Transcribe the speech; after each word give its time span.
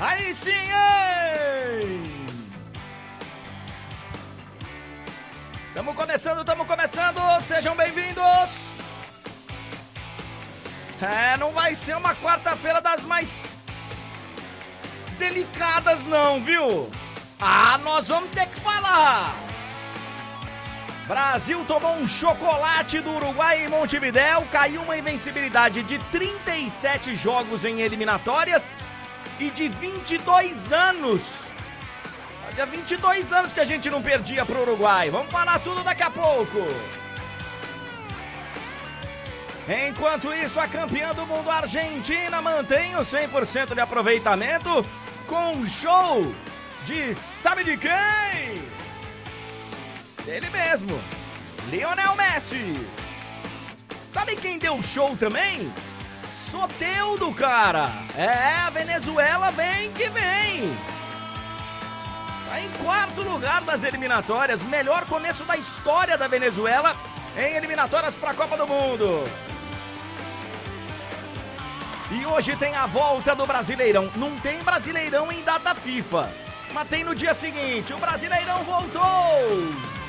Aí 0.00 0.32
sim, 0.32 0.50
hein? 0.50 2.26
Estamos 5.68 5.94
começando, 5.94 6.40
estamos 6.40 6.66
começando. 6.66 7.40
Sejam 7.42 7.76
bem-vindos. 7.76 8.64
É, 11.02 11.36
não 11.36 11.52
vai 11.52 11.74
ser 11.74 11.98
uma 11.98 12.14
quarta-feira 12.14 12.80
das 12.80 13.04
mais 13.04 13.54
delicadas 15.18 16.06
não, 16.06 16.42
viu? 16.42 16.90
Ah, 17.38 17.76
nós 17.84 18.08
vamos 18.08 18.30
ter 18.30 18.46
que 18.46 18.58
falar. 18.58 19.34
Brasil 21.06 21.62
tomou 21.66 21.94
um 21.96 22.08
chocolate 22.08 23.00
do 23.00 23.10
Uruguai 23.16 23.66
em 23.66 23.68
Montevidéu, 23.68 24.46
caiu 24.50 24.80
uma 24.80 24.96
invencibilidade 24.96 25.82
de 25.82 25.98
37 26.10 27.14
jogos 27.14 27.66
em 27.66 27.82
eliminatórias 27.82 28.78
e 29.40 29.50
de 29.50 29.68
22 29.68 30.72
anos. 30.72 31.44
Fazia 32.44 32.66
22 32.66 33.32
anos 33.32 33.52
que 33.52 33.60
a 33.60 33.64
gente 33.64 33.88
não 33.88 34.02
perdia 34.02 34.44
pro 34.44 34.60
Uruguai. 34.60 35.10
Vamos 35.10 35.32
falar 35.32 35.58
tudo 35.60 35.82
daqui 35.82 36.02
a 36.02 36.10
pouco. 36.10 36.58
Enquanto 39.88 40.32
isso, 40.34 40.60
a 40.60 40.68
campeã 40.68 41.14
do 41.14 41.26
mundo 41.26 41.48
Argentina 41.48 42.42
mantém 42.42 42.94
o 42.96 43.00
100% 43.00 43.72
de 43.74 43.80
aproveitamento 43.80 44.84
com 45.26 45.52
um 45.52 45.68
show 45.68 46.34
de 46.84 47.14
sabe 47.14 47.64
de 47.64 47.76
quem? 47.76 48.62
Ele 50.26 50.50
mesmo, 50.50 51.00
Lionel 51.70 52.14
Messi. 52.16 52.86
Sabe 54.08 54.34
quem 54.34 54.58
deu 54.58 54.82
show 54.82 55.16
também? 55.16 55.72
Soteudo, 56.30 57.34
cara. 57.34 57.90
É, 58.16 58.54
a 58.54 58.70
Venezuela 58.70 59.50
vem 59.50 59.90
que 59.92 60.08
vem. 60.08 60.76
Tá 62.48 62.60
em 62.60 62.70
quarto 62.82 63.22
lugar 63.22 63.62
das 63.62 63.82
eliminatórias, 63.82 64.62
melhor 64.62 65.04
começo 65.06 65.44
da 65.44 65.56
história 65.56 66.16
da 66.16 66.28
Venezuela 66.28 66.94
em 67.36 67.56
eliminatórias 67.56 68.16
para 68.16 68.30
a 68.30 68.34
Copa 68.34 68.56
do 68.56 68.66
Mundo. 68.66 69.24
E 72.12 72.26
hoje 72.26 72.56
tem 72.56 72.74
a 72.74 72.86
volta 72.86 73.34
do 73.34 73.46
Brasileirão. 73.46 74.10
Não 74.16 74.36
tem 74.38 74.58
Brasileirão 74.60 75.30
em 75.30 75.42
data 75.42 75.74
FIFA, 75.74 76.28
mas 76.72 76.88
tem 76.88 77.04
no 77.04 77.14
dia 77.14 77.34
seguinte. 77.34 77.92
O 77.92 77.98
Brasileirão 77.98 78.62
voltou! 78.64 79.99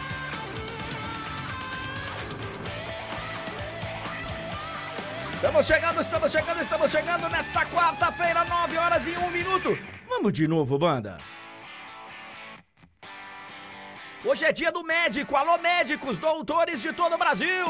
Estamos 5.42 5.66
chegando, 5.66 6.02
estamos 6.02 6.32
chegando, 6.32 6.62
estamos 6.62 6.92
chegando 6.92 7.28
nesta 7.28 7.66
quarta-feira, 7.66 8.46
9 8.46 8.78
horas 8.78 9.08
e 9.08 9.18
1 9.18 9.32
minuto. 9.32 9.76
Vamos 10.08 10.34
de 10.34 10.48
novo, 10.48 10.78
banda. 10.78 11.18
Hoje 14.24 14.46
é 14.46 14.52
dia 14.52 14.72
do 14.72 14.84
médico. 14.84 15.36
Alô, 15.36 15.58
médicos, 15.58 16.20
doutores 16.20 16.80
de 16.80 16.94
todo 16.94 17.16
o 17.16 17.18
Brasil. 17.18 17.66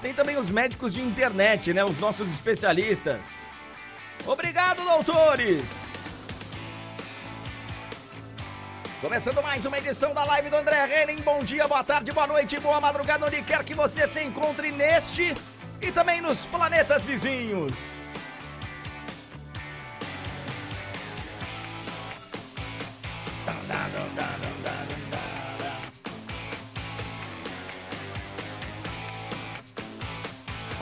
Tem 0.00 0.14
também 0.14 0.36
os 0.36 0.48
médicos 0.48 0.94
de 0.94 1.00
internet, 1.00 1.72
né? 1.72 1.84
Os 1.84 1.98
nossos 1.98 2.32
especialistas. 2.32 3.40
Obrigado, 4.24 4.84
doutores. 4.84 5.92
Começando 9.00 9.42
mais 9.42 9.66
uma 9.66 9.78
edição 9.78 10.14
da 10.14 10.22
live 10.22 10.50
do 10.50 10.56
André 10.56 11.02
Henning. 11.02 11.20
Bom 11.22 11.42
dia, 11.42 11.66
boa 11.66 11.82
tarde, 11.82 12.12
boa 12.12 12.28
noite, 12.28 12.60
boa 12.60 12.80
madrugada, 12.80 13.26
onde 13.26 13.42
quer 13.42 13.64
que 13.64 13.74
você 13.74 14.06
se 14.06 14.22
encontre 14.22 14.70
neste 14.70 15.34
e 15.80 15.90
também 15.90 16.20
nos 16.20 16.46
planetas 16.46 17.06
vizinhos. 17.06 18.00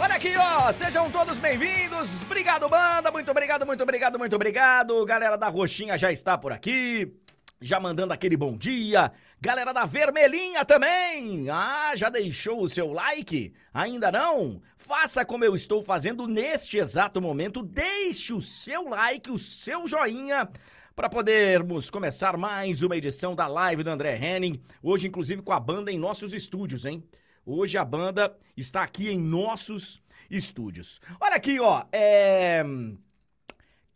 Olha 0.00 0.14
aqui, 0.14 0.34
ó, 0.37 0.70
sejam 0.72 1.10
todos 1.10 1.38
bem-vindos. 1.38 2.22
Obrigado, 2.22 2.69
banda. 2.69 3.10
Muito 3.10 3.31
obrigado, 3.31 3.66
muito 3.66 3.82
obrigado, 3.82 4.19
muito 4.19 4.37
obrigado. 4.37 5.04
Galera 5.04 5.37
da 5.37 5.48
Roxinha 5.48 5.98
já 5.98 6.12
está 6.12 6.38
por 6.38 6.53
aqui 6.53 7.12
já 7.60 7.80
mandando 7.80 8.12
aquele 8.12 8.36
bom 8.36 8.56
dia. 8.56 9.12
Galera 9.41 9.72
da 9.72 9.84
Vermelhinha 9.84 10.64
também! 10.64 11.48
Ah, 11.50 11.92
já 11.96 12.08
deixou 12.08 12.62
o 12.62 12.69
seu 12.69 12.92
like? 12.92 13.52
Ainda 13.72 14.10
não? 14.12 14.60
Faça 14.76 15.24
como 15.24 15.44
eu 15.44 15.54
estou 15.54 15.82
fazendo 15.82 16.26
neste 16.26 16.78
exato 16.78 17.20
momento. 17.20 17.62
Deixe 17.62 18.32
o 18.32 18.41
seu 18.41 18.88
like, 18.88 19.30
o 19.30 19.38
seu 19.38 19.86
joinha 19.86 20.48
para 20.94 21.08
podermos 21.08 21.91
começar 21.91 22.36
mais 22.36 22.82
uma 22.82 22.96
edição 22.96 23.34
da 23.34 23.46
live 23.46 23.84
do 23.84 23.90
André 23.90 24.16
Henning. 24.16 24.60
Hoje, 24.82 25.06
inclusive, 25.06 25.42
com 25.42 25.52
a 25.52 25.60
banda 25.60 25.92
em 25.92 25.98
nossos 25.98 26.32
estúdios, 26.32 26.84
hein? 26.84 27.04
Hoje 27.46 27.78
a 27.78 27.84
banda 27.84 28.36
está 28.56 28.82
aqui 28.82 29.08
em 29.08 29.19
nossos 29.19 30.02
estúdios. 30.30 31.00
Olha 31.20 31.36
aqui, 31.36 31.58
ó. 31.60 31.84
É. 31.92 32.64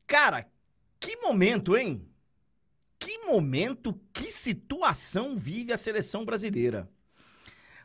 Cara, 0.06 0.46
que 1.00 1.16
momento, 1.16 1.76
hein? 1.76 2.11
Que 3.04 3.18
momento, 3.18 3.98
que 4.12 4.30
situação 4.30 5.34
vive 5.34 5.72
a 5.72 5.76
seleção 5.76 6.24
brasileira? 6.24 6.88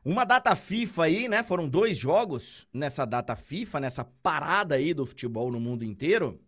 Uma 0.05 0.23
data 0.23 0.55
FIFA 0.55 1.03
aí, 1.03 1.27
né? 1.27 1.41
Foram 1.41 1.67
dois 1.67 1.97
jogos 1.97 2.67
nessa 2.71 3.03
data 3.03 3.35
FIFA, 3.35 3.79
nessa 3.79 4.03
parada 4.03 4.75
aí 4.75 4.93
do 4.93 5.07
futebol 5.07 5.51
no 5.51 5.59
mundo 5.59 5.83
inteiro, 5.83 6.39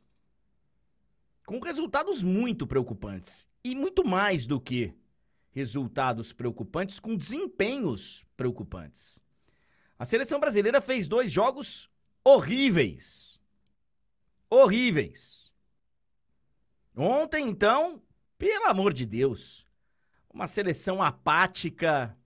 com 1.48 1.60
resultados 1.60 2.22
muito 2.22 2.68
preocupantes. 2.68 3.48
E 3.64 3.74
muito 3.74 4.08
mais 4.08 4.46
do 4.46 4.62
que 4.62 4.94
resultados 5.52 6.32
preocupantes, 6.32 7.00
com 7.00 7.18
desempenhos 7.18 8.24
preocupantes. 8.38 9.20
A 9.98 10.06
seleção 10.06 10.40
brasileira 10.40 10.80
fez 10.80 11.08
dois 11.08 11.32
jogos 11.32 11.90
horríveis. 12.24 13.40
Horríveis. 14.48 15.52
Ontem, 16.96 17.50
então, 17.50 18.02
pelo 18.40 18.68
amor 18.68 18.94
de 18.94 19.06
Deus. 19.06 19.68
Uma 20.34 20.48
seleção 20.48 21.04
apática, 21.04 22.18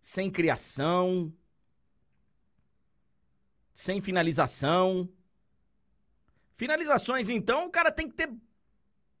sem 0.00 0.30
criação, 0.30 1.32
sem 3.72 4.00
finalização. 4.00 5.08
Finalizações, 6.54 7.28
então, 7.28 7.66
o 7.66 7.70
cara 7.70 7.92
tem 7.92 8.08
que 8.08 8.14
ter, 8.14 8.32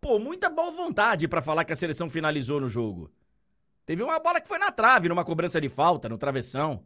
pô, 0.00 0.18
muita 0.18 0.48
boa 0.48 0.70
vontade 0.70 1.28
para 1.28 1.42
falar 1.42 1.64
que 1.64 1.72
a 1.72 1.76
seleção 1.76 2.08
finalizou 2.08 2.58
no 2.58 2.68
jogo. 2.68 3.12
Teve 3.84 4.02
uma 4.02 4.18
bola 4.18 4.40
que 4.40 4.48
foi 4.48 4.58
na 4.58 4.72
trave, 4.72 5.08
numa 5.08 5.24
cobrança 5.24 5.60
de 5.60 5.68
falta, 5.68 6.08
no 6.08 6.16
travessão. 6.16 6.84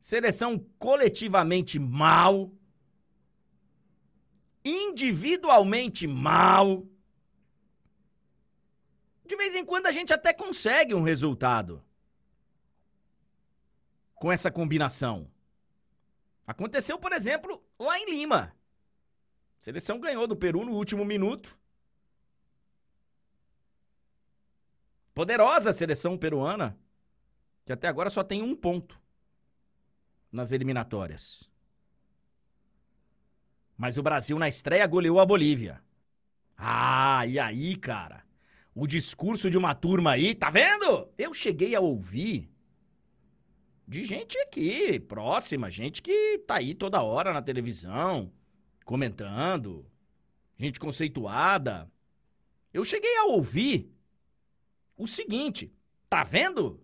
Seleção 0.00 0.58
coletivamente 0.78 1.78
mal 1.78 2.52
individualmente 4.66 6.06
mal. 6.06 6.84
De 9.24 9.36
vez 9.36 9.54
em 9.54 9.64
quando 9.64 9.86
a 9.86 9.92
gente 9.92 10.12
até 10.12 10.32
consegue 10.32 10.94
um 10.94 11.02
resultado 11.02 11.82
com 14.16 14.32
essa 14.32 14.50
combinação. 14.50 15.30
Aconteceu, 16.46 16.98
por 16.98 17.12
exemplo, 17.12 17.62
lá 17.78 17.98
em 17.98 18.10
Lima. 18.10 18.56
A 19.58 19.62
seleção 19.62 20.00
ganhou 20.00 20.26
do 20.26 20.36
Peru 20.36 20.64
no 20.64 20.72
último 20.72 21.04
minuto. 21.04 21.56
Poderosa 25.14 25.72
seleção 25.72 26.18
peruana, 26.18 26.78
que 27.64 27.72
até 27.72 27.88
agora 27.88 28.10
só 28.10 28.22
tem 28.22 28.42
um 28.42 28.54
ponto 28.54 29.00
nas 30.30 30.52
eliminatórias. 30.52 31.48
Mas 33.76 33.98
o 33.98 34.02
Brasil 34.02 34.38
na 34.38 34.48
estreia 34.48 34.86
goleou 34.86 35.20
a 35.20 35.26
Bolívia. 35.26 35.82
Ah, 36.56 37.26
e 37.26 37.38
aí, 37.38 37.76
cara? 37.76 38.24
O 38.74 38.86
discurso 38.86 39.50
de 39.50 39.58
uma 39.58 39.74
turma 39.74 40.12
aí, 40.12 40.34
tá 40.34 40.50
vendo? 40.50 41.08
Eu 41.18 41.34
cheguei 41.34 41.74
a 41.74 41.80
ouvir 41.80 42.50
de 43.86 44.02
gente 44.02 44.36
aqui, 44.38 44.98
próxima, 44.98 45.70
gente 45.70 46.02
que 46.02 46.38
tá 46.46 46.56
aí 46.56 46.74
toda 46.74 47.02
hora 47.02 47.32
na 47.32 47.40
televisão, 47.40 48.32
comentando, 48.84 49.86
gente 50.58 50.80
conceituada. 50.80 51.90
Eu 52.72 52.84
cheguei 52.84 53.16
a 53.18 53.24
ouvir 53.26 53.94
o 54.96 55.06
seguinte, 55.06 55.72
tá 56.08 56.24
vendo? 56.24 56.82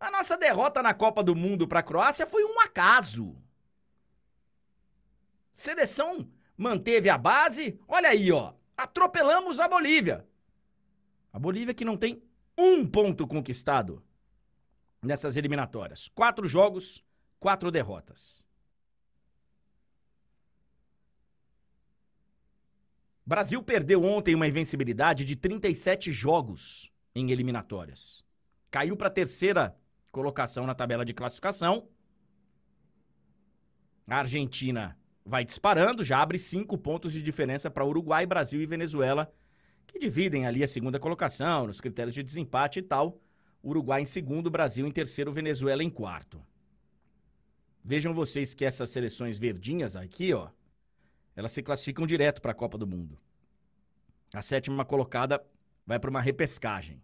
A 0.00 0.10
nossa 0.10 0.36
derrota 0.36 0.82
na 0.82 0.92
Copa 0.92 1.22
do 1.22 1.36
Mundo 1.36 1.68
para 1.68 1.80
a 1.80 1.82
Croácia 1.82 2.26
foi 2.26 2.44
um 2.44 2.60
acaso. 2.60 3.36
Seleção 5.54 6.28
manteve 6.56 7.08
a 7.08 7.16
base. 7.16 7.78
Olha 7.86 8.08
aí, 8.08 8.32
ó. 8.32 8.52
Atropelamos 8.76 9.60
a 9.60 9.68
Bolívia. 9.68 10.26
A 11.32 11.38
Bolívia 11.38 11.72
que 11.72 11.84
não 11.84 11.96
tem 11.96 12.20
um 12.58 12.84
ponto 12.84 13.24
conquistado 13.26 14.02
nessas 15.00 15.36
eliminatórias. 15.36 16.08
Quatro 16.08 16.48
jogos, 16.48 17.04
quatro 17.38 17.70
derrotas. 17.70 18.42
Brasil 23.24 23.62
perdeu 23.62 24.02
ontem 24.02 24.34
uma 24.34 24.48
invencibilidade 24.48 25.24
de 25.24 25.36
37 25.36 26.12
jogos 26.12 26.92
em 27.14 27.30
eliminatórias. 27.30 28.24
Caiu 28.70 28.96
para 28.96 29.06
a 29.06 29.10
terceira 29.10 29.78
colocação 30.10 30.66
na 30.66 30.74
tabela 30.74 31.04
de 31.04 31.14
classificação. 31.14 31.88
A 34.06 34.18
Argentina 34.18 34.98
vai 35.24 35.44
disparando, 35.44 36.02
já 36.02 36.20
abre 36.20 36.38
cinco 36.38 36.76
pontos 36.76 37.12
de 37.12 37.22
diferença 37.22 37.70
para 37.70 37.86
Uruguai, 37.86 38.26
Brasil 38.26 38.60
e 38.60 38.66
Venezuela, 38.66 39.32
que 39.86 39.98
dividem 39.98 40.46
ali 40.46 40.62
a 40.62 40.68
segunda 40.68 40.98
colocação 40.98 41.66
nos 41.66 41.80
critérios 41.80 42.14
de 42.14 42.22
desempate 42.22 42.80
e 42.80 42.82
tal. 42.82 43.20
Uruguai 43.62 44.02
em 44.02 44.04
segundo, 44.04 44.50
Brasil 44.50 44.86
em 44.86 44.90
terceiro, 44.90 45.32
Venezuela 45.32 45.82
em 45.82 45.88
quarto. 45.88 46.44
Vejam 47.82 48.12
vocês 48.12 48.54
que 48.54 48.64
essas 48.64 48.90
seleções 48.90 49.38
verdinhas 49.38 49.96
aqui, 49.96 50.34
ó, 50.34 50.50
elas 51.34 51.52
se 51.52 51.62
classificam 51.62 52.06
direto 52.06 52.40
para 52.42 52.52
a 52.52 52.54
Copa 52.54 52.76
do 52.76 52.86
Mundo. 52.86 53.18
A 54.34 54.42
sétima 54.42 54.84
colocada 54.84 55.44
vai 55.86 55.98
para 55.98 56.10
uma 56.10 56.20
repescagem. 56.20 57.02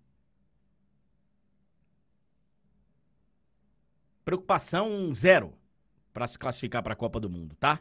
Preocupação 4.25 5.13
zero 5.15 5.55
para 6.13 6.27
se 6.27 6.39
classificar 6.39 6.83
para 6.83 6.93
a 6.93 6.97
Copa 6.97 7.19
do 7.19 7.31
Mundo, 7.31 7.57
tá? 7.57 7.81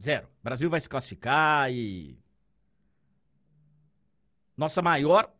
Zero. 0.00 0.26
O 0.26 0.42
Brasil 0.42 0.70
vai 0.70 0.80
se 0.80 0.88
classificar 0.88 1.70
e. 1.70 2.18
Nossa 4.56 4.80
maior 4.80 5.32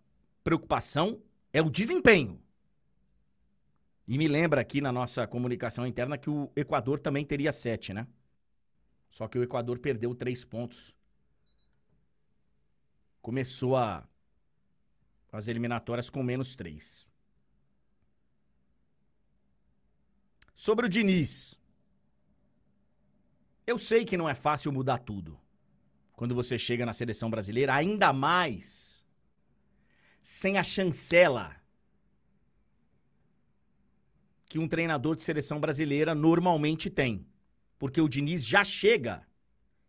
preocupação 0.45 1.23
é 1.53 1.63
o 1.63 1.71
desempenho. 1.71 2.41
E 4.07 4.19
me 4.19 4.27
lembra 4.27 4.61
aqui 4.61 4.81
na 4.81 4.91
nossa 4.91 5.27
comunicação 5.27 5.87
interna 5.87 6.19
que 6.19 6.29
o 6.29 6.51
Equador 6.57 6.99
também 6.99 7.25
teria 7.25 7.53
sete, 7.53 7.93
né? 7.95 8.07
Só 9.11 9.29
que 9.29 9.39
o 9.39 9.43
Equador 9.43 9.79
perdeu 9.79 10.15
três 10.15 10.45
pontos. 10.45 10.95
Começou 13.23 13.77
a 13.77 14.07
as 15.33 15.47
eliminatórias 15.47 16.11
com 16.11 16.23
menos 16.23 16.57
três. 16.57 17.07
Sobre 20.55 20.87
o 20.87 20.89
Diniz. 20.89 21.60
Eu 23.71 23.79
sei 23.79 24.05
que 24.05 24.17
não 24.17 24.29
é 24.29 24.35
fácil 24.35 24.73
mudar 24.73 24.99
tudo. 24.99 25.39
Quando 26.19 26.35
você 26.35 26.59
chega 26.59 26.85
na 26.85 26.93
seleção 26.93 27.31
brasileira, 27.31 27.73
ainda 27.73 28.13
mais 28.13 29.07
sem 30.21 30.59
a 30.59 30.65
chancela 30.65 31.57
que 34.47 34.59
um 34.59 34.67
treinador 34.67 35.15
de 35.15 35.23
seleção 35.23 35.61
brasileira 35.61 36.17
normalmente 36.17 36.91
tem. 36.91 37.25
Porque 37.79 38.01
o 38.01 38.09
Diniz 38.09 38.45
já 38.45 38.65
chega 38.65 39.25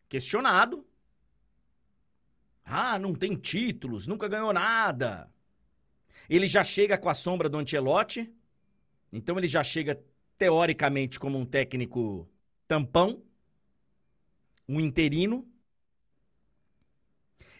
questionado. 0.07 0.85
Ah, 2.63 2.99
não 2.99 3.15
tem 3.15 3.35
títulos, 3.35 4.05
nunca 4.05 4.27
ganhou 4.27 4.53
nada. 4.53 5.27
Ele 6.29 6.47
já 6.47 6.63
chega 6.63 6.99
com 6.99 7.09
a 7.09 7.15
sombra 7.15 7.49
do 7.49 7.57
Ancelotti. 7.57 8.31
Então 9.11 9.39
ele 9.39 9.47
já 9.47 9.63
chega 9.63 9.99
teoricamente 10.37 11.19
como 11.19 11.39
um 11.39 11.45
técnico 11.47 12.29
tampão, 12.67 13.23
um 14.67 14.79
interino. 14.79 15.47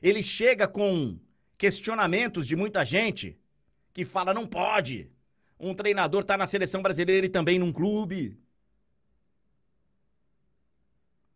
Ele 0.02 0.24
chega 0.24 0.68
com 0.68 1.20
questionamentos 1.58 2.48
de 2.48 2.56
muita 2.56 2.84
gente 2.84 3.40
que 3.94 4.04
fala 4.04 4.34
não 4.34 4.48
pode. 4.48 5.12
Um 5.60 5.76
treinador 5.76 6.24
tá 6.24 6.36
na 6.36 6.48
seleção 6.48 6.82
brasileira 6.82 7.26
e 7.26 7.30
também 7.30 7.60
num 7.60 7.72
clube. 7.72 8.38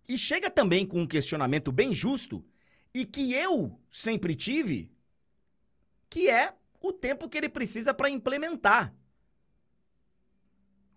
E 0.07 0.17
chega 0.17 0.49
também 0.49 0.85
com 0.85 1.01
um 1.01 1.07
questionamento 1.07 1.71
bem 1.71 1.93
justo 1.93 2.43
e 2.93 3.05
que 3.05 3.33
eu 3.33 3.79
sempre 3.91 4.35
tive, 4.35 4.91
que 6.09 6.29
é 6.29 6.55
o 6.79 6.93
tempo 6.93 7.27
que 7.27 7.37
ele 7.37 7.49
precisa 7.49 7.93
para 7.93 8.09
implementar 8.09 8.95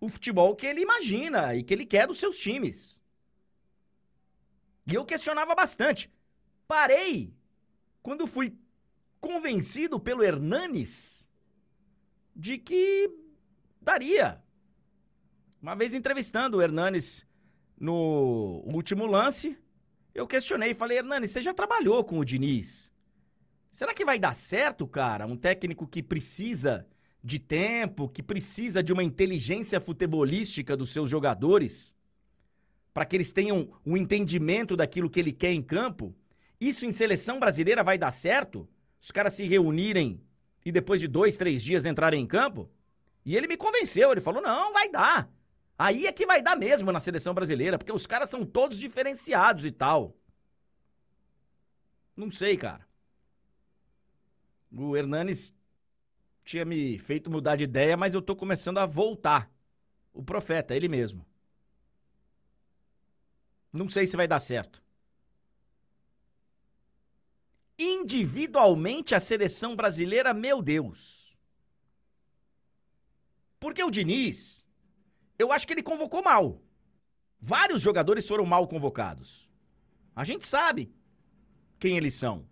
o 0.01 0.09
futebol 0.09 0.55
que 0.55 0.67
ele 0.67 0.83
imagina 0.83 1.55
e 1.55 1.63
que 1.63 1.75
ele 1.75 1.85
quer 1.85 2.07
dos 2.07 2.19
seus 2.19 2.39
times. 2.39 2.98
E 4.91 4.95
eu 4.95 5.05
questionava 5.05 5.55
bastante. 5.55 6.11
Parei 6.67 7.35
quando 8.03 8.27
fui 8.27 8.57
convencido 9.21 10.01
pelo 10.01 10.23
Hernanes 10.23 11.29
de 12.35 12.57
que 12.57 13.11
daria. 13.81 14.43
Uma 15.61 15.75
vez 15.75 15.93
entrevistando 15.93 16.57
o 16.57 16.63
Hernanes 16.63 17.27
no 17.79 18.63
último 18.65 19.07
lance, 19.07 19.59
eu 20.15 20.27
questionei, 20.27 20.73
falei, 20.73 20.99
Hernani, 20.99 21.29
você 21.29 21.43
já 21.43 21.53
trabalhou 21.53 22.03
com 22.05 22.19
o 22.19 22.25
Diniz? 22.25 22.91
Será 23.71 23.93
que 23.93 24.05
vai 24.05 24.19
dar 24.19 24.35
certo, 24.35 24.87
cara? 24.87 25.27
Um 25.27 25.37
técnico 25.37 25.87
que 25.87 26.03
precisa 26.03 26.87
de 27.23 27.39
tempo, 27.39 28.09
que 28.09 28.23
precisa 28.23 28.83
de 28.83 28.93
uma 28.93 29.03
inteligência 29.03 29.81
futebolística 29.81 30.77
dos 30.77 30.91
seus 30.91 31.11
jogadores, 31.11 31.95
para 32.99 33.07
que 33.07 33.15
eles 33.15 33.31
tenham 33.31 33.71
um 33.87 33.97
entendimento 33.97 34.77
daquilo 34.77 35.09
que 35.09 35.21
ele 35.21 35.31
quer 35.31 35.53
em 35.53 35.63
campo? 35.63 36.13
Isso 36.61 36.85
em 36.85 36.91
seleção 36.91 37.39
brasileira 37.39 37.85
vai 37.85 37.97
dar 37.97 38.11
certo? 38.11 38.69
Os 39.01 39.13
caras 39.13 39.35
se 39.35 39.45
reunirem 39.45 40.21
e 40.65 40.73
depois 40.73 41.01
de 41.01 41.07
dois, 41.07 41.37
três 41.37 41.63
dias 41.63 41.87
entrarem 41.87 42.21
em 42.21 42.27
campo? 42.27 42.69
E 43.25 43.37
ele 43.37 43.47
me 43.47 43.57
convenceu, 43.57 44.11
ele 44.11 44.21
falou: 44.21 44.43
não, 44.43 44.73
vai 44.73 44.91
dar. 44.91 45.31
Aí 45.79 46.09
é 46.09 46.13
que 46.13 46.27
vai 46.27 46.43
dar 46.43 46.57
mesmo 46.57 46.91
na 46.91 46.99
seleção 46.99 47.33
brasileira, 47.33 47.79
porque 47.79 47.93
os 47.93 48.05
caras 48.05 48.31
são 48.31 48.45
todos 48.45 48.81
diferenciados 48.81 49.65
e 49.65 49.71
tal. 49.71 50.17
Não 52.17 52.29
sei, 52.29 52.57
cara. 52.57 52.85
O 54.73 54.97
Hernanes 54.97 55.55
tinha 56.45 56.65
me 56.65 56.99
feito 56.99 57.31
mudar 57.31 57.55
de 57.55 57.63
ideia, 57.63 57.97
mas 57.97 58.13
eu 58.13 58.21
tô 58.21 58.35
começando 58.35 58.79
a 58.79 58.87
voltar. 58.87 59.49
O 60.13 60.21
profeta, 60.21 60.75
ele 60.75 60.89
mesmo. 60.89 61.25
Não 63.73 63.89
sei 63.89 64.07
se 64.07 64.17
vai 64.17 64.27
dar 64.27 64.41
certo. 64.41 64.83
Individualmente, 67.79 69.15
a 69.15 69.21
seleção 69.21 69.77
brasileira, 69.77 70.35
meu 70.35 70.61
Deus. 70.61 71.37
Porque 73.61 73.83
o 73.83 73.91
Diniz, 73.91 74.65
eu 75.39 75.53
acho 75.53 75.67
que 75.67 75.73
ele 75.73 75.83
convocou 75.83 76.23
mal. 76.23 76.61
Vários 77.41 77.81
jogadores 77.81 78.27
foram 78.27 78.45
mal 78.45 78.67
convocados. 78.67 79.49
A 80.15 80.25
gente 80.25 80.45
sabe 80.45 80.93
quem 81.79 81.97
eles 81.97 82.15
são. 82.15 82.45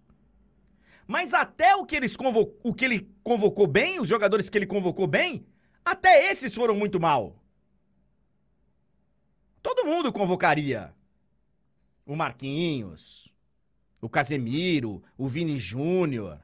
Mas 1.07 1.35
até 1.35 1.75
o 1.75 1.85
que, 1.85 1.97
eles 1.97 2.17
convo... 2.17 2.57
o 2.63 2.75
que 2.75 2.85
ele 2.85 3.09
convocou 3.23 3.67
bem, 3.67 4.01
os 4.01 4.09
jogadores 4.09 4.49
que 4.49 4.59
ele 4.59 4.67
convocou 4.67 5.07
bem, 5.07 5.47
até 5.85 6.31
esses 6.31 6.55
foram 6.55 6.75
muito 6.75 7.01
mal. 7.01 7.41
Todo 9.63 9.85
mundo 9.85 10.13
convocaria. 10.13 10.95
O 12.07 12.15
Marquinhos, 12.15 13.29
o 14.01 14.09
Casemiro, 14.09 15.03
o 15.19 15.27
Vini 15.27 15.59
Júnior. 15.59 16.41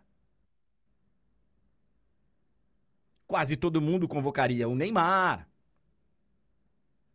Quase 3.27 3.57
todo 3.57 3.81
mundo 3.81 4.09
convocaria 4.09 4.69
o 4.69 4.75
Neymar. 4.75 5.49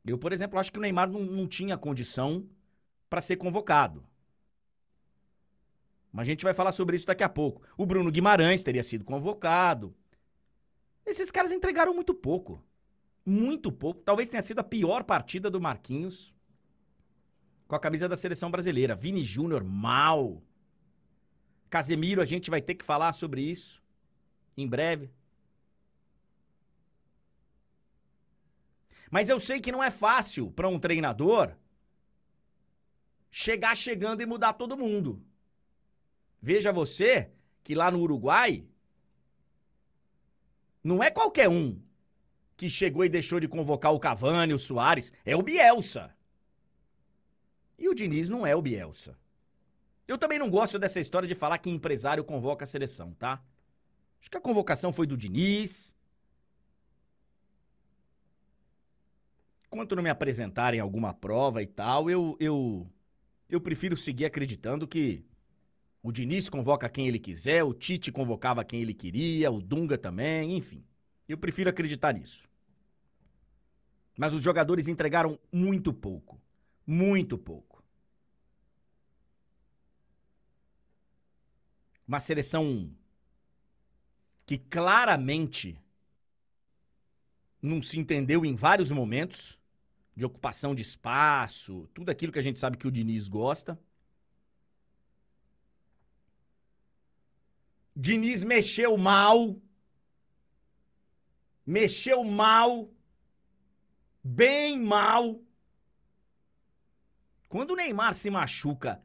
Eu, 0.06 0.18
por 0.18 0.32
exemplo, 0.32 0.58
acho 0.58 0.72
que 0.72 0.80
o 0.80 0.82
Neymar 0.82 1.10
não, 1.10 1.26
não 1.26 1.46
tinha 1.46 1.78
condição 1.78 2.48
para 3.10 3.20
ser 3.20 3.36
convocado. 3.36 4.04
Mas 6.12 6.28
a 6.28 6.32
gente 6.32 6.46
vai 6.46 6.54
falar 6.54 6.72
sobre 6.72 6.96
isso 6.96 7.06
daqui 7.06 7.24
a 7.24 7.30
pouco. 7.30 7.62
O 7.78 7.86
Bruno 7.86 8.10
Guimarães 8.10 8.64
teria 8.64 8.84
sido 8.84 9.04
convocado. 9.04 9.94
Esses 11.06 11.30
caras 11.30 11.52
entregaram 11.52 11.94
muito 11.94 12.14
pouco. 12.14 12.64
Muito 13.26 13.72
pouco. 13.72 14.02
Talvez 14.02 14.30
tenha 14.30 14.42
sido 14.42 14.60
a 14.60 14.64
pior 14.64 15.04
partida 15.04 15.52
do 15.52 15.60
Marquinhos 15.60 16.34
com 17.68 17.76
a 17.76 17.80
camisa 17.80 18.08
da 18.08 18.16
seleção 18.16 18.50
brasileira. 18.50 18.96
Vini 18.96 19.22
Júnior, 19.22 19.64
mal. 19.64 20.42
Casemiro, 21.70 22.22
a 22.22 22.26
gente 22.26 22.50
vai 22.50 22.62
ter 22.62 22.76
que 22.76 22.86
falar 22.86 23.12
sobre 23.12 23.42
isso 23.42 23.84
em 24.56 24.68
breve. 24.68 25.12
Mas 29.12 29.30
eu 29.30 29.40
sei 29.40 29.60
que 29.60 29.72
não 29.72 29.84
é 29.84 29.92
fácil 29.92 30.52
para 30.52 30.68
um 30.68 30.80
treinador 30.80 31.56
chegar 33.30 33.76
chegando 33.76 34.22
e 34.22 34.26
mudar 34.26 34.54
todo 34.54 34.78
mundo. 34.78 35.24
Veja 36.42 36.72
você 36.72 37.32
que 37.64 37.76
lá 37.76 37.92
no 37.92 38.00
Uruguai 38.00 38.66
não 40.84 41.04
é 41.04 41.12
qualquer 41.12 41.50
um 41.50 41.82
que 42.56 42.70
chegou 42.70 43.06
e 43.06 43.10
deixou 43.10 43.40
de 43.40 43.48
convocar 43.48 43.94
o 43.94 44.00
Cavani, 44.00 44.54
o 44.54 44.60
Soares, 44.60 45.12
é 45.26 45.36
o 45.36 45.44
Bielsa. 45.44 46.17
E 47.78 47.88
o 47.90 47.94
Diniz 47.94 48.30
não 48.30 48.46
é 48.46 48.56
o 48.56 48.62
Bielsa. 48.62 49.18
Eu 50.08 50.18
também 50.18 50.40
não 50.40 50.50
gosto 50.50 50.80
dessa 50.80 51.00
história 51.00 51.28
de 51.28 51.36
falar 51.36 51.58
que 51.60 51.70
empresário 51.70 52.24
convoca 52.24 52.64
a 52.64 52.68
seleção, 52.68 53.14
tá? 53.14 53.44
Acho 54.20 54.32
que 54.32 54.38
a 54.38 54.42
convocação 54.42 54.94
foi 54.94 55.06
do 55.08 55.18
Diniz. 55.18 55.96
Enquanto 59.72 59.96
não 59.96 60.04
me 60.04 60.10
apresentarem 60.10 60.80
alguma 60.80 61.14
prova 61.14 61.62
e 61.62 61.68
tal, 61.68 62.10
eu, 62.10 62.36
eu, 62.40 62.88
eu 63.50 63.62
prefiro 63.62 63.96
seguir 63.98 64.26
acreditando 64.26 64.88
que 64.88 65.26
O 66.02 66.12
Diniz 66.12 66.50
convoca 66.50 66.90
quem 66.90 67.08
ele 67.08 67.20
quiser, 67.20 67.64
o 67.64 67.74
Tite 67.74 68.12
convocava 68.12 68.64
quem 68.64 68.82
ele 68.82 68.94
queria, 68.94 69.52
o 69.52 69.62
Dunga 69.62 69.98
também, 69.98 70.56
enfim. 70.56 70.84
Eu 71.28 71.38
prefiro 71.38 71.70
acreditar 71.70 72.14
nisso. 72.14 72.48
Mas 74.18 74.34
os 74.34 74.42
jogadores 74.42 74.88
entregaram 74.88 75.40
muito 75.52 75.94
pouco. 75.94 76.42
Muito 76.88 77.38
pouco. 77.38 77.84
Uma 82.08 82.22
seleção 82.22 82.90
que 84.46 84.58
claramente 84.58 85.78
não 87.62 87.82
se 87.82 88.00
entendeu 88.00 88.46
em 88.46 88.56
vários 88.56 88.90
momentos 88.90 89.60
de 90.16 90.26
ocupação 90.26 90.74
de 90.74 90.82
espaço, 90.82 91.90
tudo 91.94 92.10
aquilo 92.10 92.32
que 92.32 92.40
a 92.40 92.42
gente 92.42 92.60
sabe 92.60 92.78
que 92.78 92.88
o 92.88 92.92
Diniz 92.92 93.28
gosta. 93.28 93.78
Diniz 97.94 98.44
mexeu 98.44 98.98
mal. 98.98 99.60
Mexeu 101.66 102.24
mal. 102.24 102.90
Bem 104.24 104.80
mal. 104.80 105.42
Quando 107.48 107.72
o 107.72 107.76
Neymar 107.76 108.14
se 108.14 108.30
machuca 108.30 109.02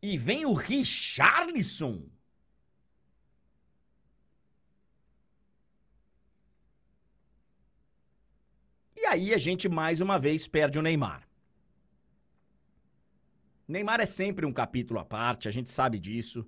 e 0.00 0.18
vem 0.18 0.44
o 0.44 0.52
Richarlison. 0.52 2.08
E 8.96 9.06
aí 9.06 9.32
a 9.34 9.38
gente 9.38 9.68
mais 9.68 10.00
uma 10.00 10.18
vez 10.18 10.46
perde 10.46 10.78
o 10.78 10.82
Neymar. 10.82 11.26
Neymar 13.66 14.00
é 14.00 14.06
sempre 14.06 14.44
um 14.44 14.52
capítulo 14.52 15.00
à 15.00 15.04
parte, 15.04 15.48
a 15.48 15.50
gente 15.50 15.70
sabe 15.70 15.98
disso. 15.98 16.46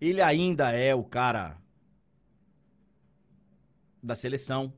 Ele 0.00 0.20
ainda 0.20 0.72
é 0.72 0.94
o 0.94 1.02
cara 1.02 1.56
da 4.02 4.14
seleção. 4.14 4.72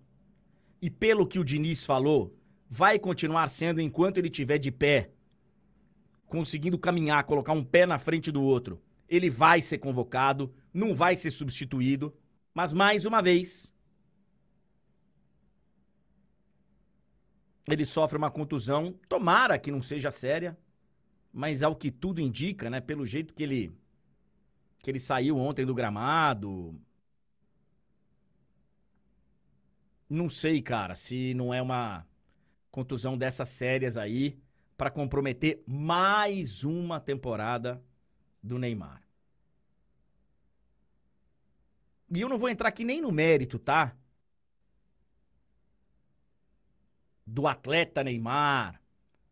E 0.80 0.88
pelo 0.88 1.26
que 1.26 1.38
o 1.38 1.44
Diniz 1.44 1.84
falou, 1.84 2.36
vai 2.68 2.98
continuar 2.98 3.48
sendo 3.48 3.80
enquanto 3.80 4.18
ele 4.18 4.28
estiver 4.28 4.58
de 4.58 4.70
pé, 4.70 5.10
conseguindo 6.28 6.78
caminhar, 6.78 7.24
colocar 7.24 7.52
um 7.52 7.64
pé 7.64 7.86
na 7.86 7.98
frente 7.98 8.30
do 8.30 8.42
outro. 8.42 8.80
Ele 9.08 9.30
vai 9.30 9.60
ser 9.62 9.78
convocado, 9.78 10.54
não 10.72 10.94
vai 10.94 11.16
ser 11.16 11.30
substituído, 11.30 12.14
mas 12.54 12.72
mais 12.72 13.06
uma 13.06 13.22
vez, 13.22 13.72
ele 17.68 17.84
sofre 17.84 18.18
uma 18.18 18.30
contusão, 18.30 18.92
tomara 19.08 19.58
que 19.58 19.70
não 19.70 19.80
seja 19.80 20.10
séria, 20.10 20.56
mas 21.32 21.62
ao 21.62 21.74
que 21.74 21.90
tudo 21.90 22.20
indica, 22.20 22.68
né, 22.68 22.80
pelo 22.80 23.06
jeito 23.06 23.34
que 23.34 23.42
ele 23.42 23.72
que 24.80 24.90
ele 24.90 25.00
saiu 25.00 25.36
ontem 25.36 25.66
do 25.66 25.74
gramado, 25.74 26.80
não 30.08 30.28
sei, 30.28 30.62
cara, 30.62 30.94
se 30.94 31.34
não 31.34 31.52
é 31.52 31.60
uma 31.60 32.06
contusão 32.70 33.18
dessas 33.18 33.48
sérias 33.48 33.96
aí 33.96 34.38
para 34.78 34.90
comprometer 34.90 35.62
mais 35.66 36.64
uma 36.64 36.98
temporada 36.98 37.84
do 38.42 38.58
Neymar. 38.58 39.02
E 42.10 42.18
eu 42.18 42.28
não 42.30 42.38
vou 42.38 42.48
entrar 42.48 42.70
aqui 42.70 42.84
nem 42.84 43.02
no 43.02 43.12
mérito, 43.12 43.58
tá? 43.58 43.94
do 47.28 47.46
atleta 47.46 48.02
Neymar, 48.02 48.80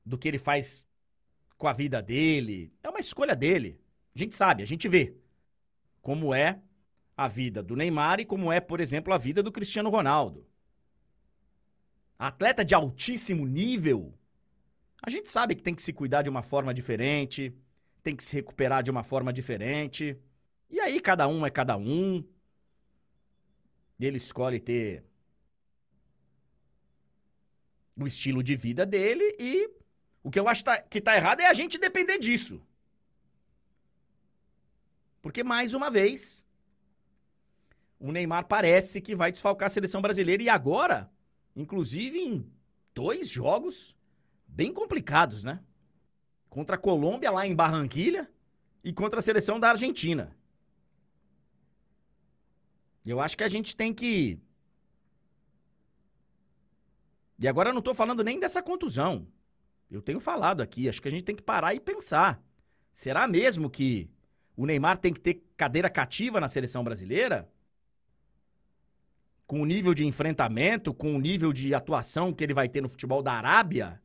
do 0.04 0.18
que 0.18 0.28
ele 0.28 0.38
faz 0.38 0.86
com 1.56 1.66
a 1.66 1.72
vida 1.72 2.02
dele. 2.02 2.72
É 2.82 2.90
uma 2.90 3.00
escolha 3.00 3.34
dele. 3.34 3.80
A 4.14 4.18
gente 4.18 4.34
sabe, 4.34 4.62
a 4.62 4.66
gente 4.66 4.86
vê 4.86 5.16
como 6.02 6.34
é 6.34 6.60
a 7.16 7.26
vida 7.26 7.62
do 7.62 7.74
Neymar 7.74 8.20
e 8.20 8.26
como 8.26 8.52
é, 8.52 8.60
por 8.60 8.80
exemplo, 8.80 9.14
a 9.14 9.18
vida 9.18 9.42
do 9.42 9.50
Cristiano 9.50 9.88
Ronaldo. 9.88 10.46
Atleta 12.18 12.64
de 12.64 12.74
altíssimo 12.74 13.46
nível, 13.46 14.14
a 15.02 15.10
gente 15.10 15.28
sabe 15.28 15.54
que 15.54 15.62
tem 15.62 15.74
que 15.74 15.82
se 15.82 15.92
cuidar 15.92 16.22
de 16.22 16.30
uma 16.30 16.42
forma 16.42 16.72
diferente, 16.72 17.54
tem 18.02 18.14
que 18.14 18.22
se 18.22 18.34
recuperar 18.36 18.82
de 18.82 18.90
uma 18.90 19.02
forma 19.02 19.32
diferente. 19.32 20.16
E 20.70 20.80
aí 20.80 21.00
cada 21.00 21.26
um 21.28 21.44
é 21.44 21.50
cada 21.50 21.76
um. 21.76 22.24
Ele 23.98 24.16
escolhe 24.16 24.60
ter 24.60 25.04
o 27.98 28.06
estilo 28.06 28.42
de 28.42 28.54
vida 28.54 28.84
dele 28.84 29.36
e 29.38 29.70
o 30.22 30.30
que 30.30 30.38
eu 30.38 30.48
acho 30.48 30.62
tá, 30.64 30.78
que 30.78 31.00
tá 31.00 31.16
errado 31.16 31.40
é 31.40 31.46
a 31.46 31.52
gente 31.52 31.78
depender 31.78 32.18
disso. 32.18 32.60
Porque, 35.22 35.42
mais 35.42 35.74
uma 35.74 35.90
vez, 35.90 36.46
o 37.98 38.12
Neymar 38.12 38.46
parece 38.46 39.00
que 39.00 39.14
vai 39.14 39.32
desfalcar 39.32 39.66
a 39.66 39.70
seleção 39.70 40.02
brasileira 40.02 40.42
e 40.42 40.48
agora, 40.48 41.10
inclusive 41.54 42.18
em 42.18 42.52
dois 42.94 43.28
jogos 43.28 43.95
bem 44.56 44.72
complicados, 44.72 45.44
né? 45.44 45.60
Contra 46.48 46.76
a 46.76 46.78
Colômbia 46.78 47.30
lá 47.30 47.46
em 47.46 47.54
Barranquilha 47.54 48.28
e 48.82 48.90
contra 48.90 49.18
a 49.18 49.22
seleção 49.22 49.60
da 49.60 49.68
Argentina. 49.68 50.34
Eu 53.04 53.20
acho 53.20 53.36
que 53.36 53.44
a 53.44 53.48
gente 53.48 53.76
tem 53.76 53.92
que 53.92 54.40
e 57.38 57.46
agora 57.46 57.68
eu 57.68 57.74
não 57.74 57.80
estou 57.80 57.94
falando 57.94 58.24
nem 58.24 58.40
dessa 58.40 58.62
contusão. 58.62 59.28
Eu 59.90 60.00
tenho 60.00 60.20
falado 60.20 60.62
aqui, 60.62 60.88
acho 60.88 61.02
que 61.02 61.08
a 61.08 61.10
gente 61.10 61.24
tem 61.24 61.36
que 61.36 61.42
parar 61.42 61.74
e 61.74 61.78
pensar. 61.78 62.42
Será 62.94 63.28
mesmo 63.28 63.68
que 63.68 64.10
o 64.56 64.64
Neymar 64.64 64.96
tem 64.96 65.12
que 65.12 65.20
ter 65.20 65.44
cadeira 65.54 65.90
cativa 65.90 66.40
na 66.40 66.48
seleção 66.48 66.82
brasileira? 66.82 67.46
Com 69.46 69.60
o 69.60 69.66
nível 69.66 69.92
de 69.92 70.06
enfrentamento, 70.06 70.94
com 70.94 71.14
o 71.14 71.20
nível 71.20 71.52
de 71.52 71.74
atuação 71.74 72.32
que 72.32 72.42
ele 72.42 72.54
vai 72.54 72.70
ter 72.70 72.80
no 72.80 72.88
futebol 72.88 73.22
da 73.22 73.34
Arábia, 73.34 74.00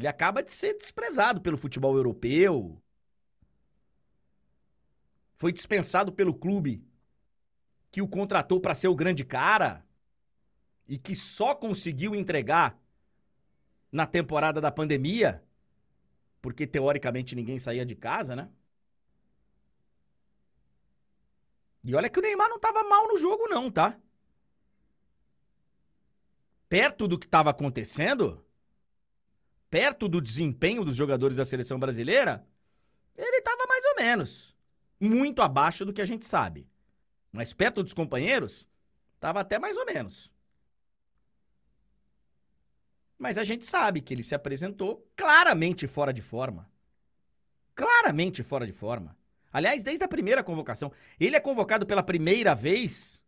ele 0.00 0.08
acaba 0.08 0.42
de 0.42 0.50
ser 0.50 0.74
desprezado 0.74 1.42
pelo 1.42 1.58
futebol 1.58 1.94
europeu. 1.94 2.82
Foi 5.36 5.52
dispensado 5.52 6.10
pelo 6.10 6.34
clube 6.34 6.82
que 7.90 8.00
o 8.00 8.08
contratou 8.08 8.60
para 8.60 8.74
ser 8.74 8.88
o 8.88 8.94
grande 8.94 9.24
cara 9.24 9.86
e 10.88 10.96
que 10.96 11.14
só 11.14 11.54
conseguiu 11.54 12.14
entregar 12.14 12.80
na 13.92 14.06
temporada 14.06 14.60
da 14.60 14.72
pandemia, 14.72 15.44
porque 16.40 16.66
teoricamente 16.66 17.36
ninguém 17.36 17.58
saía 17.58 17.84
de 17.84 17.94
casa, 17.94 18.34
né? 18.34 18.50
E 21.84 21.94
olha 21.94 22.08
que 22.08 22.18
o 22.18 22.22
Neymar 22.22 22.48
não 22.48 22.56
estava 22.56 22.82
mal 22.84 23.06
no 23.06 23.16
jogo, 23.18 23.48
não, 23.48 23.70
tá? 23.70 23.98
Perto 26.68 27.06
do 27.06 27.18
que 27.18 27.26
estava 27.26 27.50
acontecendo, 27.50 28.42
perto 29.70 30.08
do 30.08 30.20
desempenho 30.20 30.84
dos 30.84 30.96
jogadores 30.96 31.36
da 31.36 31.44
seleção 31.44 31.78
brasileira, 31.78 32.44
ele 33.16 33.38
estava 33.38 33.64
mais 33.66 33.84
ou 33.84 33.94
menos. 33.96 34.56
Muito 34.98 35.40
abaixo 35.40 35.84
do 35.84 35.92
que 35.92 36.02
a 36.02 36.04
gente 36.04 36.26
sabe. 36.26 36.68
Mas 37.32 37.52
perto 37.52 37.82
dos 37.82 37.94
companheiros, 37.94 38.68
estava 39.14 39.40
até 39.40 39.58
mais 39.58 39.76
ou 39.76 39.86
menos. 39.86 40.30
Mas 43.16 43.38
a 43.38 43.44
gente 43.44 43.64
sabe 43.64 44.00
que 44.00 44.12
ele 44.12 44.22
se 44.22 44.34
apresentou 44.34 45.06
claramente 45.14 45.86
fora 45.86 46.12
de 46.12 46.22
forma. 46.22 46.68
Claramente 47.74 48.42
fora 48.42 48.66
de 48.66 48.72
forma. 48.72 49.16
Aliás, 49.52 49.82
desde 49.82 50.04
a 50.04 50.08
primeira 50.08 50.42
convocação. 50.42 50.92
Ele 51.18 51.36
é 51.36 51.40
convocado 51.40 51.86
pela 51.86 52.02
primeira 52.02 52.54
vez 52.54 53.22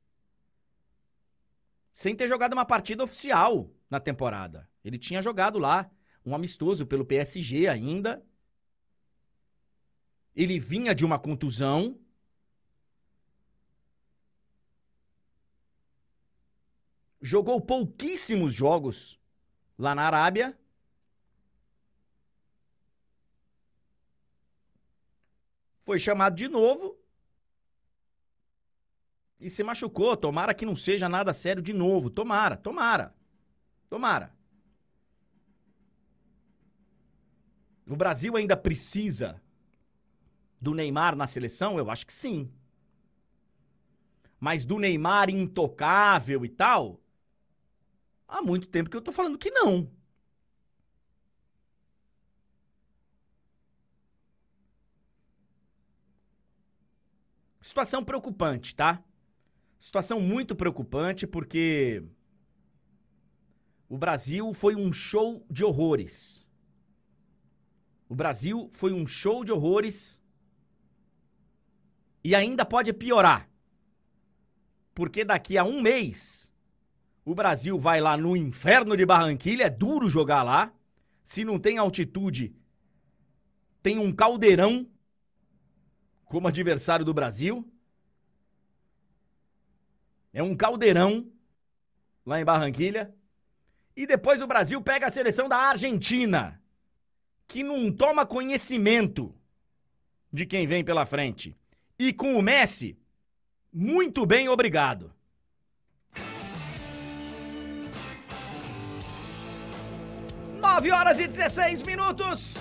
sem 1.92 2.16
ter 2.16 2.26
jogado 2.26 2.54
uma 2.54 2.64
partida 2.64 3.04
oficial 3.04 3.70
na 3.90 4.00
temporada. 4.00 4.68
Ele 4.82 4.98
tinha 4.98 5.20
jogado 5.20 5.58
lá 5.58 5.90
um 6.24 6.34
amistoso 6.34 6.86
pelo 6.86 7.04
PSG 7.04 7.66
ainda. 7.68 8.24
Ele 10.34 10.58
vinha 10.58 10.94
de 10.94 11.04
uma 11.04 11.18
contusão. 11.18 11.98
Jogou 17.20 17.60
pouquíssimos 17.60 18.52
jogos 18.52 19.18
lá 19.78 19.94
na 19.94 20.02
Arábia. 20.04 20.58
Foi 25.84 25.98
chamado 25.98 26.34
de 26.36 26.48
novo 26.48 26.96
e 29.38 29.50
se 29.50 29.62
machucou. 29.62 30.16
Tomara 30.16 30.54
que 30.54 30.64
não 30.64 30.74
seja 30.74 31.08
nada 31.08 31.32
sério 31.32 31.60
de 31.62 31.72
novo. 31.72 32.08
Tomara, 32.08 32.56
tomara. 32.56 33.14
Tomara. 33.90 34.41
O 37.92 37.96
Brasil 37.96 38.34
ainda 38.38 38.56
precisa 38.56 39.38
do 40.58 40.72
Neymar 40.72 41.14
na 41.14 41.26
seleção? 41.26 41.76
Eu 41.76 41.90
acho 41.90 42.06
que 42.06 42.12
sim. 42.14 42.50
Mas 44.40 44.64
do 44.64 44.78
Neymar 44.78 45.28
intocável 45.28 46.42
e 46.42 46.48
tal, 46.48 47.02
há 48.26 48.40
muito 48.40 48.66
tempo 48.66 48.88
que 48.88 48.96
eu 48.96 49.02
tô 49.02 49.12
falando 49.12 49.36
que 49.36 49.50
não. 49.50 49.90
Situação 57.60 58.02
preocupante, 58.02 58.74
tá? 58.74 59.04
Situação 59.78 60.18
muito 60.18 60.56
preocupante 60.56 61.26
porque 61.26 62.02
o 63.86 63.98
Brasil 63.98 64.54
foi 64.54 64.74
um 64.74 64.90
show 64.94 65.44
de 65.50 65.62
horrores. 65.62 66.41
O 68.12 68.14
Brasil 68.14 68.68
foi 68.70 68.92
um 68.92 69.06
show 69.06 69.42
de 69.42 69.52
horrores 69.52 70.20
e 72.22 72.34
ainda 72.34 72.62
pode 72.62 72.92
piorar. 72.92 73.48
Porque 74.94 75.24
daqui 75.24 75.56
a 75.56 75.64
um 75.64 75.80
mês 75.80 76.52
o 77.24 77.34
Brasil 77.34 77.78
vai 77.78 78.02
lá 78.02 78.14
no 78.14 78.36
inferno 78.36 78.98
de 78.98 79.06
Barranquilha, 79.06 79.64
é 79.64 79.70
duro 79.70 80.10
jogar 80.10 80.42
lá. 80.42 80.74
Se 81.24 81.42
não 81.42 81.58
tem 81.58 81.78
altitude, 81.78 82.54
tem 83.82 83.98
um 83.98 84.12
caldeirão 84.12 84.86
como 86.26 86.48
adversário 86.48 87.06
do 87.06 87.14
Brasil. 87.14 87.66
É 90.34 90.42
um 90.42 90.54
caldeirão 90.54 91.32
lá 92.26 92.38
em 92.38 92.44
Barranquilha. 92.44 93.16
E 93.96 94.06
depois 94.06 94.42
o 94.42 94.46
Brasil 94.46 94.82
pega 94.82 95.06
a 95.06 95.10
seleção 95.10 95.48
da 95.48 95.56
Argentina, 95.56 96.61
que 97.46 97.62
não 97.62 97.90
toma 97.92 98.26
conhecimento 98.26 99.34
de 100.32 100.46
quem 100.46 100.66
vem 100.66 100.84
pela 100.84 101.04
frente. 101.04 101.56
E 101.98 102.12
com 102.12 102.34
o 102.36 102.42
Messi, 102.42 102.98
muito 103.72 104.24
bem, 104.26 104.48
obrigado. 104.48 105.12
Nove 110.60 110.90
horas 110.90 111.18
e 111.18 111.26
16 111.26 111.82
minutos. 111.82 112.54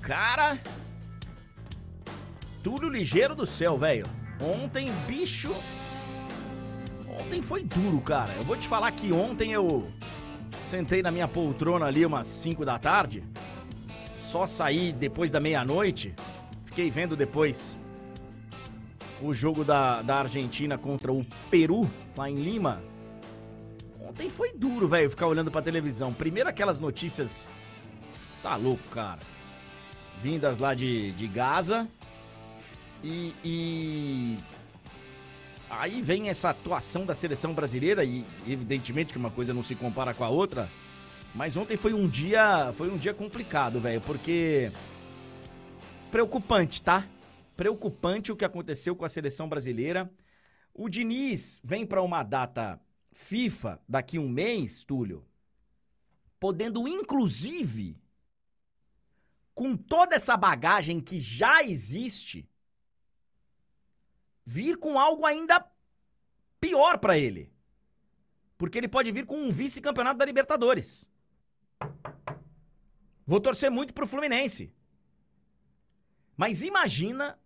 Cara, 0.00 0.58
tudo 2.62 2.88
ligeiro 2.88 3.34
do 3.34 3.44
céu, 3.44 3.76
velho. 3.76 4.06
Ontem, 4.40 4.90
bicho. 5.06 5.54
Ontem 7.08 7.42
foi 7.42 7.62
duro, 7.62 8.00
cara. 8.00 8.32
Eu 8.34 8.44
vou 8.44 8.56
te 8.56 8.66
falar 8.66 8.90
que 8.92 9.12
ontem 9.12 9.52
eu 9.52 9.82
sentei 10.70 11.02
na 11.02 11.10
minha 11.10 11.26
poltrona 11.26 11.86
ali 11.86 12.06
umas 12.06 12.28
5 12.28 12.64
da 12.64 12.78
tarde. 12.78 13.24
Só 14.12 14.46
saí 14.46 14.92
depois 14.92 15.28
da 15.30 15.40
meia-noite. 15.40 16.14
Fiquei 16.64 16.88
vendo 16.88 17.16
depois 17.16 17.76
o 19.20 19.34
jogo 19.34 19.64
da, 19.64 20.00
da 20.00 20.20
Argentina 20.20 20.78
contra 20.78 21.12
o 21.12 21.26
Peru, 21.50 21.90
lá 22.16 22.30
em 22.30 22.36
Lima. 22.36 22.80
Ontem 24.00 24.30
foi 24.30 24.52
duro, 24.52 24.86
velho, 24.86 25.10
ficar 25.10 25.26
olhando 25.26 25.50
pra 25.50 25.60
televisão. 25.60 26.12
Primeiro 26.12 26.48
aquelas 26.48 26.78
notícias. 26.78 27.50
Tá 28.40 28.54
louco, 28.54 28.88
cara. 28.90 29.20
Vindas 30.22 30.58
lá 30.58 30.72
de, 30.72 31.10
de 31.12 31.26
Gaza. 31.26 31.88
E, 33.02 33.34
e, 33.44 34.38
aí 35.70 36.02
vem 36.02 36.28
essa 36.28 36.50
atuação 36.50 37.06
da 37.06 37.14
seleção 37.14 37.54
brasileira 37.54 38.04
e 38.04 38.24
evidentemente 38.46 39.12
que 39.12 39.18
uma 39.18 39.30
coisa 39.30 39.54
não 39.54 39.62
se 39.62 39.74
compara 39.74 40.12
com 40.12 40.24
a 40.24 40.28
outra, 40.28 40.68
mas 41.34 41.56
ontem 41.56 41.76
foi 41.76 41.94
um 41.94 42.08
dia, 42.08 42.72
foi 42.74 42.90
um 42.90 42.96
dia 42.96 43.14
complicado, 43.14 43.80
velho, 43.80 44.00
porque 44.00 44.72
preocupante, 46.10 46.82
tá? 46.82 47.06
Preocupante 47.56 48.32
o 48.32 48.36
que 48.36 48.44
aconteceu 48.44 48.96
com 48.96 49.04
a 49.04 49.08
seleção 49.08 49.48
brasileira. 49.48 50.10
O 50.74 50.88
Diniz 50.88 51.60
vem 51.62 51.86
para 51.86 52.02
uma 52.02 52.22
data 52.22 52.80
FIFA 53.12 53.80
daqui 53.88 54.18
um 54.18 54.28
mês, 54.28 54.82
Túlio, 54.82 55.24
podendo 56.38 56.88
inclusive 56.88 57.96
com 59.54 59.76
toda 59.76 60.14
essa 60.14 60.36
bagagem 60.36 61.00
que 61.00 61.20
já 61.20 61.62
existe, 61.62 62.48
vir 64.44 64.76
com 64.76 64.98
algo 64.98 65.24
ainda 65.26 65.64
pior 66.60 66.98
para 66.98 67.18
ele. 67.18 67.52
Porque 68.58 68.78
ele 68.78 68.88
pode 68.88 69.10
vir 69.10 69.24
com 69.24 69.36
um 69.36 69.50
vice-campeonato 69.50 70.18
da 70.18 70.24
Libertadores. 70.24 71.06
Vou 73.26 73.40
torcer 73.40 73.70
muito 73.70 73.94
pro 73.94 74.06
Fluminense. 74.06 74.72
Mas 76.36 76.62
imagina 76.62 77.38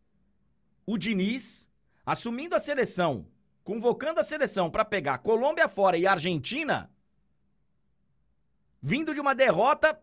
o 0.87 0.97
Diniz 0.97 1.69
assumindo 2.07 2.55
a 2.55 2.59
seleção, 2.59 3.27
convocando 3.63 4.21
a 4.21 4.23
seleção 4.23 4.71
para 4.71 4.85
pegar 4.85 5.19
Colômbia 5.19 5.69
fora 5.69 5.97
e 5.97 6.07
Argentina, 6.07 6.91
vindo 8.81 9.15
de 9.15 9.21
uma 9.21 9.35
derrota 9.35 9.99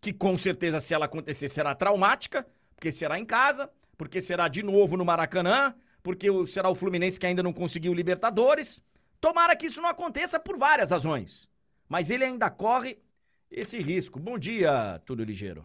que 0.00 0.12
com 0.12 0.38
certeza 0.38 0.80
se 0.80 0.94
ela 0.94 1.06
acontecer 1.06 1.48
será 1.48 1.74
traumática, 1.74 2.46
porque 2.74 2.90
será 2.90 3.18
em 3.18 3.24
casa, 3.24 3.70
porque 3.98 4.20
será 4.20 4.48
de 4.48 4.62
novo 4.62 4.96
no 4.96 5.04
Maracanã, 5.04 5.74
porque 6.02 6.28
será 6.46 6.68
o 6.68 6.74
Fluminense 6.74 7.18
que 7.18 7.26
ainda 7.26 7.42
não 7.42 7.52
conseguiu 7.52 7.92
Libertadores. 7.92 8.82
Tomara 9.20 9.54
que 9.54 9.66
isso 9.66 9.82
não 9.82 9.88
aconteça 9.88 10.40
por 10.40 10.56
várias 10.56 10.90
razões. 10.90 11.48
Mas 11.88 12.10
ele 12.10 12.24
ainda 12.24 12.48
corre 12.48 12.98
esse 13.50 13.78
risco. 13.78 14.18
Bom 14.18 14.38
dia, 14.38 15.00
Túlio 15.04 15.24
Ligeiro. 15.24 15.62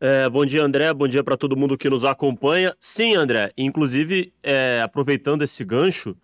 É, 0.00 0.28
bom 0.28 0.46
dia, 0.46 0.62
André. 0.62 0.92
Bom 0.94 1.08
dia 1.08 1.22
para 1.22 1.36
todo 1.36 1.56
mundo 1.56 1.76
que 1.76 1.90
nos 1.90 2.04
acompanha. 2.04 2.74
Sim, 2.80 3.14
André. 3.16 3.52
Inclusive, 3.56 4.32
é, 4.42 4.80
aproveitando 4.82 5.42
esse 5.42 5.64
gancho, 5.64 6.16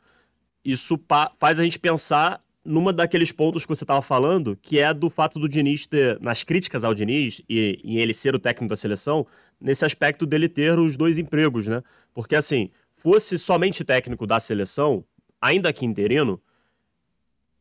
isso 0.64 0.98
faz 1.38 1.60
a 1.60 1.64
gente 1.64 1.78
pensar 1.78 2.40
numa 2.64 2.92
daqueles 2.92 3.30
pontos 3.30 3.64
que 3.64 3.68
você 3.68 3.84
estava 3.84 4.02
falando, 4.02 4.58
que 4.60 4.78
é 4.78 4.92
do 4.92 5.08
fato 5.08 5.38
do 5.38 5.48
Diniz 5.48 5.86
ter, 5.86 6.18
nas 6.20 6.42
críticas 6.42 6.84
ao 6.84 6.94
Diniz 6.94 7.40
e 7.48 7.80
em 7.84 7.98
ele 7.98 8.12
ser 8.12 8.34
o 8.34 8.38
técnico 8.38 8.70
da 8.70 8.76
seleção, 8.76 9.26
nesse 9.60 9.84
aspecto 9.84 10.26
dele 10.26 10.48
ter 10.48 10.78
os 10.78 10.96
dois 10.96 11.16
empregos, 11.16 11.68
né? 11.68 11.82
Porque 12.12 12.34
assim, 12.34 12.70
fosse 13.06 13.38
somente 13.38 13.84
técnico 13.84 14.26
da 14.26 14.40
seleção, 14.40 15.04
ainda 15.40 15.72
que 15.72 15.86
interino, 15.86 16.42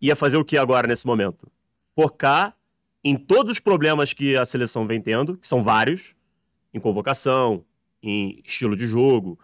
ia 0.02 0.16
fazer 0.16 0.38
o 0.38 0.44
que 0.44 0.58
agora 0.58 0.88
nesse 0.88 1.06
momento? 1.06 1.48
Focar 1.94 2.58
em 3.04 3.16
todos 3.16 3.52
os 3.52 3.60
problemas 3.60 4.12
que 4.12 4.36
a 4.36 4.44
seleção 4.44 4.88
vem 4.88 5.00
tendo, 5.00 5.38
que 5.38 5.48
são 5.48 5.64
vários, 5.64 6.16
em 6.74 6.80
convocação, 6.80 7.64
em 8.02 8.42
estilo 8.44 8.76
de 8.76 8.88
jogo, 8.88 9.40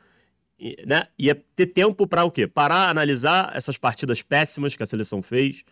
né? 0.87 1.07
Ia 1.19 1.35
ter 1.35 1.67
tempo 1.67 2.07
para 2.07 2.23
o 2.23 2.31
quê? 2.31 2.47
Parar, 2.47 2.89
analisar 2.89 3.55
essas 3.55 3.77
partidas 3.77 4.23
péssimas 4.23 4.75
que 4.75 4.81
a 4.81 4.87
seleção 4.87 5.21
fez, 5.21 5.63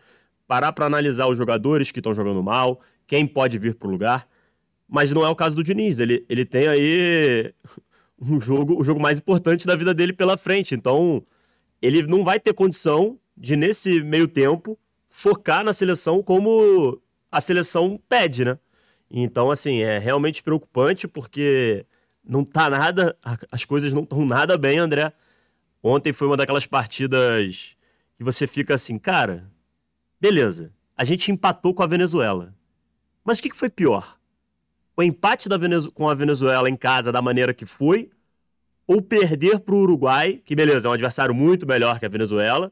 parar 0.45 0.73
para 0.73 0.85
analisar 0.85 1.27
os 1.27 1.39
jogadores 1.39 1.89
que 1.89 1.99
estão 1.99 2.13
jogando 2.13 2.43
mal, 2.43 2.81
quem 3.07 3.25
pode 3.25 3.57
vir 3.57 3.73
para 3.73 3.87
o 3.87 3.91
lugar. 3.91 4.27
Mas 4.87 5.09
não 5.09 5.25
é 5.25 5.29
o 5.29 5.35
caso 5.35 5.55
do 5.55 5.63
Diniz. 5.63 5.97
Ele, 5.97 6.23
ele 6.29 6.45
tem 6.45 6.67
aí 6.67 7.51
um 8.21 8.39
jogo, 8.39 8.79
o 8.79 8.83
jogo 8.83 9.01
mais 9.01 9.19
importante 9.19 9.65
da 9.65 9.75
vida 9.75 9.93
dele 9.93 10.13
pela 10.13 10.37
frente. 10.37 10.75
Então, 10.75 11.25
ele 11.81 12.03
não 12.03 12.23
vai 12.23 12.39
ter 12.39 12.53
condição 12.53 13.17
de, 13.35 13.55
nesse 13.55 14.03
meio 14.03 14.27
tempo, 14.27 14.77
focar 15.09 15.63
na 15.63 15.73
seleção 15.73 16.21
como 16.21 17.01
a 17.31 17.39
seleção 17.39 17.99
pede, 18.09 18.43
né? 18.45 18.59
Então, 19.09 19.49
assim, 19.49 19.79
é 19.81 19.97
realmente 19.97 20.43
preocupante 20.43 21.07
porque 21.07 21.85
não 22.23 22.43
tá 22.43 22.69
nada, 22.69 23.17
as 23.51 23.65
coisas 23.65 23.93
não 23.93 24.03
estão 24.03 24.25
nada 24.25 24.57
bem, 24.57 24.77
André. 24.77 25.11
Ontem 25.81 26.13
foi 26.13 26.27
uma 26.27 26.37
daquelas 26.37 26.67
partidas 26.67 27.75
que 28.17 28.23
você 28.23 28.45
fica 28.45 28.75
assim, 28.75 28.99
cara, 28.99 29.49
beleza, 30.19 30.71
a 30.95 31.03
gente 31.03 31.31
empatou 31.31 31.73
com 31.73 31.81
a 31.81 31.87
Venezuela. 31.87 32.53
Mas 33.23 33.39
o 33.39 33.41
que, 33.41 33.49
que 33.49 33.55
foi 33.55 33.69
pior? 33.69 34.18
O 34.99 35.03
empate 35.03 35.47
da 35.47 35.57
Venezu 35.57 35.91
com 35.93 36.09
a 36.09 36.13
Venezuela 36.13 36.69
em 36.69 36.75
casa 36.75 37.09
da 37.09 37.21
maneira 37.21 37.53
que 37.53 37.65
foi, 37.65 38.09
ou 38.85 39.01
perder 39.01 39.59
para 39.59 39.73
o 39.73 39.79
Uruguai, 39.79 40.41
que 40.43 40.53
beleza, 40.53 40.87
é 40.87 40.91
um 40.91 40.93
adversário 40.93 41.33
muito 41.33 41.65
melhor 41.65 41.99
que 41.99 42.05
a 42.05 42.09
Venezuela, 42.09 42.69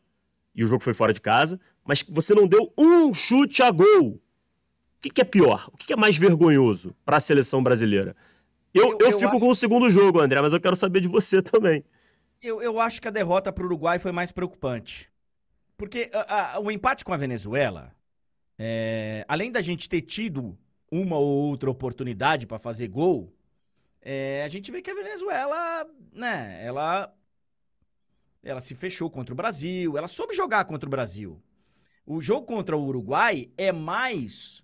e 0.54 0.62
o 0.62 0.68
jogo 0.68 0.84
foi 0.84 0.94
fora 0.94 1.14
de 1.14 1.22
casa, 1.22 1.58
mas 1.86 2.04
você 2.04 2.34
não 2.34 2.46
deu 2.46 2.74
um 2.78 3.14
chute 3.14 3.64
a 3.64 3.72
gol. 3.72 4.10
O 4.10 4.20
que, 5.00 5.10
que 5.10 5.22
é 5.22 5.24
pior? 5.24 5.70
O 5.72 5.78
que, 5.78 5.88
que 5.88 5.94
é 5.94 5.96
mais 5.96 6.18
vergonhoso 6.18 6.94
para 7.06 7.16
a 7.16 7.20
seleção 7.22 7.64
brasileira? 7.64 8.14
Eu, 8.74 8.90
eu, 8.90 8.98
eu, 9.00 9.12
eu 9.12 9.20
fico 9.20 9.32
acho... 9.32 9.40
com 9.40 9.50
o 9.50 9.56
segundo 9.56 9.90
jogo, 9.90 10.20
André, 10.20 10.42
mas 10.42 10.52
eu 10.52 10.60
quero 10.60 10.76
saber 10.76 11.00
de 11.00 11.08
você 11.08 11.40
também. 11.44 11.82
Eu, 12.42 12.62
eu 12.62 12.78
acho 12.80 13.02
que 13.02 13.08
a 13.08 13.12
derrota 13.12 13.54
para 13.54 13.64
o 13.64 13.68
Uruguai 13.68 14.00
foi 14.00 14.12
mais 14.12 14.34
preocupante. 14.34 15.10
Porque 15.78 16.10
a, 16.14 16.56
a, 16.56 16.60
o 16.60 16.70
empate 16.72 17.06
com 17.06 17.14
a 17.14 17.18
Venezuela, 17.18 17.96
é, 18.60 19.24
além 19.30 19.50
da 19.50 19.62
gente 19.62 19.88
ter 19.88 20.02
tido 20.02 20.58
uma 20.92 21.18
ou 21.18 21.50
outra 21.50 21.70
oportunidade 21.70 22.46
para 22.48 22.60
fazer 22.60 22.88
gol, 22.88 23.34
é, 24.02 24.44
a 24.44 24.48
gente 24.48 24.72
vê 24.72 24.82
que 24.82 24.90
a 24.90 24.96
Venezuela, 24.96 25.86
né, 26.14 26.60
ela 26.64 27.14
ela 28.44 28.62
se 28.62 28.74
fechou 28.76 29.10
contra 29.10 29.34
o 29.34 29.36
Brasil, 29.36 29.98
ela 29.98 30.08
soube 30.08 30.34
jogar 30.34 30.64
contra 30.66 30.88
o 30.88 30.90
Brasil. 30.90 31.42
O 32.06 32.22
jogo 32.22 32.46
contra 32.46 32.78
o 32.78 32.86
Uruguai 32.86 33.50
é 33.58 33.72
mais 33.72 34.64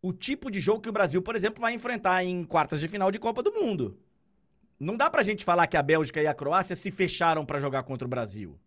o 0.00 0.12
tipo 0.12 0.50
de 0.50 0.60
jogo 0.60 0.80
que 0.80 0.88
o 0.88 0.92
Brasil, 0.92 1.20
por 1.20 1.36
exemplo, 1.36 1.60
vai 1.60 1.74
enfrentar 1.74 2.24
em 2.24 2.44
quartas 2.44 2.80
de 2.80 2.88
final 2.88 3.10
de 3.10 3.18
Copa 3.18 3.42
do 3.42 3.52
Mundo. 3.52 3.98
Não 4.78 4.96
dá 4.96 5.10
pra 5.10 5.22
gente 5.22 5.44
falar 5.44 5.66
que 5.66 5.76
a 5.76 5.82
Bélgica 5.82 6.22
e 6.22 6.26
a 6.26 6.34
Croácia 6.34 6.74
se 6.74 6.90
fecharam 6.90 7.44
para 7.44 7.58
jogar 7.60 7.82
contra 7.84 8.06
o 8.06 8.08
Brasil. 8.08 8.58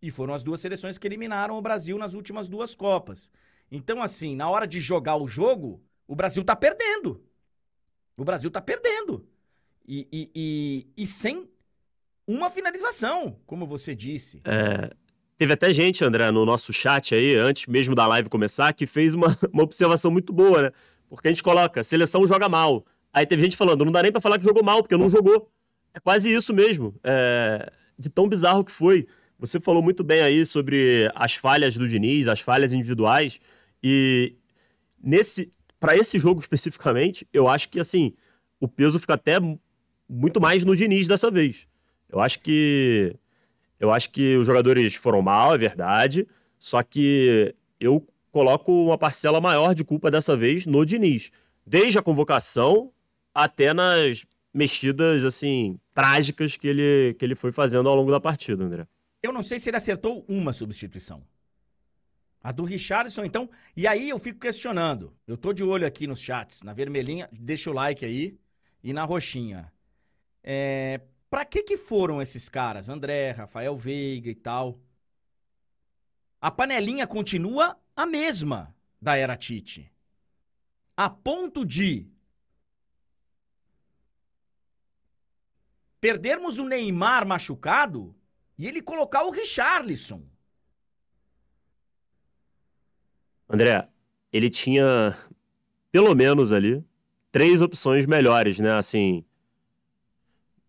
E 0.00 0.10
foram 0.10 0.34
as 0.34 0.42
duas 0.42 0.60
seleções 0.60 0.98
que 0.98 1.06
eliminaram 1.06 1.56
o 1.56 1.62
Brasil 1.62 1.98
nas 1.98 2.14
últimas 2.14 2.48
duas 2.48 2.74
Copas. 2.74 3.30
Então, 3.70 4.02
assim, 4.02 4.34
na 4.34 4.48
hora 4.48 4.66
de 4.66 4.80
jogar 4.80 5.16
o 5.16 5.26
jogo, 5.26 5.82
o 6.06 6.16
Brasil 6.16 6.42
tá 6.42 6.56
perdendo. 6.56 7.22
O 8.16 8.24
Brasil 8.24 8.50
tá 8.50 8.60
perdendo. 8.60 9.26
E, 9.86 10.08
e, 10.12 10.30
e, 10.34 10.86
e 11.02 11.06
sem 11.06 11.48
uma 12.26 12.50
finalização, 12.50 13.36
como 13.46 13.66
você 13.66 13.94
disse. 13.94 14.40
É, 14.44 14.90
teve 15.36 15.52
até 15.52 15.72
gente, 15.72 16.04
André, 16.04 16.30
no 16.30 16.44
nosso 16.44 16.72
chat 16.72 17.14
aí, 17.14 17.34
antes 17.36 17.66
mesmo 17.66 17.94
da 17.94 18.06
live 18.06 18.28
começar, 18.28 18.72
que 18.74 18.86
fez 18.86 19.14
uma, 19.14 19.36
uma 19.52 19.62
observação 19.62 20.10
muito 20.10 20.32
boa, 20.32 20.62
né? 20.62 20.72
Porque 21.08 21.28
a 21.28 21.30
gente 21.30 21.42
coloca, 21.42 21.82
seleção 21.82 22.28
joga 22.28 22.48
mal. 22.48 22.84
Aí 23.12 23.24
teve 23.24 23.42
gente 23.42 23.56
falando, 23.56 23.84
não 23.84 23.92
dá 23.92 24.02
nem 24.02 24.12
pra 24.12 24.20
falar 24.20 24.38
que 24.38 24.44
jogou 24.44 24.62
mal, 24.62 24.82
porque 24.82 24.96
não 24.96 25.08
jogou. 25.08 25.50
É 25.94 26.00
quase 26.00 26.32
isso 26.32 26.52
mesmo. 26.52 26.94
É, 27.02 27.72
de 27.98 28.10
tão 28.10 28.28
bizarro 28.28 28.64
que 28.64 28.72
foi. 28.72 29.06
Você 29.38 29.58
falou 29.60 29.82
muito 29.82 30.04
bem 30.04 30.20
aí 30.20 30.44
sobre 30.44 31.10
as 31.14 31.34
falhas 31.34 31.76
do 31.76 31.88
Diniz, 31.88 32.28
as 32.28 32.40
falhas 32.40 32.72
individuais. 32.72 33.40
E 33.82 34.36
nesse 35.02 35.52
para 35.80 35.96
esse 35.96 36.18
jogo 36.18 36.40
especificamente, 36.40 37.26
eu 37.32 37.48
acho 37.48 37.68
que 37.68 37.78
assim, 37.78 38.14
o 38.58 38.66
peso 38.66 38.98
fica 38.98 39.14
até 39.14 39.38
muito 40.08 40.40
mais 40.40 40.64
no 40.64 40.74
Diniz 40.74 41.06
dessa 41.06 41.30
vez. 41.30 41.66
Eu 42.08 42.20
acho 42.20 42.40
que 42.40 43.14
eu 43.78 43.92
acho 43.92 44.10
que 44.10 44.36
os 44.36 44.46
jogadores 44.46 44.94
foram 44.96 45.22
mal, 45.22 45.54
é 45.54 45.58
verdade, 45.58 46.26
só 46.58 46.82
que 46.82 47.54
eu 47.78 48.04
coloco 48.32 48.72
uma 48.72 48.98
parcela 48.98 49.40
maior 49.40 49.74
de 49.74 49.84
culpa 49.84 50.10
dessa 50.10 50.36
vez 50.36 50.66
no 50.66 50.84
Diniz, 50.84 51.30
desde 51.64 51.98
a 51.98 52.02
convocação 52.02 52.92
até 53.32 53.72
nas 53.72 54.24
mexidas 54.52 55.24
assim 55.24 55.78
trágicas 55.94 56.56
que 56.56 56.66
ele 56.66 57.14
que 57.18 57.24
ele 57.24 57.34
foi 57.34 57.52
fazendo 57.52 57.88
ao 57.88 57.94
longo 57.94 58.10
da 58.10 58.18
partida, 58.18 58.64
André. 58.64 58.86
Eu 59.22 59.32
não 59.32 59.42
sei 59.42 59.60
se 59.60 59.70
ele 59.70 59.76
acertou 59.76 60.24
uma 60.28 60.52
substituição. 60.52 61.22
A 62.48 62.52
do 62.52 62.64
Richardson, 62.64 63.24
então. 63.24 63.50
E 63.76 63.86
aí 63.86 64.08
eu 64.08 64.18
fico 64.18 64.40
questionando. 64.40 65.14
Eu 65.26 65.36
tô 65.36 65.52
de 65.52 65.62
olho 65.62 65.86
aqui 65.86 66.06
nos 66.06 66.18
chats, 66.18 66.62
na 66.62 66.72
vermelhinha, 66.72 67.28
deixa 67.30 67.70
o 67.70 67.74
like 67.74 68.06
aí, 68.06 68.38
e 68.82 68.90
na 68.90 69.04
roxinha. 69.04 69.70
É, 70.42 70.98
Pra 71.28 71.44
que 71.44 71.62
que 71.62 71.76
foram 71.76 72.22
esses 72.22 72.48
caras? 72.48 72.88
André, 72.88 73.32
Rafael 73.32 73.76
Veiga 73.76 74.30
e 74.30 74.34
tal. 74.34 74.80
A 76.40 76.50
panelinha 76.50 77.06
continua 77.06 77.78
a 77.94 78.06
mesma 78.06 78.74
da 78.98 79.14
era 79.14 79.36
Tite. 79.36 79.92
A 80.96 81.10
ponto 81.10 81.66
de 81.66 82.10
perdermos 86.00 86.56
o 86.56 86.66
Neymar 86.66 87.26
machucado 87.26 88.16
e 88.56 88.66
ele 88.66 88.80
colocar 88.80 89.24
o 89.24 89.30
Richarlison. 89.30 90.26
André, 93.48 93.88
ele 94.32 94.50
tinha 94.50 95.16
pelo 95.90 96.14
menos 96.14 96.52
ali 96.52 96.84
três 97.32 97.60
opções 97.60 98.06
melhores, 98.06 98.58
né? 98.58 98.72
Assim, 98.72 99.24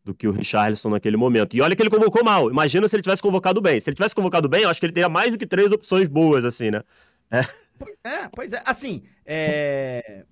do 0.03 0.13
que 0.13 0.27
o 0.27 0.31
Richarlison 0.31 0.89
naquele 0.89 1.17
momento. 1.17 1.55
E 1.55 1.61
olha 1.61 1.75
que 1.75 1.81
ele 1.81 1.89
convocou 1.89 2.23
mal. 2.23 2.49
Imagina 2.49 2.87
se 2.87 2.95
ele 2.95 3.03
tivesse 3.03 3.21
convocado 3.21 3.61
bem. 3.61 3.79
Se 3.79 3.89
ele 3.89 3.95
tivesse 3.95 4.15
convocado 4.15 4.49
bem, 4.49 4.63
eu 4.63 4.69
acho 4.69 4.79
que 4.79 4.85
ele 4.85 4.93
teria 4.93 5.09
mais 5.09 5.31
do 5.31 5.37
que 5.37 5.45
três 5.45 5.71
opções 5.71 6.07
boas, 6.07 6.45
assim, 6.45 6.71
né? 6.71 6.83
É, 7.29 7.41
é 8.03 8.29
pois 8.29 8.53
é. 8.53 8.61
Assim, 8.65 9.03
é... 9.25 10.25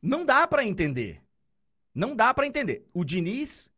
não 0.00 0.24
dá 0.24 0.46
para 0.46 0.64
entender. 0.64 1.20
Não 1.94 2.14
dá 2.14 2.32
para 2.32 2.46
entender. 2.46 2.86
O 2.94 3.04
Diniz 3.04 3.70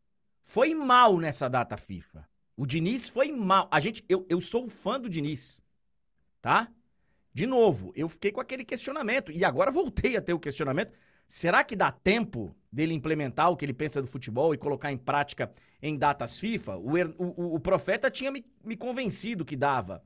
foi 0.43 0.75
mal 0.75 1.19
nessa 1.19 1.49
data 1.49 1.77
FIFA. 1.77 2.29
O 2.57 2.67
Diniz 2.67 3.09
foi 3.09 3.33
mal. 3.33 3.67
A 3.71 3.81
gente, 3.81 4.05
eu, 4.09 4.25
eu 4.29 4.41
sou 4.41 4.69
fã 4.69 5.01
do 5.01 5.09
Diniz, 5.09 5.63
tá? 6.41 6.69
De 7.35 7.47
novo, 7.47 7.93
eu 7.97 8.09
fiquei 8.09 8.33
com 8.33 8.41
aquele 8.41 8.65
questionamento 8.65 9.33
e 9.33 9.45
agora 9.45 9.71
voltei 9.71 10.17
a 10.17 10.23
ter 10.23 10.33
o 10.33 10.39
questionamento 10.39 10.93
Será 11.27 11.65
que 11.65 11.75
dá 11.75 11.91
tempo 11.91 12.55
dele 12.71 12.95
implementar 12.95 13.51
o 13.51 13.57
que 13.57 13.65
ele 13.65 13.73
pensa 13.73 14.01
do 14.01 14.07
futebol 14.07 14.55
e 14.55 14.59
colocar 14.59 14.93
em 14.93 14.99
prática 14.99 15.53
em 15.81 15.97
datas 15.97 16.39
FIFA? 16.39 16.77
O, 16.77 16.93
o, 17.19 17.55
o 17.55 17.61
profeta 17.61 18.11
tinha 18.11 18.31
me, 18.31 18.45
me, 18.63 18.77
convencido 18.77 19.45
que 19.45 19.57
dava. 19.57 20.05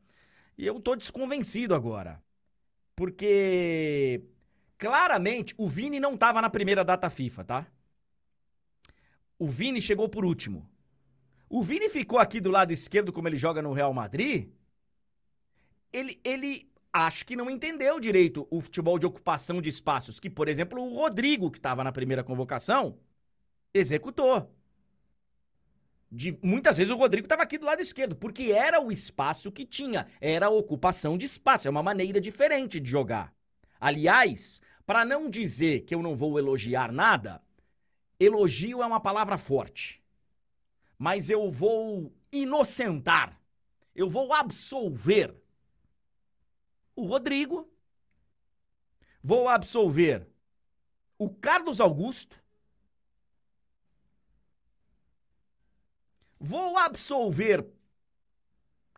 E 0.56 0.66
eu 0.66 0.80
tô 0.80 0.94
desconvencido 0.94 1.74
agora. 1.74 2.22
Porque 2.94 4.22
claramente 4.76 5.54
o 5.58 5.68
Vini 5.68 5.98
não 5.98 6.16
tava 6.16 6.40
na 6.40 6.50
primeira 6.50 6.84
data 6.84 7.10
FIFA, 7.10 7.44
tá? 7.44 7.66
O 9.38 9.46
Vini 9.46 9.80
chegou 9.80 10.08
por 10.08 10.24
último. 10.24 10.68
O 11.48 11.62
Vini 11.62 11.88
ficou 11.88 12.18
aqui 12.18 12.40
do 12.40 12.50
lado 12.50 12.72
esquerdo, 12.72 13.12
como 13.12 13.28
ele 13.28 13.36
joga 13.36 13.62
no 13.62 13.72
Real 13.72 13.94
Madrid. 13.94 14.50
Ele, 15.92 16.20
ele 16.22 16.70
acho 16.92 17.26
que 17.26 17.36
não 17.36 17.50
entendeu 17.50 18.00
direito 18.00 18.46
o 18.50 18.60
futebol 18.60 18.98
de 18.98 19.06
ocupação 19.06 19.60
de 19.60 19.68
espaços, 19.68 20.18
que, 20.18 20.30
por 20.30 20.48
exemplo, 20.48 20.82
o 20.82 20.94
Rodrigo, 20.94 21.50
que 21.50 21.58
estava 21.58 21.84
na 21.84 21.92
primeira 21.92 22.24
convocação, 22.24 22.98
executou. 23.72 24.54
De, 26.10 26.38
muitas 26.42 26.78
vezes 26.78 26.92
o 26.92 26.96
Rodrigo 26.96 27.26
estava 27.26 27.42
aqui 27.42 27.58
do 27.58 27.66
lado 27.66 27.82
esquerdo, 27.82 28.16
porque 28.16 28.44
era 28.44 28.80
o 28.80 28.90
espaço 28.90 29.52
que 29.52 29.66
tinha, 29.66 30.06
era 30.20 30.46
a 30.46 30.50
ocupação 30.50 31.18
de 31.18 31.26
espaço, 31.26 31.68
é 31.68 31.70
uma 31.70 31.82
maneira 31.82 32.20
diferente 32.20 32.80
de 32.80 32.90
jogar. 32.90 33.34
Aliás, 33.78 34.60
para 34.86 35.04
não 35.04 35.28
dizer 35.28 35.82
que 35.82 35.94
eu 35.94 36.02
não 36.02 36.14
vou 36.14 36.38
elogiar 36.38 36.90
nada, 36.90 37.42
elogio 38.18 38.82
é 38.82 38.86
uma 38.86 39.00
palavra 39.00 39.36
forte. 39.36 40.02
Mas 40.98 41.28
eu 41.28 41.50
vou 41.50 42.12
inocentar, 42.32 43.38
eu 43.94 44.08
vou 44.08 44.32
absolver 44.32 45.34
o 46.98 47.04
Rodrigo. 47.04 47.72
Vou 49.22 49.48
absolver 49.48 50.28
o 51.16 51.32
Carlos 51.32 51.80
Augusto. 51.80 52.36
Vou 56.40 56.76
absolver 56.76 57.64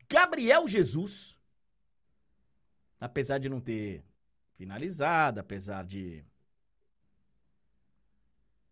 Gabriel 0.08 0.66
Jesus. 0.66 1.36
Apesar 2.98 3.38
de 3.38 3.48
não 3.48 3.60
ter 3.60 4.02
finalizado, 4.54 5.40
apesar 5.40 5.84
de. 5.84 6.24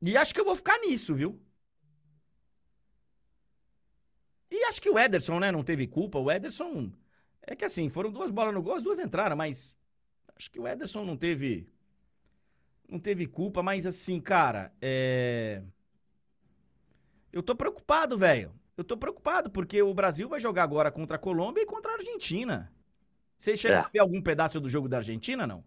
E 0.00 0.16
acho 0.16 0.32
que 0.32 0.40
eu 0.40 0.44
vou 0.44 0.56
ficar 0.56 0.78
nisso, 0.78 1.14
viu? 1.14 1.38
E 4.50 4.64
acho 4.64 4.80
que 4.80 4.88
o 4.88 4.98
Ederson, 4.98 5.38
né, 5.38 5.52
não 5.52 5.62
teve 5.62 5.86
culpa. 5.86 6.18
O 6.18 6.30
Ederson 6.30 6.92
é 7.48 7.56
que 7.56 7.64
assim, 7.64 7.88
foram 7.88 8.10
duas 8.10 8.30
bolas 8.30 8.54
no 8.54 8.62
gol, 8.62 8.74
as 8.74 8.82
duas 8.82 8.98
entraram, 8.98 9.34
mas 9.34 9.76
acho 10.36 10.50
que 10.50 10.60
o 10.60 10.68
Ederson 10.68 11.04
não 11.04 11.16
teve 11.16 11.66
não 12.88 12.98
teve 12.98 13.26
culpa, 13.26 13.62
mas 13.62 13.86
assim, 13.86 14.20
cara, 14.20 14.72
é 14.80 15.62
Eu 17.32 17.42
tô 17.42 17.54
preocupado, 17.54 18.16
velho. 18.16 18.52
Eu 18.76 18.84
tô 18.84 18.96
preocupado 18.96 19.50
porque 19.50 19.82
o 19.82 19.92
Brasil 19.92 20.28
vai 20.28 20.38
jogar 20.38 20.62
agora 20.62 20.90
contra 20.90 21.16
a 21.16 21.18
Colômbia 21.18 21.62
e 21.62 21.66
contra 21.66 21.92
a 21.92 21.94
Argentina. 21.96 22.72
Você 23.38 23.56
chegou 23.56 23.78
é. 23.78 23.80
a 23.80 23.88
ver 23.88 23.98
algum 23.98 24.20
pedaço 24.20 24.60
do 24.60 24.68
jogo 24.68 24.88
da 24.88 24.98
Argentina, 24.98 25.46
não? 25.46 25.64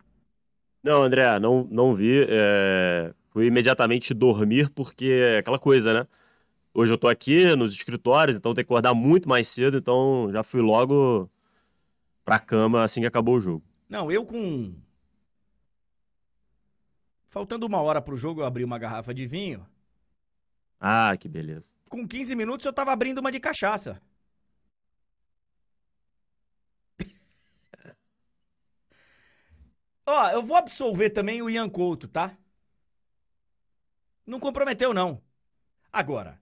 Não, 0.83 1.03
André, 1.03 1.39
não, 1.39 1.67
não 1.69 1.95
vi. 1.95 2.25
É... 2.27 3.13
Fui 3.29 3.45
imediatamente 3.45 4.13
dormir 4.13 4.69
porque 4.69 5.05
é 5.05 5.37
aquela 5.39 5.59
coisa, 5.59 5.93
né? 5.93 6.07
Hoje 6.73 6.91
eu 6.93 6.97
tô 6.97 7.07
aqui 7.07 7.55
nos 7.55 7.73
escritórios, 7.73 8.37
então 8.37 8.53
tem 8.53 8.63
que 8.63 8.67
acordar 8.67 8.93
muito 8.93 9.27
mais 9.27 9.47
cedo, 9.47 9.77
então 9.77 10.29
já 10.31 10.41
fui 10.43 10.61
logo 10.61 11.29
pra 12.23 12.39
cama 12.39 12.83
assim 12.83 13.01
que 13.01 13.07
acabou 13.07 13.35
o 13.35 13.41
jogo. 13.41 13.65
Não, 13.89 14.11
eu 14.11 14.25
com. 14.25 14.75
Faltando 17.27 17.65
uma 17.65 17.81
hora 17.81 18.01
pro 18.01 18.17
jogo, 18.17 18.41
eu 18.41 18.45
abri 18.45 18.63
uma 18.63 18.77
garrafa 18.77 19.13
de 19.13 19.25
vinho. 19.25 19.65
Ah, 20.79 21.15
que 21.17 21.29
beleza. 21.29 21.71
Com 21.89 22.07
15 22.07 22.35
minutos 22.35 22.65
eu 22.65 22.73
tava 22.73 22.91
abrindo 22.91 23.19
uma 23.19 23.31
de 23.31 23.39
cachaça. 23.39 24.01
Ó, 30.05 30.29
eu 30.31 30.41
vou 30.41 30.57
absolver 30.57 31.09
também 31.09 31.41
o 31.41 31.49
Ian 31.49 31.69
Couto, 31.69 32.07
tá? 32.07 32.37
Não 34.25 34.39
comprometeu, 34.39 34.93
não. 34.93 35.21
Agora, 35.91 36.39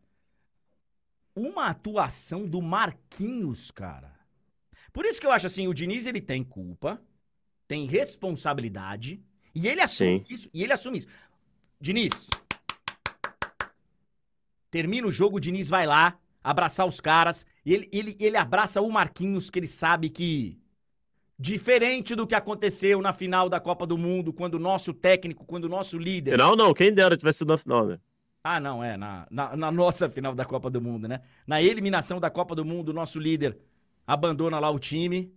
uma 1.36 1.68
atuação 1.68 2.48
do 2.48 2.62
Marquinhos, 2.62 3.72
cara. 3.72 4.19
Por 4.92 5.06
isso 5.06 5.20
que 5.20 5.28
eu 5.28 5.32
acho 5.32 5.48
assim, 5.48 5.68
o 5.68 5.74
Diniz 5.74 6.06
ele 6.06 6.22
tem 6.22 6.44
culpa, 6.44 7.02
tem 7.68 7.86
responsabilidade, 7.86 9.22
e 9.54 9.68
ele 9.68 9.82
assume 9.82 10.24
Sim. 10.26 10.34
isso, 10.34 10.50
e 10.54 10.64
ele 10.64 10.74
assume 10.74 10.98
isso. 10.98 11.08
Diniz, 11.80 12.30
termina 14.70 15.08
o 15.08 15.12
jogo, 15.12 15.38
o 15.38 15.40
Diniz 15.40 15.70
vai 15.70 15.86
lá, 15.86 16.18
abraçar 16.44 16.88
os 16.88 17.00
caras, 17.00 17.46
e 17.66 17.74
ele, 17.74 17.90
ele, 17.92 18.16
ele 18.20 18.38
abraça 18.38 18.82
o 18.82 18.92
Marquinhos, 18.92 19.50
que 19.50 19.60
ele 19.60 19.68
sabe 19.68 20.10
que, 20.10 20.58
diferente 21.38 22.16
do 22.16 22.28
que 22.28 22.36
aconteceu 22.36 23.02
na 23.02 23.14
final 23.14 23.48
da 23.48 23.60
Copa 23.60 23.86
do 23.86 23.98
Mundo, 23.98 24.34
quando 24.34 24.56
o 24.56 24.60
nosso 24.60 24.94
técnico, 24.94 25.46
quando 25.46 25.66
o 25.66 25.70
nosso 25.70 25.98
líder... 25.98 26.32
Final 26.32 26.56
não, 26.56 26.74
quem 26.74 26.94
dera 26.94 27.16
tivesse 27.16 27.40
sido 27.40 27.50
na 27.50 27.58
final, 27.58 27.86
né? 27.86 28.00
Ah, 28.44 28.60
não, 28.60 28.84
é, 28.84 28.96
na, 28.96 29.28
na, 29.30 29.56
na 29.56 29.72
nossa 29.72 30.10
final 30.10 30.34
da 30.34 30.46
Copa 30.46 30.70
do 30.70 30.82
Mundo, 30.82 31.08
né? 31.08 31.22
Na 31.46 31.62
eliminação 31.62 32.20
da 32.20 32.30
Copa 32.30 32.56
do 32.56 32.64
Mundo, 32.64 32.90
o 32.90 32.94
nosso 32.94 33.20
líder 33.20 33.58
abandona 34.10 34.60
lá 34.60 34.72
o 34.72 34.80
time. 34.80 35.32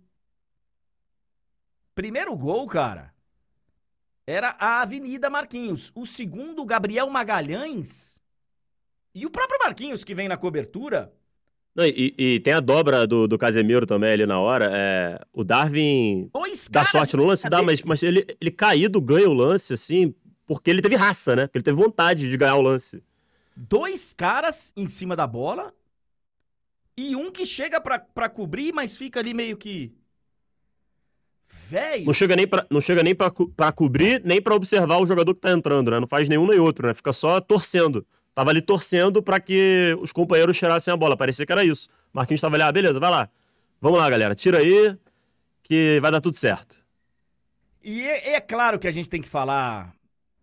Primeiro 1.93 2.35
gol, 2.35 2.65
cara, 2.67 3.13
era 4.25 4.55
a 4.59 4.81
Avenida 4.81 5.29
Marquinhos. 5.29 5.91
O 5.93 6.07
segundo, 6.07 6.65
Gabriel 6.65 7.07
Magalhães, 7.07 8.19
E 9.13 9.27
o 9.27 9.29
próprio 9.29 9.59
Marquinhos, 9.59 10.03
que 10.03 10.15
vem 10.15 10.27
na 10.27 10.37
cobertura. 10.37 11.13
Não, 11.75 11.85
e, 11.85 12.15
e, 12.17 12.39
tem 12.39 12.53
a 12.53 12.59
dobra 12.59 13.05
do, 13.05 13.27
do 13.27 13.37
Casemiro 13.37 13.85
também 13.85 14.11
ali 14.11 14.25
na 14.25 14.39
hora. 14.39 14.71
É, 14.73 15.19
o 15.31 15.43
Darwin 15.43 16.31
Dois 16.33 16.67
dá 16.67 16.83
sorte 16.83 17.15
no 17.15 17.25
lance, 17.25 17.47
dá, 17.47 17.61
mas, 17.61 17.83
mas 17.83 18.01
ele, 18.01 18.25
ele 18.41 18.49
caído 18.49 18.99
ganha 18.99 19.29
o 19.29 19.33
lance, 19.33 19.73
assim, 19.73 20.15
porque 20.47 20.71
ele 20.71 20.81
teve 20.81 20.95
raça, 20.95 21.35
né? 21.35 21.45
Porque 21.45 21.59
ele 21.59 21.63
teve 21.63 21.77
vontade 21.77 22.27
de 22.27 22.37
ganhar 22.37 22.55
o 22.55 22.61
lance. 22.61 23.03
Dois 23.55 24.13
caras 24.15 24.73
em 24.75 24.87
cima 24.87 25.15
da 25.15 25.27
bola. 25.27 25.71
E 26.95 27.15
um 27.15 27.31
que 27.31 27.45
chega 27.45 27.81
pra 27.81 28.29
cobrir, 28.29 28.71
mas 28.73 28.95
fica 28.95 29.19
ali 29.19 29.33
meio 29.33 29.57
que. 29.57 29.91
Velho. 31.47 32.05
Não 32.05 32.13
chega 32.13 32.35
nem 32.35 32.47
pra, 32.47 32.65
não 32.69 32.81
chega 32.81 33.03
nem 33.03 33.13
pra, 33.15 33.29
co- 33.29 33.47
pra 33.49 33.71
cobrir, 33.71 34.21
nem 34.23 34.41
pra 34.41 34.55
observar 34.55 34.97
o 34.99 35.05
jogador 35.05 35.33
que 35.35 35.41
tá 35.41 35.51
entrando, 35.51 35.91
né? 35.91 35.99
Não 35.99 36.07
faz 36.07 36.27
nenhum 36.27 36.47
nem 36.47 36.59
outro, 36.59 36.87
né? 36.87 36.93
Fica 36.93 37.13
só 37.13 37.39
torcendo. 37.39 38.05
Tava 38.33 38.49
ali 38.49 38.61
torcendo 38.61 39.21
pra 39.21 39.39
que 39.39 39.95
os 40.01 40.11
companheiros 40.11 40.57
tirassem 40.57 40.91
a 40.93 40.97
bola. 40.97 41.15
Parecia 41.15 41.45
que 41.45 41.51
era 41.51 41.63
isso. 41.63 41.87
Marquinhos 42.11 42.41
tava 42.41 42.55
ali, 42.55 42.63
ah, 42.63 42.71
beleza, 42.71 42.99
vai 42.99 43.11
lá. 43.11 43.29
Vamos 43.79 43.99
lá, 43.99 44.09
galera. 44.09 44.33
Tira 44.33 44.59
aí 44.59 44.97
que 45.61 45.99
vai 46.01 46.11
dar 46.11 46.21
tudo 46.21 46.35
certo. 46.35 46.75
E 47.83 48.01
é, 48.01 48.33
é 48.33 48.39
claro 48.41 48.79
que 48.79 48.87
a 48.87 48.91
gente 48.91 49.09
tem 49.09 49.21
que 49.21 49.29
falar 49.29 49.93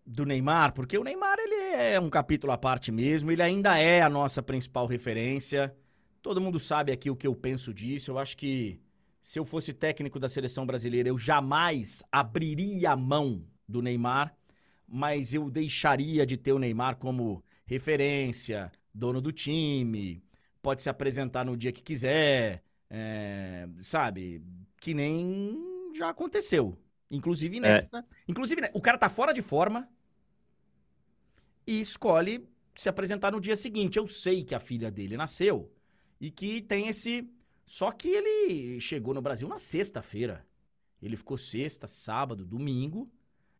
do 0.05 0.25
Neymar, 0.25 0.73
porque 0.73 0.97
o 0.97 1.03
Neymar 1.03 1.37
ele 1.39 1.55
é 1.75 1.99
um 1.99 2.09
capítulo 2.09 2.53
à 2.53 2.57
parte 2.57 2.91
mesmo, 2.91 3.31
ele 3.31 3.41
ainda 3.41 3.77
é 3.77 4.01
a 4.01 4.09
nossa 4.09 4.41
principal 4.41 4.85
referência. 4.85 5.73
Todo 6.21 6.41
mundo 6.41 6.59
sabe 6.59 6.91
aqui 6.91 7.09
o 7.09 7.15
que 7.15 7.25
eu 7.25 7.35
penso 7.35 7.73
disso. 7.73 8.11
Eu 8.11 8.19
acho 8.19 8.37
que 8.37 8.79
se 9.21 9.39
eu 9.39 9.45
fosse 9.45 9.73
técnico 9.73 10.19
da 10.19 10.29
seleção 10.29 10.65
brasileira, 10.65 11.09
eu 11.09 11.17
jamais 11.17 12.03
abriria 12.11 12.91
a 12.91 12.95
mão 12.95 13.43
do 13.67 13.81
Neymar, 13.81 14.35
mas 14.87 15.33
eu 15.33 15.49
deixaria 15.49 16.25
de 16.25 16.37
ter 16.37 16.51
o 16.51 16.59
Neymar 16.59 16.97
como 16.97 17.43
referência, 17.65 18.71
dono 18.93 19.21
do 19.21 19.31
time, 19.31 20.23
pode 20.61 20.81
se 20.81 20.89
apresentar 20.89 21.45
no 21.45 21.55
dia 21.55 21.71
que 21.71 21.81
quiser, 21.81 22.63
é, 22.89 23.67
sabe? 23.81 24.43
Que 24.79 24.93
nem 24.93 25.91
já 25.95 26.09
aconteceu. 26.09 26.77
Inclusive 27.09 27.59
nessa. 27.59 28.05
Inclusive, 28.27 28.61
né, 28.61 28.69
o 28.73 28.81
cara 28.81 28.97
tá 28.97 29.09
fora 29.09 29.33
de 29.33 29.41
forma 29.41 29.89
e 31.65 31.79
escolhe 31.79 32.47
se 32.75 32.89
apresentar 32.89 33.31
no 33.31 33.41
dia 33.41 33.55
seguinte. 33.55 33.97
Eu 33.97 34.07
sei 34.07 34.43
que 34.43 34.55
a 34.55 34.59
filha 34.59 34.89
dele 34.91 35.17
nasceu 35.17 35.71
e 36.21 36.29
que 36.29 36.61
tem 36.61 36.87
esse. 36.87 37.27
Só 37.65 37.91
que 37.91 38.07
ele 38.09 38.79
chegou 38.79 39.13
no 39.13 39.21
Brasil 39.21 39.47
na 39.47 39.57
sexta-feira. 39.57 40.45
Ele 41.01 41.17
ficou 41.17 41.37
sexta, 41.37 41.87
sábado, 41.87 42.45
domingo. 42.45 43.09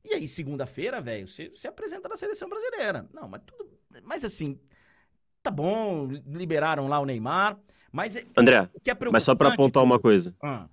E 0.05 0.13
aí, 0.13 0.27
segunda-feira, 0.27 1.01
velho, 1.01 1.27
você 1.27 1.51
se 1.55 1.67
apresenta 1.67 2.07
na 2.07 2.15
seleção 2.15 2.47
brasileira. 2.47 3.09
Não, 3.11 3.27
mas 3.27 3.41
tudo. 3.45 3.71
Mas 4.03 4.23
assim, 4.23 4.59
tá 5.41 5.49
bom, 5.49 6.07
liberaram 6.27 6.87
lá 6.87 6.99
o 6.99 7.05
Neymar. 7.05 7.57
Mas 7.91 8.15
é- 8.15 8.23
André, 8.37 8.69
é 8.85 9.09
mas 9.11 9.23
só 9.23 9.33
pra 9.35 9.55
pontuar 9.55 9.83
uma 9.83 9.99
coisa. 9.99 10.33
Ah, 10.41 10.67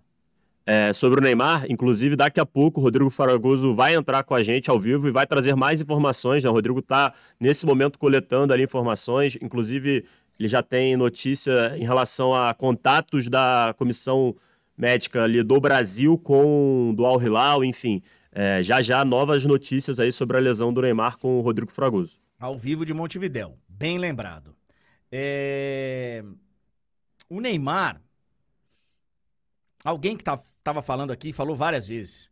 É, 0.70 0.92
sobre 0.92 1.18
o 1.18 1.22
Neymar, 1.22 1.64
inclusive 1.70 2.14
daqui 2.14 2.38
a 2.38 2.44
pouco 2.44 2.78
o 2.78 2.82
Rodrigo 2.84 3.08
Faragoso 3.08 3.74
vai 3.74 3.94
entrar 3.94 4.22
com 4.22 4.34
a 4.34 4.42
gente 4.42 4.68
ao 4.68 4.78
vivo 4.78 5.08
e 5.08 5.10
vai 5.10 5.26
trazer 5.26 5.56
mais 5.56 5.80
informações. 5.80 6.44
Né? 6.44 6.50
O 6.50 6.52
Rodrigo 6.52 6.80
está 6.80 7.14
nesse 7.40 7.64
momento 7.64 7.98
coletando 7.98 8.52
ali 8.52 8.64
informações, 8.64 9.38
inclusive 9.40 10.04
ele 10.38 10.48
já 10.48 10.62
tem 10.62 10.96
notícia 10.96 11.76
em 11.76 11.84
relação 11.84 12.34
a 12.34 12.54
contatos 12.54 13.28
da 13.28 13.74
comissão 13.76 14.36
médica 14.76 15.24
ali 15.24 15.42
do 15.42 15.60
Brasil 15.60 16.16
com 16.16 16.94
do 16.96 17.04
Al 17.04 17.20
Hilal, 17.20 17.64
enfim. 17.64 18.02
É, 18.30 18.62
já 18.62 18.80
já 18.80 19.04
novas 19.04 19.44
notícias 19.44 19.98
aí 19.98 20.12
sobre 20.12 20.36
a 20.36 20.40
lesão 20.40 20.72
do 20.72 20.80
Neymar 20.80 21.18
com 21.18 21.38
o 21.38 21.40
Rodrigo 21.40 21.72
Fragoso. 21.72 22.20
Ao 22.38 22.56
vivo 22.56 22.84
de 22.86 22.94
Montevidéu. 22.94 23.58
Bem 23.68 23.98
lembrado. 23.98 24.54
É, 25.10 26.22
O 27.28 27.40
Neymar. 27.40 28.00
Alguém 29.84 30.16
que 30.16 30.22
tá, 30.22 30.38
tava 30.62 30.82
falando 30.82 31.12
aqui 31.12 31.32
falou 31.32 31.56
várias 31.56 31.88
vezes. 31.88 32.30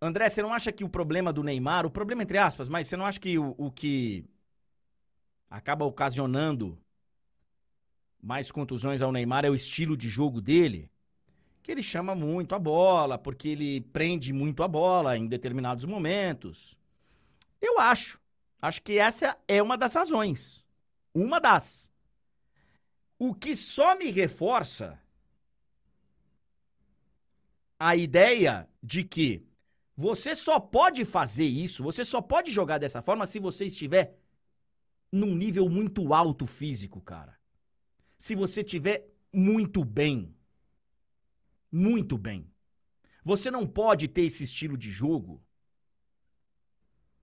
André, 0.00 0.28
você 0.28 0.40
não 0.42 0.52
acha 0.52 0.70
que 0.72 0.84
o 0.84 0.88
problema 0.88 1.32
do 1.32 1.42
Neymar, 1.42 1.84
o 1.84 1.90
problema 1.90 2.22
entre 2.22 2.38
aspas, 2.38 2.68
mas 2.68 2.86
você 2.86 2.96
não 2.96 3.04
acha 3.04 3.18
que 3.20 3.38
o, 3.38 3.54
o 3.58 3.70
que 3.70 4.24
acaba 5.50 5.84
ocasionando 5.84 6.78
mais 8.20 8.50
contusões 8.50 9.00
ao 9.00 9.12
Neymar 9.12 9.44
é 9.44 9.50
o 9.50 9.54
estilo 9.54 9.96
de 9.96 10.08
jogo 10.08 10.40
dele? 10.40 10.90
Que 11.62 11.72
ele 11.72 11.82
chama 11.82 12.14
muito 12.14 12.54
a 12.54 12.58
bola, 12.58 13.18
porque 13.18 13.48
ele 13.48 13.80
prende 13.80 14.32
muito 14.32 14.62
a 14.62 14.68
bola 14.68 15.16
em 15.16 15.26
determinados 15.26 15.84
momentos. 15.84 16.76
Eu 17.60 17.78
acho. 17.78 18.20
Acho 18.60 18.82
que 18.82 18.98
essa 18.98 19.36
é 19.46 19.62
uma 19.62 19.76
das 19.76 19.94
razões. 19.94 20.64
Uma 21.14 21.40
das. 21.40 21.90
O 23.18 23.34
que 23.34 23.54
só 23.54 23.96
me 23.96 24.10
reforça 24.10 25.00
a 27.78 27.94
ideia 27.94 28.68
de 28.82 29.04
que 29.04 29.46
você 29.96 30.34
só 30.34 30.58
pode 30.58 31.04
fazer 31.04 31.44
isso, 31.44 31.82
você 31.82 32.04
só 32.04 32.20
pode 32.20 32.50
jogar 32.50 32.78
dessa 32.78 33.02
forma 33.02 33.26
se 33.26 33.38
você 33.38 33.66
estiver 33.66 34.16
num 35.10 35.34
nível 35.34 35.68
muito 35.68 36.12
alto 36.12 36.46
físico, 36.46 37.00
cara. 37.00 37.38
Se 38.18 38.34
você 38.34 38.60
estiver 38.60 39.08
muito 39.32 39.84
bem. 39.84 40.34
Muito 41.70 42.16
bem. 42.16 42.50
Você 43.24 43.50
não 43.50 43.66
pode 43.66 44.08
ter 44.08 44.22
esse 44.22 44.44
estilo 44.44 44.76
de 44.76 44.90
jogo 44.90 45.42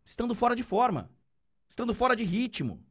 estando 0.06 0.36
fora 0.36 0.56
de 0.56 0.62
forma, 0.62 1.12
estando 1.68 1.96
fora 1.96 2.16
de 2.16 2.24
ritmo, 2.24 2.86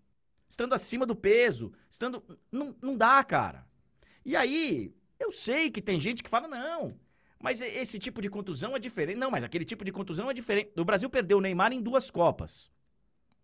estando 0.48 0.74
acima 0.74 1.06
do 1.06 1.14
peso, 1.14 1.72
estando. 1.88 2.24
Não, 2.50 2.76
não 2.82 2.96
dá, 2.96 3.22
cara. 3.22 3.66
E 4.24 4.34
aí, 4.34 4.92
eu 5.18 5.30
sei 5.30 5.70
que 5.70 5.80
tem 5.80 6.00
gente 6.00 6.22
que 6.22 6.30
fala, 6.30 6.48
não, 6.48 6.98
mas 7.38 7.60
esse 7.60 7.98
tipo 7.98 8.20
de 8.20 8.30
contusão 8.30 8.74
é 8.74 8.78
diferente. 8.78 9.18
Não, 9.18 9.30
mas 9.30 9.44
aquele 9.44 9.64
tipo 9.64 9.84
de 9.84 9.92
contusão 9.92 10.30
é 10.30 10.34
diferente. 10.34 10.72
O 10.76 10.84
Brasil 10.84 11.08
perdeu 11.10 11.38
o 11.38 11.40
Neymar 11.40 11.72
em 11.72 11.82
duas 11.82 12.10
Copas, 12.10 12.70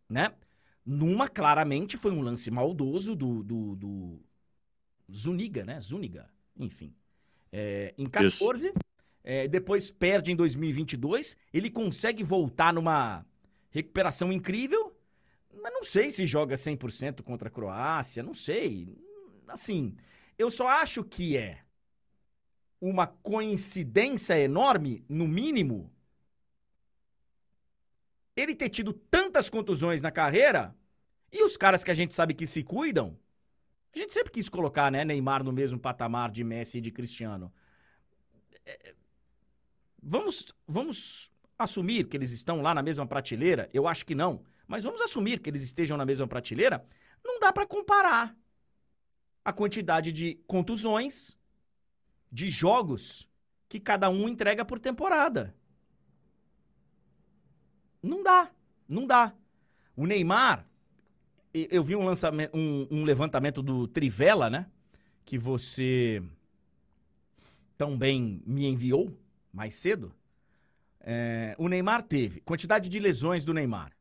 né? 0.08 0.34
Numa, 0.84 1.28
claramente, 1.28 1.96
foi 1.96 2.10
um 2.10 2.22
lance 2.22 2.50
maldoso 2.50 3.14
do, 3.14 3.42
do, 3.42 3.76
do 3.76 4.20
Zuniga, 5.12 5.64
né? 5.64 5.78
Zuniga, 5.80 6.28
enfim. 6.56 6.94
É, 7.52 7.94
em 7.98 8.06
14, 8.06 8.72
é, 9.22 9.48
depois 9.48 9.90
perde 9.90 10.32
em 10.32 10.36
2022, 10.36 11.36
ele 11.52 11.70
consegue 11.70 12.22
voltar 12.22 12.72
numa 12.72 13.24
recuperação 13.70 14.32
incrível, 14.32 14.96
mas 15.62 15.72
não 15.72 15.82
sei 15.82 16.10
se 16.10 16.24
joga 16.24 16.54
100% 16.54 17.22
contra 17.22 17.48
a 17.48 17.50
Croácia, 17.50 18.22
não 18.22 18.34
sei. 18.34 18.96
Assim, 19.46 19.94
eu 20.38 20.50
só 20.50 20.68
acho 20.68 21.04
que 21.04 21.36
é 21.36 21.58
uma 22.80 23.06
coincidência 23.06 24.38
enorme, 24.38 25.04
no 25.08 25.28
mínimo, 25.28 25.92
ele 28.40 28.54
ter 28.54 28.68
tido 28.68 28.92
tantas 28.92 29.48
contusões 29.50 30.02
na 30.02 30.10
carreira 30.10 30.74
e 31.32 31.42
os 31.42 31.56
caras 31.56 31.84
que 31.84 31.90
a 31.90 31.94
gente 31.94 32.14
sabe 32.14 32.34
que 32.34 32.46
se 32.46 32.62
cuidam. 32.62 33.16
A 33.94 33.98
gente 33.98 34.12
sempre 34.12 34.30
quis 34.32 34.48
colocar, 34.48 34.90
né, 34.90 35.04
Neymar 35.04 35.42
no 35.42 35.52
mesmo 35.52 35.78
patamar 35.78 36.30
de 36.30 36.44
Messi 36.44 36.78
e 36.78 36.80
de 36.80 36.90
Cristiano. 36.90 37.52
É, 38.64 38.94
Vamos, 40.02 40.46
vamos 40.66 41.30
assumir 41.58 42.08
que 42.08 42.16
eles 42.16 42.32
estão 42.32 42.62
lá 42.62 42.74
na 42.74 42.82
mesma 42.82 43.06
prateleira? 43.06 43.68
Eu 43.72 43.86
acho 43.86 44.04
que 44.06 44.14
não. 44.14 44.42
Mas 44.66 44.84
vamos 44.84 45.00
assumir 45.00 45.40
que 45.40 45.50
eles 45.50 45.62
estejam 45.62 45.96
na 45.96 46.06
mesma 46.06 46.26
prateleira. 46.26 46.84
Não 47.24 47.38
dá 47.38 47.52
pra 47.52 47.66
comparar 47.66 48.34
a 49.44 49.52
quantidade 49.52 50.12
de 50.12 50.36
contusões, 50.46 51.36
de 52.32 52.48
jogos 52.48 53.28
que 53.68 53.78
cada 53.78 54.08
um 54.08 54.28
entrega 54.28 54.64
por 54.64 54.78
temporada. 54.78 55.54
Não 58.02 58.22
dá, 58.22 58.50
não 58.88 59.06
dá. 59.06 59.32
O 59.96 60.06
Neymar, 60.06 60.66
eu 61.52 61.82
vi 61.82 61.96
um, 61.96 62.04
lançamento, 62.04 62.56
um, 62.56 62.86
um 62.90 63.04
levantamento 63.04 63.62
do 63.62 63.86
Trivela, 63.86 64.48
né? 64.48 64.66
Que 65.24 65.36
você 65.36 66.22
tão 67.76 67.96
bem 67.96 68.42
me 68.46 68.66
enviou 68.66 69.16
mais 69.52 69.74
cedo. 69.74 70.14
É, 71.00 71.54
o 71.58 71.68
Neymar 71.68 72.02
teve 72.02 72.40
quantidade 72.40 72.88
de 72.88 72.98
lesões 72.98 73.44
do 73.44 73.54
Neymar: 73.54 73.92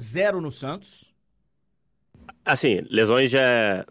zero 0.00 0.40
no 0.40 0.50
Santos, 0.50 1.14
Assim, 2.44 2.80
lesões 2.88 3.34
é, 3.34 3.84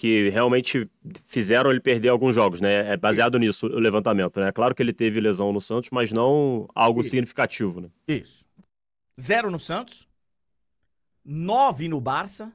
que 0.00 0.30
realmente 0.30 0.90
fizeram 1.26 1.70
ele 1.70 1.78
perder 1.78 2.08
alguns 2.08 2.34
jogos, 2.34 2.58
né? 2.58 2.90
É 2.90 2.96
baseado 2.96 3.38
nisso 3.38 3.66
o 3.66 3.78
levantamento, 3.78 4.40
né? 4.40 4.50
Claro 4.50 4.74
que 4.74 4.82
ele 4.82 4.94
teve 4.94 5.20
lesão 5.20 5.52
no 5.52 5.60
Santos, 5.60 5.90
mas 5.90 6.10
não 6.10 6.66
algo 6.74 7.02
Isso. 7.02 7.10
significativo, 7.10 7.82
né? 7.82 7.90
Isso. 8.08 8.42
Zero 9.20 9.50
no 9.50 9.60
Santos. 9.60 10.08
Nove 11.22 11.86
no 11.86 12.00
Barça. 12.00 12.50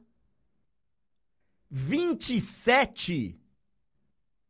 27 1.70 3.40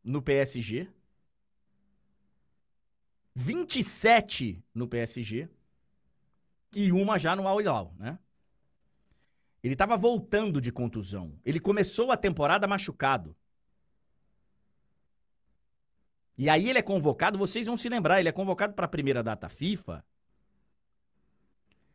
no 0.02 0.22
PSG. 0.22 0.88
27 3.34 4.64
no 4.74 4.88
PSG. 4.88 5.50
E 6.74 6.90
uma 6.92 7.18
já 7.18 7.36
no 7.36 7.46
Al 7.46 7.60
Hilal, 7.60 7.94
né? 7.98 8.18
Ele 9.66 9.74
estava 9.74 9.96
voltando 9.96 10.60
de 10.60 10.70
contusão. 10.70 11.32
Ele 11.44 11.58
começou 11.58 12.12
a 12.12 12.16
temporada 12.16 12.68
machucado. 12.68 13.34
E 16.38 16.48
aí 16.48 16.70
ele 16.70 16.78
é 16.78 16.82
convocado, 16.82 17.36
vocês 17.36 17.66
vão 17.66 17.76
se 17.76 17.88
lembrar, 17.88 18.20
ele 18.20 18.28
é 18.28 18.32
convocado 18.32 18.74
para 18.74 18.84
a 18.84 18.88
primeira 18.88 19.24
data 19.24 19.48
FIFA. 19.48 20.04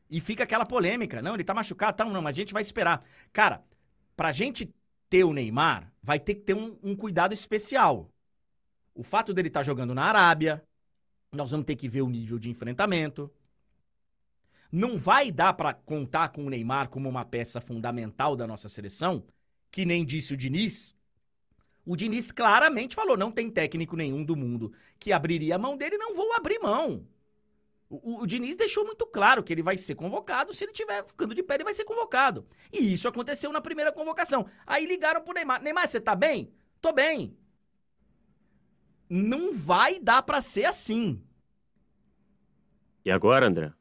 E 0.10 0.20
fica 0.20 0.44
aquela 0.44 0.66
polêmica. 0.66 1.22
Não, 1.22 1.34
ele 1.34 1.46
tá 1.46 1.54
machucado, 1.54 1.96
tá, 1.96 2.04
não, 2.04 2.22
mas 2.22 2.36
a 2.36 2.40
gente 2.40 2.52
vai 2.52 2.62
esperar. 2.62 3.06
Cara, 3.32 3.64
pra 4.18 4.34
gente 4.34 4.76
ter 5.10 5.24
o 5.24 5.32
Neymar, 5.32 5.94
vai 6.04 6.20
ter 6.20 6.36
que 6.36 6.42
ter 6.42 6.54
um, 6.54 6.78
um 6.84 6.94
cuidado 6.94 7.34
especial. 7.34 8.12
O 8.94 9.02
fato 9.02 9.34
dele 9.34 9.48
estar 9.48 9.62
tá 9.62 9.64
jogando 9.64 9.96
na 9.96 10.04
Arábia, 10.04 10.62
nós 11.32 11.52
vamos 11.52 11.66
ter 11.66 11.78
que 11.78 11.88
ver 11.88 12.02
o 12.02 12.10
nível 12.10 12.38
de 12.38 12.50
enfrentamento. 12.50 13.32
Não 14.72 14.98
vai 14.98 15.32
dar 15.32 15.54
para 15.54 15.74
contar 15.74 16.30
com 16.30 16.46
o 16.46 16.50
Neymar 16.50 16.90
como 16.90 17.10
uma 17.10 17.26
peça 17.26 17.60
fundamental 17.60 18.36
da 18.36 18.48
nossa 18.48 18.70
seleção, 18.70 19.26
que 19.70 19.86
nem 19.86 20.06
disse 20.06 20.34
o 20.34 20.38
Diniz, 20.38 20.96
o 21.86 21.96
Diniz 21.96 22.32
claramente 22.32 22.96
falou: 22.96 23.18
não 23.18 23.32
tem 23.32 23.50
técnico 23.50 23.96
nenhum 23.96 24.24
do 24.24 24.36
mundo 24.36 24.72
que 25.00 25.12
abriria 25.12 25.56
a 25.56 25.60
mão 25.60 25.76
dele, 25.76 25.98
não 25.98 26.16
vou 26.16 26.34
abrir 26.34 26.60
mão. 26.60 27.08
O, 27.90 28.22
o, 28.22 28.26
Diniz 28.26 28.56
deixou 28.56 28.86
muito 28.86 29.06
claro 29.06 29.44
que 29.44 29.52
ele 29.52 29.62
vai 29.62 29.78
ser 29.78 29.96
convocado. 29.96 30.54
Se 30.54 30.64
ele 30.64 30.72
estiver 30.72 31.06
ficando 31.06 31.36
de 31.36 31.44
pé, 31.44 31.56
ele 31.56 31.66
vai 31.66 31.74
ser 31.74 31.84
convocado. 31.84 32.48
E 32.72 32.94
isso 32.94 33.06
aconteceu 33.06 33.52
na 33.52 33.60
primeira 33.60 33.92
convocação. 33.92 34.46
Aí 34.66 34.86
ligaram 34.86 35.22
pro 35.22 35.34
Neymar: 35.34 35.62
Neymar, 35.62 35.88
você 35.88 36.00
tá 36.00 36.16
bem? 36.16 36.54
Tô 36.80 36.94
bem. 36.94 37.36
Não 39.10 39.54
vai 39.54 40.00
dar 40.00 40.22
para 40.22 40.40
ser 40.40 40.66
assim. 40.66 41.22
E 43.04 43.12
agora, 43.12 43.48
André? 43.48 43.74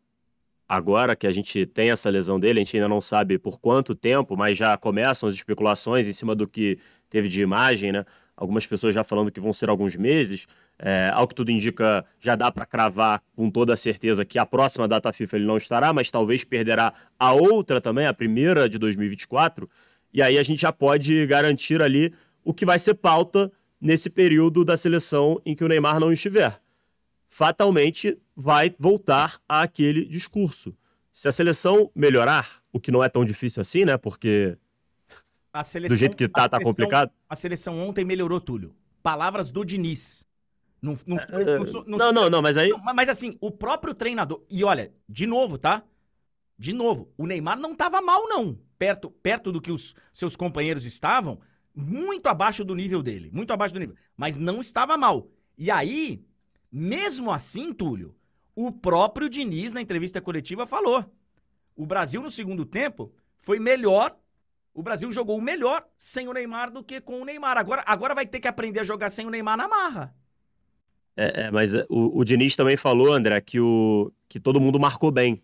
Agora 0.72 1.16
que 1.16 1.26
a 1.26 1.32
gente 1.32 1.66
tem 1.66 1.90
essa 1.90 2.08
lesão 2.08 2.38
dele, 2.38 2.60
a 2.60 2.62
gente 2.62 2.76
ainda 2.76 2.88
não 2.88 3.00
sabe 3.00 3.40
por 3.40 3.58
quanto 3.58 3.92
tempo, 3.92 4.36
mas 4.36 4.56
já 4.56 4.76
começam 4.76 5.28
as 5.28 5.34
especulações 5.34 6.06
em 6.06 6.12
cima 6.12 6.32
do 6.32 6.46
que 6.46 6.78
teve 7.08 7.28
de 7.28 7.42
imagem, 7.42 7.90
né? 7.90 8.04
Algumas 8.36 8.68
pessoas 8.68 8.94
já 8.94 9.02
falando 9.02 9.32
que 9.32 9.40
vão 9.40 9.52
ser 9.52 9.68
alguns 9.68 9.96
meses. 9.96 10.46
É, 10.78 11.10
ao 11.12 11.26
que 11.26 11.34
tudo 11.34 11.50
indica, 11.50 12.04
já 12.20 12.36
dá 12.36 12.52
para 12.52 12.64
cravar 12.64 13.20
com 13.34 13.50
toda 13.50 13.74
a 13.74 13.76
certeza 13.76 14.24
que 14.24 14.38
a 14.38 14.46
próxima 14.46 14.86
data 14.86 15.12
FIFA 15.12 15.38
ele 15.38 15.44
não 15.44 15.56
estará, 15.56 15.92
mas 15.92 16.08
talvez 16.08 16.44
perderá 16.44 16.92
a 17.18 17.32
outra 17.32 17.80
também, 17.80 18.06
a 18.06 18.14
primeira 18.14 18.68
de 18.68 18.78
2024. 18.78 19.68
E 20.14 20.22
aí 20.22 20.38
a 20.38 20.42
gente 20.44 20.62
já 20.62 20.70
pode 20.70 21.26
garantir 21.26 21.82
ali 21.82 22.14
o 22.44 22.54
que 22.54 22.64
vai 22.64 22.78
ser 22.78 22.94
pauta 22.94 23.50
nesse 23.80 24.08
período 24.08 24.64
da 24.64 24.76
seleção 24.76 25.42
em 25.44 25.56
que 25.56 25.64
o 25.64 25.68
Neymar 25.68 25.98
não 25.98 26.12
estiver. 26.12 26.60
Fatalmente 27.32 28.18
vai 28.34 28.74
voltar 28.76 29.40
àquele 29.48 30.04
discurso. 30.04 30.76
Se 31.12 31.28
a 31.28 31.32
seleção 31.32 31.90
melhorar, 31.94 32.60
o 32.72 32.80
que 32.80 32.90
não 32.90 33.04
é 33.04 33.08
tão 33.08 33.24
difícil 33.24 33.60
assim, 33.60 33.84
né? 33.84 33.96
Porque 33.96 34.58
Seleção, 35.64 35.96
do 35.96 35.98
jeito 35.98 36.16
que 36.16 36.28
tá, 36.28 36.48
tá 36.48 36.60
complicado. 36.60 37.10
A 37.28 37.36
seleção 37.36 37.78
ontem 37.80 38.04
melhorou, 38.04 38.40
Túlio. 38.40 38.74
Palavras 39.02 39.50
do 39.50 39.64
Diniz. 39.64 40.24
Não, 40.82 40.98
não, 41.06 41.16
é, 41.18 41.58
não, 41.58 41.64
não, 41.86 41.98
não, 41.98 42.12
não, 42.12 42.30
não, 42.30 42.42
mas 42.42 42.56
aí. 42.56 42.72
mas 42.94 43.08
assim, 43.08 43.36
o 43.40 43.50
próprio 43.50 43.94
treinador. 43.94 44.42
E 44.48 44.64
olha, 44.64 44.92
de 45.08 45.26
novo, 45.26 45.58
tá? 45.58 45.84
De 46.58 46.72
novo, 46.72 47.12
o 47.16 47.26
Neymar 47.26 47.58
não 47.58 47.74
tava 47.74 48.00
mal, 48.00 48.28
não. 48.28 48.58
Perto, 48.78 49.10
perto 49.10 49.52
do 49.52 49.60
que 49.60 49.70
os 49.70 49.94
seus 50.12 50.36
companheiros 50.36 50.84
estavam, 50.84 51.40
muito 51.74 52.28
abaixo 52.28 52.64
do 52.64 52.74
nível 52.74 53.02
dele. 53.02 53.30
Muito 53.32 53.52
abaixo 53.52 53.74
do 53.74 53.80
nível. 53.80 53.96
Mas 54.16 54.36
não 54.38 54.60
estava 54.60 54.96
mal. 54.96 55.28
E 55.56 55.70
aí, 55.70 56.24
mesmo 56.72 57.30
assim, 57.30 57.72
Túlio, 57.72 58.14
o 58.54 58.70
próprio 58.70 59.28
Diniz, 59.28 59.72
na 59.72 59.80
entrevista 59.80 60.20
coletiva, 60.20 60.66
falou: 60.66 61.04
o 61.76 61.86
Brasil, 61.86 62.22
no 62.22 62.30
segundo 62.30 62.64
tempo, 62.64 63.12
foi 63.38 63.58
melhor 63.58 64.16
o 64.72 64.82
Brasil 64.82 65.10
jogou 65.12 65.40
melhor 65.40 65.84
sem 65.96 66.28
o 66.28 66.32
Neymar 66.32 66.70
do 66.70 66.82
que 66.82 67.00
com 67.00 67.20
o 67.20 67.24
Neymar. 67.24 67.58
Agora, 67.58 67.82
agora 67.86 68.14
vai 68.14 68.26
ter 68.26 68.40
que 68.40 68.48
aprender 68.48 68.80
a 68.80 68.84
jogar 68.84 69.10
sem 69.10 69.26
o 69.26 69.30
Neymar 69.30 69.56
na 69.56 69.68
marra. 69.68 70.14
É, 71.16 71.42
é 71.42 71.50
mas 71.50 71.74
o, 71.74 72.18
o 72.18 72.24
Diniz 72.24 72.54
também 72.54 72.76
falou, 72.76 73.12
André, 73.12 73.40
que, 73.40 73.58
o, 73.60 74.12
que 74.28 74.38
todo 74.38 74.60
mundo 74.60 74.78
marcou 74.78 75.10
bem. 75.10 75.42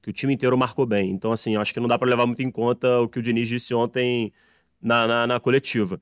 Que 0.00 0.10
o 0.10 0.12
time 0.12 0.32
inteiro 0.32 0.56
marcou 0.56 0.86
bem. 0.86 1.10
Então, 1.10 1.32
assim, 1.32 1.56
acho 1.56 1.74
que 1.74 1.80
não 1.80 1.88
dá 1.88 1.98
para 1.98 2.08
levar 2.08 2.24
muito 2.24 2.40
em 2.40 2.50
conta 2.50 3.00
o 3.00 3.08
que 3.08 3.18
o 3.18 3.22
Diniz 3.22 3.48
disse 3.48 3.74
ontem 3.74 4.32
na, 4.80 5.06
na, 5.06 5.26
na 5.26 5.40
coletiva. 5.40 6.00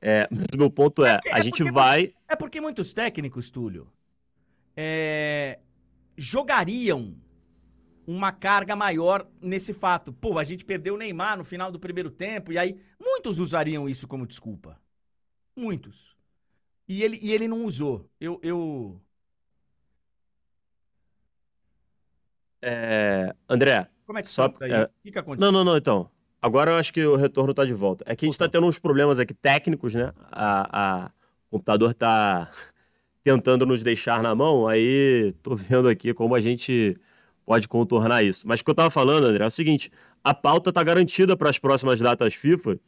É, 0.00 0.28
mas 0.30 0.46
o 0.54 0.58
meu 0.58 0.70
ponto 0.70 1.04
é, 1.04 1.18
é 1.24 1.32
a 1.32 1.40
gente 1.40 1.64
vai. 1.70 2.12
É 2.28 2.36
porque 2.36 2.60
muitos 2.60 2.92
técnicos, 2.92 3.50
Túlio, 3.50 3.88
é, 4.80 5.58
jogariam 6.16 7.16
uma 8.06 8.30
carga 8.30 8.76
maior 8.76 9.28
nesse 9.40 9.74
fato. 9.74 10.12
Pô, 10.12 10.38
a 10.38 10.44
gente 10.44 10.64
perdeu 10.64 10.94
o 10.94 10.96
Neymar 10.96 11.36
no 11.36 11.42
final 11.42 11.72
do 11.72 11.80
primeiro 11.80 12.12
tempo, 12.12 12.52
e 12.52 12.58
aí 12.58 12.80
muitos 13.00 13.40
usariam 13.40 13.88
isso 13.88 14.06
como 14.06 14.24
desculpa. 14.24 14.80
Muitos. 15.56 16.16
E 16.86 17.02
ele, 17.02 17.18
e 17.20 17.32
ele 17.32 17.48
não 17.48 17.64
usou. 17.64 18.08
Eu. 18.20 18.38
eu... 18.40 19.02
É, 22.62 23.34
André. 23.48 23.88
Como 24.06 24.16
é 24.16 24.22
que 24.22 24.30
só, 24.30 24.54
aí? 24.60 24.70
É... 24.70 24.84
O 24.84 24.90
que, 25.02 25.10
que 25.10 25.18
aconteceu? 25.18 25.50
Não, 25.50 25.58
não, 25.58 25.72
não, 25.72 25.76
então. 25.76 26.08
Agora 26.40 26.70
eu 26.70 26.76
acho 26.76 26.92
que 26.92 27.04
o 27.04 27.16
retorno 27.16 27.52
tá 27.52 27.64
de 27.64 27.74
volta. 27.74 28.04
É 28.06 28.14
que 28.14 28.24
a 28.24 28.28
gente 28.28 28.34
está 28.34 28.48
tendo 28.48 28.66
uns 28.66 28.78
problemas 28.78 29.18
aqui 29.18 29.34
técnicos, 29.34 29.92
né? 29.92 30.12
A, 30.30 31.06
a... 31.06 31.10
O 31.48 31.50
computador 31.50 31.94
tá 31.94 32.50
tentando 33.28 33.66
nos 33.66 33.82
deixar 33.82 34.22
na 34.22 34.34
mão, 34.34 34.66
aí 34.66 35.34
tô 35.42 35.54
vendo 35.54 35.86
aqui 35.86 36.14
como 36.14 36.34
a 36.34 36.40
gente 36.40 36.96
pode 37.44 37.68
contornar 37.68 38.22
isso. 38.22 38.48
Mas 38.48 38.60
o 38.60 38.64
que 38.64 38.70
eu 38.70 38.72
estava 38.72 38.90
falando, 38.90 39.24
André, 39.24 39.44
é 39.44 39.46
o 39.46 39.50
seguinte: 39.50 39.90
a 40.24 40.32
pauta 40.32 40.70
está 40.70 40.82
garantida 40.82 41.36
para 41.36 41.50
as 41.50 41.58
próximas 41.58 42.00
datas 42.00 42.32
FIFA, 42.32 42.78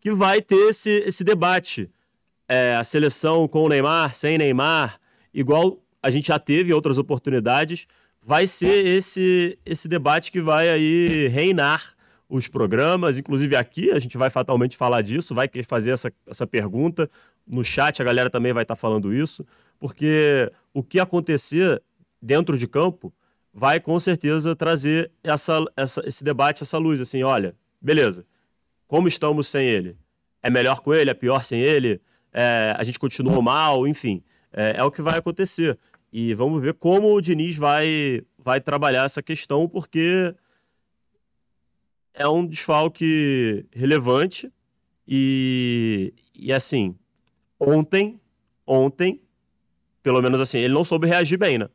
que 0.00 0.12
vai 0.12 0.42
ter 0.42 0.68
esse, 0.68 0.90
esse 1.06 1.22
debate. 1.22 1.88
É, 2.48 2.74
a 2.74 2.84
seleção 2.84 3.48
com 3.48 3.62
o 3.62 3.68
Neymar, 3.68 4.14
sem 4.14 4.36
Neymar, 4.36 5.00
igual 5.32 5.78
a 6.02 6.10
gente 6.10 6.28
já 6.28 6.38
teve 6.38 6.70
em 6.70 6.74
outras 6.74 6.98
oportunidades, 6.98 7.86
vai 8.20 8.46
ser 8.46 8.84
esse, 8.84 9.58
esse 9.64 9.88
debate 9.88 10.30
que 10.30 10.42
vai 10.42 10.68
aí 10.68 11.28
reinar 11.28 11.94
os 12.28 12.48
programas. 12.48 13.18
Inclusive 13.18 13.56
aqui 13.56 13.90
a 13.90 13.98
gente 13.98 14.18
vai 14.18 14.28
fatalmente 14.28 14.76
falar 14.76 15.00
disso, 15.02 15.34
vai 15.34 15.48
fazer 15.66 15.92
essa, 15.92 16.12
essa 16.26 16.46
pergunta. 16.46 17.08
No 17.46 17.64
chat 17.64 18.02
a 18.02 18.04
galera 18.04 18.28
também 18.28 18.52
vai 18.52 18.64
estar 18.64 18.74
tá 18.74 18.80
falando 18.80 19.14
isso, 19.14 19.46
porque 19.84 20.50
o 20.72 20.82
que 20.82 20.98
acontecer 20.98 21.82
dentro 22.20 22.56
de 22.56 22.66
campo 22.66 23.12
vai 23.52 23.78
com 23.78 24.00
certeza 24.00 24.56
trazer 24.56 25.12
essa, 25.22 25.62
essa, 25.76 26.02
esse 26.08 26.24
debate, 26.24 26.62
essa 26.62 26.78
luz, 26.78 27.02
assim, 27.02 27.22
olha, 27.22 27.54
beleza, 27.82 28.24
como 28.86 29.08
estamos 29.08 29.46
sem 29.46 29.66
ele? 29.66 29.94
É 30.42 30.48
melhor 30.48 30.80
com 30.80 30.94
ele? 30.94 31.10
É 31.10 31.14
pior 31.14 31.44
sem 31.44 31.60
ele? 31.60 32.00
É, 32.32 32.74
a 32.74 32.82
gente 32.82 32.98
continua 32.98 33.42
mal? 33.42 33.86
Enfim, 33.86 34.22
é, 34.54 34.76
é, 34.78 34.84
o 34.84 34.90
que 34.90 35.02
vai 35.02 35.18
acontecer. 35.18 35.78
E 36.10 36.32
vamos 36.32 36.62
ver 36.62 36.72
como 36.72 37.12
o 37.12 37.20
Diniz 37.20 37.54
vai, 37.58 38.22
vai 38.38 38.62
trabalhar 38.62 39.04
essa 39.04 39.22
questão, 39.22 39.68
porque 39.68 40.34
é 42.14 42.26
um 42.26 42.46
desfalque 42.46 43.66
relevante 43.70 44.50
e, 45.06 46.14
e 46.34 46.54
assim, 46.54 46.96
ontem, 47.60 48.18
ontem, 48.66 49.20
pelo 50.04 50.20
menos 50.20 50.38
assim, 50.38 50.58
ele 50.58 50.74
não 50.74 50.84
soube 50.84 51.06
reagir 51.06 51.38
bem, 51.38 51.56
né? 51.56 51.68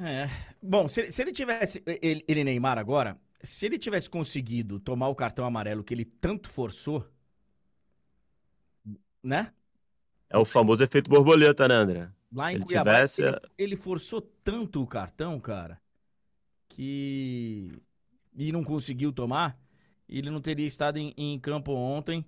É. 0.00 0.26
Bom, 0.62 0.88
se, 0.88 1.10
se 1.12 1.20
ele 1.20 1.32
tivesse. 1.32 1.82
Ele, 2.00 2.24
ele, 2.26 2.44
Neymar 2.44 2.78
agora, 2.78 3.20
se 3.42 3.66
ele 3.66 3.78
tivesse 3.78 4.08
conseguido 4.08 4.80
tomar 4.80 5.08
o 5.08 5.14
cartão 5.14 5.44
amarelo 5.44 5.84
que 5.84 5.92
ele 5.92 6.06
tanto 6.06 6.48
forçou, 6.48 7.06
né? 9.22 9.52
É 10.30 10.38
o 10.38 10.46
famoso 10.46 10.82
efeito 10.82 11.10
borboleta, 11.10 11.68
né, 11.68 11.74
André? 11.74 12.10
Lá 12.32 12.46
se 12.46 12.52
em 12.52 12.56
ele 12.56 12.64
Cuiabá, 12.64 12.92
tivesse... 12.92 13.22
ele, 13.24 13.40
ele 13.58 13.76
forçou 13.76 14.22
tanto 14.42 14.82
o 14.82 14.86
cartão, 14.86 15.38
cara, 15.38 15.78
que. 16.70 17.70
E 18.34 18.50
não 18.50 18.64
conseguiu 18.64 19.12
tomar. 19.12 19.60
Ele 20.08 20.30
não 20.30 20.40
teria 20.40 20.66
estado 20.66 20.96
em, 20.96 21.12
em 21.18 21.38
campo 21.38 21.72
ontem. 21.72 22.24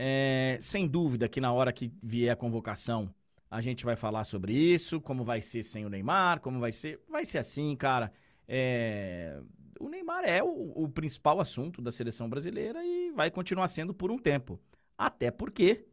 É, 0.00 0.56
sem 0.60 0.86
dúvida 0.86 1.28
que 1.28 1.40
na 1.40 1.52
hora 1.52 1.72
que 1.72 1.92
vier 2.00 2.30
a 2.32 2.36
convocação 2.36 3.12
a 3.50 3.60
gente 3.60 3.84
vai 3.84 3.96
falar 3.96 4.22
sobre 4.22 4.52
isso, 4.52 5.00
como 5.00 5.24
vai 5.24 5.40
ser 5.40 5.64
sem 5.64 5.84
o 5.84 5.88
Neymar, 5.88 6.40
como 6.40 6.60
vai 6.60 6.70
ser. 6.70 7.00
Vai 7.08 7.24
ser 7.24 7.38
assim, 7.38 7.74
cara. 7.74 8.12
É... 8.46 9.40
O 9.80 9.88
Neymar 9.88 10.22
é 10.24 10.40
o, 10.40 10.84
o 10.84 10.88
principal 10.88 11.40
assunto 11.40 11.82
da 11.82 11.90
seleção 11.90 12.30
brasileira 12.30 12.84
e 12.84 13.10
vai 13.10 13.28
continuar 13.28 13.66
sendo 13.66 13.92
por 13.92 14.12
um 14.12 14.18
tempo. 14.18 14.60
Até 14.96 15.32
porque 15.32 15.84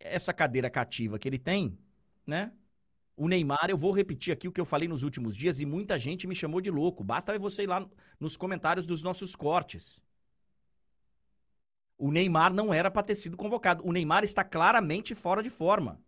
essa 0.00 0.32
cadeira 0.32 0.68
cativa 0.68 1.16
que 1.16 1.28
ele 1.28 1.38
tem, 1.38 1.78
né? 2.26 2.52
O 3.16 3.28
Neymar, 3.28 3.66
eu 3.68 3.76
vou 3.76 3.92
repetir 3.92 4.32
aqui 4.32 4.48
o 4.48 4.52
que 4.52 4.60
eu 4.60 4.64
falei 4.64 4.88
nos 4.88 5.04
últimos 5.04 5.36
dias 5.36 5.60
e 5.60 5.66
muita 5.66 6.00
gente 6.00 6.26
me 6.26 6.34
chamou 6.34 6.60
de 6.60 6.68
louco. 6.68 7.04
Basta 7.04 7.38
você 7.38 7.62
ir 7.62 7.68
lá 7.68 7.86
nos 8.18 8.36
comentários 8.36 8.86
dos 8.86 9.04
nossos 9.04 9.36
cortes. 9.36 10.02
O 11.96 12.10
Neymar 12.10 12.52
não 12.52 12.72
era 12.74 12.90
para 12.90 13.02
ter 13.02 13.14
sido 13.14 13.36
convocado. 13.36 13.82
O 13.86 13.92
Neymar 13.92 14.24
está 14.24 14.42
claramente 14.42 15.14
fora 15.14 15.42
de 15.42 15.50
forma. 15.50 16.00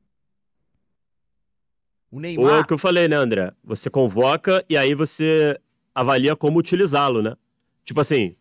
O 2.10 2.20
Neymar. 2.20 2.44
Ou 2.44 2.56
é 2.56 2.60
o 2.60 2.66
que 2.66 2.72
eu 2.72 2.78
falei, 2.78 3.08
né, 3.08 3.16
André? 3.16 3.52
Você 3.62 3.88
convoca 3.88 4.64
e 4.68 4.76
aí 4.76 4.94
você 4.94 5.58
avalia 5.94 6.34
como 6.36 6.58
utilizá-lo, 6.58 7.22
né? 7.22 7.36
Tipo 7.84 8.00
assim, 8.00 8.36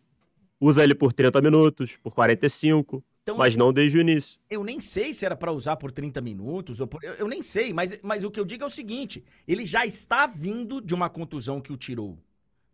usa 0.60 0.82
ele 0.82 0.94
por 0.94 1.12
30 1.12 1.40
minutos, 1.40 1.96
por 1.96 2.14
45, 2.14 3.02
então, 3.22 3.36
mas 3.36 3.56
não 3.56 3.72
desde 3.72 3.98
o 3.98 4.00
início. 4.00 4.38
Eu 4.48 4.62
nem 4.62 4.80
sei 4.80 5.12
se 5.12 5.26
era 5.26 5.34
para 5.34 5.50
usar 5.50 5.76
por 5.76 5.90
30 5.90 6.20
minutos, 6.20 6.80
ou 6.80 6.86
por, 6.86 7.02
eu, 7.02 7.14
eu, 7.14 7.28
nem 7.28 7.42
sei, 7.42 7.72
mas, 7.72 7.98
mas 8.00 8.22
o 8.22 8.30
que 8.30 8.38
eu 8.38 8.44
digo 8.44 8.62
é 8.62 8.66
o 8.66 8.70
seguinte: 8.70 9.24
ele 9.48 9.66
já 9.66 9.84
está 9.84 10.26
vindo 10.26 10.80
de 10.80 10.94
uma 10.94 11.10
contusão 11.10 11.60
que 11.60 11.72
o 11.72 11.76
tirou 11.76 12.18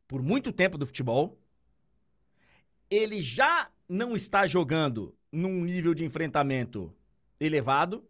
por 0.06 0.20
muito 0.20 0.52
tempo 0.52 0.76
do 0.76 0.84
futebol. 0.84 1.38
Ele 2.90 3.22
já 3.22 3.70
não 3.92 4.16
está 4.16 4.46
jogando 4.46 5.14
num 5.30 5.62
nível 5.62 5.92
de 5.92 6.02
enfrentamento 6.02 6.94
elevado. 7.38 8.02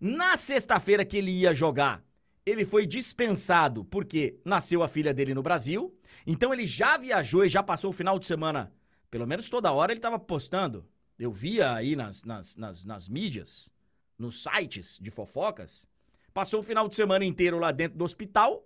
Na 0.00 0.36
sexta-feira 0.36 1.04
que 1.04 1.16
ele 1.16 1.32
ia 1.32 1.52
jogar, 1.52 2.04
ele 2.46 2.64
foi 2.64 2.86
dispensado 2.86 3.84
porque 3.84 4.38
nasceu 4.44 4.80
a 4.80 4.86
filha 4.86 5.12
dele 5.12 5.34
no 5.34 5.42
Brasil. 5.42 5.92
Então 6.24 6.52
ele 6.52 6.66
já 6.66 6.96
viajou 6.96 7.44
e 7.44 7.48
já 7.48 7.64
passou 7.64 7.90
o 7.90 7.92
final 7.92 8.16
de 8.16 8.26
semana. 8.26 8.72
Pelo 9.10 9.26
menos 9.26 9.50
toda 9.50 9.72
hora 9.72 9.90
ele 9.90 9.98
estava 9.98 10.20
postando. 10.20 10.86
Eu 11.18 11.32
via 11.32 11.74
aí 11.74 11.96
nas, 11.96 12.22
nas, 12.22 12.56
nas, 12.56 12.84
nas 12.84 13.08
mídias, 13.08 13.68
nos 14.16 14.44
sites 14.44 15.00
de 15.00 15.10
fofocas. 15.10 15.84
Passou 16.32 16.60
o 16.60 16.62
final 16.62 16.88
de 16.88 16.94
semana 16.94 17.24
inteiro 17.24 17.58
lá 17.58 17.72
dentro 17.72 17.98
do 17.98 18.04
hospital. 18.04 18.64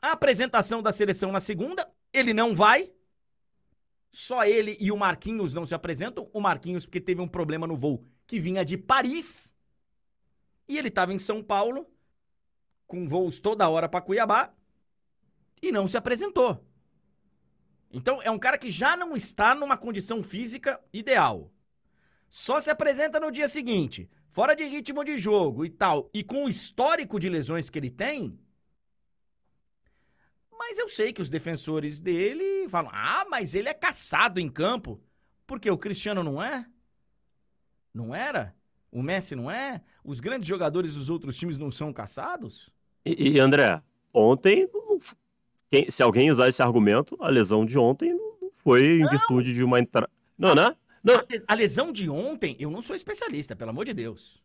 A 0.00 0.12
apresentação 0.12 0.80
da 0.80 0.92
seleção 0.92 1.32
na 1.32 1.40
segunda, 1.40 1.90
ele 2.12 2.32
não 2.32 2.54
vai. 2.54 2.92
Só 4.12 4.44
ele 4.44 4.76
e 4.80 4.90
o 4.90 4.96
Marquinhos 4.96 5.54
não 5.54 5.64
se 5.64 5.74
apresentam. 5.74 6.28
O 6.32 6.40
Marquinhos, 6.40 6.84
porque 6.84 7.00
teve 7.00 7.20
um 7.20 7.28
problema 7.28 7.66
no 7.66 7.76
voo 7.76 8.04
que 8.26 8.40
vinha 8.40 8.64
de 8.64 8.76
Paris. 8.76 9.56
E 10.68 10.78
ele 10.78 10.88
estava 10.88 11.12
em 11.12 11.18
São 11.18 11.42
Paulo, 11.42 11.86
com 12.86 13.08
voos 13.08 13.40
toda 13.40 13.68
hora 13.68 13.88
para 13.88 14.00
Cuiabá, 14.00 14.52
e 15.62 15.72
não 15.72 15.86
se 15.86 15.96
apresentou. 15.96 16.64
Então, 17.92 18.22
é 18.22 18.30
um 18.30 18.38
cara 18.38 18.56
que 18.56 18.70
já 18.70 18.96
não 18.96 19.16
está 19.16 19.54
numa 19.54 19.76
condição 19.76 20.22
física 20.22 20.80
ideal. 20.92 21.52
Só 22.28 22.60
se 22.60 22.70
apresenta 22.70 23.18
no 23.18 23.32
dia 23.32 23.48
seguinte, 23.48 24.08
fora 24.28 24.54
de 24.54 24.64
ritmo 24.64 25.02
de 25.02 25.18
jogo 25.18 25.64
e 25.64 25.70
tal, 25.70 26.08
e 26.14 26.22
com 26.22 26.44
o 26.44 26.48
histórico 26.48 27.18
de 27.18 27.28
lesões 27.28 27.68
que 27.68 27.78
ele 27.78 27.90
tem, 27.90 28.38
mas 30.70 30.78
eu 30.78 30.86
sei 30.86 31.12
que 31.12 31.20
os 31.20 31.28
defensores 31.28 31.98
dele 31.98 32.68
falam: 32.68 32.92
ah, 32.94 33.26
mas 33.28 33.56
ele 33.56 33.68
é 33.68 33.74
caçado 33.74 34.38
em 34.38 34.48
campo. 34.48 35.02
Porque 35.44 35.68
o 35.68 35.76
Cristiano 35.76 36.22
não 36.22 36.40
é? 36.40 36.64
Não 37.92 38.14
era? 38.14 38.54
O 38.92 39.02
Messi 39.02 39.34
não 39.34 39.50
é? 39.50 39.82
Os 40.04 40.20
grandes 40.20 40.48
jogadores 40.48 40.94
dos 40.94 41.10
outros 41.10 41.36
times 41.36 41.58
não 41.58 41.72
são 41.72 41.92
caçados? 41.92 42.70
E, 43.04 43.32
e 43.32 43.40
André, 43.40 43.82
ontem, 44.14 44.70
quem, 45.68 45.90
se 45.90 46.04
alguém 46.04 46.30
usar 46.30 46.46
esse 46.46 46.62
argumento, 46.62 47.16
a 47.18 47.28
lesão 47.28 47.66
de 47.66 47.76
ontem 47.76 48.14
não 48.14 48.52
foi 48.54 48.98
em 48.98 49.00
não. 49.00 49.10
virtude 49.10 49.52
de 49.52 49.64
uma 49.64 49.80
entrada. 49.80 50.08
Não, 50.38 50.54
né? 50.54 50.76
Não. 51.02 51.20
A 51.48 51.54
lesão 51.54 51.90
de 51.90 52.08
ontem, 52.08 52.54
eu 52.60 52.70
não 52.70 52.80
sou 52.80 52.94
especialista, 52.94 53.56
pelo 53.56 53.70
amor 53.70 53.86
de 53.86 53.92
Deus. 53.92 54.40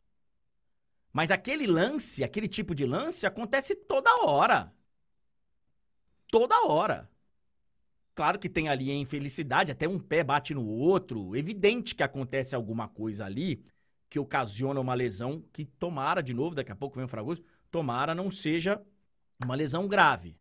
Mas 1.14 1.30
aquele 1.30 1.68
lance, 1.68 2.24
aquele 2.24 2.48
tipo 2.48 2.74
de 2.74 2.84
lance, 2.84 3.28
acontece 3.28 3.76
toda 3.76 4.26
hora 4.26 4.74
toda 6.30 6.68
hora. 6.68 7.10
Claro 8.14 8.40
que 8.40 8.48
tem 8.48 8.70
ali 8.70 8.90
a 8.90 8.96
infelicidade, 8.96 9.72
até 9.72 9.88
um 9.88 10.00
pé 10.00 10.24
bate 10.24 10.54
no 10.54 10.66
outro. 10.66 11.36
Evidente 11.36 11.94
que 11.94 12.04
acontece 12.04 12.56
alguma 12.56 12.88
coisa 12.88 13.26
ali 13.26 13.66
que 14.10 14.18
ocasiona 14.18 14.80
uma 14.80 14.94
lesão 14.94 15.44
que 15.52 15.66
tomara, 15.66 16.24
de 16.24 16.34
novo, 16.34 16.56
daqui 16.56 16.72
a 16.72 16.76
pouco 16.76 16.96
vem 16.96 17.06
o 17.06 17.10
Fragoso, 17.10 17.44
tomara 17.70 18.16
não 18.16 18.32
seja 18.32 18.82
uma 19.44 19.56
lesão 19.56 19.88
grave. 19.88 20.38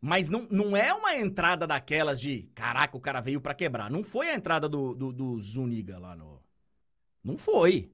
Mas 0.00 0.30
não, 0.30 0.46
não 0.50 0.76
é 0.76 0.94
uma 0.94 1.14
entrada 1.16 1.66
daquelas 1.66 2.20
de 2.20 2.44
caraca, 2.54 2.96
o 2.96 3.00
cara 3.00 3.20
veio 3.20 3.40
para 3.40 3.54
quebrar. 3.54 3.90
Não 3.90 4.02
foi 4.02 4.30
a 4.30 4.34
entrada 4.34 4.68
do, 4.68 4.94
do, 4.94 5.12
do 5.12 5.40
Zuniga 5.40 5.98
lá 5.98 6.16
no. 6.16 6.42
Não 7.22 7.36
foi. 7.36 7.90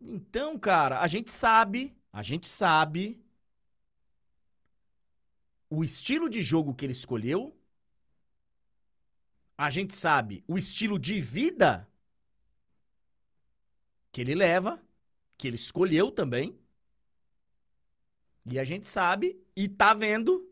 Então, 0.00 0.58
cara, 0.58 1.00
a 1.00 1.06
gente 1.06 1.30
sabe, 1.30 1.96
a 2.12 2.22
gente 2.22 2.46
sabe 2.46 3.23
o 5.74 5.82
estilo 5.82 6.28
de 6.28 6.42
jogo 6.42 6.74
que 6.74 6.84
ele 6.84 6.92
escolheu, 6.92 7.56
a 9.56 9.70
gente 9.70 9.94
sabe 9.94 10.44
o 10.46 10.56
estilo 10.56 10.98
de 10.98 11.20
vida 11.20 11.88
que 14.12 14.20
ele 14.20 14.34
leva, 14.34 14.80
que 15.36 15.48
ele 15.48 15.56
escolheu 15.56 16.10
também. 16.10 16.58
E 18.46 18.58
a 18.58 18.64
gente 18.64 18.88
sabe 18.88 19.40
e 19.56 19.68
tá 19.68 19.94
vendo 19.94 20.48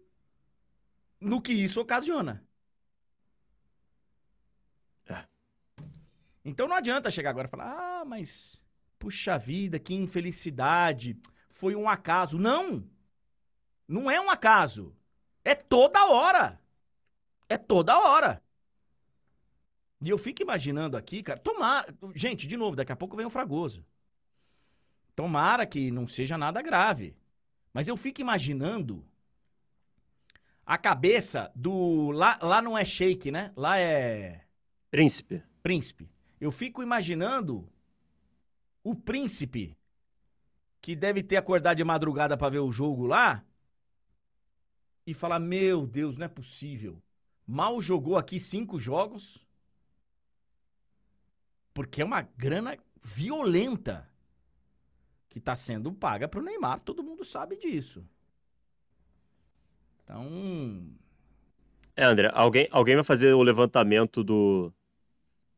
no 1.20 1.40
que 1.40 1.52
isso 1.52 1.80
ocasiona. 1.80 2.44
É. 5.06 5.26
Então 6.44 6.66
não 6.66 6.76
adianta 6.76 7.10
chegar 7.10 7.30
agora 7.30 7.46
e 7.46 7.50
falar: 7.50 8.00
"Ah, 8.00 8.04
mas 8.04 8.62
puxa 8.98 9.38
vida, 9.38 9.78
que 9.78 9.94
infelicidade, 9.94 11.16
foi 11.50 11.76
um 11.76 11.88
acaso". 11.88 12.38
Não. 12.38 12.88
Não 13.86 14.10
é 14.10 14.20
um 14.20 14.30
acaso. 14.30 14.96
É 15.44 15.54
toda 15.54 16.06
hora. 16.06 16.60
É 17.48 17.56
toda 17.56 17.98
hora. 17.98 18.42
E 20.00 20.08
eu 20.08 20.18
fico 20.18 20.42
imaginando 20.42 20.96
aqui, 20.96 21.22
cara, 21.22 21.38
tomara. 21.38 21.94
Gente, 22.14 22.46
de 22.46 22.56
novo, 22.56 22.74
daqui 22.74 22.92
a 22.92 22.96
pouco 22.96 23.16
vem 23.16 23.26
o 23.26 23.30
Fragoso. 23.30 23.84
Tomara 25.14 25.64
que 25.66 25.90
não 25.90 26.06
seja 26.06 26.36
nada 26.36 26.60
grave. 26.60 27.16
Mas 27.72 27.88
eu 27.88 27.96
fico 27.96 28.20
imaginando 28.20 29.04
a 30.66 30.76
cabeça 30.76 31.52
do. 31.54 32.10
Lá, 32.10 32.38
lá 32.42 32.60
não 32.60 32.76
é 32.76 32.84
shake, 32.84 33.30
né? 33.30 33.52
Lá 33.56 33.78
é. 33.78 34.44
Príncipe. 34.90 35.42
Príncipe. 35.62 36.10
Eu 36.40 36.50
fico 36.50 36.82
imaginando 36.82 37.68
o 38.82 38.94
príncipe 38.94 39.76
que 40.80 40.96
deve 40.96 41.22
ter 41.22 41.36
acordado 41.36 41.76
de 41.76 41.84
madrugada 41.84 42.36
para 42.36 42.50
ver 42.50 42.58
o 42.58 42.72
jogo 42.72 43.06
lá 43.06 43.44
e 45.06 45.14
falar: 45.14 45.38
Meu 45.38 45.86
Deus, 45.86 46.16
não 46.16 46.26
é 46.26 46.28
possível. 46.28 47.02
Mal 47.46 47.80
jogou 47.80 48.16
aqui 48.16 48.38
cinco 48.38 48.78
jogos. 48.78 49.44
Porque 51.74 52.02
é 52.02 52.04
uma 52.04 52.22
grana 52.22 52.76
violenta 53.02 54.08
que 55.28 55.38
está 55.38 55.56
sendo 55.56 55.92
paga 55.92 56.28
para 56.28 56.40
o 56.40 56.42
Neymar. 56.42 56.80
Todo 56.80 57.02
mundo 57.02 57.24
sabe 57.24 57.56
disso. 57.56 58.04
Então. 60.04 60.86
É, 61.96 62.04
André, 62.04 62.30
alguém, 62.34 62.68
alguém 62.70 62.94
vai 62.94 63.04
fazer 63.04 63.32
o 63.32 63.42
levantamento 63.42 64.22
do. 64.22 64.72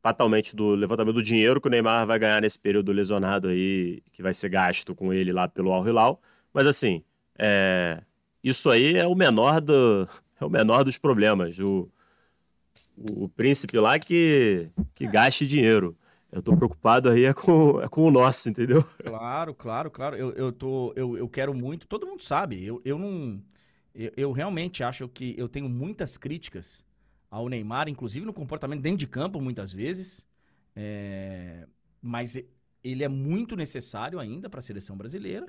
Fatalmente 0.00 0.54
do 0.54 0.74
levantamento 0.74 1.14
do 1.14 1.22
dinheiro 1.22 1.60
que 1.60 1.66
o 1.66 1.70
Neymar 1.70 2.06
vai 2.06 2.18
ganhar 2.18 2.40
nesse 2.40 2.58
período 2.58 2.92
lesionado 2.92 3.48
aí, 3.48 4.02
que 4.12 4.22
vai 4.22 4.34
ser 4.34 4.50
gasto 4.50 4.94
com 4.94 5.14
ele 5.14 5.32
lá 5.32 5.48
pelo 5.48 5.72
Al 5.72 5.88
Hilal. 5.88 6.20
Mas 6.52 6.66
assim, 6.66 7.02
é, 7.38 8.02
isso 8.44 8.70
aí 8.70 8.94
é 8.94 9.06
o 9.06 9.14
menor 9.14 9.60
do, 9.60 10.06
é 10.38 10.44
o 10.44 10.50
menor 10.50 10.84
dos 10.84 10.98
problemas. 10.98 11.58
O, 11.58 11.90
o 12.96 13.28
príncipe 13.28 13.78
lá 13.78 13.98
que, 13.98 14.68
que 14.94 15.06
gaste 15.06 15.46
dinheiro. 15.46 15.96
Eu 16.30 16.42
tô 16.42 16.56
preocupado 16.56 17.08
aí 17.08 17.24
é 17.24 17.32
com, 17.32 17.80
é 17.80 17.88
com 17.88 18.02
o 18.02 18.10
nosso, 18.10 18.48
entendeu? 18.48 18.82
Claro, 19.02 19.54
claro, 19.54 19.90
claro. 19.90 20.16
Eu, 20.16 20.32
eu, 20.32 20.52
tô, 20.52 20.92
eu, 20.96 21.16
eu 21.16 21.28
quero 21.28 21.54
muito, 21.54 21.86
todo 21.86 22.06
mundo 22.06 22.22
sabe. 22.22 22.64
Eu, 22.64 22.82
eu 22.84 22.98
não. 22.98 23.40
Eu, 23.94 24.12
eu 24.16 24.32
realmente 24.32 24.82
acho 24.82 25.08
que 25.08 25.34
eu 25.38 25.48
tenho 25.48 25.68
muitas 25.68 26.16
críticas 26.16 26.84
ao 27.30 27.48
Neymar, 27.48 27.88
inclusive 27.88 28.26
no 28.26 28.32
comportamento 28.32 28.80
dentro 28.80 28.98
de 28.98 29.06
campo, 29.06 29.40
muitas 29.40 29.72
vezes. 29.72 30.26
É, 30.74 31.68
mas 32.02 32.36
ele 32.82 33.04
é 33.04 33.08
muito 33.08 33.54
necessário 33.54 34.18
ainda 34.18 34.50
para 34.50 34.58
a 34.58 34.62
seleção 34.62 34.96
brasileira. 34.96 35.46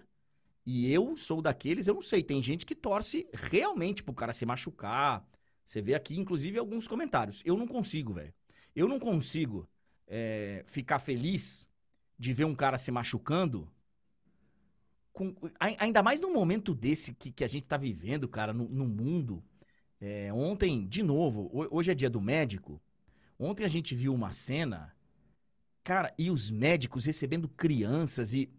E 0.66 0.92
eu 0.92 1.16
sou 1.16 1.42
daqueles, 1.42 1.88
eu 1.88 1.94
não 1.94 2.02
sei, 2.02 2.24
tem 2.24 2.42
gente 2.42 2.66
que 2.66 2.74
torce 2.74 3.28
realmente 3.34 4.02
pro 4.02 4.14
cara 4.14 4.34
se 4.34 4.46
machucar. 4.46 5.24
Você 5.64 5.82
vê 5.82 5.94
aqui, 5.94 6.18
inclusive, 6.18 6.58
alguns 6.58 6.88
comentários. 6.88 7.44
Eu 7.46 7.56
não 7.56 7.68
consigo, 7.68 8.14
velho. 8.14 8.34
Eu 8.76 8.88
não 8.88 9.00
consigo 9.00 9.70
é, 10.08 10.64
ficar 10.66 11.00
feliz 11.00 11.68
de 12.18 12.34
ver 12.34 12.46
um 12.46 12.56
cara 12.56 12.78
se 12.78 12.92
machucando. 12.92 13.72
Com, 15.14 15.36
ainda 15.60 16.04
mais 16.04 16.20
num 16.20 16.34
momento 16.34 16.74
desse 16.74 17.14
que, 17.14 17.32
que 17.32 17.44
a 17.44 17.48
gente 17.48 17.66
tá 17.68 17.78
vivendo, 17.78 18.28
cara, 18.28 18.52
no, 18.52 18.68
no 18.68 18.88
mundo. 18.88 19.44
É, 20.02 20.34
ontem, 20.34 20.86
de 20.88 21.02
novo, 21.04 21.50
hoje 21.72 21.92
é 21.92 21.96
dia 21.96 22.10
do 22.10 22.20
médico. 22.20 22.82
Ontem 23.38 23.64
a 23.64 23.68
gente 23.68 23.96
viu 23.96 24.14
uma 24.14 24.32
cena, 24.32 24.96
cara, 25.84 26.14
e 26.18 26.30
os 26.30 26.50
médicos 26.50 27.06
recebendo 27.06 27.48
crianças 27.48 28.34
e 28.34 28.50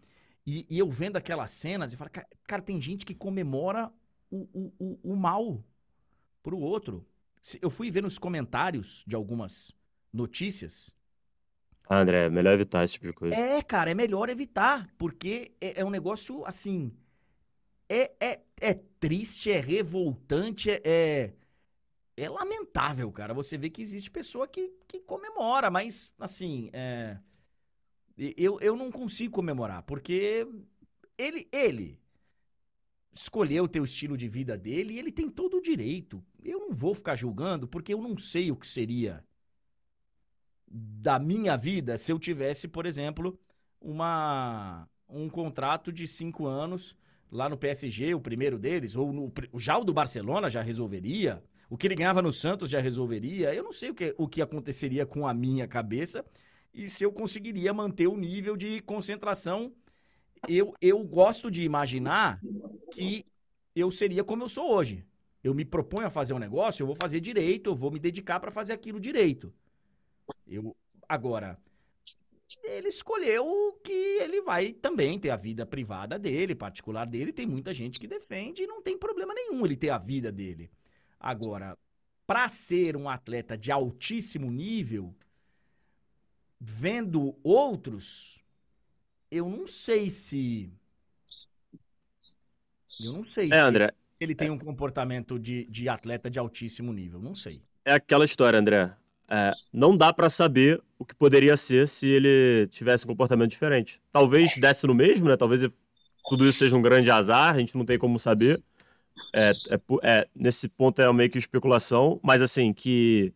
e, 0.47 0.65
e, 0.71 0.79
eu 0.79 0.89
vendo 0.89 1.17
aquelas 1.17 1.51
cenas 1.51 1.93
e 1.93 1.97
falo, 1.97 2.11
cara, 2.11 2.29
cara, 2.45 2.63
tem 2.63 2.81
gente 2.81 3.05
que 3.05 3.15
comemora 3.15 3.93
o, 4.31 4.49
o, 4.53 4.73
o, 4.79 5.13
o 5.13 5.17
mal 5.17 5.65
pro 6.43 6.59
outro. 6.59 7.05
Eu 7.61 7.69
fui 7.69 7.91
ver 7.91 8.03
nos 8.03 8.19
comentários 8.19 9.03
de 9.07 9.17
algumas 9.17 9.73
notícias. 10.13 10.95
Ah, 11.89 11.99
André, 11.99 12.27
é 12.27 12.31
melhor 12.31 12.55
evitar 12.55 12.85
esse 12.85 12.95
tipo 12.95 13.07
de 13.07 13.13
coisa. 13.13 13.35
É, 13.35 13.61
cara, 13.63 13.91
é 13.91 13.95
melhor 13.95 14.29
evitar, 14.29 14.89
porque 14.97 15.53
é, 15.61 15.81
é 15.81 15.85
um 15.85 15.91
negócio 15.91 16.45
assim. 16.47 16.93
é, 17.89 18.13
é, 18.21 18.41
é 18.61 18.75
triste, 18.99 19.51
é 19.51 19.61
revoltante, 19.61 20.71
é, 20.71 20.81
é, 20.85 21.33
é 22.17 22.29
lamentável, 22.29 23.11
cara. 23.13 23.35
Você 23.35 23.59
vê 23.59 23.69
que 23.69 23.83
existe 23.83 24.11
pessoa 24.11 24.49
que, 24.49 24.73
que 24.87 25.01
comemora, 25.01 25.71
mas, 25.71 26.13
assim, 26.19 26.71
é, 26.73 27.19
eu, 28.17 28.59
eu 28.61 28.77
não 28.77 28.91
consigo 28.91 29.33
comemorar, 29.33 29.83
porque 29.83 30.47
ele, 31.19 31.49
ele 31.53 32.01
escolheu 33.13 33.65
o 33.65 33.85
estilo 33.85 34.17
de 34.17 34.29
vida 34.29 34.57
dele 34.57 34.95
e 34.95 34.99
ele 34.99 35.13
tem 35.13 35.29
todo 35.29 35.59
o 35.59 35.63
direito. 35.63 36.23
Eu 36.43 36.61
não 36.61 36.75
vou 36.75 36.95
ficar 36.95 37.15
julgando 37.15 37.67
porque 37.67 37.93
eu 37.93 38.01
não 38.01 38.17
sei 38.17 38.51
o 38.51 38.57
que 38.57 38.67
seria 38.67 39.25
da 40.69 41.19
minha 41.19 41.57
vida 41.57 41.97
se 41.97 42.13
eu 42.13 42.19
tivesse, 42.19 42.69
por 42.69 42.87
exemplo, 42.87 43.39
uma 43.81 44.89
um 45.09 45.29
contrato 45.29 45.93
de 45.93 46.07
cinco 46.07 46.47
anos 46.47 46.97
lá 47.31 47.49
no 47.49 47.57
PSG, 47.57 48.15
o 48.15 48.21
primeiro 48.21 48.59
deles, 48.59 48.97
ou 48.97 49.13
no, 49.13 49.33
já 49.55 49.79
o 49.79 49.85
do 49.85 49.95
Barcelona 49.95 50.51
já 50.51 50.63
resolveria, 50.63 51.43
o 51.71 51.77
que 51.77 51.87
ele 51.87 51.95
ganhava 51.95 52.23
no 52.23 52.33
Santos 52.33 52.71
já 52.71 52.81
resolveria. 52.81 53.55
Eu 53.55 53.63
não 53.65 53.73
sei 53.73 53.91
o 53.91 53.95
que, 53.95 54.15
o 54.19 54.29
que 54.29 54.43
aconteceria 54.43 55.07
com 55.07 55.27
a 55.27 55.35
minha 55.35 55.67
cabeça 55.67 56.25
e 56.77 56.89
se 56.89 57.03
eu 57.03 57.11
conseguiria 57.11 57.73
manter 57.73 58.07
o 58.07 58.17
nível 58.17 58.55
de 58.57 58.83
concentração. 58.83 59.73
Eu, 60.47 60.75
eu 60.81 61.03
gosto 61.03 61.51
de 61.51 61.65
imaginar 61.65 62.39
que 62.93 63.25
eu 63.75 63.91
seria 63.91 64.23
como 64.23 64.45
eu 64.45 64.49
sou 64.49 64.71
hoje. 64.71 65.05
Eu 65.43 65.55
me 65.55 65.65
proponho 65.65 66.07
a 66.07 66.11
fazer 66.11 66.35
um 66.35 66.39
negócio, 66.39 66.83
eu 66.83 66.87
vou 66.87 66.95
fazer 66.95 67.19
direito, 67.21 67.71
eu 67.71 67.75
vou 67.75 67.91
me 67.91 67.99
dedicar 67.99 68.39
para 68.39 68.51
fazer 68.51 68.75
aquilo 68.75 69.01
direito. 69.01 69.53
Eu 70.47 70.77
agora 71.09 71.59
ele 72.63 72.89
escolheu 72.89 73.79
que 73.83 73.93
ele 73.93 74.41
vai 74.43 74.73
também 74.73 75.19
ter 75.19 75.31
a 75.31 75.37
vida 75.37 75.65
privada 75.65 76.19
dele, 76.19 76.55
particular 76.55 77.07
dele. 77.07 77.33
Tem 77.33 77.47
muita 77.47 77.73
gente 77.73 77.99
que 77.99 78.07
defende 78.07 78.63
e 78.63 78.67
não 78.67 78.83
tem 78.83 78.99
problema 78.99 79.35
nenhum 79.35 79.65
ele 79.65 79.77
ter 79.77 79.91
a 79.91 79.99
vida 79.99 80.31
dele. 80.31 80.71
Agora, 81.19 81.77
para 82.27 82.49
ser 82.49 82.97
um 82.97 83.09
atleta 83.09 83.57
de 83.57 83.73
altíssimo 83.73 84.51
nível, 84.51 85.15
vendo 86.61 87.37
outros, 87.43 88.43
eu 89.31 89.49
não 89.49 89.67
sei 89.67 90.11
se. 90.11 90.71
Eu 93.01 93.13
não 93.13 93.25
sei 93.25 93.47
é, 93.53 93.55
se, 93.55 93.61
André, 93.61 93.93
se 94.13 94.25
ele 94.25 94.35
tem 94.35 94.51
um 94.51 94.59
comportamento 94.59 95.39
de, 95.39 95.67
de 95.67 95.89
atleta 95.89 96.31
de 96.31 96.39
altíssimo 96.39 96.93
nível. 96.93 97.21
Não 97.21 97.35
sei. 97.35 97.63
É 97.85 97.93
aquela 97.93 98.25
história, 98.25 98.59
André. 98.59 98.95
É, 99.29 99.53
não 99.73 99.97
dá 99.97 100.13
para 100.13 100.29
saber 100.29 100.83
o 100.99 101.05
que 101.05 101.15
poderia 101.15 101.57
ser 101.57 101.89
se 101.89 102.07
ele 102.07 102.69
tivesse 102.69 103.05
um 103.05 103.09
comportamento 103.09 103.51
diferente. 103.51 104.01
Talvez 104.13 104.57
desse 104.57 104.87
no 104.87 104.95
mesmo, 104.95 105.29
né? 105.29 105.37
Talvez 105.37 105.63
tudo 106.29 106.47
isso 106.47 106.59
seja 106.59 106.77
um 106.77 106.83
grande 106.83 107.11
azar, 107.11 107.55
a 107.55 107.59
gente 107.59 107.77
não 107.77 107.85
tem 107.85 107.99
como 107.99 108.19
saber. 108.19 108.63
É, 109.35 109.53
é, 109.71 109.81
é, 110.03 110.29
nesse 110.35 110.69
ponto 110.69 111.01
é 111.03 111.13
meio 111.13 111.31
que 111.31 111.39
especulação, 111.39 112.21
mas 112.23 112.41
assim, 112.41 112.73
que 112.73 113.33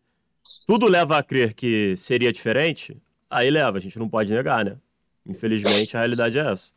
tudo 0.65 0.87
leva 0.87 1.17
a 1.17 1.23
crer 1.23 1.53
que 1.53 1.95
seria 1.97 2.31
diferente, 2.31 2.97
aí 3.31 3.49
leva, 3.49 3.77
a 3.77 3.81
gente 3.81 3.97
não 3.97 4.09
pode 4.09 4.33
negar, 4.33 4.65
né? 4.65 4.77
Infelizmente 5.25 5.95
a 5.95 5.99
realidade 5.99 6.37
é 6.37 6.51
essa. 6.51 6.73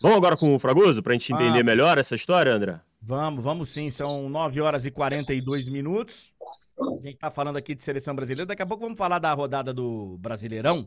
Vamos 0.00 0.16
agora 0.16 0.36
com 0.36 0.54
o 0.54 0.58
Fragoso, 0.58 1.02
pra 1.02 1.12
gente 1.12 1.32
entender 1.32 1.60
ah, 1.60 1.64
melhor 1.64 1.96
essa 1.96 2.14
história, 2.14 2.52
André? 2.52 2.80
Vamos, 3.00 3.42
vamos 3.42 3.68
sim. 3.68 3.88
São 3.88 4.28
9 4.28 4.60
horas 4.60 4.84
e 4.84 4.90
42 4.90 5.68
minutos. 5.68 6.34
A 6.78 7.00
gente 7.00 7.18
tá 7.18 7.30
falando 7.30 7.56
aqui 7.56 7.74
de 7.74 7.82
seleção 7.82 8.14
brasileira. 8.14 8.46
Daqui 8.46 8.62
a 8.62 8.66
pouco 8.66 8.82
vamos 8.82 8.98
falar 8.98 9.18
da 9.18 9.32
rodada 9.32 9.72
do 9.72 10.18
Brasileirão, 10.18 10.86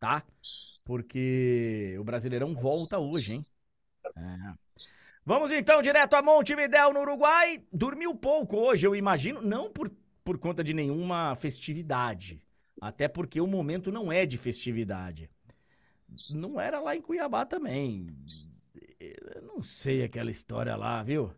tá? 0.00 0.22
Porque 0.84 1.96
o 1.98 2.04
Brasileirão 2.04 2.54
volta 2.54 2.98
hoje, 2.98 3.34
hein? 3.34 3.46
É. 4.16 4.52
Vamos 5.24 5.50
então 5.50 5.80
direto 5.80 6.14
a 6.14 6.22
Montevidéu, 6.22 6.92
no 6.92 7.00
Uruguai. 7.00 7.62
Dormiu 7.72 8.14
pouco 8.14 8.56
hoje, 8.58 8.86
eu 8.86 8.94
imagino. 8.94 9.40
Não 9.40 9.70
por, 9.70 9.90
por 10.22 10.38
conta 10.38 10.62
de 10.62 10.74
nenhuma 10.74 11.34
festividade. 11.34 12.43
Até 12.80 13.08
porque 13.08 13.40
o 13.40 13.46
momento 13.46 13.90
não 13.90 14.12
é 14.12 14.26
de 14.26 14.36
festividade. 14.36 15.30
Não 16.30 16.60
era 16.60 16.80
lá 16.80 16.94
em 16.94 17.00
Cuiabá 17.00 17.44
também. 17.44 18.08
Eu 19.00 19.42
não 19.42 19.62
sei 19.62 20.02
aquela 20.02 20.30
história 20.30 20.76
lá, 20.76 21.02
viu? 21.02 21.32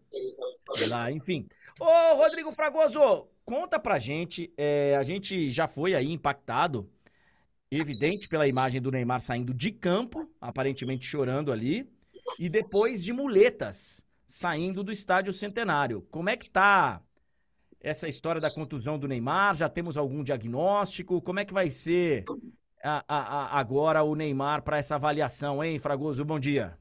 Lá, 0.89 1.11
enfim. 1.11 1.49
Ô, 1.78 2.16
Rodrigo 2.16 2.53
Fragoso, 2.53 3.28
conta 3.45 3.78
pra 3.78 3.99
gente. 3.99 4.53
É, 4.57 4.97
a 4.97 5.03
gente 5.03 5.51
já 5.51 5.66
foi 5.66 5.95
aí 5.95 6.11
impactado, 6.11 6.91
evidente 7.70 8.28
pela 8.28 8.47
imagem 8.47 8.80
do 8.80 8.91
Neymar 8.91 9.20
saindo 9.20 9.55
de 9.55 9.70
campo, 9.70 10.30
aparentemente 10.41 11.07
chorando 11.07 11.53
ali, 11.53 11.89
e 12.39 12.49
depois 12.49 13.05
de 13.05 13.12
muletas 13.12 14.05
saindo 14.26 14.82
do 14.82 14.93
estádio 14.93 15.32
Centenário. 15.32 16.03
Como 16.11 16.28
é 16.28 16.37
que 16.37 16.51
tá 16.51 17.03
essa 17.81 18.09
história 18.09 18.41
da 18.41 18.51
contusão 18.51 18.99
do 18.99 19.09
Neymar? 19.09 19.55
Já 19.55 19.68
temos 19.68 19.97
algum 19.97 20.22
diagnóstico? 20.22 21.20
Como 21.20 21.41
é 21.41 21.45
que 21.45 21.55
vai 21.55 21.70
ser 21.70 22.24
a, 22.83 23.05
a, 23.09 23.18
a, 23.18 23.59
agora 23.59 24.03
o 24.03 24.14
Neymar 24.14 24.62
para 24.62 24.79
essa 24.79 24.95
avaliação, 24.95 25.62
hein, 25.62 25.79
Fragoso? 25.79 26.24
Bom 26.24 26.39
dia. 26.39 26.77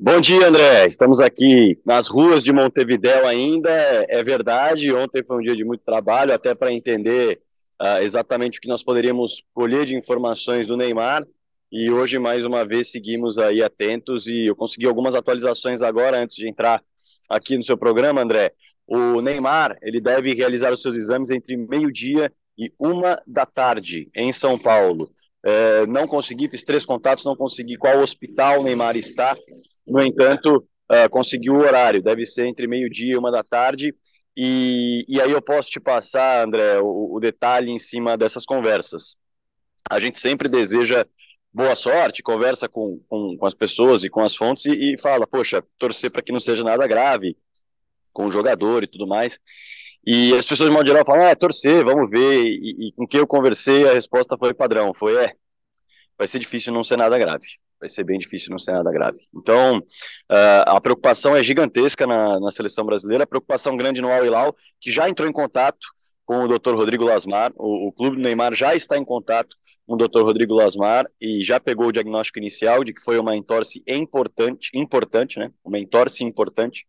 Bom 0.00 0.20
dia, 0.20 0.46
André. 0.46 0.86
Estamos 0.86 1.20
aqui 1.20 1.76
nas 1.84 2.06
ruas 2.06 2.44
de 2.44 2.52
Montevidéu 2.52 3.26
ainda. 3.26 3.70
É 4.08 4.22
verdade, 4.22 4.92
ontem 4.94 5.24
foi 5.24 5.38
um 5.38 5.42
dia 5.42 5.56
de 5.56 5.64
muito 5.64 5.82
trabalho, 5.82 6.32
até 6.32 6.54
para 6.54 6.72
entender 6.72 7.40
uh, 7.82 8.00
exatamente 8.00 8.58
o 8.58 8.62
que 8.62 8.68
nós 8.68 8.84
poderíamos 8.84 9.42
colher 9.52 9.84
de 9.84 9.96
informações 9.96 10.68
do 10.68 10.76
Neymar. 10.76 11.26
E 11.70 11.90
hoje, 11.90 12.18
mais 12.18 12.44
uma 12.44 12.64
vez, 12.64 12.92
seguimos 12.92 13.38
aí 13.38 13.62
atentos 13.62 14.26
e 14.26 14.46
eu 14.46 14.54
consegui 14.54 14.86
algumas 14.86 15.14
atualizações 15.14 15.82
agora, 15.82 16.18
antes 16.18 16.36
de 16.36 16.48
entrar 16.48 16.82
aqui 17.28 17.56
no 17.56 17.62
seu 17.62 17.76
programa, 17.76 18.22
André. 18.22 18.52
O 18.86 19.20
Neymar, 19.20 19.76
ele 19.82 20.00
deve 20.00 20.32
realizar 20.34 20.72
os 20.72 20.80
seus 20.80 20.96
exames 20.96 21.30
entre 21.30 21.56
meio-dia 21.56 22.32
e 22.58 22.72
uma 22.78 23.20
da 23.26 23.44
tarde, 23.44 24.08
em 24.14 24.32
São 24.32 24.58
Paulo. 24.58 25.10
É, 25.44 25.86
não 25.86 26.06
consegui, 26.06 26.48
fiz 26.48 26.64
três 26.64 26.84
contatos, 26.84 27.24
não 27.24 27.36
consegui 27.36 27.76
qual 27.76 28.00
hospital 28.00 28.60
o 28.60 28.64
Neymar 28.64 28.96
está. 28.96 29.36
No 29.86 30.02
entanto, 30.02 30.56
uh, 30.90 31.08
conseguiu 31.10 31.54
o 31.54 31.60
horário, 31.60 32.02
deve 32.02 32.26
ser 32.26 32.46
entre 32.46 32.66
meio-dia 32.66 33.14
e 33.14 33.16
uma 33.16 33.30
da 33.30 33.42
tarde. 33.42 33.94
E, 34.36 35.04
e 35.08 35.20
aí 35.20 35.30
eu 35.30 35.42
posso 35.42 35.70
te 35.70 35.80
passar, 35.80 36.46
André, 36.46 36.78
o, 36.80 37.16
o 37.16 37.20
detalhe 37.20 37.70
em 37.70 37.78
cima 37.78 38.16
dessas 38.16 38.44
conversas. 38.44 39.16
A 39.90 39.98
gente 39.98 40.18
sempre 40.18 40.48
deseja 40.48 41.06
boa 41.58 41.74
sorte, 41.74 42.22
conversa 42.22 42.68
com, 42.68 43.00
com, 43.08 43.36
com, 43.36 43.44
as 43.44 43.52
pessoas 43.52 44.04
e 44.04 44.08
com 44.08 44.20
as 44.20 44.36
fontes 44.36 44.66
e, 44.66 44.94
e 44.94 45.00
fala, 45.00 45.26
poxa, 45.26 45.60
torcer 45.76 46.08
para 46.08 46.22
que 46.22 46.30
não 46.30 46.38
seja 46.38 46.62
nada 46.62 46.86
grave 46.86 47.36
com 48.12 48.26
o 48.26 48.30
jogador 48.30 48.84
e 48.84 48.86
tudo 48.86 49.08
mais. 49.08 49.40
E 50.06 50.32
as 50.36 50.46
pessoas, 50.46 50.70
de 50.70 50.76
modo 50.76 50.86
geral, 50.86 51.04
falam, 51.04 51.24
é 51.24 51.34
torcer, 51.34 51.84
vamos 51.84 52.08
ver. 52.08 52.44
E, 52.44 52.88
e 52.88 52.92
com 52.92 53.08
quem 53.08 53.18
eu 53.18 53.26
conversei, 53.26 53.88
a 53.88 53.92
resposta 53.92 54.38
foi 54.38 54.54
padrão, 54.54 54.94
foi, 54.94 55.16
é, 55.16 55.34
vai 56.16 56.28
ser 56.28 56.38
difícil 56.38 56.72
não 56.72 56.84
ser 56.84 56.96
nada 56.96 57.18
grave 57.18 57.46
vai 57.80 57.88
ser 57.88 58.02
bem 58.02 58.18
difícil 58.18 58.50
não 58.50 58.58
ser 58.58 58.72
nada 58.72 58.90
grave. 58.90 59.20
Então, 59.32 59.78
uh, 59.78 60.64
a 60.66 60.80
preocupação 60.80 61.36
é 61.36 61.44
gigantesca 61.44 62.08
na, 62.08 62.40
na, 62.40 62.50
seleção 62.50 62.84
brasileira, 62.84 63.22
a 63.22 63.26
preocupação 63.26 63.76
grande 63.76 64.02
no 64.02 64.10
Al 64.10 64.26
Hilal, 64.26 64.56
que 64.80 64.90
já 64.90 65.08
entrou 65.08 65.28
em 65.28 65.32
contato 65.32 65.86
com 66.28 66.44
o 66.44 66.46
Dr. 66.46 66.74
Rodrigo 66.74 67.04
Lasmar, 67.04 67.54
o, 67.56 67.88
o 67.88 67.92
clube 67.92 68.16
do 68.18 68.22
Neymar 68.22 68.54
já 68.54 68.74
está 68.74 68.98
em 68.98 69.04
contato 69.04 69.56
com 69.86 69.94
o 69.94 69.96
Dr. 69.96 70.20
Rodrigo 70.20 70.54
Lasmar 70.54 71.06
e 71.18 71.42
já 71.42 71.58
pegou 71.58 71.86
o 71.86 71.92
diagnóstico 71.92 72.38
inicial 72.38 72.84
de 72.84 72.92
que 72.92 73.00
foi 73.00 73.18
uma 73.18 73.34
entorse 73.34 73.82
importante, 73.88 74.68
importante, 74.74 75.38
né? 75.38 75.50
Uma 75.64 75.78
entorse 75.78 76.22
importante. 76.22 76.86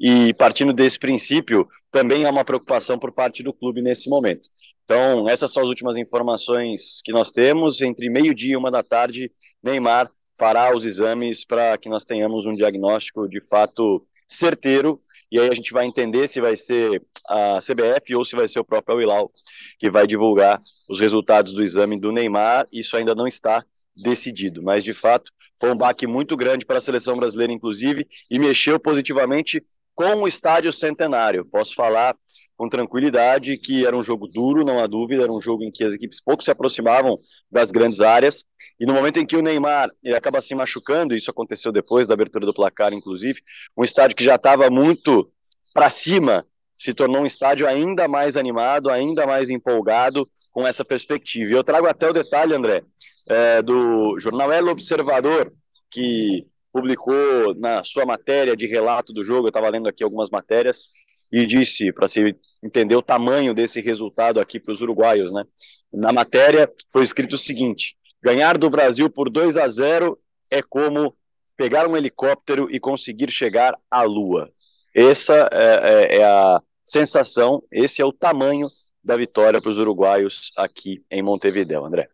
E 0.00 0.32
partindo 0.32 0.72
desse 0.72 0.98
princípio, 0.98 1.68
também 1.90 2.24
há 2.24 2.30
uma 2.30 2.42
preocupação 2.42 2.98
por 2.98 3.12
parte 3.12 3.42
do 3.42 3.52
clube 3.52 3.82
nesse 3.82 4.08
momento. 4.08 4.48
Então, 4.82 5.28
essas 5.28 5.52
são 5.52 5.62
as 5.62 5.68
últimas 5.68 5.98
informações 5.98 7.02
que 7.04 7.12
nós 7.12 7.30
temos. 7.30 7.82
Entre 7.82 8.08
meio-dia 8.08 8.54
e 8.54 8.56
uma 8.56 8.70
da 8.70 8.82
tarde, 8.82 9.30
Neymar 9.62 10.10
fará 10.38 10.74
os 10.74 10.86
exames 10.86 11.44
para 11.44 11.76
que 11.76 11.90
nós 11.90 12.06
tenhamos 12.06 12.46
um 12.46 12.56
diagnóstico 12.56 13.28
de 13.28 13.46
fato 13.46 14.06
certeiro 14.26 14.98
e 15.30 15.38
aí 15.38 15.48
a 15.48 15.54
gente 15.54 15.72
vai 15.72 15.86
entender 15.86 16.26
se 16.28 16.40
vai 16.40 16.56
ser 16.56 17.02
a 17.28 17.58
CBF 17.58 18.14
ou 18.14 18.24
se 18.24 18.34
vai 18.34 18.48
ser 18.48 18.60
o 18.60 18.64
próprio 18.64 18.94
Al-Hilal 18.94 19.30
que 19.78 19.90
vai 19.90 20.06
divulgar 20.06 20.60
os 20.88 20.98
resultados 20.98 21.52
do 21.52 21.62
exame 21.62 21.98
do 21.98 22.10
Neymar. 22.10 22.66
Isso 22.72 22.96
ainda 22.96 23.14
não 23.14 23.26
está 23.26 23.64
decidido, 23.96 24.62
mas 24.62 24.82
de 24.82 24.94
fato 24.94 25.32
foi 25.60 25.70
um 25.70 25.76
baque 25.76 26.06
muito 26.06 26.36
grande 26.36 26.64
para 26.64 26.78
a 26.78 26.80
seleção 26.80 27.16
brasileira, 27.16 27.52
inclusive, 27.52 28.06
e 28.30 28.38
mexeu 28.38 28.80
positivamente 28.80 29.62
com 29.94 30.22
o 30.22 30.28
estádio 30.28 30.72
centenário. 30.72 31.44
Posso 31.44 31.74
falar 31.74 32.16
com 32.56 32.68
tranquilidade 32.68 33.56
que 33.56 33.86
era 33.86 33.96
um 33.96 34.02
jogo 34.02 34.28
duro, 34.28 34.64
não 34.64 34.78
há 34.78 34.86
dúvida, 34.86 35.22
era 35.22 35.32
um 35.32 35.40
jogo 35.40 35.64
em 35.64 35.70
que 35.70 35.82
as 35.82 35.94
equipes 35.94 36.20
pouco 36.22 36.42
se 36.42 36.50
aproximavam 36.50 37.16
das 37.50 37.70
grandes 37.70 38.00
áreas, 38.00 38.44
e 38.78 38.84
no 38.84 38.92
momento 38.92 39.18
em 39.18 39.26
que 39.26 39.36
o 39.36 39.42
Neymar 39.42 39.90
ele 40.02 40.14
acaba 40.14 40.40
se 40.40 40.54
machucando, 40.54 41.14
isso 41.14 41.30
aconteceu 41.30 41.72
depois 41.72 42.06
da 42.06 42.14
abertura 42.14 42.44
do 42.44 42.52
placar, 42.52 42.92
inclusive, 42.92 43.40
um 43.76 43.84
estádio 43.84 44.16
que 44.16 44.24
já 44.24 44.34
estava 44.34 44.68
muito 44.68 45.30
para 45.72 45.88
cima, 45.88 46.44
se 46.78 46.92
tornou 46.92 47.22
um 47.22 47.26
estádio 47.26 47.66
ainda 47.66 48.08
mais 48.08 48.36
animado, 48.36 48.90
ainda 48.90 49.26
mais 49.26 49.50
empolgado 49.50 50.26
com 50.52 50.66
essa 50.66 50.84
perspectiva. 50.84 51.50
E 51.50 51.54
eu 51.54 51.64
trago 51.64 51.86
até 51.86 52.08
o 52.08 52.12
detalhe, 52.12 52.54
André, 52.54 52.82
é, 53.28 53.62
do 53.62 54.18
jornal 54.18 54.52
El 54.52 54.68
Observador, 54.68 55.52
que 55.90 56.46
publicou 56.72 57.54
na 57.56 57.84
sua 57.84 58.06
matéria 58.06 58.56
de 58.56 58.66
relato 58.66 59.12
do 59.12 59.24
jogo, 59.24 59.46
eu 59.46 59.50
estava 59.50 59.68
lendo 59.68 59.88
aqui 59.88 60.04
algumas 60.04 60.30
matérias, 60.30 60.84
e 61.32 61.46
disse, 61.46 61.92
para 61.92 62.08
se 62.08 62.36
entender 62.62 62.96
o 62.96 63.02
tamanho 63.02 63.54
desse 63.54 63.80
resultado 63.80 64.40
aqui 64.40 64.58
para 64.58 64.72
os 64.72 64.80
uruguaios, 64.80 65.32
né? 65.32 65.44
Na 65.92 66.12
matéria 66.12 66.70
foi 66.92 67.04
escrito 67.04 67.34
o 67.34 67.38
seguinte: 67.38 67.96
ganhar 68.22 68.58
do 68.58 68.68
Brasil 68.68 69.08
por 69.08 69.30
2 69.30 69.56
a 69.56 69.68
0 69.68 70.18
é 70.50 70.60
como 70.60 71.16
pegar 71.56 71.86
um 71.86 71.96
helicóptero 71.96 72.68
e 72.70 72.80
conseguir 72.80 73.30
chegar 73.30 73.74
à 73.90 74.02
Lua. 74.02 74.50
Essa 74.94 75.48
é, 75.52 76.16
é, 76.16 76.16
é 76.18 76.24
a 76.24 76.60
sensação, 76.84 77.62
esse 77.70 78.02
é 78.02 78.04
o 78.04 78.12
tamanho 78.12 78.68
da 79.02 79.16
vitória 79.16 79.60
para 79.60 79.70
os 79.70 79.78
uruguaios 79.78 80.52
aqui 80.56 81.04
em 81.10 81.22
Montevideo, 81.22 81.84
André. 81.84 82.08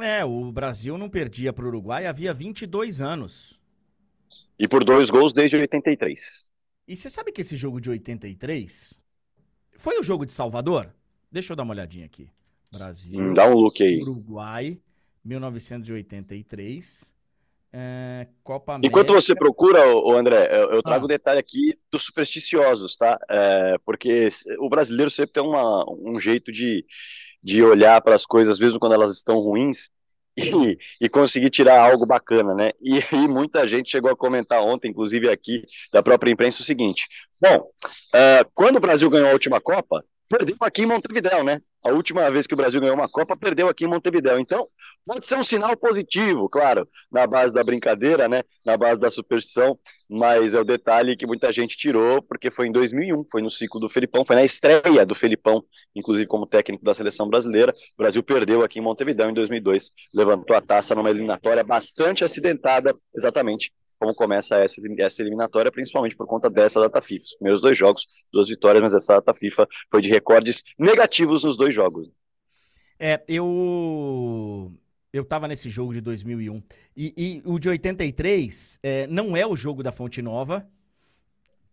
É, 0.00 0.24
o 0.24 0.50
Brasil 0.50 0.96
não 0.96 1.08
perdia 1.08 1.52
para 1.52 1.64
o 1.64 1.68
Uruguai 1.68 2.06
havia 2.06 2.32
22 2.32 3.02
anos. 3.02 3.61
E 4.58 4.68
por 4.68 4.84
dois 4.84 5.10
gols 5.10 5.32
desde 5.32 5.56
83. 5.56 6.50
E 6.86 6.96
você 6.96 7.08
sabe 7.08 7.32
que 7.32 7.40
esse 7.40 7.56
jogo 7.56 7.80
de 7.80 7.90
83 7.90 9.00
foi 9.76 9.98
o 9.98 10.02
jogo 10.02 10.26
de 10.26 10.32
Salvador? 10.32 10.94
Deixa 11.30 11.52
eu 11.52 11.56
dar 11.56 11.62
uma 11.62 11.72
olhadinha 11.72 12.06
aqui. 12.06 12.28
Brasil. 12.70 13.20
Hum, 13.20 13.34
dá 13.34 13.46
um 13.46 13.54
look 13.54 13.82
aí. 13.82 14.00
Uruguai, 14.00 14.78
1983. 15.24 17.12
É, 17.74 18.26
Copa 18.42 18.74
América. 18.74 18.88
Enquanto 18.88 19.14
você 19.14 19.34
procura, 19.34 19.86
o 19.96 20.12
André, 20.12 20.48
eu, 20.50 20.72
eu 20.72 20.82
trago 20.82 21.04
ah. 21.04 21.06
um 21.06 21.08
detalhe 21.08 21.40
aqui 21.40 21.78
dos 21.90 22.04
supersticiosos, 22.04 22.96
tá? 22.96 23.18
É, 23.30 23.76
porque 23.84 24.28
o 24.58 24.68
brasileiro 24.68 25.10
sempre 25.10 25.32
tem 25.32 25.42
uma, 25.42 25.84
um 25.90 26.20
jeito 26.20 26.52
de, 26.52 26.84
de 27.42 27.62
olhar 27.62 28.00
para 28.02 28.14
as 28.14 28.26
coisas, 28.26 28.58
mesmo 28.58 28.78
quando 28.78 28.94
elas 28.94 29.12
estão 29.16 29.38
ruins, 29.38 29.90
e, 30.36 30.78
e, 31.00 31.08
conseguir 31.08 31.50
tirar 31.50 31.78
algo 31.78 32.06
bacana, 32.06 32.54
né? 32.54 32.70
E, 32.82 32.98
e, 33.14 33.28
muita 33.28 33.66
gente 33.66 33.90
chegou 33.90 34.10
a 34.10 34.16
comentar 34.16 34.62
ontem, 34.62 34.88
inclusive 34.88 35.28
aqui 35.28 35.62
da 35.92 36.02
própria 36.02 36.30
imprensa, 36.30 36.62
o 36.62 36.64
seguinte: 36.64 37.06
bom, 37.40 37.58
uh, 37.58 38.50
quando 38.54 38.76
o 38.76 38.80
Brasil 38.80 39.10
ganhou 39.10 39.28
a 39.28 39.32
última 39.32 39.60
Copa, 39.60 40.02
perdeu 40.28 40.56
aqui 40.60 40.82
em 40.82 40.86
Montevidéu, 40.86 41.44
né? 41.44 41.60
A 41.84 41.90
última 41.90 42.30
vez 42.30 42.46
que 42.46 42.54
o 42.54 42.56
Brasil 42.56 42.80
ganhou 42.80 42.94
uma 42.94 43.08
Copa, 43.08 43.36
perdeu 43.36 43.68
aqui 43.68 43.84
em 43.84 43.88
Montevidéu. 43.88 44.38
Então, 44.38 44.68
pode 45.04 45.26
ser 45.26 45.36
um 45.36 45.42
sinal 45.42 45.76
positivo, 45.76 46.48
claro, 46.48 46.88
na 47.10 47.26
base 47.26 47.52
da 47.52 47.64
brincadeira, 47.64 48.28
né? 48.28 48.42
Na 48.64 48.76
base 48.76 49.00
da 49.00 49.10
superstição, 49.10 49.76
mas 50.08 50.54
é 50.54 50.60
o 50.60 50.64
detalhe 50.64 51.16
que 51.16 51.26
muita 51.26 51.52
gente 51.52 51.76
tirou, 51.76 52.22
porque 52.22 52.50
foi 52.50 52.68
em 52.68 52.72
2001, 52.72 53.24
foi 53.30 53.42
no 53.42 53.50
ciclo 53.50 53.80
do 53.80 53.88
Felipão, 53.88 54.24
foi 54.24 54.36
na 54.36 54.44
estreia 54.44 55.04
do 55.04 55.14
Felipão, 55.14 55.64
inclusive 55.94 56.26
como 56.26 56.46
técnico 56.46 56.84
da 56.84 56.94
seleção 56.94 57.28
brasileira. 57.28 57.74
O 57.98 58.02
Brasil 58.02 58.22
perdeu 58.22 58.62
aqui 58.62 58.78
em 58.78 58.82
Montevidéu 58.82 59.28
em 59.28 59.34
2002, 59.34 59.90
levantou 60.14 60.54
a 60.54 60.60
taça 60.60 60.94
numa 60.94 61.10
eliminatória 61.10 61.64
bastante 61.64 62.24
acidentada, 62.24 62.94
exatamente 63.14 63.72
como 64.02 64.14
começa 64.14 64.58
essa, 64.58 64.80
essa 64.98 65.22
eliminatória, 65.22 65.70
principalmente 65.70 66.16
por 66.16 66.26
conta 66.26 66.50
dessa 66.50 66.80
data 66.80 67.00
FIFA. 67.00 67.24
Os 67.24 67.34
primeiros 67.36 67.60
dois 67.60 67.78
jogos, 67.78 68.04
duas 68.32 68.48
vitórias, 68.48 68.82
mas 68.82 68.94
essa 68.94 69.14
data 69.14 69.32
FIFA 69.32 69.68
foi 69.88 70.00
de 70.00 70.08
recordes 70.08 70.64
negativos 70.76 71.44
nos 71.44 71.56
dois 71.56 71.72
jogos. 71.72 72.10
É, 72.98 73.22
eu 73.28 74.72
eu 75.12 75.24
tava 75.24 75.46
nesse 75.46 75.70
jogo 75.70 75.92
de 75.92 76.00
2001. 76.00 76.60
E, 76.96 77.14
e 77.16 77.42
o 77.44 77.60
de 77.60 77.68
83 77.68 78.80
é, 78.82 79.06
não 79.06 79.36
é 79.36 79.46
o 79.46 79.54
jogo 79.54 79.84
da 79.84 79.92
Fonte 79.92 80.20
Nova, 80.20 80.68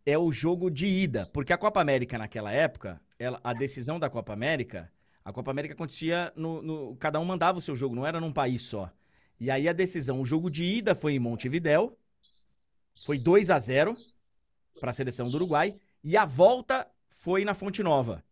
é 0.06 0.16
o 0.16 0.32
jogo 0.32 0.70
de 0.70 0.86
ida. 0.86 1.28
Porque 1.34 1.52
a 1.52 1.58
Copa 1.58 1.82
América 1.82 2.18
naquela 2.18 2.52
época, 2.52 3.02
ela, 3.18 3.40
a 3.44 3.54
decisão 3.54 3.98
da 4.00 4.10
Copa 4.10 4.34
América, 4.34 4.92
a 5.26 5.34
Copa 5.34 5.50
América 5.50 5.74
acontecia 5.74 6.32
no, 6.36 6.62
no, 6.62 6.96
Cada 6.98 7.20
um 7.20 7.26
mandava 7.26 7.58
o 7.58 7.62
seu 7.62 7.76
jogo, 7.76 7.96
não 7.96 8.06
era 8.06 8.20
num 8.20 8.32
país 8.32 8.62
só. 8.62 8.92
E 9.40 9.50
aí 9.50 9.68
a 9.68 9.74
decisão, 9.74 10.22
o 10.22 10.26
jogo 10.26 10.52
de 10.52 10.66
ida 10.66 10.94
foi 10.94 11.14
em 11.14 11.20
Montevidéu, 11.20 11.98
foi 13.06 13.18
2 13.18 13.50
a 13.50 13.60
0 13.60 13.94
para 14.80 14.92
a 14.92 14.94
seleção 14.94 15.30
do 15.30 15.36
Uruguai 15.36 15.76
e 16.04 16.16
a 16.16 16.26
volta 16.26 16.88
foi 17.08 17.44
na 17.44 17.54
Fonte 17.54 17.84
Nova. 17.84 18.24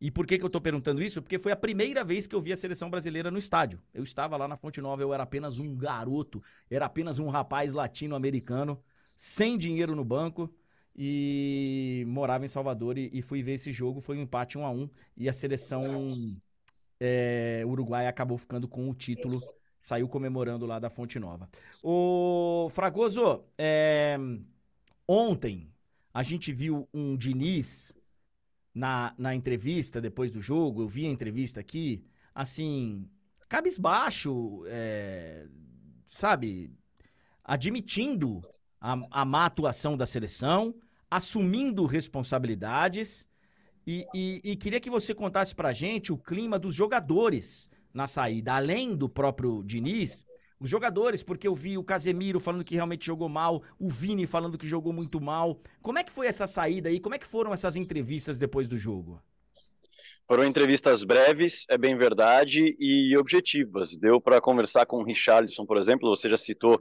E 0.00 0.10
por 0.10 0.26
que, 0.26 0.38
que 0.38 0.44
eu 0.44 0.46
estou 0.46 0.60
perguntando 0.62 1.02
isso? 1.02 1.20
Porque 1.20 1.38
foi 1.38 1.52
a 1.52 1.56
primeira 1.56 2.02
vez 2.02 2.26
que 2.26 2.34
eu 2.34 2.40
vi 2.40 2.52
a 2.52 2.56
seleção 2.56 2.88
brasileira 2.88 3.30
no 3.30 3.36
estádio. 3.36 3.82
Eu 3.92 4.02
estava 4.02 4.36
lá 4.36 4.48
na 4.48 4.56
Fonte 4.56 4.80
Nova, 4.80 5.02
eu 5.02 5.12
era 5.12 5.24
apenas 5.24 5.58
um 5.58 5.76
garoto, 5.76 6.42
era 6.70 6.86
apenas 6.86 7.18
um 7.18 7.28
rapaz 7.28 7.74
latino-americano, 7.74 8.82
sem 9.14 9.58
dinheiro 9.58 9.94
no 9.94 10.04
banco 10.04 10.50
e 10.96 12.04
morava 12.08 12.44
em 12.44 12.48
Salvador 12.48 12.96
e, 12.96 13.10
e, 13.12 13.20
fui 13.20 13.42
ver 13.42 13.54
esse 13.54 13.70
jogo. 13.70 14.00
Foi 14.00 14.16
um 14.16 14.22
empate 14.22 14.56
1 14.56 14.64
a 14.64 14.70
1 14.70 14.90
e 15.18 15.28
a 15.28 15.32
seleção 15.32 16.08
é, 16.98 17.62
uruguaia 17.66 18.08
acabou 18.08 18.38
ficando 18.38 18.66
com 18.66 18.88
o 18.88 18.94
título 18.94 19.42
saiu 19.80 20.06
comemorando 20.06 20.66
lá 20.66 20.78
da 20.78 20.90
Fonte 20.90 21.18
Nova. 21.18 21.48
O 21.82 22.68
Fragoso, 22.70 23.42
é... 23.56 24.16
ontem 25.08 25.72
a 26.12 26.22
gente 26.22 26.52
viu 26.52 26.86
um 26.92 27.16
Diniz 27.16 27.94
na, 28.74 29.14
na 29.16 29.34
entrevista 29.34 30.00
depois 30.00 30.30
do 30.30 30.42
jogo, 30.42 30.82
eu 30.82 30.88
vi 30.88 31.06
a 31.06 31.10
entrevista 31.10 31.60
aqui, 31.60 32.04
assim, 32.34 33.08
cabisbaixo, 33.48 34.62
é... 34.66 35.48
sabe, 36.08 36.70
admitindo 37.42 38.42
a, 38.78 38.98
a 39.10 39.24
má 39.24 39.46
atuação 39.46 39.96
da 39.96 40.04
seleção, 40.04 40.74
assumindo 41.10 41.86
responsabilidades. 41.86 43.26
E, 43.86 44.06
e, 44.14 44.40
e, 44.44 44.56
queria 44.56 44.78
que 44.78 44.90
você 44.90 45.14
contasse 45.14 45.54
pra 45.54 45.72
gente 45.72 46.12
o 46.12 46.18
clima 46.18 46.58
dos 46.58 46.74
jogadores 46.74 47.68
na 47.92 48.06
saída, 48.06 48.54
além 48.54 48.94
do 48.94 49.08
próprio 49.08 49.62
Diniz, 49.64 50.24
os 50.60 50.68
jogadores, 50.68 51.22
porque 51.22 51.48
eu 51.48 51.54
vi 51.54 51.78
o 51.78 51.84
Casemiro 51.84 52.38
falando 52.38 52.64
que 52.64 52.74
realmente 52.74 53.06
jogou 53.06 53.28
mal, 53.28 53.62
o 53.78 53.88
Vini 53.88 54.26
falando 54.26 54.58
que 54.58 54.66
jogou 54.66 54.92
muito 54.92 55.18
mal. 55.20 55.58
Como 55.80 55.98
é 55.98 56.04
que 56.04 56.12
foi 56.12 56.26
essa 56.26 56.46
saída 56.46 56.90
aí? 56.90 57.00
Como 57.00 57.14
é 57.14 57.18
que 57.18 57.26
foram 57.26 57.52
essas 57.52 57.76
entrevistas 57.76 58.38
depois 58.38 58.66
do 58.66 58.76
jogo? 58.76 59.22
Foram 60.28 60.44
entrevistas 60.44 61.02
breves, 61.02 61.64
é 61.68 61.76
bem 61.76 61.96
verdade, 61.96 62.76
e 62.78 63.16
objetivas. 63.16 63.96
Deu 63.98 64.20
para 64.20 64.40
conversar 64.40 64.86
com 64.86 64.98
o 64.98 65.04
Richarlison, 65.04 65.66
por 65.66 65.76
exemplo, 65.76 66.08
você 66.08 66.28
já 66.28 66.36
citou 66.36 66.76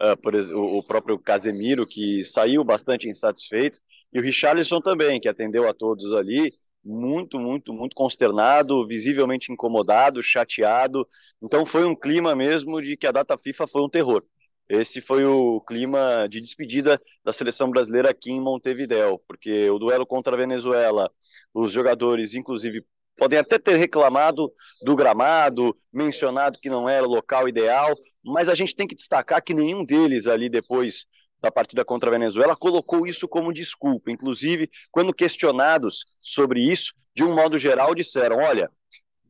uh, 0.00 0.16
por, 0.22 0.34
o, 0.34 0.78
o 0.78 0.82
próprio 0.82 1.18
Casemiro, 1.18 1.86
que 1.86 2.24
saiu 2.24 2.64
bastante 2.64 3.06
insatisfeito, 3.06 3.78
e 4.12 4.18
o 4.18 4.22
Richarlison 4.22 4.80
também, 4.80 5.20
que 5.20 5.28
atendeu 5.28 5.68
a 5.68 5.74
todos 5.74 6.14
ali, 6.14 6.54
muito, 6.84 7.38
muito, 7.38 7.72
muito 7.72 7.96
consternado, 7.96 8.86
visivelmente 8.86 9.52
incomodado, 9.52 10.22
chateado. 10.22 11.06
Então 11.42 11.64
foi 11.64 11.84
um 11.84 11.94
clima 11.94 12.36
mesmo 12.36 12.80
de 12.82 12.96
que 12.96 13.06
a 13.06 13.12
data 13.12 13.36
FIFA 13.38 13.66
foi 13.66 13.82
um 13.82 13.88
terror. 13.88 14.22
Esse 14.68 15.00
foi 15.00 15.24
o 15.24 15.60
clima 15.60 16.26
de 16.28 16.40
despedida 16.40 16.98
da 17.22 17.32
seleção 17.32 17.70
brasileira 17.70 18.10
aqui 18.10 18.30
em 18.30 18.40
Montevideo, 18.40 19.18
porque 19.28 19.68
o 19.68 19.78
duelo 19.78 20.06
contra 20.06 20.34
a 20.34 20.38
Venezuela, 20.38 21.10
os 21.52 21.70
jogadores, 21.70 22.34
inclusive, 22.34 22.82
podem 23.16 23.38
até 23.38 23.58
ter 23.58 23.76
reclamado 23.76 24.50
do 24.82 24.96
gramado, 24.96 25.74
mencionado 25.92 26.58
que 26.60 26.70
não 26.70 26.88
era 26.88 27.06
o 27.06 27.10
local 27.10 27.48
ideal, 27.48 27.94
mas 28.24 28.48
a 28.48 28.54
gente 28.54 28.74
tem 28.74 28.86
que 28.86 28.94
destacar 28.94 29.42
que 29.42 29.54
nenhum 29.54 29.84
deles 29.84 30.26
ali 30.26 30.48
depois 30.48 31.04
da 31.44 31.52
partida 31.52 31.84
contra 31.84 32.08
a 32.10 32.12
Venezuela, 32.12 32.56
colocou 32.56 33.06
isso 33.06 33.28
como 33.28 33.52
desculpa. 33.52 34.10
Inclusive, 34.10 34.68
quando 34.90 35.14
questionados 35.14 36.06
sobre 36.18 36.60
isso, 36.60 36.92
de 37.14 37.22
um 37.22 37.34
modo 37.34 37.58
geral, 37.58 37.94
disseram: 37.94 38.38
olha, 38.38 38.70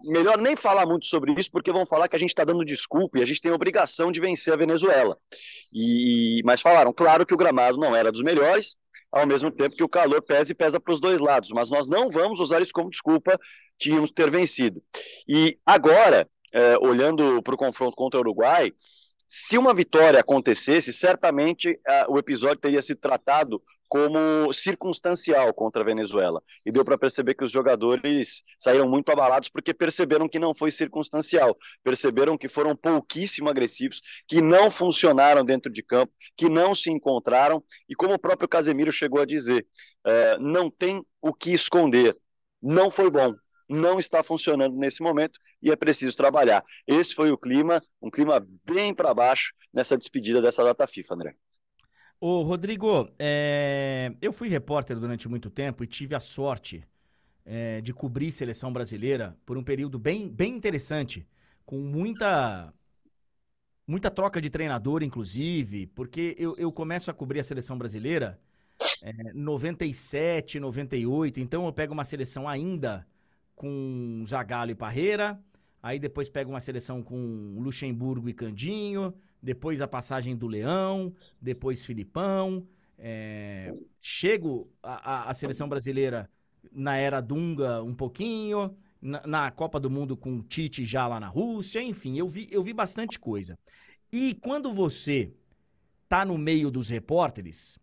melhor 0.05 0.39
nem 0.39 0.57
falar 0.57 0.87
muito 0.87 1.07
sobre 1.07 1.33
isso, 1.39 1.51
porque 1.51 1.73
vão 1.73 1.85
falar 1.85 2.09
que 2.09 2.17
a 2.17 2.19
gente 2.19 2.31
está 2.31 2.45
dando 2.45 2.65
desculpa 2.65 3.19
e 3.19 3.23
a 3.23 3.27
gente 3.27 3.41
tem 3.41 3.51
a 3.51 3.55
obrigação 3.55 4.13
de 4.13 4.21
vencer 4.21 4.53
a 4.53 4.57
Venezuela. 4.57 5.19
E, 5.73 6.41
mas 6.45 6.61
falaram, 6.61 6.93
claro 6.93 7.27
que 7.27 7.35
o 7.35 7.37
gramado 7.37 7.79
não 7.79 7.95
era 7.95 8.13
dos 8.13 8.23
melhores, 8.23 8.77
ao 9.11 9.27
mesmo 9.27 9.51
tempo 9.51 9.77
que 9.77 9.85
o 9.85 9.89
calor 9.89 10.23
pesa 10.23 10.53
e 10.53 10.55
pesa 10.55 10.81
para 10.81 10.93
os 10.93 11.01
dois 11.01 11.21
lados, 11.21 11.51
mas 11.53 11.71
nós 11.71 11.87
não 11.87 12.11
vamos 12.11 12.41
usar 12.41 12.61
isso 12.61 12.73
como 12.73 12.91
desculpa, 12.91 13.39
tínhamos 13.79 14.11
ter 14.11 14.31
vencido. 14.31 14.83
E 15.29 15.59
agora, 15.65 16.29
é, 16.53 16.77
olhando 16.79 17.43
para 17.43 17.55
o 17.55 17.59
confronto 17.59 17.97
contra 17.97 18.19
o 18.19 18.23
Uruguai, 18.23 18.73
se 19.29 19.57
uma 19.57 19.75
vitória 19.75 20.21
acontecesse, 20.21 20.93
certamente 20.93 21.71
uh, 21.71 22.13
o 22.13 22.19
episódio 22.19 22.59
teria 22.59 22.83
sido 22.83 22.99
tratado 22.99 23.63
como 23.89 24.53
circunstancial 24.53 25.55
contra 25.55 25.83
a 25.83 25.85
Venezuela. 25.85 26.43
E 26.67 26.73
deu 26.73 26.85
para 26.85 26.99
perceber 26.99 27.35
que 27.35 27.45
os 27.45 27.51
jogadores 27.51 28.43
saíram 28.59 28.89
muito 28.89 29.11
abalados 29.11 29.49
porque 29.49 29.73
perceberam 29.73 30.29
que 30.29 30.39
não 30.39 30.55
foi 30.55 30.71
circunstancial, 30.71 31.57
perceberam 31.83 32.37
que 32.37 32.49
foram 32.49 32.75
pouquíssimo 32.75 33.49
agressivos, 33.49 34.01
que 34.27 34.43
não 34.43 34.71
funcionaram 34.71 35.45
dentro 35.45 35.71
de 35.71 35.83
campo, 35.83 36.13
que 36.37 36.49
não 36.49 36.75
se 36.75 36.91
encontraram. 36.91 37.63
E 37.89 37.95
como 37.95 38.15
o 38.15 38.19
próprio 38.19 38.49
Casemiro 38.49 38.91
chegou 38.91 39.21
a 39.21 39.27
dizer, 39.27 39.67
uh, 40.07 40.41
não 40.41 40.71
tem 40.71 41.05
o 41.21 41.33
que 41.33 41.53
esconder. 41.53 42.17
Não 42.61 42.91
foi 42.91 43.11
bom, 43.11 43.35
não 43.69 43.99
está 43.99 44.23
funcionando 44.23 44.77
nesse 44.77 45.03
momento 45.03 45.39
e 45.63 45.71
é 45.71 45.77
preciso 45.77 46.17
trabalhar. 46.17 46.65
Esse 46.87 47.15
foi 47.15 47.31
o 47.31 47.39
clima, 47.39 47.83
um 48.01 48.11
clima 48.11 48.47
bem 48.65 48.95
para 48.95 49.15
baixo 49.15 49.53
nessa 49.73 49.97
despedida 49.97 50.41
dessa 50.41 50.63
data 50.63 50.87
FIFA, 50.87 51.15
André. 51.15 51.37
Ô, 52.21 52.43
Rodrigo, 52.43 53.09
é... 53.19 54.13
eu 54.21 54.33
fui 54.33 54.49
repórter 54.49 54.99
durante 54.99 55.29
muito 55.29 55.51
tempo 55.51 55.85
e 55.85 55.87
tive 55.87 56.15
a 56.15 56.21
sorte 56.21 56.87
é, 57.45 57.81
de 57.81 57.93
cobrir 57.93 58.33
seleção 58.33 58.73
brasileira 58.73 59.37
por 59.45 59.59
um 59.59 59.63
período 59.63 59.99
bem, 59.99 60.29
bem 60.29 60.55
interessante, 60.55 61.27
com 61.67 61.79
muita 61.79 62.73
muita 63.87 64.11
troca 64.11 64.41
de 64.41 64.49
treinador, 64.49 65.03
inclusive, 65.03 65.87
porque 65.89 66.35
eu, 66.39 66.57
eu 66.57 66.73
começo 66.73 67.11
a 67.11 67.15
cobrir 67.15 67.41
a 67.41 67.45
seleção 67.45 67.77
brasileira 67.77 68.41
é, 69.03 69.33
97, 69.35 70.59
98, 70.59 71.39
então 71.41 71.67
eu 71.67 71.73
pego 71.73 71.93
uma 71.93 72.05
seleção 72.05 72.49
ainda 72.49 73.07
com 73.55 74.23
Zagallo 74.27 74.71
e 74.71 74.75
Parreira, 74.75 75.41
aí 75.83 75.99
depois 75.99 76.29
pego 76.29 76.51
uma 76.51 76.61
seleção 76.61 77.03
com 77.03 77.57
Luxemburgo 77.59 78.29
e 78.29 78.35
Candinho, 78.35 79.15
depois 79.43 79.81
a 79.81 79.87
passagem 79.87 80.37
do 80.37 80.47
Leão, 80.47 81.15
depois 81.41 81.85
Filipão, 81.85 82.67
é, 82.99 83.75
chego 84.01 84.71
a, 84.83 85.29
a, 85.29 85.35
seleção 85.35 85.69
brasileira 85.69 86.31
na 86.73 86.97
era 86.97 87.21
Dunga 87.21 87.83
um 87.83 87.95
pouquinho, 87.95 88.75
na, 89.01 89.27
na, 89.27 89.51
Copa 89.51 89.79
do 89.79 89.91
Mundo 89.91 90.17
com 90.17 90.43
Tite 90.43 90.85
já 90.85 91.07
lá 91.07 91.21
na 91.21 91.29
Rússia, 91.29 91.83
enfim, 91.83 92.17
eu 92.17 92.27
vi, 92.27 92.49
eu 92.51 92.63
vi 92.63 92.73
bastante 92.73 93.19
coisa. 93.19 93.59
E 94.11 94.35
quando 94.35 94.73
você 94.73 95.33
tá 96.09 96.25
no 96.25 96.39
meio 96.39 96.71
dos 96.71 96.89
repórteres, 96.89 97.79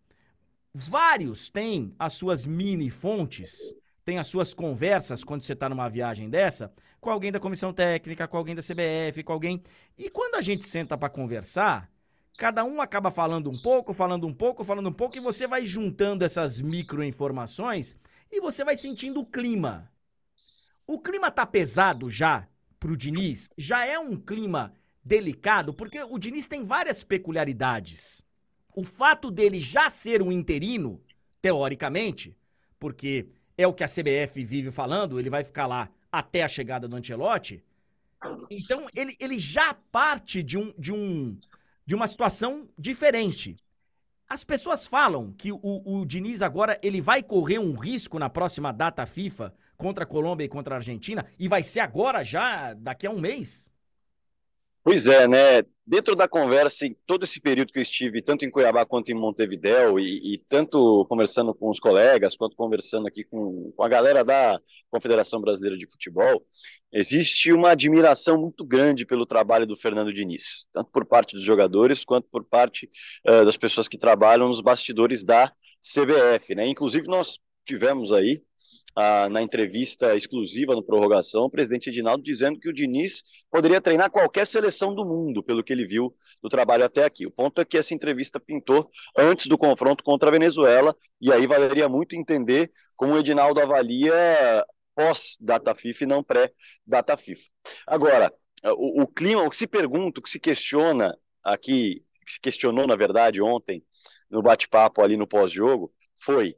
vários 0.74 1.50
têm 1.50 1.94
as 2.00 2.14
suas 2.14 2.46
mini 2.46 2.90
fontes, 2.90 3.74
têm 4.04 4.18
as 4.18 4.28
suas 4.28 4.54
conversas 4.54 5.24
quando 5.24 5.44
você 5.44 5.56
tá 5.56 5.70
numa 5.70 5.90
viagem 5.90 6.30
dessa, 6.30 6.74
com 7.00 7.10
alguém 7.10 7.32
da 7.32 7.40
comissão 7.40 7.74
técnica, 7.74 8.28
com 8.28 8.38
alguém 8.38 8.56
da 8.56 8.62
CBF, 8.62 9.24
com 9.24 9.34
alguém. 9.34 9.62
E 9.98 10.10
quando 10.10 10.36
a 10.36 10.42
gente 10.42 10.66
senta 10.66 10.98
para 10.98 11.10
conversar, 11.10 11.90
cada 12.38 12.64
um 12.64 12.82
acaba 12.82 13.12
falando 13.12 13.50
um 13.50 13.62
pouco, 13.62 13.94
falando 13.94 14.28
um 14.28 14.34
pouco, 14.34 14.64
falando 14.64 14.90
um 14.90 14.94
pouco, 14.94 15.18
e 15.18 15.22
você 15.22 15.48
vai 15.48 15.66
juntando 15.66 16.24
essas 16.24 16.62
microinformações 16.62 17.96
e 18.32 18.40
você 18.40 18.64
vai 18.64 18.76
sentindo 18.76 19.20
o 19.20 19.26
clima. 19.26 19.92
O 20.88 21.00
clima 21.00 21.30
tá 21.30 21.46
pesado 21.46 22.10
já 22.10 22.48
pro 22.80 22.98
Diniz? 22.98 23.52
Já 23.58 23.86
é 23.86 24.00
um 24.00 24.18
clima 24.18 24.74
delicado, 25.04 25.74
porque 25.74 26.02
o 26.04 26.18
Diniz 26.18 26.48
tem 26.48 26.64
várias 26.64 27.04
peculiaridades. 27.04 28.24
O 28.76 28.84
fato 28.84 29.30
dele 29.30 29.60
já 29.60 29.90
ser 29.90 30.22
um 30.22 30.32
interino, 30.32 31.02
teoricamente, 31.42 32.38
porque 32.80 33.26
é 33.62 33.68
o 33.68 33.74
que 33.74 33.84
a 33.84 33.88
CBF 33.88 34.44
vive 34.44 34.72
falando, 34.72 35.20
ele 35.20 35.30
vai 35.30 35.44
ficar 35.44 35.68
lá 35.68 35.90
até 36.12 36.44
a 36.44 36.48
chegada 36.48 36.88
do 36.88 36.96
Ancelotti. 36.96 37.64
Então, 38.50 38.88
ele, 38.96 39.16
ele 39.20 39.40
já 39.40 39.74
parte 39.74 40.44
de 40.44 40.58
um, 40.58 40.74
de 40.78 40.94
um 40.94 41.38
de 41.86 41.96
uma 41.96 42.08
situação 42.08 42.70
diferente. 42.78 43.58
As 44.30 44.44
pessoas 44.44 44.88
falam 44.88 45.34
que 45.34 45.52
o, 45.52 45.60
o 45.62 46.06
Diniz 46.06 46.42
agora 46.42 46.80
ele 46.82 47.02
vai 47.02 47.22
correr 47.22 47.60
um 47.60 47.74
risco 47.74 48.18
na 48.18 48.30
próxima 48.30 48.72
data 48.72 49.06
FIFA 49.06 49.54
contra 49.76 50.04
a 50.06 50.08
Colômbia 50.08 50.46
e 50.46 50.50
contra 50.50 50.76
a 50.76 50.78
Argentina 50.78 51.26
e 51.38 51.50
vai 51.50 51.64
ser 51.64 51.82
agora 51.82 52.24
já 52.24 52.74
daqui 52.74 53.06
a 53.06 53.12
um 53.12 53.20
mês. 53.20 53.70
Pois 54.84 55.08
é, 55.08 55.28
né? 55.28 55.64
Dentro 55.86 56.16
da 56.16 56.28
conversa, 56.28 56.88
em 56.88 56.96
todo 57.06 57.24
esse 57.24 57.40
período 57.40 57.72
que 57.72 57.78
eu 57.78 57.84
estive, 57.84 58.22
tanto 58.22 58.46
em 58.46 58.50
Cuiabá 58.50 58.84
quanto 58.86 59.12
em 59.12 59.16
Montevidéu, 59.16 60.00
e, 60.00 60.34
e 60.34 60.38
tanto 60.50 61.06
conversando 61.08 61.54
com 61.54 61.70
os 61.70 61.80
colegas, 61.80 62.36
quanto 62.36 62.56
conversando 62.56 63.08
aqui 63.08 63.24
com, 63.24 63.72
com, 63.76 63.84
a 63.84 63.90
galera 63.90 64.24
da 64.24 64.60
Confederação 64.90 65.40
Brasileira 65.40 65.78
de 65.78 65.86
Futebol, 65.86 66.44
existe 66.92 67.54
uma 67.54 67.72
admiração 67.72 68.40
muito 68.40 68.66
grande 68.66 69.06
pelo 69.06 69.26
trabalho 69.26 69.68
do 69.68 69.76
Fernando 69.76 70.14
Diniz, 70.14 70.68
tanto 70.72 70.90
por 70.92 71.06
parte 71.06 71.36
dos 71.36 71.44
jogadores, 71.44 72.04
quanto 72.04 72.28
por 72.32 72.44
parte 72.44 72.90
uh, 73.28 73.46
das 73.46 73.58
pessoas 73.58 73.88
que 73.88 73.98
trabalham 73.98 74.48
nos 74.48 74.62
bastidores 74.62 75.24
da 75.24 75.52
CBF, 75.82 76.56
né? 76.56 76.68
Inclusive, 76.68 77.08
nós 77.08 77.40
tivemos 77.66 78.12
aí 78.12 78.42
ah, 78.96 79.30
na 79.30 79.42
entrevista 79.42 80.16
exclusiva 80.16 80.76
no 80.76 80.84
Prorrogação, 80.84 81.44
o 81.44 81.50
presidente 81.50 81.90
Edinaldo 81.90 82.24
dizendo 82.24 82.60
que 82.60 82.70
o 82.70 82.74
Diniz 82.74 83.22
poderia 83.50 83.82
treinar 83.82 84.12
qualquer 84.12 84.46
seleção 84.46 84.94
do 84.94 85.06
mundo, 85.06 85.44
pelo 85.44 85.64
que 85.64 85.72
ele 85.72 85.86
viu 85.86 86.16
do 86.42 86.50
trabalho 86.50 86.84
até 86.84 87.06
aqui. 87.06 87.26
O 87.26 87.32
ponto 87.32 87.62
é 87.62 87.66
que 87.66 87.78
essa 87.78 87.94
entrevista 87.94 88.40
pintou 88.40 88.88
antes 89.18 89.48
do 89.48 89.58
confronto 89.58 90.04
contra 90.04 90.30
a 90.30 90.32
Venezuela, 90.32 90.94
e 91.20 91.32
aí 91.32 91.48
valeria 91.48 91.88
muito 91.88 92.16
entender 92.16 92.70
como 92.98 93.14
o 93.14 93.18
Edinaldo 93.18 93.62
avalia 93.62 94.66
pós-data 94.96 95.74
FIFA 95.74 96.04
e 96.04 96.08
não 96.08 96.24
pré-data 96.24 97.18
FIFA. 97.18 97.44
Agora, 97.88 98.34
o, 98.64 99.04
o 99.04 99.08
clima, 99.08 99.44
o 99.44 99.50
que 99.50 99.58
se 99.58 99.68
pergunta, 99.68 100.20
o 100.20 100.24
que 100.24 100.30
se 100.30 100.40
questiona 100.40 101.18
aqui, 101.44 102.04
que 102.26 102.34
se 102.34 102.40
questionou, 102.40 102.86
na 102.86 102.96
verdade, 102.96 103.42
ontem, 103.42 103.84
no 104.30 104.42
bate-papo 104.42 105.02
ali 105.02 105.18
no 105.18 105.28
pós-jogo, 105.28 105.94
foi 106.18 106.56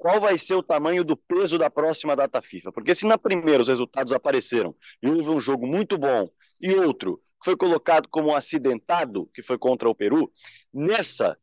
qual 0.00 0.18
vai 0.18 0.38
ser 0.38 0.54
o 0.54 0.62
tamanho 0.62 1.04
do 1.04 1.14
peso 1.14 1.58
da 1.58 1.68
próxima 1.68 2.16
data 2.16 2.40
FIFA. 2.40 2.72
Porque 2.72 2.94
se 2.94 3.06
na 3.06 3.18
primeira 3.18 3.60
os 3.60 3.68
resultados 3.68 4.14
apareceram 4.14 4.74
e 5.02 5.10
houve 5.10 5.28
um 5.28 5.38
jogo 5.38 5.66
muito 5.66 5.98
bom 5.98 6.26
e 6.58 6.74
outro 6.74 7.20
foi 7.44 7.54
colocado 7.54 8.08
como 8.08 8.34
acidentado, 8.34 9.26
que 9.34 9.42
foi 9.42 9.58
contra 9.58 9.90
o 9.90 9.94
Peru, 9.94 10.32
nessa, 10.72 11.36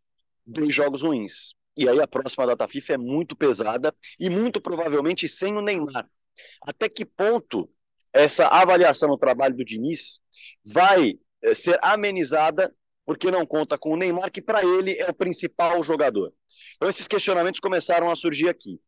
dois 0.43 0.73
jogos 0.73 1.03
ruins. 1.03 1.53
E 1.77 1.87
aí 1.87 2.01
a 2.01 2.07
próxima 2.07 2.47
data 2.47 2.67
FIFA 2.67 2.93
é 2.93 2.97
muito 2.97 3.35
pesada 3.35 3.93
e 4.19 4.27
muito 4.27 4.59
provavelmente 4.59 5.29
sem 5.29 5.55
o 5.55 5.61
Neymar. 5.61 6.09
Até 6.63 6.89
que 6.89 7.05
ponto 7.05 7.69
essa 8.11 8.47
avaliação 8.47 9.09
no 9.09 9.19
trabalho 9.19 9.55
do 9.55 9.63
Diniz 9.63 10.19
vai 10.65 11.13
eh, 11.43 11.53
ser 11.53 11.77
amenizada 11.83 12.73
porque 13.07 13.31
não 13.31 13.45
conta 13.45 13.77
com 13.77 13.93
o 13.93 13.95
Neymar, 13.95 14.29
que 14.29 14.41
para 14.41 14.61
ele 14.61 14.91
é 14.99 15.09
o 15.09 15.13
principal 15.13 15.81
jogador. 15.81 16.33
Então, 16.75 16.89
esses 16.89 17.07
questionamentos 17.07 17.61
começaram 17.61 18.11
a 18.11 18.17
surgir 18.17 18.49
aqui. 18.49 18.81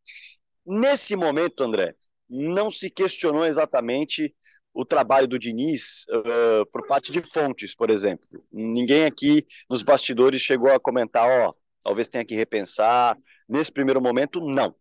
Nesse 0.65 1.15
momento, 1.15 1.63
André, 1.63 1.95
não 2.29 2.69
se 2.69 2.89
questionou 2.89 3.45
exatamente 3.45 4.35
o 4.73 4.83
trabalho 4.83 5.25
do 5.25 5.39
Diniz 5.39 6.05
uh, 6.09 6.65
por 6.69 6.85
parte 6.85 7.13
de 7.13 7.21
fontes, 7.21 7.73
por 7.73 7.89
exemplo. 7.89 8.27
Ninguém 8.51 9.05
aqui 9.05 9.47
nos 9.69 9.83
bastidores 9.83 10.41
chegou 10.41 10.69
a 10.69 10.79
comentar, 10.81 11.25
ó, 11.25 11.49
oh, 11.49 11.53
talvez 11.81 12.09
tenha 12.09 12.25
que 12.25 12.35
repensar. 12.35 13.17
Nesse 13.47 13.71
primeiro 13.71 14.01
momento, 14.01 14.41
não. 14.41 14.75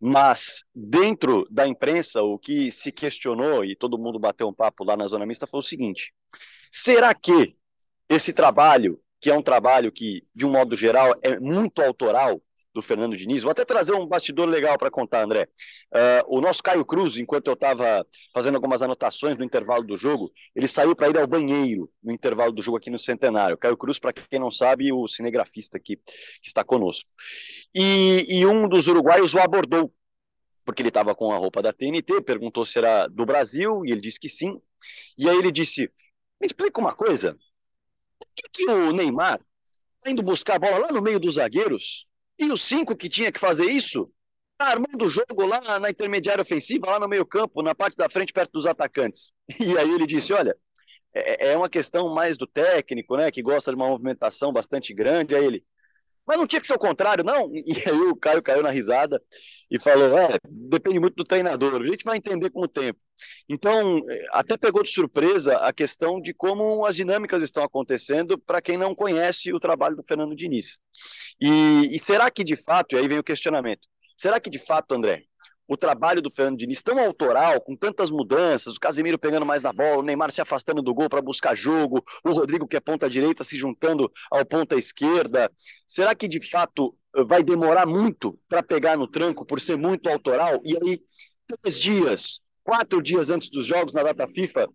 Mas 0.00 0.62
dentro 0.72 1.44
da 1.50 1.66
imprensa, 1.66 2.22
o 2.22 2.38
que 2.38 2.70
se 2.70 2.92
questionou, 2.92 3.64
e 3.64 3.74
todo 3.74 3.98
mundo 3.98 4.20
bateu 4.20 4.46
um 4.46 4.54
papo 4.54 4.84
lá 4.84 4.96
na 4.96 5.08
zona 5.08 5.26
mista, 5.26 5.48
foi 5.48 5.58
o 5.58 5.64
seguinte: 5.64 6.14
será 6.70 7.12
que 7.12 7.56
esse 8.08 8.32
trabalho, 8.32 9.00
que 9.20 9.30
é 9.30 9.36
um 9.36 9.42
trabalho 9.42 9.90
que, 9.90 10.22
de 10.34 10.44
um 10.46 10.50
modo 10.50 10.76
geral, 10.76 11.14
é 11.22 11.38
muito 11.38 11.80
autoral 11.82 12.40
do 12.74 12.82
Fernando 12.82 13.16
Diniz. 13.16 13.42
Vou 13.42 13.52
até 13.52 13.64
trazer 13.64 13.94
um 13.94 14.06
bastidor 14.06 14.48
legal 14.48 14.76
para 14.76 14.90
contar, 14.90 15.22
André. 15.22 15.48
Uh, 15.92 16.36
o 16.36 16.40
nosso 16.40 16.62
Caio 16.62 16.84
Cruz, 16.84 17.16
enquanto 17.16 17.46
eu 17.46 17.54
estava 17.54 18.04
fazendo 18.34 18.56
algumas 18.56 18.82
anotações 18.82 19.38
no 19.38 19.44
intervalo 19.44 19.84
do 19.84 19.96
jogo, 19.96 20.32
ele 20.54 20.66
saiu 20.66 20.94
para 20.96 21.08
ir 21.08 21.16
ao 21.16 21.26
banheiro 21.26 21.88
no 22.02 22.12
intervalo 22.12 22.50
do 22.50 22.60
jogo 22.60 22.76
aqui 22.76 22.90
no 22.90 22.98
Centenário. 22.98 23.56
Caio 23.56 23.76
Cruz, 23.76 24.00
para 24.00 24.12
quem 24.12 24.40
não 24.40 24.50
sabe, 24.50 24.92
o 24.92 25.06
cinegrafista 25.06 25.78
que, 25.78 25.96
que 25.96 26.48
está 26.48 26.64
conosco. 26.64 27.08
E, 27.72 28.26
e 28.28 28.44
um 28.44 28.68
dos 28.68 28.88
uruguaios 28.88 29.32
o 29.34 29.38
abordou, 29.38 29.94
porque 30.64 30.82
ele 30.82 30.88
estava 30.88 31.14
com 31.14 31.30
a 31.30 31.36
roupa 31.36 31.62
da 31.62 31.72
TNT, 31.72 32.22
perguntou 32.22 32.66
se 32.66 32.78
era 32.78 33.06
do 33.06 33.24
Brasil, 33.24 33.82
e 33.86 33.92
ele 33.92 34.00
disse 34.00 34.18
que 34.18 34.28
sim. 34.28 34.60
E 35.16 35.28
aí 35.28 35.38
ele 35.38 35.52
disse: 35.52 35.82
Me 36.40 36.46
explica 36.46 36.80
uma 36.80 36.92
coisa, 36.92 37.36
por 38.18 38.28
que, 38.34 38.48
que 38.52 38.70
o 38.70 38.92
Neymar 38.92 39.38
está 39.96 40.10
indo 40.10 40.22
buscar 40.22 40.56
a 40.56 40.58
bola 40.58 40.78
lá 40.78 40.88
no 40.88 41.02
meio 41.02 41.20
dos 41.20 41.34
zagueiros 41.34 42.06
e 42.38 42.50
os 42.52 42.62
cinco 42.62 42.96
que 42.96 43.08
tinha 43.08 43.30
que 43.32 43.40
fazer 43.40 43.66
isso 43.66 44.10
está 44.52 44.72
armando 44.72 45.04
o 45.04 45.08
jogo 45.08 45.46
lá 45.46 45.78
na 45.78 45.90
intermediária 45.90 46.42
ofensiva, 46.42 46.90
lá 46.90 47.00
no 47.00 47.08
meio 47.08 47.26
campo, 47.26 47.62
na 47.62 47.74
parte 47.74 47.96
da 47.96 48.08
frente, 48.08 48.32
perto 48.32 48.52
dos 48.52 48.66
atacantes? 48.66 49.32
E 49.60 49.76
aí 49.76 49.90
ele 49.90 50.06
disse, 50.06 50.32
olha, 50.32 50.56
é, 51.12 51.48
é 51.52 51.56
uma 51.56 51.68
questão 51.68 52.14
mais 52.14 52.36
do 52.36 52.46
técnico, 52.46 53.16
né, 53.16 53.30
que 53.30 53.42
gosta 53.42 53.70
de 53.70 53.76
uma 53.76 53.88
movimentação 53.88 54.52
bastante 54.52 54.94
grande. 54.94 55.34
Aí 55.34 55.44
ele, 55.44 55.64
mas 56.26 56.38
não 56.38 56.46
tinha 56.46 56.60
que 56.60 56.66
ser 56.66 56.74
o 56.74 56.78
contrário, 56.78 57.24
não? 57.24 57.50
E 57.54 57.88
aí 57.88 57.96
o 57.96 58.16
Caio 58.16 58.42
caiu 58.42 58.62
na 58.62 58.70
risada 58.70 59.20
e 59.70 59.80
falou: 59.80 60.16
é, 60.18 60.38
depende 60.48 61.00
muito 61.00 61.16
do 61.16 61.24
treinador, 61.24 61.80
a 61.80 61.86
gente 61.86 62.04
vai 62.04 62.16
entender 62.16 62.50
com 62.50 62.62
o 62.62 62.68
tempo. 62.68 62.98
Então, 63.48 64.00
até 64.32 64.56
pegou 64.56 64.82
de 64.82 64.90
surpresa 64.90 65.56
a 65.56 65.72
questão 65.72 66.20
de 66.20 66.34
como 66.34 66.84
as 66.84 66.96
dinâmicas 66.96 67.42
estão 67.42 67.62
acontecendo 67.62 68.38
para 68.38 68.60
quem 68.60 68.76
não 68.76 68.94
conhece 68.94 69.52
o 69.52 69.60
trabalho 69.60 69.96
do 69.96 70.04
Fernando 70.06 70.34
Diniz. 70.34 70.80
E, 71.40 71.94
e 71.94 71.98
será 71.98 72.30
que 72.30 72.42
de 72.42 72.56
fato, 72.56 72.94
e 72.94 72.98
aí 72.98 73.08
vem 73.08 73.18
o 73.18 73.24
questionamento, 73.24 73.86
será 74.16 74.40
que 74.40 74.50
de 74.50 74.58
fato, 74.58 74.92
André, 74.94 75.24
o 75.66 75.76
trabalho 75.76 76.20
do 76.20 76.30
Fernando 76.30 76.58
Diniz 76.58 76.82
tão 76.82 76.98
autoral, 76.98 77.60
com 77.60 77.76
tantas 77.76 78.10
mudanças, 78.10 78.76
o 78.76 78.80
Casemiro 78.80 79.18
pegando 79.18 79.46
mais 79.46 79.62
na 79.62 79.72
bola, 79.72 79.98
o 79.98 80.02
Neymar 80.02 80.30
se 80.30 80.40
afastando 80.40 80.82
do 80.82 80.94
gol 80.94 81.08
para 81.08 81.22
buscar 81.22 81.54
jogo, 81.54 82.04
o 82.24 82.30
Rodrigo 82.30 82.66
que 82.66 82.76
é 82.76 82.80
ponta 82.80 83.08
direita 83.08 83.44
se 83.44 83.56
juntando 83.56 84.10
ao 84.30 84.44
ponta 84.44 84.76
esquerda. 84.76 85.50
Será 85.86 86.14
que 86.14 86.28
de 86.28 86.40
fato 86.46 86.94
vai 87.26 87.42
demorar 87.42 87.86
muito 87.86 88.38
para 88.48 88.62
pegar 88.62 88.96
no 88.96 89.06
tranco 89.06 89.44
por 89.44 89.60
ser 89.60 89.76
muito 89.76 90.08
autoral? 90.08 90.60
E 90.64 90.76
aí, 90.76 91.00
três 91.46 91.80
dias, 91.80 92.40
quatro 92.62 93.02
dias 93.02 93.30
antes 93.30 93.48
dos 93.48 93.66
jogos 93.66 93.92
na 93.92 94.02
data 94.02 94.28
FIFA, 94.28 94.66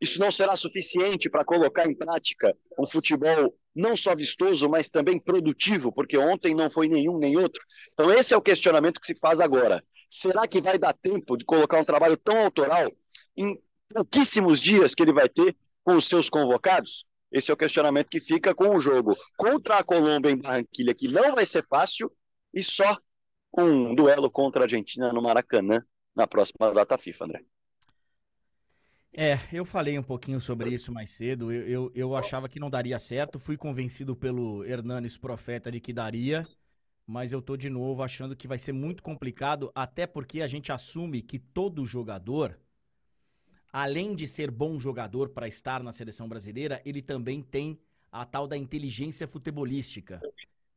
isso 0.00 0.20
não 0.20 0.30
será 0.30 0.56
suficiente 0.56 1.30
para 1.30 1.44
colocar 1.44 1.86
em 1.86 1.94
prática 1.94 2.54
um 2.78 2.86
futebol 2.86 3.54
não 3.74 3.96
só 3.96 4.14
vistoso, 4.14 4.68
mas 4.68 4.88
também 4.88 5.18
produtivo, 5.18 5.92
porque 5.92 6.16
ontem 6.16 6.54
não 6.54 6.70
foi 6.70 6.88
nenhum 6.88 7.18
nem 7.18 7.36
outro. 7.36 7.60
Então, 7.92 8.12
esse 8.12 8.32
é 8.32 8.36
o 8.36 8.42
questionamento 8.42 9.00
que 9.00 9.06
se 9.06 9.18
faz 9.18 9.40
agora. 9.40 9.82
Será 10.08 10.46
que 10.46 10.60
vai 10.60 10.78
dar 10.78 10.92
tempo 10.92 11.36
de 11.36 11.44
colocar 11.44 11.80
um 11.80 11.84
trabalho 11.84 12.16
tão 12.16 12.38
autoral 12.38 12.90
em 13.36 13.60
pouquíssimos 13.88 14.60
dias 14.60 14.94
que 14.94 15.02
ele 15.02 15.12
vai 15.12 15.28
ter 15.28 15.56
com 15.82 15.96
os 15.96 16.06
seus 16.06 16.30
convocados? 16.30 17.04
Esse 17.32 17.50
é 17.50 17.54
o 17.54 17.56
questionamento 17.56 18.08
que 18.08 18.20
fica 18.20 18.54
com 18.54 18.76
o 18.76 18.80
jogo 18.80 19.16
contra 19.36 19.78
a 19.78 19.84
Colômbia 19.84 20.30
em 20.30 20.36
Barranquilha, 20.36 20.94
que 20.94 21.08
não 21.08 21.34
vai 21.34 21.44
ser 21.44 21.66
fácil, 21.66 22.12
e 22.52 22.62
só 22.62 22.96
um 23.56 23.94
duelo 23.94 24.30
contra 24.30 24.62
a 24.62 24.64
Argentina 24.66 25.12
no 25.12 25.20
Maracanã 25.20 25.82
na 26.14 26.28
próxima 26.28 26.72
data 26.72 26.96
FIFA, 26.96 27.24
André. 27.24 27.53
É, 29.16 29.38
eu 29.52 29.64
falei 29.64 29.96
um 29.96 30.02
pouquinho 30.02 30.40
sobre 30.40 30.74
isso 30.74 30.92
mais 30.92 31.10
cedo. 31.10 31.52
Eu, 31.52 31.68
eu, 31.68 31.92
eu 31.94 32.16
achava 32.16 32.48
que 32.48 32.58
não 32.58 32.68
daria 32.68 32.98
certo. 32.98 33.38
Fui 33.38 33.56
convencido 33.56 34.16
pelo 34.16 34.64
Hernanes 34.64 35.16
Profeta 35.16 35.70
de 35.70 35.80
que 35.80 35.92
daria. 35.92 36.46
Mas 37.06 37.30
eu 37.30 37.40
tô 37.40 37.56
de 37.56 37.70
novo 37.70 38.02
achando 38.02 38.34
que 38.34 38.48
vai 38.48 38.58
ser 38.58 38.72
muito 38.72 39.02
complicado, 39.02 39.70
até 39.74 40.06
porque 40.06 40.40
a 40.40 40.46
gente 40.46 40.72
assume 40.72 41.20
que 41.20 41.38
todo 41.38 41.84
jogador, 41.84 42.58
além 43.70 44.16
de 44.16 44.26
ser 44.26 44.50
bom 44.50 44.78
jogador 44.78 45.28
para 45.28 45.46
estar 45.46 45.82
na 45.82 45.92
seleção 45.92 46.26
brasileira, 46.26 46.80
ele 46.84 47.02
também 47.02 47.42
tem 47.42 47.78
a 48.10 48.24
tal 48.24 48.48
da 48.48 48.56
inteligência 48.56 49.28
futebolística. 49.28 50.20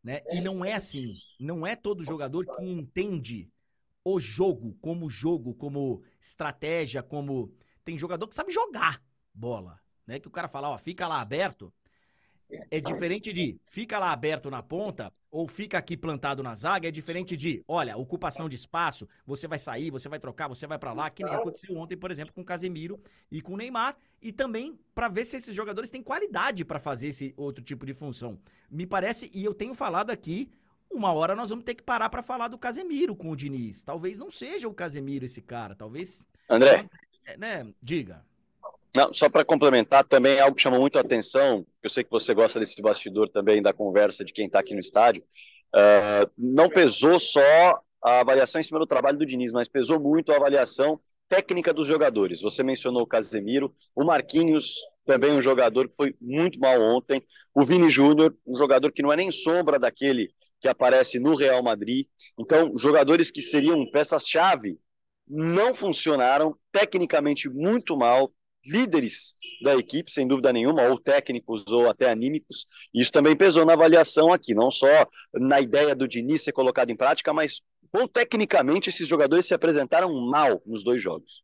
Né? 0.03 0.21
E 0.29 0.41
não 0.41 0.63
é 0.63 0.73
assim. 0.73 1.15
Não 1.39 1.65
é 1.65 1.75
todo 1.75 2.03
jogador 2.03 2.45
que 2.45 2.63
entende 2.63 3.49
o 4.03 4.19
jogo 4.19 4.77
como 4.81 5.09
jogo, 5.09 5.53
como 5.53 6.03
estratégia, 6.19 7.01
como 7.01 7.53
tem 7.87 7.97
jogador 7.97 8.27
que 8.27 8.35
sabe 8.35 8.51
jogar 8.51 9.01
bola, 9.33 9.79
né? 10.05 10.19
Que 10.19 10.27
o 10.27 10.31
cara 10.31 10.49
fala, 10.49 10.69
ó, 10.69 10.77
fica 10.77 11.07
lá 11.07 11.21
aberto. 11.21 11.73
É 12.69 12.81
diferente 12.81 13.31
de 13.31 13.57
fica 13.65 13.97
lá 13.97 14.11
aberto 14.11 14.49
na 14.49 14.61
ponta 14.61 15.13
ou 15.31 15.47
fica 15.47 15.77
aqui 15.77 15.95
plantado 15.95 16.43
na 16.43 16.53
zaga, 16.53 16.87
é 16.87 16.91
diferente 16.91 17.35
de, 17.37 17.63
olha, 17.67 17.97
ocupação 17.97 18.49
de 18.49 18.55
espaço, 18.55 19.07
você 19.25 19.47
vai 19.47 19.59
sair, 19.59 19.89
você 19.89 20.07
vai 20.09 20.19
trocar, 20.19 20.47
você 20.47 20.65
vai 20.65 20.79
para 20.79 20.93
lá, 20.93 21.09
que 21.09 21.23
nem 21.23 21.33
aconteceu 21.33 21.75
ontem, 21.77 21.97
por 21.97 22.09
exemplo, 22.09 22.33
com 22.33 22.41
o 22.41 22.45
Casemiro 22.45 23.01
e 23.29 23.41
com 23.41 23.53
o 23.53 23.57
Neymar, 23.57 23.97
e 24.21 24.31
também 24.31 24.79
para 24.95 25.09
ver 25.09 25.25
se 25.25 25.35
esses 25.37 25.53
jogadores 25.53 25.89
têm 25.89 26.01
qualidade 26.01 26.63
para 26.63 26.79
fazer 26.79 27.09
esse 27.09 27.33
outro 27.35 27.63
tipo 27.63 27.85
de 27.85 27.93
função. 27.93 28.39
Me 28.69 28.85
parece, 28.85 29.29
e 29.33 29.43
eu 29.43 29.53
tenho 29.53 29.73
falado 29.73 30.09
aqui, 30.09 30.49
uma 30.89 31.11
hora 31.11 31.35
nós 31.35 31.49
vamos 31.49 31.65
ter 31.65 31.75
que 31.75 31.83
parar 31.83 32.09
para 32.09 32.23
falar 32.23 32.47
do 32.47 32.57
Casemiro 32.57 33.13
com 33.13 33.29
o 33.29 33.35
Diniz. 33.35 33.83
Talvez 33.83 34.17
não 34.17 34.31
seja 34.31 34.69
o 34.69 34.73
Casemiro 34.73 35.25
esse 35.25 35.41
cara, 35.41 35.75
talvez 35.75 36.25
André, 36.49 36.89
né? 37.35 37.67
Diga. 37.81 38.23
Não, 38.95 39.13
só 39.13 39.29
para 39.29 39.45
complementar, 39.45 40.03
também 40.03 40.39
algo 40.39 40.55
que 40.55 40.61
chama 40.61 40.79
muito 40.79 40.97
a 40.97 41.01
atenção, 41.01 41.65
eu 41.83 41.89
sei 41.89 42.03
que 42.03 42.09
você 42.09 42.33
gosta 42.33 42.59
desse 42.59 42.81
bastidor 42.81 43.29
também 43.29 43.61
da 43.61 43.73
conversa 43.73 44.23
de 44.23 44.33
quem 44.33 44.47
está 44.47 44.59
aqui 44.59 44.73
no 44.73 44.79
estádio, 44.79 45.23
uh, 45.75 46.31
não 46.37 46.69
pesou 46.69 47.19
só 47.19 47.79
a 48.03 48.21
avaliação 48.21 48.59
em 48.59 48.63
cima 48.63 48.79
do 48.79 48.87
trabalho 48.87 49.17
do 49.17 49.25
Diniz, 49.25 49.51
mas 49.51 49.67
pesou 49.67 49.99
muito 49.99 50.31
a 50.31 50.37
avaliação 50.37 50.99
técnica 51.27 51.73
dos 51.73 51.85
jogadores. 51.85 52.41
Você 52.41 52.63
mencionou 52.63 53.03
o 53.03 53.07
Casemiro, 53.07 53.73
o 53.95 54.03
Marquinhos, 54.03 54.75
também 55.05 55.31
um 55.31 55.41
jogador 55.41 55.87
que 55.89 55.95
foi 55.95 56.15
muito 56.19 56.59
mal 56.59 56.81
ontem, 56.81 57.21
o 57.53 57.63
Vini 57.63 57.89
Júnior, 57.89 58.35
um 58.45 58.57
jogador 58.57 58.91
que 58.91 59.01
não 59.01 59.11
é 59.11 59.15
nem 59.15 59.31
sombra 59.31 59.77
daquele 59.77 60.29
que 60.59 60.67
aparece 60.67 61.19
no 61.19 61.35
Real 61.35 61.61
Madrid. 61.61 62.07
Então, 62.39 62.71
jogadores 62.77 63.29
que 63.29 63.41
seriam 63.41 63.89
peças-chave 63.91 64.79
não 65.27 65.73
funcionaram, 65.73 66.57
tecnicamente 66.71 67.49
muito 67.49 67.97
mal, 67.97 68.31
líderes 68.65 69.33
da 69.63 69.75
equipe, 69.75 70.11
sem 70.11 70.27
dúvida 70.27 70.51
nenhuma, 70.51 70.83
ou 70.83 70.99
técnicos 70.99 71.65
ou 71.67 71.89
até 71.89 72.09
anímicos. 72.09 72.65
Isso 72.93 73.11
também 73.11 73.35
pesou 73.35 73.65
na 73.65 73.73
avaliação 73.73 74.31
aqui, 74.31 74.53
não 74.53 74.69
só 74.69 75.07
na 75.33 75.61
ideia 75.61 75.95
do 75.95 76.07
Diniz 76.07 76.43
ser 76.43 76.51
colocado 76.51 76.89
em 76.89 76.95
prática, 76.95 77.33
mas 77.33 77.61
bom, 77.91 78.07
tecnicamente 78.07 78.89
esses 78.89 79.07
jogadores 79.07 79.45
se 79.45 79.53
apresentaram 79.53 80.13
mal 80.13 80.61
nos 80.65 80.83
dois 80.83 81.01
jogos. 81.01 81.43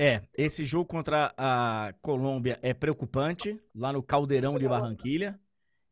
É, 0.00 0.22
esse 0.36 0.64
jogo 0.64 0.84
contra 0.84 1.34
a 1.36 1.92
Colômbia 2.00 2.58
é 2.62 2.72
preocupante, 2.72 3.60
lá 3.74 3.92
no 3.92 4.02
Caldeirão 4.02 4.56
de 4.56 4.68
Barranquilha. 4.68 5.38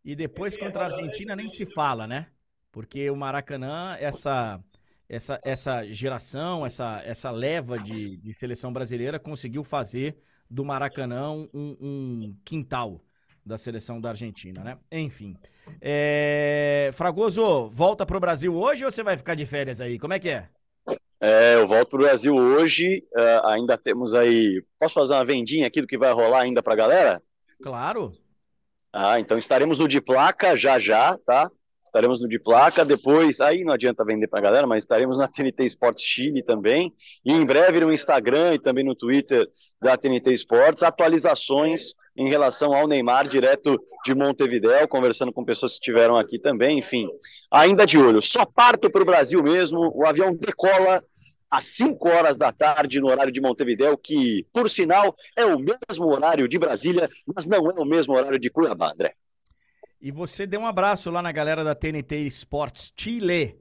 E 0.05 0.15
depois 0.15 0.57
contra 0.57 0.83
a 0.83 0.87
Argentina 0.87 1.35
nem 1.35 1.51
se 1.51 1.67
fala, 1.75 2.07
né? 2.07 2.29
Porque 2.71 3.11
o 3.11 3.17
Maracanã, 3.17 3.97
essa 3.99 4.63
essa, 5.09 5.39
essa 5.45 5.85
geração, 5.85 6.67
essa, 6.67 7.01
essa 7.05 7.31
leva 7.31 7.79
de, 7.79 8.17
de 8.19 8.35
seleção 8.35 8.73
brasileira 8.73 9.19
conseguiu 9.19 9.63
fazer 9.63 10.17
do 10.51 10.65
Maracanã 10.65 11.31
um, 11.31 11.49
um 11.55 12.37
quintal 12.45 13.01
da 13.45 13.57
seleção 13.57 14.01
da 14.01 14.09
Argentina, 14.09 14.65
né? 14.65 14.79
Enfim. 14.91 15.37
É... 15.81 16.91
Fragoso, 16.93 17.69
volta 17.69 18.05
pro 18.05 18.19
Brasil 18.19 18.55
hoje 18.57 18.85
ou 18.85 18.91
você 18.91 19.03
vai 19.03 19.17
ficar 19.17 19.35
de 19.35 19.47
férias 19.47 19.81
aí? 19.81 19.99
Como 19.99 20.13
é 20.13 20.19
que 20.19 20.29
é? 20.29 20.49
É, 21.21 21.55
eu 21.55 21.67
volto 21.67 21.91
pro 21.91 22.01
Brasil 22.01 22.35
hoje. 22.35 23.05
Uh, 23.17 23.47
ainda 23.47 23.79
temos 23.79 24.15
aí. 24.15 24.63
Posso 24.79 24.95
fazer 24.95 25.15
uma 25.15 25.25
vendinha 25.25 25.67
aqui 25.67 25.81
do 25.81 25.87
que 25.87 25.97
vai 25.97 26.13
rolar 26.13 26.41
ainda 26.41 26.63
pra 26.63 26.75
galera? 26.75 27.23
Claro. 27.63 28.13
Ah, 28.93 29.19
então 29.19 29.39
estaremos 29.39 29.79
no 29.79 29.89
de 29.89 30.01
placa 30.01 30.57
já 30.57 30.79
já, 30.79 31.17
tá? 31.19 31.51
Estaremos 31.87 32.21
no 32.21 32.29
de 32.29 32.39
placa, 32.39 32.85
depois, 32.85 33.41
aí 33.41 33.65
não 33.65 33.73
adianta 33.73 34.05
vender 34.05 34.27
para 34.27 34.41
a 34.41 34.43
galera, 34.43 34.67
mas 34.67 34.83
estaremos 34.83 35.19
na 35.19 35.29
TNT 35.29 35.65
Esportes 35.65 36.05
Chile 36.05 36.43
também, 36.43 36.93
e 37.25 37.33
em 37.33 37.45
breve 37.45 37.81
no 37.81 37.93
Instagram 37.93 38.55
e 38.55 38.59
também 38.59 38.85
no 38.85 38.95
Twitter 38.95 39.49
da 39.81 39.97
TNT 39.97 40.33
Esportes, 40.33 40.83
atualizações 40.83 41.95
em 42.17 42.29
relação 42.29 42.75
ao 42.75 42.89
Neymar, 42.89 43.29
direto 43.29 43.79
de 44.05 44.15
Montevidéu, 44.15 44.89
conversando 44.89 45.33
com 45.33 45.45
pessoas 45.45 45.73
que 45.73 45.79
estiveram 45.79 46.17
aqui 46.17 46.39
também, 46.39 46.79
enfim, 46.79 47.09
ainda 47.51 47.87
de 47.87 47.99
olho. 47.99 48.21
Só 48.21 48.45
parto 48.45 48.91
para 48.91 49.03
o 49.03 49.07
Brasil 49.07 49.43
mesmo, 49.43 49.93
o 49.95 50.05
avião 50.05 50.35
decola 50.35 51.03
às 51.51 51.65
5 51.67 52.09
horas 52.09 52.37
da 52.37 52.51
tarde 52.51 53.01
no 53.01 53.09
horário 53.09 53.33
de 53.33 53.41
Montevidéu, 53.41 53.97
que, 53.97 54.45
por 54.53 54.69
sinal, 54.69 55.15
é 55.37 55.45
o 55.45 55.59
mesmo 55.59 56.07
horário 56.09 56.49
de 56.49 56.59
Brasília, 56.59 57.09
mas 57.35 57.47
não 57.47 57.71
é 57.71 57.75
o 57.75 57.85
mesmo 57.85 58.17
horário 58.17 58.39
de 58.39 58.51
Cuiabá, 58.51 58.93
André. 58.93 59.15
E 60.07 60.13
você 60.13 60.47
deu 60.47 60.61
um 60.61 60.67
abraço 60.67 61.11
lá 61.11 61.21
na 61.21 61.33
galera 61.33 61.65
da 61.65 61.75
TNT 61.75 62.29
Sports 62.29 62.93
Chile, 62.97 63.59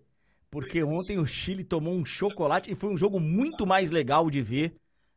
porque 0.51 0.83
ontem 0.83 1.17
o 1.17 1.25
Chile 1.25 1.63
tomou 1.63 1.95
um 1.95 2.05
chocolate 2.05 2.71
e 2.71 2.75
foi 2.75 2.91
um 2.91 2.95
jogo 2.95 3.19
muito 3.19 3.65
mais 3.65 3.89
legal 3.89 4.29
de 4.29 4.43
ver. 4.43 4.75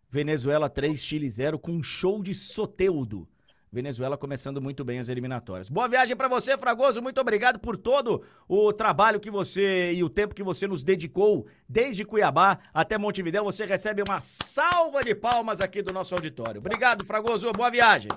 Venezuela 0.09 0.71
3, 0.71 0.99
Chile 0.99 1.29
0, 1.29 1.59
com 1.59 1.73
um 1.73 1.83
show 1.83 2.23
de 2.23 2.33
Soteudo. 2.33 3.29
Venezuela 3.71 4.17
começando 4.17 4.59
muito 4.59 4.83
bem 4.87 5.01
as 5.01 5.11
eliminatórias. 5.11 5.69
Boa 5.69 5.87
viagem 5.87 6.17
para 6.17 6.29
você, 6.29 6.57
Fragoso. 6.57 7.03
Muito 7.03 7.21
obrigado 7.21 7.61
por 7.61 7.77
todo 7.77 8.25
o 8.49 8.73
trabalho 8.73 9.21
que 9.21 9.31
você 9.31 9.93
e 9.93 10.03
o 10.03 10.09
tempo 10.09 10.35
que 10.35 10.43
você 10.43 10.67
nos 10.67 10.83
dedicou 10.83 11.47
desde 11.69 12.07
Cuiabá 12.07 12.59
até 12.73 12.97
Montevidéu. 12.97 13.45
Você 13.45 13.67
recebe 13.67 14.03
uma 14.03 14.19
salva 14.19 15.01
de 15.03 15.15
palmas 15.15 15.61
aqui 15.61 15.83
do 15.83 15.93
nosso 15.93 16.15
auditório. 16.15 16.59
Obrigado, 16.59 17.05
Fragoso. 17.05 17.53
Boa 17.53 17.71
viagem. 17.71 18.09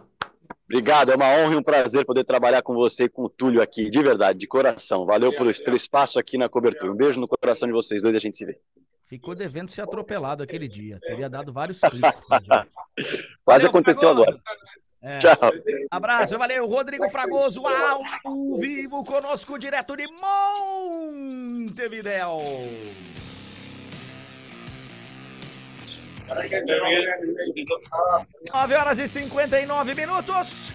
Obrigado, 0.71 1.11
é 1.11 1.15
uma 1.15 1.27
honra 1.27 1.53
e 1.53 1.57
um 1.57 1.63
prazer 1.63 2.05
poder 2.05 2.23
trabalhar 2.23 2.61
com 2.61 2.73
você 2.73 3.03
e 3.03 3.09
com 3.09 3.23
o 3.25 3.29
Túlio 3.29 3.61
aqui, 3.61 3.89
de 3.89 4.01
verdade, 4.01 4.39
de 4.39 4.47
coração. 4.47 5.05
Valeu 5.05 5.35
por, 5.35 5.53
pelo 5.53 5.75
espaço 5.75 6.17
aqui 6.17 6.37
na 6.37 6.47
cobertura. 6.47 6.93
Um 6.93 6.95
beijo 6.95 7.19
no 7.19 7.27
coração 7.27 7.67
de 7.67 7.73
vocês 7.73 8.01
dois 8.01 8.15
e 8.15 8.17
a 8.17 8.21
gente 8.21 8.37
se 8.37 8.45
vê. 8.45 8.57
Ficou 9.05 9.35
devendo 9.35 9.69
ser 9.69 9.81
atropelado 9.81 10.41
aquele 10.41 10.69
dia. 10.69 10.97
Teria 11.01 11.29
dado 11.29 11.51
vários 11.51 11.81
cliques. 11.91 12.13
Quase 13.43 13.67
aconteceu 13.67 14.07
agora. 14.07 14.41
É. 15.01 15.17
Tchau. 15.17 15.35
Abraço, 15.91 16.37
valeu. 16.37 16.65
Rodrigo 16.65 17.09
Fragoso, 17.09 17.67
ao 17.67 18.01
vivo 18.57 19.03
conosco, 19.03 19.59
direto 19.59 19.97
de 19.97 20.07
Montevidéu. 21.67 22.39
9 28.53 28.75
horas 28.75 28.99
e 28.99 29.07
59 29.07 29.95
minutos. 29.95 30.71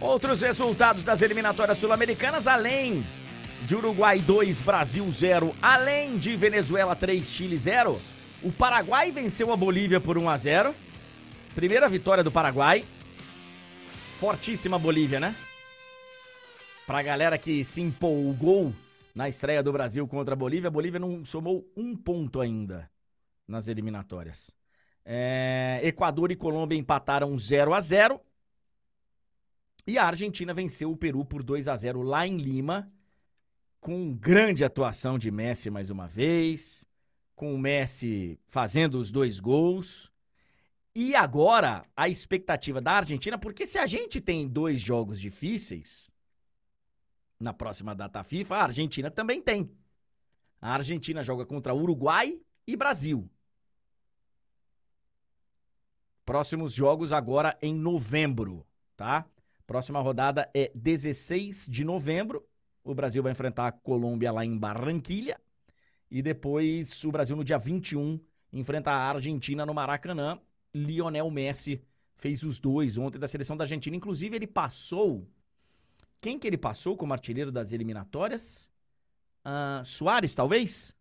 Outros 0.00 0.42
resultados 0.42 1.02
das 1.02 1.22
eliminatórias 1.22 1.78
sul-americanas, 1.78 2.46
além 2.46 3.04
de 3.62 3.74
Uruguai 3.74 4.20
2, 4.20 4.60
Brasil 4.60 5.10
0, 5.10 5.56
além 5.60 6.18
de 6.18 6.36
Venezuela 6.36 6.94
3, 6.94 7.24
Chile 7.26 7.56
0, 7.56 7.98
o 8.42 8.52
Paraguai 8.52 9.10
venceu 9.10 9.52
a 9.52 9.56
Bolívia 9.56 10.00
por 10.00 10.18
1 10.18 10.28
a 10.28 10.36
0. 10.36 10.74
Primeira 11.54 11.88
vitória 11.88 12.22
do 12.22 12.30
Paraguai. 12.30 12.84
Fortíssima 14.20 14.78
Bolívia, 14.78 15.18
né? 15.18 15.34
Pra 16.86 17.02
galera 17.02 17.38
que 17.38 17.64
se 17.64 17.80
empolgou 17.80 18.72
na 19.14 19.28
estreia 19.28 19.62
do 19.62 19.72
Brasil 19.72 20.06
contra 20.06 20.34
a 20.34 20.36
Bolívia, 20.36 20.68
a 20.68 20.70
Bolívia 20.70 21.00
não 21.00 21.24
somou 21.24 21.66
um 21.76 21.96
ponto 21.96 22.40
ainda 22.40 22.88
nas 23.48 23.66
eliminatórias. 23.66 24.54
É, 25.04 25.80
Equador 25.82 26.30
e 26.30 26.36
Colômbia 26.36 26.78
empataram 26.78 27.36
0 27.36 27.72
a 27.72 27.80
0 27.80 28.20
E 29.86 29.96
a 29.96 30.04
Argentina 30.04 30.52
venceu 30.52 30.92
o 30.92 30.96
Peru 30.96 31.24
por 31.24 31.42
2 31.42 31.66
a 31.66 31.74
0 31.74 32.02
lá 32.02 32.26
em 32.26 32.36
Lima, 32.36 32.92
com 33.80 34.12
grande 34.14 34.64
atuação 34.64 35.18
de 35.18 35.30
Messi 35.30 35.70
mais 35.70 35.88
uma 35.88 36.06
vez, 36.06 36.84
com 37.34 37.54
o 37.54 37.58
Messi 37.58 38.38
fazendo 38.46 38.98
os 38.98 39.10
dois 39.10 39.40
gols. 39.40 40.12
E 40.94 41.14
agora 41.14 41.86
a 41.96 42.08
expectativa 42.08 42.80
da 42.80 42.92
Argentina, 42.92 43.38
porque 43.38 43.66
se 43.66 43.78
a 43.78 43.86
gente 43.86 44.20
tem 44.20 44.46
dois 44.46 44.80
jogos 44.80 45.18
difíceis 45.18 46.12
na 47.40 47.54
próxima 47.54 47.94
data 47.94 48.22
FIFA, 48.22 48.56
a 48.56 48.62
Argentina 48.64 49.10
também 49.10 49.40
tem. 49.40 49.70
A 50.60 50.74
Argentina 50.74 51.22
joga 51.22 51.46
contra 51.46 51.74
Uruguai 51.74 52.38
e 52.66 52.76
Brasil. 52.76 53.30
Próximos 56.28 56.74
jogos 56.74 57.10
agora 57.10 57.56
em 57.62 57.74
novembro, 57.74 58.66
tá? 58.94 59.24
Próxima 59.66 59.98
rodada 59.98 60.46
é 60.52 60.70
16 60.74 61.66
de 61.66 61.82
novembro. 61.84 62.46
O 62.84 62.94
Brasil 62.94 63.22
vai 63.22 63.32
enfrentar 63.32 63.68
a 63.68 63.72
Colômbia 63.72 64.30
lá 64.30 64.44
em 64.44 64.54
Barranquilha. 64.54 65.40
E 66.10 66.20
depois 66.20 67.02
o 67.02 67.10
Brasil 67.10 67.34
no 67.34 67.42
dia 67.42 67.56
21 67.56 68.20
enfrenta 68.52 68.90
a 68.90 69.08
Argentina 69.08 69.64
no 69.64 69.72
Maracanã. 69.72 70.38
Lionel 70.74 71.30
Messi 71.30 71.82
fez 72.14 72.42
os 72.42 72.58
dois 72.58 72.98
ontem 72.98 73.18
da 73.18 73.26
seleção 73.26 73.56
da 73.56 73.64
Argentina. 73.64 73.96
Inclusive, 73.96 74.36
ele 74.36 74.46
passou. 74.46 75.26
Quem 76.20 76.38
que 76.38 76.46
ele 76.46 76.58
passou 76.58 76.94
como 76.94 77.14
artilheiro 77.14 77.50
das 77.50 77.72
eliminatórias? 77.72 78.70
Uh, 79.46 79.82
Soares, 79.82 80.34
talvez? 80.34 80.94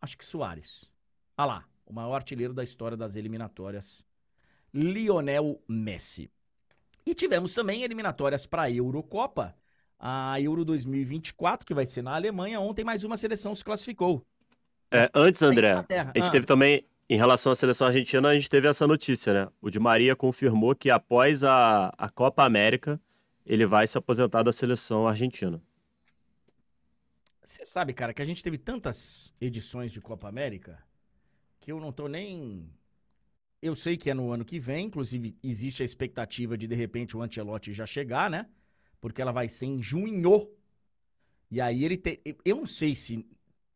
Acho 0.00 0.18
que 0.18 0.24
Soares. 0.24 0.90
Ah 1.36 1.44
lá, 1.44 1.68
o 1.86 1.92
maior 1.92 2.16
artilheiro 2.16 2.52
da 2.52 2.64
história 2.64 2.96
das 2.96 3.14
eliminatórias 3.14 4.07
Lionel 4.72 5.62
Messi. 5.68 6.30
E 7.06 7.14
tivemos 7.14 7.54
também 7.54 7.82
eliminatórias 7.82 8.46
para 8.46 8.62
a 8.62 8.70
Eurocopa, 8.70 9.54
a 9.98 10.40
Euro 10.40 10.64
2024, 10.64 11.66
que 11.66 11.74
vai 11.74 11.86
ser 11.86 12.02
na 12.02 12.14
Alemanha. 12.14 12.60
Ontem 12.60 12.84
mais 12.84 13.02
uma 13.02 13.16
seleção 13.16 13.54
se 13.54 13.64
classificou. 13.64 14.24
É, 14.90 15.08
antes, 15.14 15.42
André, 15.42 15.72
a 15.72 16.18
gente 16.18 16.28
ah. 16.28 16.30
teve 16.30 16.46
também, 16.46 16.84
em 17.08 17.16
relação 17.16 17.52
à 17.52 17.54
seleção 17.54 17.86
argentina, 17.86 18.28
a 18.28 18.34
gente 18.34 18.48
teve 18.48 18.68
essa 18.68 18.86
notícia, 18.86 19.32
né? 19.32 19.52
O 19.60 19.70
Di 19.70 19.78
Maria 19.78 20.14
confirmou 20.14 20.74
que 20.74 20.90
após 20.90 21.44
a, 21.44 21.92
a 21.96 22.08
Copa 22.08 22.44
América, 22.44 23.00
ele 23.44 23.64
vai 23.66 23.86
se 23.86 23.96
aposentar 23.96 24.42
da 24.42 24.52
seleção 24.52 25.08
argentina. 25.08 25.62
Você 27.42 27.64
sabe, 27.64 27.94
cara, 27.94 28.12
que 28.12 28.20
a 28.20 28.24
gente 28.26 28.42
teve 28.42 28.58
tantas 28.58 29.32
edições 29.40 29.90
de 29.90 30.02
Copa 30.02 30.28
América 30.28 30.78
que 31.58 31.72
eu 31.72 31.80
não 31.80 31.90
tô 31.90 32.06
nem 32.06 32.70
eu 33.60 33.74
sei 33.74 33.96
que 33.96 34.10
é 34.10 34.14
no 34.14 34.30
ano 34.32 34.44
que 34.44 34.58
vem, 34.58 34.86
inclusive 34.86 35.36
existe 35.42 35.82
a 35.82 35.84
expectativa 35.84 36.56
de 36.56 36.66
de 36.66 36.74
repente 36.74 37.16
o 37.16 37.22
Ancelotti 37.22 37.72
já 37.72 37.86
chegar, 37.86 38.30
né? 38.30 38.48
Porque 39.00 39.20
ela 39.20 39.32
vai 39.32 39.48
ser 39.48 39.66
em 39.66 39.82
junho. 39.82 40.48
E 41.50 41.60
aí 41.60 41.84
ele 41.84 41.96
tem. 41.96 42.20
Eu 42.44 42.56
não 42.56 42.66
sei 42.66 42.94
se. 42.94 43.26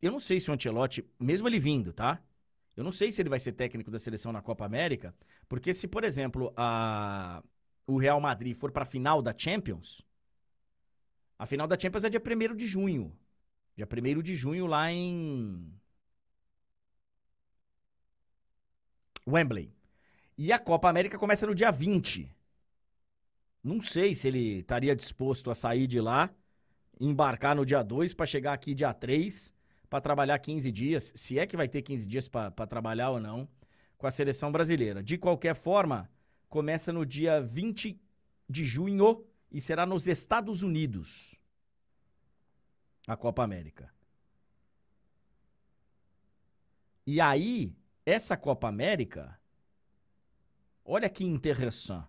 Eu 0.00 0.12
não 0.12 0.20
sei 0.20 0.40
se 0.40 0.50
o 0.50 0.54
Ancelotti, 0.54 1.04
mesmo 1.18 1.48
ele 1.48 1.58
vindo, 1.58 1.92
tá? 1.92 2.22
Eu 2.76 2.82
não 2.84 2.92
sei 2.92 3.12
se 3.12 3.20
ele 3.20 3.28
vai 3.28 3.38
ser 3.38 3.52
técnico 3.52 3.90
da 3.90 3.98
seleção 3.98 4.32
na 4.32 4.40
Copa 4.40 4.64
América, 4.64 5.14
porque 5.48 5.74
se, 5.74 5.86
por 5.86 6.04
exemplo, 6.04 6.52
a, 6.56 7.42
o 7.86 7.98
Real 7.98 8.20
Madrid 8.20 8.56
for 8.56 8.72
para 8.72 8.82
a 8.82 8.86
final 8.86 9.20
da 9.20 9.34
Champions, 9.36 10.02
a 11.38 11.44
final 11.44 11.66
da 11.66 11.78
Champions 11.78 12.04
é 12.04 12.10
dia 12.10 12.20
1 12.20 12.56
de 12.56 12.66
junho. 12.66 13.16
Dia 13.76 13.86
1 13.86 14.22
de 14.22 14.34
junho 14.34 14.66
lá 14.66 14.90
em 14.90 15.72
Wembley. 19.26 19.72
E 20.36 20.52
a 20.52 20.58
Copa 20.58 20.88
América 20.88 21.18
começa 21.18 21.46
no 21.46 21.54
dia 21.54 21.70
20. 21.70 22.34
Não 23.62 23.80
sei 23.80 24.14
se 24.14 24.28
ele 24.28 24.58
estaria 24.60 24.96
disposto 24.96 25.50
a 25.50 25.54
sair 25.54 25.86
de 25.86 26.00
lá, 26.00 26.30
embarcar 27.00 27.54
no 27.54 27.64
dia 27.64 27.82
2 27.82 28.14
para 28.14 28.26
chegar 28.26 28.52
aqui 28.52 28.74
dia 28.74 28.92
3 28.92 29.54
para 29.88 30.00
trabalhar 30.00 30.38
15 30.38 30.72
dias, 30.72 31.12
se 31.14 31.38
é 31.38 31.46
que 31.46 31.56
vai 31.56 31.68
ter 31.68 31.82
15 31.82 32.06
dias 32.06 32.26
para 32.26 32.50
trabalhar 32.66 33.10
ou 33.10 33.20
não, 33.20 33.46
com 33.98 34.06
a 34.06 34.10
seleção 34.10 34.50
brasileira. 34.50 35.02
De 35.02 35.18
qualquer 35.18 35.54
forma, 35.54 36.10
começa 36.48 36.92
no 36.92 37.04
dia 37.04 37.40
20 37.42 38.00
de 38.48 38.64
junho 38.64 39.24
e 39.50 39.60
será 39.60 39.84
nos 39.84 40.08
Estados 40.08 40.62
Unidos 40.62 41.38
a 43.06 43.16
Copa 43.16 43.44
América. 43.44 43.92
E 47.06 47.20
aí, 47.20 47.76
essa 48.04 48.36
Copa 48.36 48.68
América, 48.68 49.38
olha 50.84 51.08
que 51.08 51.24
interessante. 51.24 52.08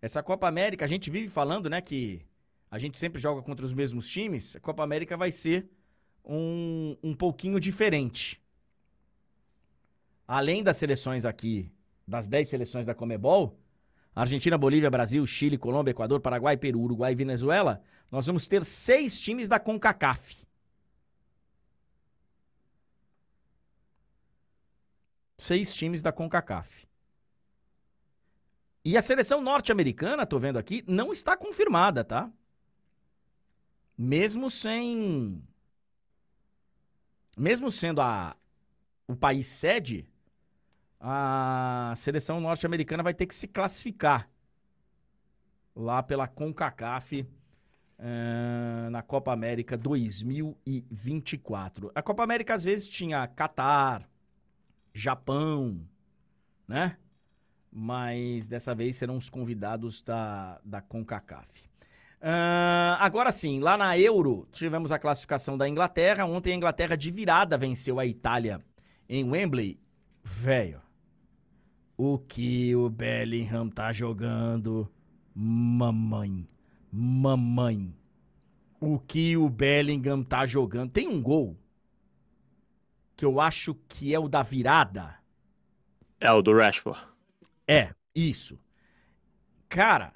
Essa 0.00 0.22
Copa 0.22 0.48
América, 0.48 0.84
a 0.84 0.88
gente 0.88 1.10
vive 1.10 1.28
falando, 1.28 1.70
né, 1.70 1.80
que 1.80 2.26
a 2.70 2.78
gente 2.78 2.98
sempre 2.98 3.20
joga 3.20 3.40
contra 3.42 3.64
os 3.64 3.72
mesmos 3.72 4.10
times. 4.10 4.56
A 4.56 4.60
Copa 4.60 4.82
América 4.82 5.16
vai 5.16 5.30
ser 5.30 5.68
um, 6.24 6.96
um 7.02 7.14
pouquinho 7.14 7.60
diferente. 7.60 8.42
Além 10.26 10.62
das 10.62 10.76
seleções 10.76 11.24
aqui, 11.24 11.70
das 12.06 12.26
10 12.26 12.48
seleções 12.48 12.86
da 12.86 12.94
Comebol, 12.94 13.58
Argentina, 14.14 14.58
Bolívia, 14.58 14.90
Brasil, 14.90 15.24
Chile, 15.24 15.56
Colômbia, 15.56 15.92
Equador, 15.92 16.20
Paraguai, 16.20 16.56
Peru, 16.56 16.80
Uruguai 16.80 17.12
e 17.12 17.16
Venezuela, 17.16 17.82
nós 18.10 18.26
vamos 18.26 18.48
ter 18.48 18.64
seis 18.64 19.20
times 19.20 19.48
da 19.48 19.58
CONCACAF. 19.58 20.46
Seis 25.42 25.74
times 25.74 26.02
da 26.02 26.12
CONCACAF. 26.12 26.86
E 28.84 28.96
a 28.96 29.02
seleção 29.02 29.40
norte-americana, 29.40 30.26
tô 30.26 30.38
vendo 30.38 30.58
aqui, 30.58 30.84
não 30.86 31.10
está 31.12 31.36
confirmada, 31.36 32.04
tá? 32.04 32.30
Mesmo 33.96 34.50
sem. 34.50 35.42
Mesmo 37.36 37.70
sendo 37.70 38.00
a, 38.00 38.36
o 39.06 39.14
país 39.16 39.46
sede, 39.46 40.06
a 41.00 41.92
seleção 41.96 42.40
norte-americana 42.40 43.02
vai 43.02 43.14
ter 43.14 43.26
que 43.26 43.34
se 43.34 43.48
classificar 43.48 44.28
lá 45.74 46.02
pela 46.02 46.28
CONCACAF 46.28 47.22
uh, 47.22 48.90
na 48.90 49.02
Copa 49.02 49.32
América 49.32 49.76
2024. 49.76 51.90
A 51.94 52.02
Copa 52.02 52.22
América 52.22 52.54
às 52.54 52.64
vezes 52.64 52.88
tinha 52.88 53.26
Catar, 53.28 54.08
Japão, 54.92 55.80
né? 56.66 56.96
Mas 57.70 58.48
dessa 58.48 58.74
vez 58.74 58.96
serão 58.96 59.16
os 59.16 59.30
convidados 59.30 60.02
da, 60.02 60.60
da 60.64 60.80
CONCACAF. 60.82 61.72
Uh, 62.20 62.94
agora 63.00 63.32
sim, 63.32 63.58
lá 63.58 63.76
na 63.76 63.98
Euro, 63.98 64.46
tivemos 64.52 64.92
a 64.92 64.98
classificação 64.98 65.56
da 65.56 65.68
Inglaterra. 65.68 66.24
Ontem 66.24 66.52
a 66.52 66.56
Inglaterra 66.56 66.96
de 66.96 67.10
virada 67.10 67.58
venceu 67.58 67.98
a 67.98 68.06
Itália 68.06 68.60
em 69.08 69.28
Wembley. 69.28 69.80
Velho, 70.22 70.80
o 71.96 72.18
que 72.18 72.76
o 72.76 72.88
Bellingham 72.88 73.68
tá 73.68 73.90
jogando, 73.90 74.88
mamãe, 75.34 76.46
mamãe. 76.92 77.92
O 78.80 78.98
que 78.98 79.36
o 79.36 79.48
Bellingham 79.48 80.22
tá 80.22 80.46
jogando. 80.46 80.90
Tem 80.90 81.08
um 81.08 81.20
gol 81.20 81.56
que 83.22 83.26
eu 83.26 83.40
acho 83.40 83.76
que 83.86 84.12
é 84.12 84.18
o 84.18 84.26
da 84.26 84.42
virada. 84.42 85.14
É 86.18 86.32
o 86.32 86.42
do 86.42 86.52
Rashford. 86.52 87.00
É, 87.68 87.94
isso. 88.12 88.58
Cara, 89.68 90.12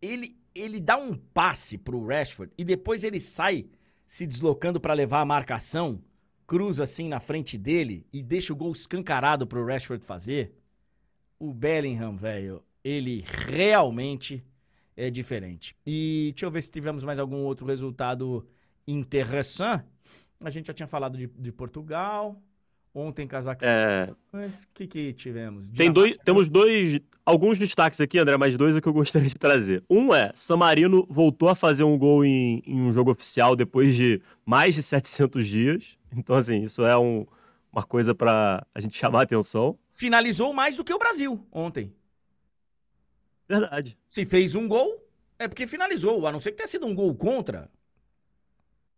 ele 0.00 0.38
ele 0.54 0.78
dá 0.78 0.96
um 0.96 1.16
passe 1.16 1.76
pro 1.76 2.06
Rashford 2.06 2.52
e 2.56 2.64
depois 2.64 3.02
ele 3.02 3.18
sai 3.18 3.66
se 4.06 4.24
deslocando 4.24 4.80
para 4.80 4.94
levar 4.94 5.20
a 5.20 5.24
marcação, 5.24 6.00
cruza 6.46 6.84
assim 6.84 7.08
na 7.08 7.18
frente 7.18 7.58
dele 7.58 8.06
e 8.12 8.22
deixa 8.22 8.52
o 8.52 8.56
gol 8.56 8.70
escancarado 8.70 9.44
pro 9.44 9.66
Rashford 9.66 10.06
fazer. 10.06 10.54
O 11.40 11.52
Bellingham, 11.52 12.16
velho, 12.16 12.62
ele 12.84 13.24
realmente 13.26 14.46
é 14.96 15.10
diferente. 15.10 15.76
E 15.84 16.30
deixa 16.32 16.46
eu 16.46 16.52
ver 16.52 16.62
se 16.62 16.70
tivemos 16.70 17.02
mais 17.02 17.18
algum 17.18 17.38
outro 17.38 17.66
resultado 17.66 18.48
interessante. 18.86 19.92
A 20.44 20.50
gente 20.50 20.66
já 20.66 20.74
tinha 20.74 20.86
falado 20.86 21.16
de, 21.16 21.26
de 21.26 21.50
Portugal, 21.50 22.40
ontem 22.94 23.26
Cazaquistão. 23.26 23.74
É... 23.74 24.14
Mas 24.32 24.64
o 24.64 24.68
que, 24.74 24.86
que 24.86 25.12
tivemos? 25.12 25.68
Tem 25.70 25.92
dois, 25.92 26.16
temos 26.24 26.48
dois, 26.48 27.00
alguns 27.24 27.58
destaques 27.58 28.00
aqui, 28.00 28.18
André, 28.18 28.36
mas 28.36 28.56
dois 28.56 28.76
é 28.76 28.80
que 28.80 28.86
eu 28.86 28.92
gostaria 28.92 29.28
de 29.28 29.34
trazer. 29.34 29.82
Um 29.90 30.14
é, 30.14 30.30
San 30.34 30.56
Marino 30.56 31.06
voltou 31.08 31.48
a 31.48 31.54
fazer 31.54 31.84
um 31.84 31.98
gol 31.98 32.24
em, 32.24 32.62
em 32.66 32.80
um 32.80 32.92
jogo 32.92 33.10
oficial 33.10 33.56
depois 33.56 33.96
de 33.96 34.20
mais 34.44 34.74
de 34.74 34.82
700 34.82 35.46
dias. 35.46 35.98
Então, 36.16 36.36
assim, 36.36 36.62
isso 36.62 36.84
é 36.84 36.96
um, 36.96 37.26
uma 37.72 37.82
coisa 37.82 38.14
para 38.14 38.64
a 38.74 38.80
gente 38.80 38.96
chamar 38.96 39.20
a 39.20 39.22
atenção. 39.22 39.78
Finalizou 39.90 40.52
mais 40.52 40.76
do 40.76 40.84
que 40.84 40.94
o 40.94 40.98
Brasil 40.98 41.44
ontem. 41.50 41.92
Verdade. 43.48 43.98
Se 44.06 44.24
fez 44.24 44.54
um 44.54 44.68
gol, 44.68 45.04
é 45.38 45.48
porque 45.48 45.66
finalizou, 45.66 46.26
a 46.26 46.32
não 46.32 46.40
ser 46.40 46.52
que 46.52 46.58
tenha 46.58 46.66
sido 46.66 46.86
um 46.86 46.94
gol 46.94 47.14
contra. 47.14 47.70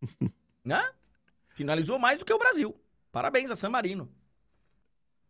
né? 0.63 0.83
Finalizou 1.57 1.97
mais 1.97 2.19
do 2.19 2.25
que 2.25 2.31
o 2.31 2.37
Brasil. 2.37 2.79
Parabéns 3.11 3.49
a 3.49 3.55
San 3.55 3.69
Marino. 3.69 4.07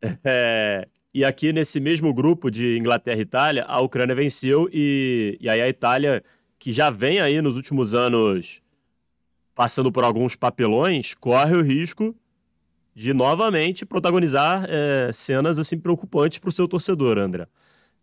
É, 0.24 0.88
e 1.12 1.26
aqui 1.26 1.52
nesse 1.52 1.80
mesmo 1.80 2.14
grupo 2.14 2.52
de 2.52 2.78
Inglaterra 2.78 3.18
e 3.18 3.22
Itália, 3.22 3.64
a 3.64 3.80
Ucrânia 3.82 4.14
venceu 4.14 4.70
e, 4.72 5.36
e 5.42 5.50
aí 5.50 5.60
a 5.60 5.68
Itália, 5.68 6.24
que 6.60 6.72
já 6.72 6.92
vem 6.92 7.20
aí 7.20 7.42
nos 7.42 7.56
últimos 7.56 7.96
anos 7.96 8.62
passando 9.56 9.92
por 9.92 10.04
alguns 10.04 10.36
papelões, 10.36 11.16
corre 11.16 11.56
o 11.56 11.64
risco 11.64 12.16
de 12.94 13.12
novamente 13.12 13.88
protagonizar 13.88 14.68
é, 14.70 15.12
cenas 15.12 15.58
assim 15.58 15.80
preocupantes 15.80 16.38
para 16.38 16.50
o 16.50 16.52
seu 16.52 16.68
torcedor, 16.68 17.18
André. 17.18 17.48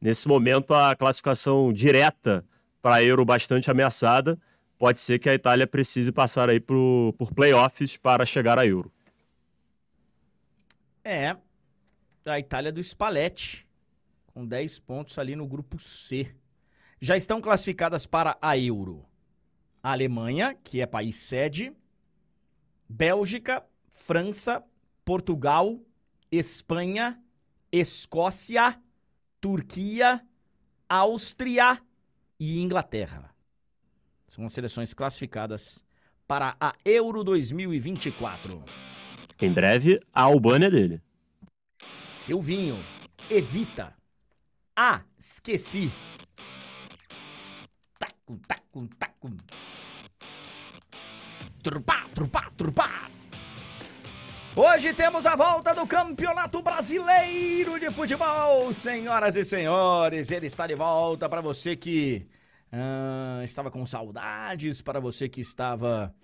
Nesse 0.00 0.26
momento, 0.26 0.74
a 0.74 0.96
classificação 0.96 1.72
direta 1.72 2.44
para 2.82 2.96
a 2.96 3.04
Euro 3.04 3.24
bastante 3.24 3.70
ameaçada 3.70 4.36
pode 4.78 5.00
ser 5.00 5.18
que 5.18 5.28
a 5.28 5.34
Itália 5.34 5.66
precise 5.66 6.12
passar 6.12 6.48
aí 6.48 6.60
pro, 6.60 7.14
por 7.18 7.32
playoffs 7.32 7.96
para 7.96 8.26
chegar 8.26 8.58
a 8.58 8.66
Euro. 8.66 8.92
É. 11.02 11.36
a 12.26 12.38
Itália 12.38 12.72
do 12.72 12.82
Spalletti, 12.82 13.66
com 14.26 14.46
10 14.46 14.78
pontos 14.80 15.18
ali 15.18 15.36
no 15.36 15.46
grupo 15.46 15.78
C. 15.78 16.34
Já 17.00 17.16
estão 17.16 17.40
classificadas 17.40 18.06
para 18.06 18.38
a 18.40 18.56
Euro. 18.56 19.04
A 19.82 19.92
Alemanha, 19.92 20.56
que 20.64 20.80
é 20.80 20.86
país 20.86 21.16
sede, 21.16 21.72
Bélgica, 22.88 23.62
França, 23.92 24.64
Portugal, 25.04 25.78
Espanha, 26.32 27.22
Escócia, 27.70 28.80
Turquia, 29.40 30.24
Áustria 30.88 31.82
e 32.40 32.62
Inglaterra. 32.62 33.33
São 34.34 34.46
as 34.46 34.52
seleções 34.52 34.92
classificadas 34.92 35.84
para 36.26 36.56
a 36.60 36.74
Euro 36.84 37.22
2024. 37.22 38.64
Em 39.40 39.52
breve, 39.52 40.00
a 40.12 40.22
Albânia 40.22 40.66
é 40.66 40.70
dele. 40.72 41.00
Silvinho, 42.16 42.76
evita. 43.30 43.94
Ah, 44.74 45.02
esqueci. 45.16 45.88
Taco, 47.96 48.40
taco, 48.48 48.88
taco. 48.98 49.30
Trupá, 51.62 52.04
trupá, 52.12 52.50
trupá. 52.56 53.08
Hoje 54.56 54.92
temos 54.94 55.26
a 55.26 55.36
volta 55.36 55.72
do 55.76 55.86
Campeonato 55.86 56.60
Brasileiro 56.60 57.78
de 57.78 57.88
Futebol, 57.88 58.72
senhoras 58.72 59.36
e 59.36 59.44
senhores. 59.44 60.32
Ele 60.32 60.46
está 60.46 60.66
de 60.66 60.74
volta 60.74 61.28
para 61.28 61.40
você 61.40 61.76
que 61.76 62.26
estava 63.44 63.70
com 63.70 63.84
saudades, 63.86 64.82
para 64.82 65.00
você 65.00 65.28
que 65.28 65.40
estava 65.40 66.14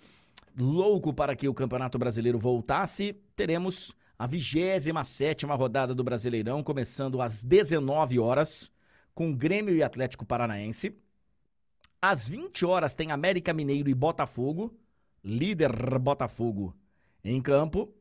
louco 0.59 1.13
para 1.13 1.37
que 1.37 1.49
o 1.49 1.55
Campeonato 1.55 1.99
Brasileiro 1.99 2.39
voltasse. 2.39 3.13
Teremos 3.37 3.95
a 4.19 4.27
27 4.27 5.47
rodada 5.47 5.95
do 5.95 6.05
Brasileirão, 6.05 6.63
começando 6.63 7.23
às 7.23 7.43
19 7.43 8.19
horas, 8.19 8.71
com 9.15 9.35
Grêmio 9.35 9.75
e 9.75 9.83
Atlético 9.83 10.27
Paranaense. 10.27 10.97
Às 12.03 12.29
20 12.29 12.65
horas 12.65 12.95
tem 12.95 13.13
América 13.13 13.53
Mineiro 13.53 13.89
e 13.91 13.95
Botafogo, 13.95 14.75
líder 15.23 15.99
Botafogo 15.99 16.75
em 17.23 17.41
campo. 17.41 17.95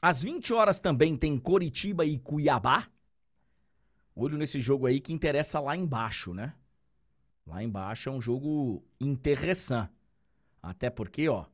Às 0.00 0.22
20 0.22 0.52
horas 0.54 0.80
também 0.80 1.16
tem 1.16 1.36
Coritiba 1.38 2.04
e 2.04 2.18
Cuiabá. 2.18 2.88
Olho 4.14 4.38
nesse 4.38 4.60
jogo 4.60 4.86
aí 4.86 5.00
que 5.00 5.12
interessa 5.12 5.60
lá 5.60 5.76
embaixo, 5.76 6.32
né? 6.32 6.54
Lá 7.46 7.62
embaixo 7.62 8.08
é 8.08 8.12
um 8.12 8.20
jogo 8.20 8.84
interessante. 9.00 9.92
Até 10.62 10.90
porque, 10.90 11.28
ó, 11.28 11.46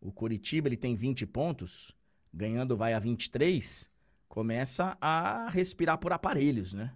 o 0.00 0.12
Coritiba 0.12 0.68
ele 0.68 0.76
tem 0.76 0.94
20 0.94 1.26
pontos, 1.26 1.92
ganhando 2.32 2.76
vai 2.76 2.92
a 2.92 2.98
23, 2.98 3.88
começa 4.28 4.96
a 5.00 5.48
respirar 5.48 5.98
por 5.98 6.12
aparelhos, 6.12 6.72
né? 6.72 6.92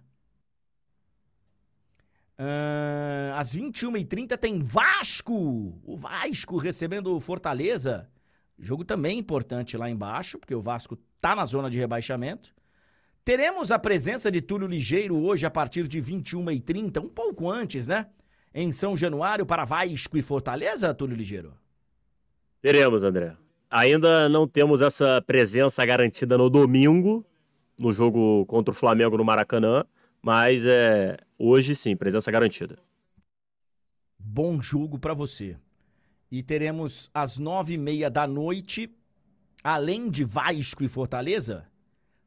Uh, 2.37 3.33
às 3.35 3.55
21h30 3.55 4.37
tem 4.37 4.59
Vasco! 4.59 5.79
O 5.83 5.95
Vasco 5.97 6.57
recebendo 6.57 7.15
o 7.15 7.19
Fortaleza. 7.19 8.09
Jogo 8.57 8.83
também 8.83 9.19
importante 9.19 9.77
lá 9.77 9.89
embaixo, 9.89 10.37
porque 10.39 10.55
o 10.55 10.61
Vasco 10.61 10.97
tá 11.19 11.35
na 11.35 11.45
zona 11.45 11.69
de 11.69 11.77
rebaixamento. 11.77 12.53
Teremos 13.23 13.71
a 13.71 13.79
presença 13.79 14.31
de 14.31 14.41
Túlio 14.41 14.67
Ligeiro 14.67 15.15
hoje 15.17 15.45
a 15.45 15.51
partir 15.51 15.87
de 15.87 16.01
21h30, 16.01 17.01
um 17.01 17.09
pouco 17.09 17.49
antes, 17.49 17.87
né? 17.87 18.07
Em 18.53 18.71
São 18.71 18.95
Januário 18.95 19.45
para 19.45 19.65
Vasco 19.65 20.15
e 20.17 20.21
Fortaleza, 20.21 20.93
Túlio 20.93 21.15
Ligeiro? 21.15 21.53
Teremos, 22.61 23.03
André. 23.03 23.35
Ainda 23.69 24.29
não 24.29 24.47
temos 24.47 24.81
essa 24.81 25.19
presença 25.25 25.83
garantida 25.83 26.37
no 26.37 26.49
domingo, 26.49 27.25
no 27.75 27.91
jogo 27.91 28.45
contra 28.45 28.71
o 28.71 28.75
Flamengo 28.75 29.17
no 29.17 29.25
Maracanã, 29.25 29.83
mas 30.21 30.65
é, 30.67 31.17
hoje 31.37 31.75
sim, 31.75 31.95
presença 31.95 32.31
garantida. 32.31 32.77
Bom 34.19 34.61
jogo 34.61 34.99
para 34.99 35.15
você. 35.15 35.57
E 36.31 36.43
teremos 36.43 37.09
às 37.13 37.39
nove 37.39 37.73
e 37.73 37.77
meia 37.77 38.09
da 38.09 38.27
noite, 38.27 38.89
além 39.63 40.09
de 40.09 40.23
Vasco 40.23 40.83
e 40.83 40.87
Fortaleza, 40.87 41.65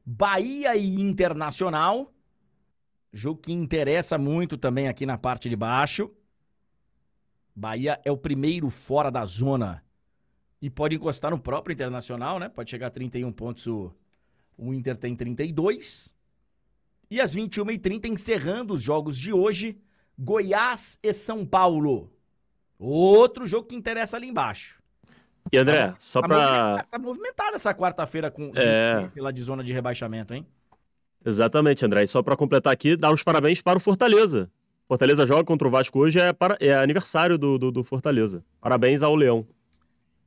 Bahia 0.05 0.77
e 0.77 1.01
Internacional. 1.01 2.13
Jogo 3.17 3.41
que 3.41 3.51
interessa 3.51 4.19
muito 4.19 4.59
também 4.59 4.89
aqui 4.89 5.07
na 5.07 5.17
parte 5.17 5.49
de 5.49 5.57
baixo. 5.57 6.11
Bahia 7.55 7.99
é 8.05 8.13
o 8.13 8.17
primeiro 8.19 8.69
fora 8.69 9.11
da 9.11 9.25
zona 9.25 9.83
e 10.61 10.69
pode 10.69 10.97
encostar 10.97 11.31
no 11.31 11.39
próprio 11.39 11.73
Internacional, 11.73 12.39
né? 12.39 12.51
Pode 12.51 12.69
chegar 12.69 12.89
a 12.89 12.91
31 12.91 13.33
pontos, 13.33 13.67
o, 13.67 13.91
o 14.59 14.75
Inter 14.75 14.99
tem 14.99 15.17
32. 15.17 16.15
E 17.11 17.19
às 17.19 17.35
21h30, 17.35 18.05
encerrando 18.05 18.75
os 18.75 18.83
jogos 18.83 19.17
de 19.17 19.33
hoje, 19.33 19.81
Goiás 20.19 20.99
e 21.03 21.11
São 21.15 21.47
Paulo. 21.47 22.13
Outro 22.79 23.47
jogo 23.47 23.67
que 23.67 23.75
interessa 23.75 24.19
ali 24.19 24.29
embaixo. 24.29 24.83
E 25.51 25.57
André, 25.57 25.87
tá, 25.87 25.97
só 25.99 26.21
tá 26.21 26.29
pra. 26.29 26.87
Tá 26.91 26.99
movimentada 26.99 27.57
essa 27.57 27.73
quarta-feira 27.73 28.31
com 28.31 28.53
é... 28.55 29.07
de, 29.07 29.21
lá 29.23 29.31
de 29.31 29.43
zona 29.43 29.65
de 29.65 29.73
rebaixamento, 29.73 30.35
hein? 30.35 30.47
Exatamente, 31.27 31.85
André. 31.85 32.05
E 32.05 32.07
só 32.07 32.23
para 32.23 32.37
completar 32.37 32.73
aqui, 32.73 32.97
dar 32.97 33.13
os 33.13 33.23
parabéns 33.23 33.61
para 33.61 33.79
o 33.79 33.81
Fortaleza. 33.81 34.51
Fortaleza 34.87 35.27
joga 35.27 35.45
contra 35.45 35.67
o 35.67 35.71
Vasco 35.71 35.99
hoje, 35.99 36.21
é, 36.21 36.33
para... 36.33 36.57
é 36.61 36.73
aniversário 36.73 37.37
do, 37.37 37.59
do, 37.59 37.73
do 37.73 37.83
Fortaleza. 37.83 38.45
Parabéns 38.61 39.03
ao 39.03 39.15
Leão. 39.15 39.47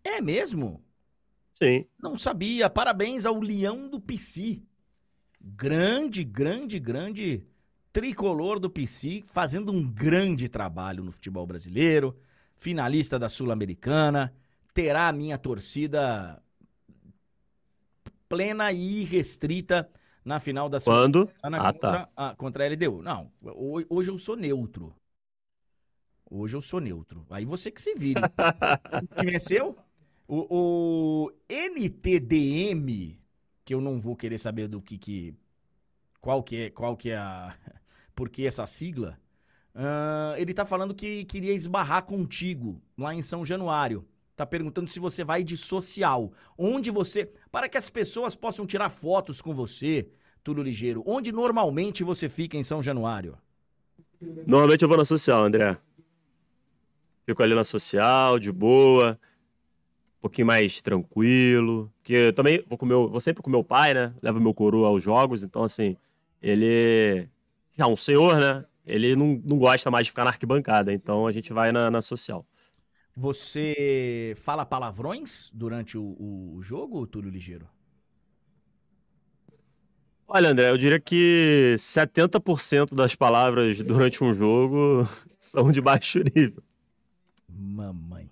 É 0.03 0.19
mesmo? 0.19 0.83
Sim. 1.53 1.85
Não 1.97 2.17
sabia. 2.17 2.69
Parabéns 2.69 3.25
ao 3.25 3.39
Leão 3.39 3.89
do 3.89 3.99
PC. 3.99 4.61
Grande, 5.41 6.25
grande, 6.25 6.77
grande 6.77 7.45
tricolor 7.93 8.59
do 8.59 8.69
PC, 8.69 9.23
fazendo 9.25 9.71
um 9.71 9.81
grande 9.81 10.49
trabalho 10.49 11.03
no 11.03 11.11
futebol 11.11 11.47
brasileiro 11.47 12.15
finalista 12.59 13.17
da 13.17 13.29
Sul-Americana, 13.29 14.33
terá 14.73 15.07
a 15.07 15.13
minha 15.13 15.37
torcida 15.37 16.43
plena 18.27 18.71
e 18.71 19.01
irrestrita 19.01 19.89
na 20.23 20.39
final 20.39 20.69
da 20.69 20.79
Quando? 20.79 21.29
Ah, 21.41 21.49
contra, 21.49 21.73
tá. 21.73 22.09
a, 22.15 22.35
contra 22.35 22.65
a 22.65 22.69
LDU. 22.69 23.01
Não, 23.01 23.31
hoje 23.89 24.09
eu 24.09 24.17
sou 24.17 24.35
neutro. 24.35 24.93
Hoje 26.29 26.55
eu 26.55 26.61
sou 26.61 26.79
neutro. 26.79 27.25
Aí 27.29 27.43
você 27.43 27.71
que 27.71 27.81
se 27.81 27.95
vire. 27.95 28.21
que 29.17 29.25
venceu? 29.25 29.75
O, 30.27 30.45
o, 30.49 31.31
NTDM, 31.49 33.17
que 33.65 33.73
eu 33.73 33.81
não 33.81 33.99
vou 33.99 34.15
querer 34.15 34.37
saber 34.37 34.67
do 34.67 34.81
que 34.81 34.97
que... 34.97 35.33
Qual 36.21 36.43
que 36.43 36.63
é, 36.63 36.69
qual 36.69 36.95
que 36.95 37.09
é 37.09 37.17
a... 37.17 37.55
Por 38.13 38.29
que 38.29 38.45
essa 38.45 38.65
sigla? 38.67 39.17
Uh, 39.73 40.35
ele 40.37 40.53
tá 40.53 40.65
falando 40.65 40.93
que 40.93 41.23
queria 41.25 41.53
esbarrar 41.53 42.03
contigo 42.03 42.81
lá 42.97 43.15
em 43.15 43.21
São 43.21 43.45
Januário. 43.45 44.05
Tá 44.39 44.45
perguntando 44.45 44.89
se 44.89 45.01
você 45.01 45.21
vai 45.21 45.43
de 45.43 45.57
social. 45.57 46.31
Onde 46.57 46.89
você. 46.89 47.29
Para 47.51 47.67
que 47.67 47.77
as 47.77 47.89
pessoas 47.89 48.37
possam 48.37 48.65
tirar 48.65 48.89
fotos 48.89 49.41
com 49.41 49.53
você, 49.53 50.07
Túlio 50.41 50.63
Ligeiro. 50.63 51.03
Onde 51.05 51.29
normalmente 51.29 52.05
você 52.05 52.29
fica 52.29 52.55
em 52.55 52.63
São 52.63 52.81
Januário? 52.81 53.37
Normalmente 54.47 54.81
eu 54.81 54.87
vou 54.87 54.97
na 54.97 55.03
social, 55.03 55.43
André. 55.43 55.77
Fico 57.25 57.43
ali 57.43 57.53
na 57.53 57.65
social, 57.65 58.39
de 58.39 58.49
boa. 58.49 59.19
Um 60.19 60.21
pouquinho 60.21 60.47
mais 60.47 60.81
tranquilo. 60.81 61.91
Porque 61.97 62.13
eu 62.13 62.31
também 62.31 62.63
vou, 62.65 62.77
com 62.77 62.85
meu, 62.85 63.09
vou 63.09 63.19
sempre 63.19 63.43
com 63.43 63.49
meu 63.49 63.61
pai, 63.61 63.93
né? 63.93 64.13
Levo 64.21 64.39
meu 64.39 64.53
coroa 64.53 64.87
aos 64.87 65.03
jogos. 65.03 65.43
Então, 65.43 65.65
assim, 65.65 65.97
ele. 66.41 67.27
É 67.77 67.85
um 67.85 67.97
senhor, 67.97 68.39
né? 68.39 68.63
ele 68.85 69.15
não, 69.15 69.41
não 69.45 69.59
gosta 69.59 69.91
mais 69.91 70.05
de 70.05 70.11
ficar 70.11 70.23
na 70.23 70.31
arquibancada, 70.31 70.91
então 70.93 71.27
a 71.27 71.31
gente 71.31 71.53
vai 71.53 71.71
na, 71.71 71.91
na 71.91 72.01
social. 72.01 72.45
Você 73.19 74.33
fala 74.37 74.65
palavrões 74.65 75.49
durante 75.53 75.97
o, 75.97 76.55
o 76.55 76.61
jogo, 76.61 77.05
Túlio 77.05 77.29
Ligeiro? 77.29 77.67
Olha, 80.25 80.51
André, 80.51 80.69
eu 80.69 80.77
diria 80.77 81.01
que 81.01 81.75
70% 81.77 82.95
das 82.95 83.15
palavras 83.15 83.81
durante 83.81 84.23
um 84.23 84.31
jogo 84.31 85.05
são 85.37 85.69
de 85.69 85.81
baixo 85.81 86.19
nível. 86.33 86.63
Mamãe. 87.49 88.31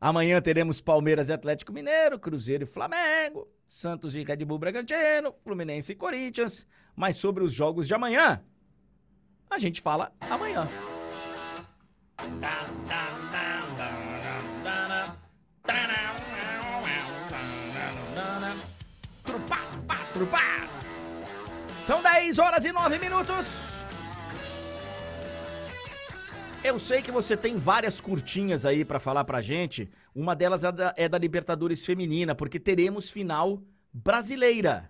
Amanhã 0.00 0.42
teremos 0.42 0.80
Palmeiras 0.80 1.28
e 1.28 1.32
Atlético 1.32 1.72
Mineiro, 1.72 2.18
Cruzeiro 2.18 2.64
e 2.64 2.66
Flamengo, 2.66 3.46
Santos 3.68 4.16
e 4.16 4.24
Red 4.24 4.44
Bull 4.44 4.58
Bragantino, 4.58 5.32
Fluminense 5.44 5.92
e 5.92 5.94
Corinthians. 5.94 6.66
Mas 6.96 7.14
sobre 7.14 7.44
os 7.44 7.52
jogos 7.52 7.86
de 7.86 7.94
amanhã, 7.94 8.42
a 9.48 9.60
gente 9.60 9.80
fala 9.80 10.12
amanhã. 10.18 10.68
São 21.84 22.00
10 22.00 22.38
horas 22.38 22.64
e 22.64 22.72
9 22.72 22.98
minutos. 22.98 23.82
Eu 26.64 26.78
sei 26.78 27.02
que 27.02 27.10
você 27.10 27.36
tem 27.36 27.56
várias 27.56 28.00
curtinhas 28.00 28.64
aí 28.64 28.84
para 28.84 29.00
falar 29.00 29.24
pra 29.24 29.40
gente. 29.40 29.90
Uma 30.14 30.36
delas 30.36 30.62
é 30.62 30.70
da, 30.70 30.94
é 30.96 31.08
da 31.08 31.18
Libertadores 31.18 31.84
Feminina, 31.84 32.36
porque 32.36 32.60
teremos 32.60 33.10
final 33.10 33.60
brasileira. 33.92 34.88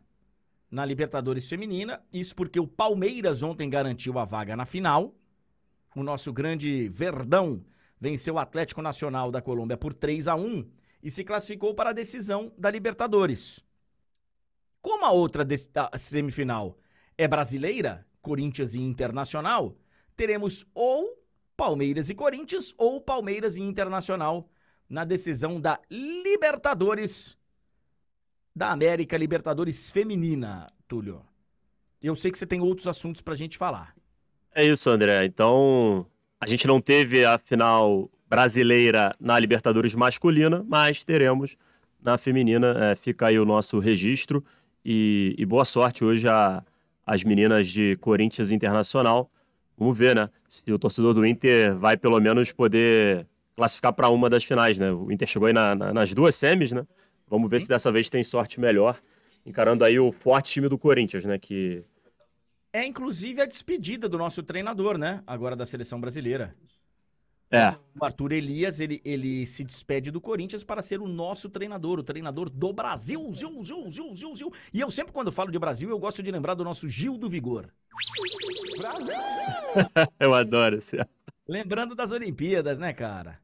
na 0.71 0.85
Libertadores 0.85 1.49
Feminina. 1.49 2.03
Isso 2.13 2.35
porque 2.35 2.61
o 2.61 2.67
Palmeiras 2.67 3.43
ontem 3.43 3.71
garantiu 3.71 4.19
a 4.19 4.25
vaga 4.25 4.55
na 4.55 4.65
final. 4.67 5.15
O 5.95 6.03
nosso 6.03 6.33
grande 6.33 6.89
Verdão 6.89 7.65
venceu 8.01 8.35
o 8.35 8.39
Atlético 8.39 8.83
Nacional 8.83 9.31
da 9.31 9.43
Colômbia 9.43 9.77
por 9.77 9.95
3 9.95 10.29
a 10.29 10.35
1 10.35 10.69
e 11.03 11.11
se 11.11 11.25
classificou 11.25 11.75
para 11.75 11.91
a 11.91 11.93
decisão 11.93 12.53
da 12.57 12.71
Libertadores. 12.71 13.61
Como 14.81 15.05
a 15.05 15.13
outra 15.13 15.47
semifinal 15.97 16.77
é 17.17 17.29
brasileira, 17.29 18.07
Corinthians 18.21 18.75
e 18.75 18.81
Internacional, 18.81 19.77
teremos 20.17 20.67
ou 20.75 21.23
Palmeiras 21.57 22.11
e 22.11 22.15
Corinthians 22.15 22.75
ou 22.77 23.01
Palmeiras 23.01 23.57
e 23.57 23.63
Internacional 23.63 24.49
na 24.89 25.05
decisão 25.05 25.61
da 25.61 25.81
Libertadores 25.91 27.37
da 28.55 28.71
América 28.71 29.17
Libertadores 29.17 29.91
Feminina, 29.91 30.67
Túlio. 30.87 31.25
Eu 32.03 32.15
sei 32.15 32.31
que 32.31 32.39
você 32.39 32.47
tem 32.47 32.61
outros 32.61 32.87
assuntos 32.87 33.23
pra 33.23 33.35
gente 33.35 33.57
falar. 33.57 33.95
É 34.55 34.67
isso, 34.67 34.91
André. 34.91 35.25
Então, 35.25 36.07
a 36.39 36.47
gente 36.47 36.67
não 36.67 36.81
teve 36.81 37.25
a 37.25 37.39
final 37.39 38.11
brasileira 38.29 39.15
na 39.19 39.39
Libertadores 39.39 39.95
masculina, 39.95 40.65
mas 40.69 41.05
teremos 41.05 41.57
na 42.03 42.19
feminina. 42.19 42.91
É, 42.91 42.95
fica 42.95 43.27
aí 43.29 43.39
o 43.39 43.47
nosso 43.47 43.79
registro. 43.79 44.45
E, 44.85 45.35
e 45.39 45.47
boa 45.47 45.65
sorte 45.65 46.05
hoje 46.05 46.27
as 47.07 47.25
meninas 47.25 47.69
de 47.69 47.97
Corinthians 47.97 48.51
Internacional. 48.51 49.31
Vamos 49.79 49.97
ver, 49.97 50.15
né? 50.15 50.29
Se 50.49 50.71
o 50.71 50.79
torcedor 50.79 51.15
do 51.15 51.25
Inter 51.25 51.77
vai 51.77 51.97
pelo 51.97 52.21
menos 52.21 52.53
poder 52.53 53.27
classificar 53.57 53.93
para 53.93 54.09
uma 54.11 54.29
das 54.29 54.45
finais, 54.45 54.79
né? 54.79 54.93
O 54.93 55.11
Inter 55.11 55.27
chegou 55.27 55.47
aí 55.47 55.53
na, 55.53 55.75
na, 55.75 55.93
nas 55.95 56.13
duas 56.13 56.35
semis, 56.35 56.73
né? 56.73 56.87
Vamos 57.29 57.49
ver 57.49 57.61
Sim. 57.61 57.65
se 57.65 57.69
dessa 57.71 57.91
vez 57.91 58.11
tem 58.11 58.23
sorte 58.23 58.61
melhor, 58.61 59.01
encarando 59.47 59.85
aí 59.85 59.99
o 59.99 60.13
forte 60.13 60.53
time 60.53 60.69
do 60.69 60.77
Corinthians, 60.77 61.25
né? 61.25 61.39
Que 61.39 61.83
é 62.73 62.85
inclusive 62.87 63.41
a 63.41 63.47
despedida 63.47 64.09
do 64.09 64.17
nosso 64.17 64.43
treinador, 64.43 64.97
né? 64.97 65.23
Agora 65.27 65.55
da 65.55 65.67
seleção 65.67 66.01
brasileira. 66.01 66.57
É. 67.51 67.77
O 68.01 68.03
Arthur 68.03 68.33
Elias, 68.33 68.81
ele, 68.81 69.03
ele 69.05 69.47
se 69.47 69.63
despede 69.63 70.11
do 70.11 70.23
Corinthians 70.23 70.65
para 70.65 70.81
ser 70.81 71.03
o 71.03 71.07
nosso 71.07 71.51
treinador, 71.51 71.99
o 71.99 72.03
treinador 72.03 72.49
do 72.49 72.73
Brasil. 72.73 73.31
Zil, 73.31 73.63
zil, 73.63 73.91
zil, 73.91 74.15
zil, 74.15 74.35
zil. 74.35 74.53
E 74.73 74.81
eu 74.81 74.91
sempre, 74.91 75.13
quando 75.13 75.31
falo 75.31 75.51
de 75.51 75.59
Brasil, 75.59 75.91
eu 75.91 75.99
gosto 75.99 76.23
de 76.23 76.31
lembrar 76.31 76.55
do 76.55 76.65
nosso 76.65 76.89
Gil 76.89 77.19
do 77.19 77.29
Vigor. 77.29 77.69
Brasil! 78.79 79.15
eu 80.19 80.33
adoro 80.33 80.77
esse. 80.77 80.97
Lembrando 81.47 81.95
das 81.95 82.11
Olimpíadas, 82.11 82.79
né, 82.79 82.95
cara? 82.95 83.39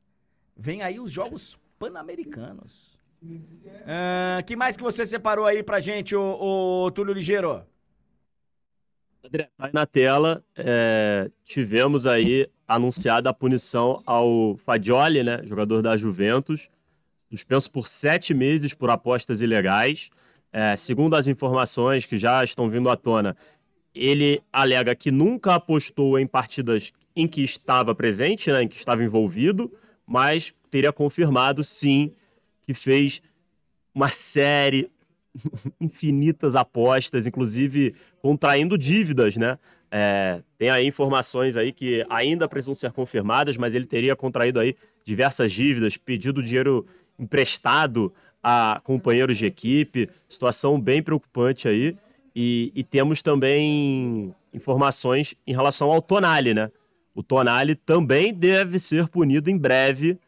Vem 0.57 0.81
aí 0.81 0.99
os 0.99 1.13
Jogos 1.13 1.59
Pan-Americanos. 1.79 2.99
Uh, 3.23 4.43
que 4.47 4.57
mais 4.57 4.75
que 4.75 4.83
você 4.83 5.05
separou 5.05 5.45
aí 5.45 5.63
pra 5.63 5.81
gente, 5.81 6.17
o, 6.17 6.85
o 6.87 6.91
Túlio 6.93 7.13
Ligeiro? 7.13 7.67
André, 9.29 9.51
tá 9.57 9.67
aí 9.67 9.71
na 9.73 9.87
tela, 9.87 10.43
é, 10.57 11.31
tivemos 11.45 12.07
aí 12.07 12.49
anunciada 12.67 13.31
a 13.31 13.35
punição 13.35 14.03
ao 14.07 14.57
Fagioli, 14.57 15.23
né, 15.23 15.41
jogador 15.45 15.83
da 15.83 15.97
Juventus, 15.97 16.69
suspenso 17.31 17.71
por 17.71 17.87
sete 17.87 18.33
meses 18.33 18.75
por 18.75 18.91
apostas 18.91 19.41
ilegais. 19.41 20.11
É, 20.51 20.75
segundo 20.77 21.15
as 21.15 21.27
informações 21.27 22.07
que 22.07 22.17
já 22.17 22.43
estão 22.43 22.71
vindo 22.71 22.89
à 22.89 22.97
tona, 22.97 23.37
ele 23.95 24.43
alega 24.53 24.95
que 24.95 25.11
nunca 25.11 25.55
apostou 25.55 26.19
em 26.19 26.27
partidas 26.27 26.93
em 27.15 27.29
que 27.29 27.43
estava 27.43 27.95
presente, 27.95 28.51
né, 28.51 28.63
em 28.63 28.69
que 28.69 28.77
estava 28.77 29.05
envolvido, 29.05 29.73
mas 30.07 30.55
teria 30.71 30.93
confirmado 30.93 31.63
sim 31.63 32.15
que 32.63 32.73
fez 32.73 33.21
uma 33.95 34.11
série, 34.11 34.91
infinitas 35.81 36.57
apostas, 36.57 37.27
inclusive 37.27 37.95
contraindo 38.29 38.77
dívidas, 38.77 39.37
né? 39.37 39.59
É, 39.91 40.43
tem 40.59 40.69
aí 40.69 40.87
informações 40.87 41.57
aí 41.57 41.73
que 41.73 42.05
ainda 42.11 42.47
precisam 42.47 42.75
ser 42.75 42.93
confirmadas, 42.93 43.57
mas 43.57 43.75
ele 43.75 43.87
teria 43.87 44.15
contraído 44.15 44.61
aí 44.61 44.77
diversas 45.03 45.51
dívidas, 45.51 45.97
pedido 45.97 46.43
dinheiro 46.43 46.87
emprestado 47.19 48.13
a 48.43 48.83
companheiros 48.85 49.39
de 49.39 49.47
equipe, 49.47 50.11
situação 50.29 50.79
bem 50.79 51.03
preocupante 51.03 51.67
aí. 51.69 51.97
E, 52.37 52.71
e 52.75 52.85
temos 52.85 53.23
também 53.23 54.35
informações 54.53 55.35
em 55.47 55.53
relação 55.53 55.91
ao 55.91 56.03
Tonali, 56.03 56.53
né? 56.53 56.71
O 57.15 57.23
Tonali 57.23 57.75
também 57.75 58.35
deve 58.35 58.79
ser 58.79 59.09
punido 59.09 59.49
em 59.49 59.57
breve 59.57 60.19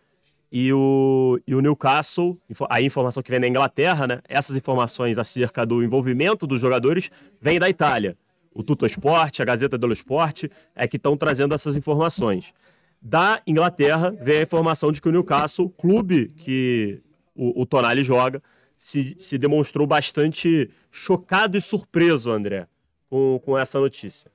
e 0.52 0.72
o, 0.72 1.38
e 1.46 1.54
o 1.54 1.60
Newcastle, 1.60 2.36
a 2.68 2.82
informação 2.82 3.22
que 3.22 3.30
vem 3.30 3.40
da 3.40 3.46
Inglaterra, 3.46 4.06
né? 4.06 4.20
Essas 4.28 4.56
informações 4.56 5.16
acerca 5.16 5.64
do 5.64 5.82
envolvimento 5.82 6.46
dos 6.46 6.60
jogadores 6.60 7.10
vêm 7.40 7.58
da 7.58 7.68
Itália. 7.68 8.16
O 8.52 8.64
Tutto 8.64 8.84
Sport, 8.86 9.38
a 9.40 9.44
Gazeta 9.44 9.78
dello 9.78 9.92
Sport, 9.92 10.44
é 10.74 10.88
que 10.88 10.96
estão 10.96 11.16
trazendo 11.16 11.54
essas 11.54 11.76
informações. 11.76 12.52
Da 13.00 13.40
Inglaterra 13.46 14.10
vem 14.10 14.38
a 14.38 14.42
informação 14.42 14.90
de 14.90 15.00
que 15.00 15.08
o 15.08 15.12
Newcastle, 15.12 15.70
clube 15.70 16.26
que 16.36 17.00
o, 17.34 17.62
o 17.62 17.64
Tonali 17.66 18.02
joga, 18.02 18.42
se, 18.76 19.14
se 19.20 19.38
demonstrou 19.38 19.86
bastante 19.86 20.68
chocado 20.90 21.56
e 21.56 21.60
surpreso, 21.60 22.30
André, 22.30 22.66
com, 23.08 23.40
com 23.44 23.56
essa 23.56 23.78
notícia. 23.78 24.32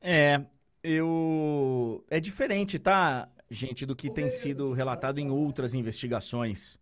É, 0.00 0.40
eu. 0.82 2.02
É 2.08 2.18
diferente, 2.18 2.78
tá? 2.78 3.28
Gente, 3.50 3.84
do 3.84 3.96
que 3.96 4.10
tem 4.10 4.30
sido 4.30 4.72
relatado 4.72 5.18
em 5.18 5.30
outras 5.30 5.74
investigações. 5.74 6.78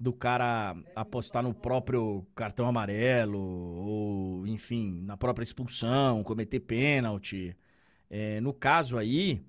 Do 0.00 0.12
cara 0.12 0.76
apostar 0.94 1.42
no 1.42 1.52
próprio 1.52 2.24
cartão 2.34 2.66
amarelo, 2.68 3.38
ou, 3.38 4.46
enfim, 4.46 5.00
na 5.02 5.16
própria 5.16 5.42
expulsão, 5.42 6.22
cometer 6.22 6.60
pênalti. 6.60 7.56
É, 8.08 8.40
no 8.40 8.52
caso 8.52 8.96
aí, 8.96 9.42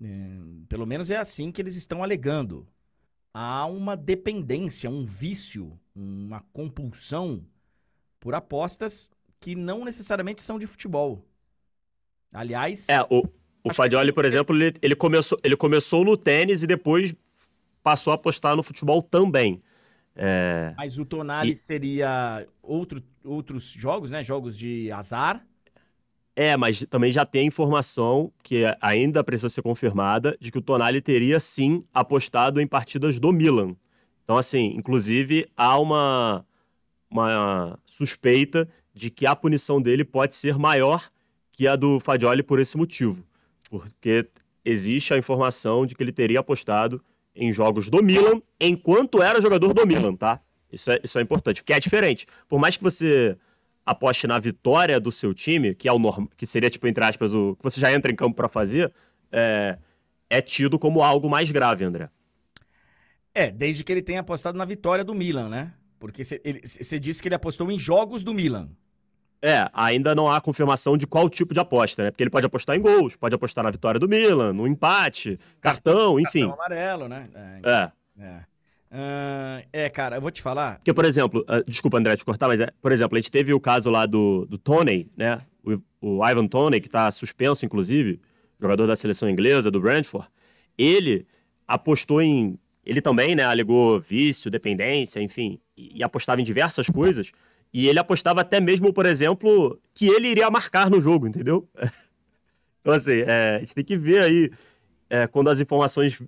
é, 0.00 0.06
pelo 0.68 0.86
menos 0.86 1.10
é 1.10 1.16
assim 1.16 1.50
que 1.50 1.60
eles 1.60 1.74
estão 1.74 2.04
alegando. 2.04 2.68
Há 3.34 3.66
uma 3.66 3.96
dependência, 3.96 4.88
um 4.88 5.04
vício, 5.04 5.78
uma 5.94 6.40
compulsão 6.52 7.44
por 8.20 8.34
apostas 8.34 9.10
que 9.40 9.56
não 9.56 9.84
necessariamente 9.84 10.42
são 10.42 10.58
de 10.58 10.66
futebol. 10.66 11.24
Aliás. 12.32 12.88
É, 12.88 13.02
o, 13.02 13.24
o 13.62 13.72
Fadioli, 13.72 14.12
por 14.12 14.24
exemplo, 14.24 14.56
ele, 14.56 14.74
ele, 14.80 14.94
começou, 14.94 15.38
ele 15.44 15.56
começou 15.56 16.04
no 16.04 16.16
tênis 16.16 16.62
e 16.62 16.66
depois 16.66 17.14
passou 17.82 18.10
a 18.12 18.14
apostar 18.14 18.56
no 18.56 18.62
futebol 18.62 19.02
também. 19.02 19.62
É... 20.16 20.74
Mas 20.76 20.98
o 20.98 21.04
Tonali 21.04 21.52
e... 21.52 21.56
seria 21.56 22.46
outro, 22.62 23.02
outros 23.24 23.70
jogos, 23.70 24.10
né? 24.10 24.22
Jogos 24.22 24.56
de 24.56 24.90
azar. 24.90 25.44
É, 26.34 26.56
mas 26.56 26.84
também 26.88 27.12
já 27.12 27.26
tem 27.26 27.46
informação 27.46 28.32
que 28.42 28.64
ainda 28.80 29.22
precisa 29.22 29.48
ser 29.48 29.62
confirmada 29.62 30.36
de 30.40 30.50
que 30.50 30.58
o 30.58 30.62
Tonali 30.62 31.00
teria 31.00 31.38
sim 31.38 31.82
apostado 31.92 32.60
em 32.60 32.66
partidas 32.66 33.18
do 33.18 33.32
Milan. 33.32 33.76
Então, 34.24 34.38
assim, 34.38 34.72
inclusive 34.76 35.46
há 35.56 35.78
uma, 35.78 36.46
uma 37.10 37.78
suspeita 37.84 38.68
de 38.94 39.10
que 39.10 39.26
a 39.26 39.36
punição 39.36 39.82
dele 39.82 40.04
pode 40.04 40.34
ser 40.34 40.56
maior 40.56 41.10
que 41.52 41.66
a 41.66 41.76
do 41.76 42.00
Fadioli 42.00 42.42
por 42.42 42.58
esse 42.58 42.76
motivo 42.76 43.24
porque 43.70 44.28
existe 44.64 45.14
a 45.14 45.18
informação 45.18 45.86
de 45.86 45.94
que 45.94 46.02
ele 46.02 46.12
teria 46.12 46.40
apostado 46.40 47.02
em 47.34 47.52
jogos 47.52 47.88
do 47.88 48.02
Milan 48.02 48.42
enquanto 48.60 49.22
era 49.22 49.40
jogador 49.40 49.72
do 49.72 49.86
Milan, 49.86 50.14
tá? 50.16 50.40
Isso 50.70 50.90
é, 50.90 51.00
isso 51.02 51.18
é 51.18 51.22
importante, 51.22 51.62
porque 51.62 51.72
é 51.72 51.80
diferente. 51.80 52.26
Por 52.48 52.60
mais 52.60 52.76
que 52.76 52.82
você 52.82 53.36
aposte 53.86 54.26
na 54.26 54.38
vitória 54.38 55.00
do 55.00 55.10
seu 55.10 55.32
time, 55.32 55.74
que 55.74 55.88
é 55.88 55.92
o 55.92 56.28
que 56.36 56.46
seria, 56.46 56.68
tipo, 56.68 56.86
entre 56.86 57.04
aspas, 57.04 57.32
o 57.32 57.56
que 57.56 57.62
você 57.62 57.80
já 57.80 57.92
entra 57.92 58.12
em 58.12 58.16
campo 58.16 58.36
para 58.36 58.48
fazer, 58.48 58.92
é... 59.32 59.78
é 60.28 60.42
tido 60.42 60.78
como 60.78 61.02
algo 61.02 61.28
mais 61.30 61.50
grave, 61.50 61.84
André. 61.84 62.10
É, 63.32 63.50
desde 63.50 63.84
que 63.84 63.92
ele 63.92 64.02
tenha 64.02 64.20
apostado 64.20 64.58
na 64.58 64.64
vitória 64.64 65.04
do 65.04 65.14
Milan, 65.14 65.48
né? 65.48 65.72
Porque 65.98 66.22
você 66.24 66.98
disse 66.98 67.22
que 67.22 67.28
ele 67.28 67.34
apostou 67.34 67.70
em 67.70 67.78
jogos 67.78 68.24
do 68.24 68.34
Milan. 68.34 68.70
É, 69.42 69.70
ainda 69.72 70.14
não 70.14 70.30
há 70.30 70.38
confirmação 70.38 70.98
de 70.98 71.06
qual 71.06 71.28
tipo 71.30 71.54
de 71.54 71.60
aposta, 71.60 72.04
né? 72.04 72.10
Porque 72.10 72.22
ele 72.22 72.30
pode 72.30 72.44
apostar 72.44 72.76
em 72.76 72.80
gols, 72.80 73.16
pode 73.16 73.34
apostar 73.34 73.64
na 73.64 73.70
vitória 73.70 73.98
do 73.98 74.06
Milan, 74.06 74.52
no 74.52 74.66
empate, 74.66 75.38
cartão, 75.60 76.20
enfim. 76.20 76.46
Cartão 76.46 76.54
amarelo, 76.54 77.08
né? 77.08 77.28
É. 77.64 77.70
É, 77.70 77.92
é. 78.22 78.50
Uh, 78.92 79.66
é 79.72 79.88
cara, 79.88 80.16
eu 80.16 80.20
vou 80.20 80.30
te 80.30 80.42
falar. 80.42 80.76
Porque, 80.76 80.92
por 80.92 81.04
exemplo, 81.04 81.42
uh, 81.48 81.64
desculpa, 81.66 81.96
André, 81.96 82.16
te 82.16 82.24
cortar, 82.24 82.48
mas, 82.48 82.60
é, 82.60 82.68
por 82.82 82.92
exemplo, 82.92 83.16
a 83.16 83.20
gente 83.20 83.30
teve 83.30 83.54
o 83.54 83.60
caso 83.60 83.88
lá 83.88 84.04
do, 84.04 84.44
do 84.46 84.58
Tony, 84.58 85.10
né? 85.16 85.40
O, 85.64 86.18
o 86.18 86.28
Ivan 86.28 86.46
Tony, 86.46 86.80
que 86.80 86.88
tá 86.88 87.10
suspenso, 87.10 87.64
inclusive, 87.64 88.20
jogador 88.60 88.86
da 88.86 88.96
seleção 88.96 89.30
inglesa, 89.30 89.70
do 89.70 89.80
Brentford. 89.80 90.28
Ele 90.76 91.26
apostou 91.66 92.20
em. 92.20 92.58
Ele 92.84 93.00
também, 93.00 93.34
né? 93.34 93.44
Alegou 93.44 94.00
vício, 94.00 94.50
dependência, 94.50 95.22
enfim, 95.22 95.60
e, 95.76 95.98
e 95.98 96.02
apostava 96.02 96.40
em 96.40 96.44
diversas 96.44 96.88
coisas 96.88 97.32
e 97.72 97.88
ele 97.88 97.98
apostava 97.98 98.40
até 98.40 98.60
mesmo, 98.60 98.92
por 98.92 99.06
exemplo, 99.06 99.80
que 99.94 100.06
ele 100.08 100.28
iria 100.28 100.50
marcar 100.50 100.90
no 100.90 101.00
jogo, 101.00 101.26
entendeu? 101.26 101.68
Então, 102.82 102.94
assim, 102.94 103.20
é, 103.26 103.56
a 103.56 103.58
gente 103.58 103.74
tem 103.74 103.84
que 103.84 103.94
ver 103.94 104.22
aí, 104.22 104.50
é, 105.10 105.26
quando 105.26 105.50
as 105.50 105.60
informações 105.60 106.18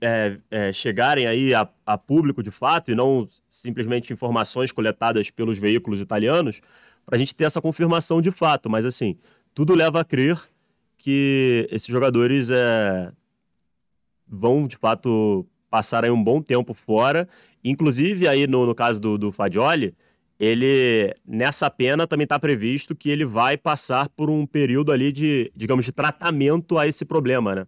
é, 0.00 0.38
é, 0.48 0.72
chegarem 0.72 1.26
aí 1.26 1.52
a, 1.52 1.68
a, 1.84 1.98
público 1.98 2.40
de 2.40 2.52
fato, 2.52 2.92
e 2.92 2.94
não 2.94 3.28
simplesmente 3.50 4.12
informações 4.12 4.70
coletadas 4.70 5.28
pelos 5.30 5.58
veículos 5.58 6.00
italianos, 6.00 6.60
para 7.04 7.16
a 7.16 7.18
gente 7.18 7.34
ter 7.34 7.44
essa 7.44 7.60
confirmação 7.60 8.22
de 8.22 8.30
fato. 8.30 8.70
Mas 8.70 8.84
assim, 8.84 9.18
tudo 9.52 9.74
leva 9.74 10.00
a 10.00 10.04
crer 10.04 10.38
que 10.96 11.66
esses 11.70 11.88
jogadores 11.88 12.50
é, 12.50 13.10
vão 14.26 14.66
de 14.66 14.76
fato 14.76 15.46
passar 15.70 16.04
aí 16.04 16.10
um 16.10 16.22
bom 16.22 16.40
tempo 16.40 16.74
fora. 16.74 17.28
Inclusive, 17.64 18.28
aí 18.28 18.46
no, 18.46 18.66
no 18.66 18.74
caso 18.74 19.00
do, 19.00 19.18
do 19.18 19.32
Fagioli, 19.32 19.94
ele 20.38 21.12
nessa 21.26 21.68
pena 21.68 22.06
também 22.06 22.24
está 22.24 22.38
previsto 22.38 22.94
que 22.94 23.10
ele 23.10 23.24
vai 23.24 23.56
passar 23.56 24.08
por 24.10 24.30
um 24.30 24.46
período 24.46 24.92
ali 24.92 25.10
de, 25.10 25.50
digamos, 25.54 25.84
de 25.84 25.92
tratamento 25.92 26.78
a 26.78 26.86
esse 26.86 27.04
problema, 27.04 27.54
né? 27.54 27.66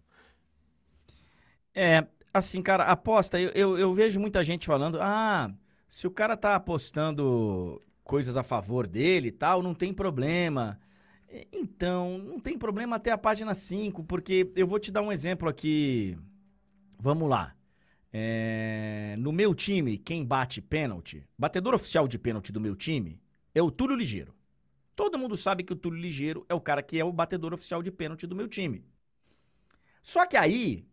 É, 1.73 2.05
assim, 2.33 2.61
cara, 2.61 2.85
aposta, 2.85 3.39
eu, 3.39 3.49
eu, 3.51 3.77
eu, 3.77 3.93
vejo 3.93 4.19
muita 4.19 4.43
gente 4.43 4.65
falando, 4.65 4.99
ah, 5.01 5.51
se 5.87 6.07
o 6.07 6.11
cara 6.11 6.37
tá 6.37 6.55
apostando 6.55 7.81
coisas 8.03 8.37
a 8.37 8.43
favor 8.43 8.87
dele 8.87 9.29
e 9.29 9.31
tal, 9.31 9.61
não 9.61 9.73
tem 9.73 9.93
problema. 9.93 10.79
Então, 11.51 12.17
não 12.17 12.39
tem 12.39 12.57
problema 12.57 12.97
até 12.97 13.11
a 13.11 13.17
página 13.17 13.53
5, 13.53 14.03
porque 14.03 14.51
eu 14.55 14.67
vou 14.67 14.79
te 14.79 14.91
dar 14.91 15.01
um 15.01 15.11
exemplo 15.11 15.47
aqui. 15.47 16.17
Vamos 16.99 17.29
lá. 17.29 17.55
É... 18.13 19.15
No 19.17 19.31
meu 19.31 19.55
time, 19.55 19.97
quem 19.97 20.25
bate 20.25 20.61
pênalti, 20.61 21.25
batedor 21.37 21.73
oficial 21.73 22.07
de 22.07 22.17
pênalti 22.17 22.51
do 22.51 22.59
meu 22.59 22.75
time 22.75 23.21
é 23.53 23.61
o 23.61 23.71
Túlio 23.71 23.95
Ligeiro. 23.95 24.33
Todo 24.95 25.17
mundo 25.17 25.37
sabe 25.37 25.63
que 25.63 25.73
o 25.73 25.75
Túlio 25.75 25.99
Ligeiro 25.99 26.45
é 26.49 26.53
o 26.53 26.61
cara 26.61 26.83
que 26.83 26.99
é 26.99 27.05
o 27.05 27.11
batedor 27.11 27.53
oficial 27.53 27.81
de 27.81 27.91
pênalti 27.91 28.27
do 28.27 28.35
meu 28.35 28.47
time. 28.47 28.83
Só 30.01 30.25
que 30.25 30.35
aí, 30.35 30.85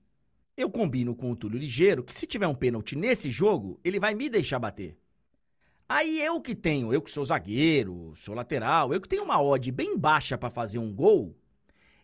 eu 0.56 0.70
combino 0.70 1.14
com 1.14 1.30
o 1.30 1.36
Túlio 1.36 1.58
Ligeiro 1.58 2.02
que 2.02 2.14
se 2.14 2.26
tiver 2.26 2.46
um 2.46 2.54
pênalti 2.54 2.96
nesse 2.96 3.30
jogo, 3.30 3.80
ele 3.84 3.98
vai 3.98 4.14
me 4.14 4.28
deixar 4.28 4.58
bater. 4.58 4.98
Aí 5.88 6.20
eu 6.20 6.40
que 6.40 6.54
tenho, 6.54 6.92
eu 6.92 7.00
que 7.00 7.10
sou 7.10 7.24
zagueiro, 7.24 8.12
sou 8.14 8.34
lateral, 8.34 8.92
eu 8.92 9.00
que 9.00 9.08
tenho 9.08 9.24
uma 9.24 9.40
odd 9.40 9.72
bem 9.72 9.96
baixa 9.96 10.36
para 10.36 10.50
fazer 10.50 10.78
um 10.78 10.92
gol, 10.92 11.34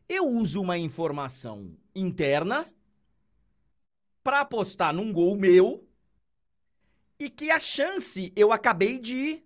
eu 0.08 0.26
uso 0.26 0.62
uma 0.62 0.78
informação 0.78 1.76
interna 1.94 2.66
para 4.24 4.40
apostar 4.40 4.94
num 4.94 5.12
gol 5.12 5.36
meu 5.36 5.86
e 7.18 7.28
que 7.28 7.50
a 7.50 7.60
chance 7.60 8.32
eu 8.34 8.50
acabei 8.50 8.98
de 8.98 9.42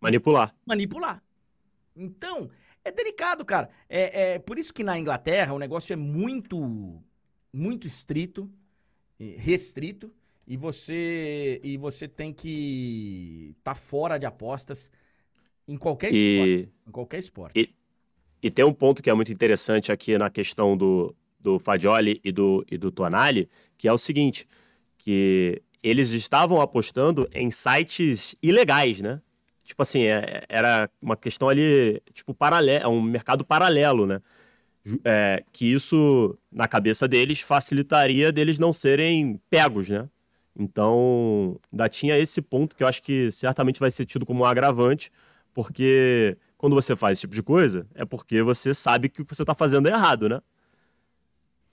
manipular. 0.00 0.54
Manipular. 0.64 1.22
Então, 1.94 2.48
é 2.84 2.92
delicado, 2.92 3.44
cara. 3.44 3.68
É, 3.88 4.34
é 4.34 4.38
por 4.38 4.58
isso 4.58 4.72
que 4.72 4.84
na 4.84 4.98
Inglaterra 4.98 5.52
o 5.52 5.58
negócio 5.58 5.92
é 5.92 5.96
muito, 5.96 7.02
muito 7.52 7.86
estrito, 7.86 8.48
restrito 9.18 10.12
e 10.46 10.56
você 10.56 11.60
e 11.64 11.76
você 11.76 12.06
tem 12.06 12.32
que 12.32 13.54
estar 13.58 13.72
tá 13.72 13.74
fora 13.74 14.16
de 14.16 14.26
apostas 14.26 14.90
em 15.66 15.76
qualquer 15.76 16.14
e, 16.14 16.16
esporte, 16.16 16.72
em 16.86 16.90
qualquer 16.92 17.18
esporte. 17.18 17.60
E, 17.60 17.74
e, 18.46 18.50
tem 18.50 18.64
um 18.64 18.72
ponto 18.72 19.02
que 19.02 19.10
é 19.10 19.14
muito 19.14 19.32
interessante 19.32 19.90
aqui 19.90 20.16
na 20.16 20.30
questão 20.30 20.76
do, 20.76 21.12
do 21.38 21.58
Fagioli 21.58 22.20
e 22.24 22.32
do, 22.32 22.64
e 22.70 22.76
do 22.76 22.90
Tonali, 22.90 23.48
que 23.76 23.88
é 23.88 23.92
o 23.92 23.98
seguinte, 23.98 24.46
que 24.98 25.62
eles 25.82 26.10
estavam 26.10 26.60
apostando 26.60 27.28
em 27.32 27.50
sites 27.50 28.34
ilegais, 28.42 29.00
né? 29.00 29.20
Tipo 29.62 29.82
assim, 29.82 30.04
é, 30.04 30.44
era 30.48 30.88
uma 31.00 31.16
questão 31.16 31.48
ali, 31.48 32.00
tipo, 32.12 32.32
paralelo, 32.34 32.84
é 32.84 32.88
um 32.88 33.00
mercado 33.02 33.44
paralelo, 33.44 34.06
né? 34.06 34.20
É, 35.04 35.42
que 35.52 35.72
isso, 35.72 36.38
na 36.50 36.68
cabeça 36.68 37.08
deles, 37.08 37.40
facilitaria 37.40 38.30
deles 38.30 38.58
não 38.58 38.72
serem 38.72 39.40
pegos, 39.50 39.88
né? 39.88 40.08
Então, 40.58 41.60
ainda 41.72 41.88
tinha 41.88 42.16
esse 42.18 42.40
ponto 42.40 42.74
que 42.74 42.82
eu 42.82 42.88
acho 42.88 43.02
que 43.02 43.30
certamente 43.30 43.78
vai 43.80 43.90
ser 43.90 44.06
tido 44.06 44.24
como 44.24 44.42
um 44.42 44.46
agravante, 44.46 45.10
porque 45.52 46.36
quando 46.56 46.74
você 46.74 46.96
faz 46.96 47.18
esse 47.18 47.22
tipo 47.22 47.34
de 47.34 47.42
coisa, 47.42 47.86
é 47.94 48.04
porque 48.04 48.42
você 48.42 48.72
sabe 48.72 49.08
que 49.08 49.22
o 49.22 49.24
que 49.24 49.34
você 49.34 49.42
está 49.42 49.54
fazendo 49.54 49.88
é 49.88 49.92
errado, 49.92 50.28
né? 50.28 50.40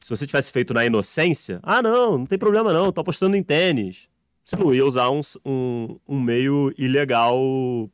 Se 0.03 0.09
você 0.09 0.27
tivesse 0.27 0.51
feito 0.51 0.73
na 0.73 0.85
inocência, 0.85 1.59
ah, 1.63 1.81
não, 1.81 2.17
não 2.17 2.25
tem 2.25 2.37
problema 2.37 2.73
não, 2.73 2.91
tô 2.91 2.99
apostando 2.99 3.37
em 3.37 3.43
tênis. 3.43 4.09
Você 4.43 4.57
não 4.57 4.73
ia 4.73 4.85
usar 4.85 5.09
um, 5.09 5.21
um, 5.45 5.97
um 6.05 6.19
meio 6.19 6.73
ilegal 6.77 7.89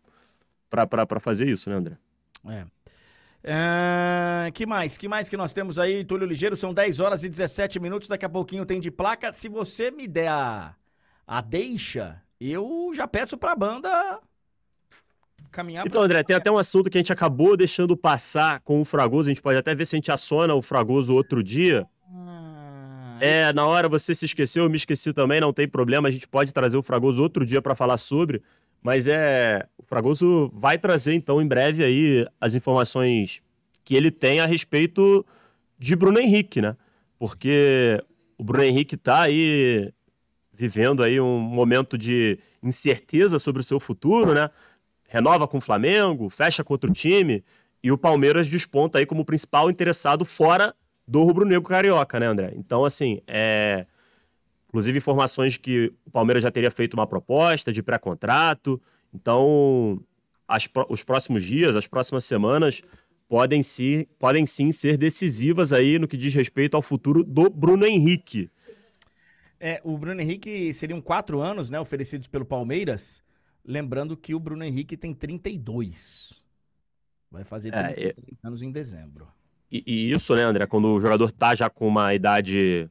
para 0.69 1.19
fazer 1.19 1.47
isso, 1.47 1.69
né, 1.69 1.75
André? 1.75 1.97
É. 2.47 2.65
Uh, 3.41 4.51
que 4.53 4.65
mais? 4.65 4.97
Que 4.97 5.07
mais 5.07 5.29
que 5.29 5.37
nós 5.37 5.53
temos 5.53 5.77
aí, 5.77 6.03
Túlio 6.03 6.27
Ligeiro? 6.27 6.55
São 6.55 6.73
10 6.73 6.99
horas 6.99 7.23
e 7.23 7.29
17 7.29 7.79
minutos. 7.79 8.07
Daqui 8.07 8.25
a 8.25 8.29
pouquinho 8.29 8.65
tem 8.65 8.79
de 8.79 8.89
placa. 8.89 9.31
Se 9.31 9.47
você 9.47 9.91
me 9.91 10.07
der 10.07 10.29
a, 10.29 10.75
a 11.27 11.41
deixa, 11.41 12.21
eu 12.41 12.91
já 12.93 13.07
peço 13.07 13.37
pra 13.37 13.55
banda 13.55 14.19
caminhar. 15.51 15.85
Então, 15.85 16.01
André, 16.01 16.23
tem 16.23 16.35
até 16.35 16.51
um 16.51 16.57
assunto 16.57 16.89
que 16.89 16.97
a 16.97 17.01
gente 17.01 17.13
acabou 17.13 17.55
deixando 17.55 17.95
passar 17.95 18.59
com 18.61 18.81
o 18.81 18.85
Fragoso. 18.85 19.29
A 19.29 19.33
gente 19.33 19.43
pode 19.43 19.57
até 19.57 19.75
ver 19.75 19.85
se 19.85 19.95
a 19.95 19.97
gente 19.97 20.11
aciona 20.11 20.55
o 20.55 20.61
Fragoso 20.61 21.13
outro 21.13 21.43
dia. 21.43 21.87
Ah, 23.19 23.25
é, 23.25 23.53
na 23.53 23.65
hora 23.65 23.89
você 23.89 24.15
se 24.15 24.25
esqueceu, 24.25 24.63
eu 24.63 24.69
me 24.69 24.77
esqueci 24.77 25.13
também, 25.13 25.41
não 25.41 25.53
tem 25.53 25.67
problema. 25.67 26.07
A 26.07 26.11
gente 26.11 26.27
pode 26.27 26.53
trazer 26.53 26.77
o 26.77 26.83
Fragoso 26.83 27.21
outro 27.21 27.45
dia 27.45 27.61
para 27.61 27.75
falar 27.75 27.97
sobre. 27.97 28.41
Mas 28.81 29.07
é. 29.07 29.67
O 29.77 29.83
Fragoso 29.83 30.51
vai 30.53 30.77
trazer, 30.77 31.13
então, 31.13 31.41
em 31.41 31.47
breve 31.47 31.83
aí 31.83 32.25
as 32.39 32.55
informações 32.55 33.41
que 33.83 33.95
ele 33.95 34.11
tem 34.11 34.39
a 34.39 34.45
respeito 34.45 35.25
de 35.77 35.95
Bruno 35.95 36.19
Henrique, 36.19 36.61
né? 36.61 36.75
Porque 37.17 38.01
o 38.37 38.43
Bruno 38.43 38.63
Henrique 38.63 38.95
tá 38.95 39.23
aí 39.23 39.91
vivendo 40.53 41.01
aí 41.01 41.19
um 41.19 41.39
momento 41.39 41.97
de 41.97 42.37
incerteza 42.61 43.39
sobre 43.39 43.61
o 43.61 43.63
seu 43.63 43.79
futuro, 43.79 44.33
né? 44.33 44.49
Renova 45.07 45.47
com 45.47 45.57
o 45.57 45.61
Flamengo, 45.61 46.29
fecha 46.29 46.63
com 46.63 46.73
outro 46.73 46.91
time 46.91 47.43
e 47.81 47.91
o 47.91 47.97
Palmeiras 47.97 48.47
desponta 48.47 48.99
aí 48.99 49.05
como 49.05 49.25
principal 49.25 49.71
interessado 49.71 50.23
fora 50.23 50.75
do 51.09 51.23
rubro-negro 51.23 51.67
carioca, 51.67 52.19
né, 52.19 52.27
André? 52.27 52.53
Então, 52.55 52.85
assim, 52.85 53.19
é... 53.27 53.87
inclusive 54.67 54.99
informações 54.99 55.57
que 55.57 55.91
o 56.05 56.11
Palmeiras 56.11 56.43
já 56.43 56.51
teria 56.51 56.69
feito 56.69 56.93
uma 56.93 57.07
proposta 57.07 57.73
de 57.73 57.81
pré-contrato. 57.81 58.79
Então, 59.13 59.99
as, 60.47 60.69
os 60.87 61.03
próximos 61.03 61.43
dias, 61.43 61.75
as 61.75 61.87
próximas 61.87 62.25
semanas 62.25 62.83
podem, 63.27 63.63
sim, 63.63 64.05
podem 64.19 64.45
sim 64.45 64.71
ser 64.71 64.97
decisivas 64.97 65.73
aí 65.73 65.97
no 65.97 66.07
que 66.07 66.15
diz 66.15 66.33
respeito 66.33 66.75
ao 66.75 66.81
futuro 66.81 67.23
do 67.23 67.49
Bruno 67.49 67.85
Henrique. 67.85 68.49
É, 69.59 69.81
o 69.83 69.97
Bruno 69.97 70.21
Henrique 70.21 70.71
seriam 70.73 71.01
quatro 71.01 71.41
anos, 71.41 71.69
né, 71.69 71.79
oferecidos 71.79 72.27
pelo 72.27 72.45
Palmeiras. 72.45 73.21
Lembrando 73.65 74.15
que 74.15 74.33
o 74.33 74.39
Bruno 74.39 74.63
Henrique 74.63 74.95
tem 74.95 75.13
32. 75.13 76.41
Vai 77.31 77.43
fazer 77.43 77.71
30 77.71 77.99
é, 77.99 78.15
anos 78.43 78.61
em 78.61 78.71
dezembro. 78.71 79.27
E, 79.71 79.83
e, 79.85 80.11
isso, 80.11 80.35
né, 80.35 80.43
André, 80.43 80.65
quando 80.65 80.87
o 80.87 80.99
jogador 80.99 81.31
tá 81.31 81.53
já 81.53 81.69
com 81.69 81.87
uma 81.87 82.13
idade 82.13 82.89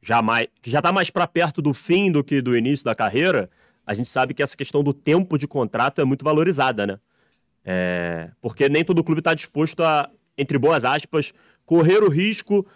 já 0.00 0.20
mais, 0.22 0.48
que 0.62 0.70
já 0.70 0.80
tá 0.80 0.92
mais 0.92 1.10
para 1.10 1.26
perto 1.26 1.60
do 1.62 1.72
fim 1.74 2.10
do 2.10 2.22
que 2.22 2.40
do 2.40 2.56
início 2.56 2.84
da 2.84 2.94
carreira, 2.94 3.50
a 3.86 3.94
gente 3.94 4.08
sabe 4.08 4.34
que 4.34 4.42
essa 4.42 4.56
questão 4.56 4.82
do 4.82 4.92
tempo 4.92 5.38
de 5.38 5.46
contrato 5.46 6.00
é 6.00 6.04
muito 6.04 6.24
valorizada, 6.24 6.86
né? 6.86 6.98
É, 7.64 8.30
porque 8.40 8.68
nem 8.68 8.84
todo 8.84 9.04
clube 9.04 9.20
está 9.20 9.34
disposto 9.34 9.82
a, 9.82 10.10
entre 10.36 10.58
boas 10.58 10.84
aspas, 10.84 11.32
correr 11.64 12.02
o 12.02 12.08
risco 12.10 12.66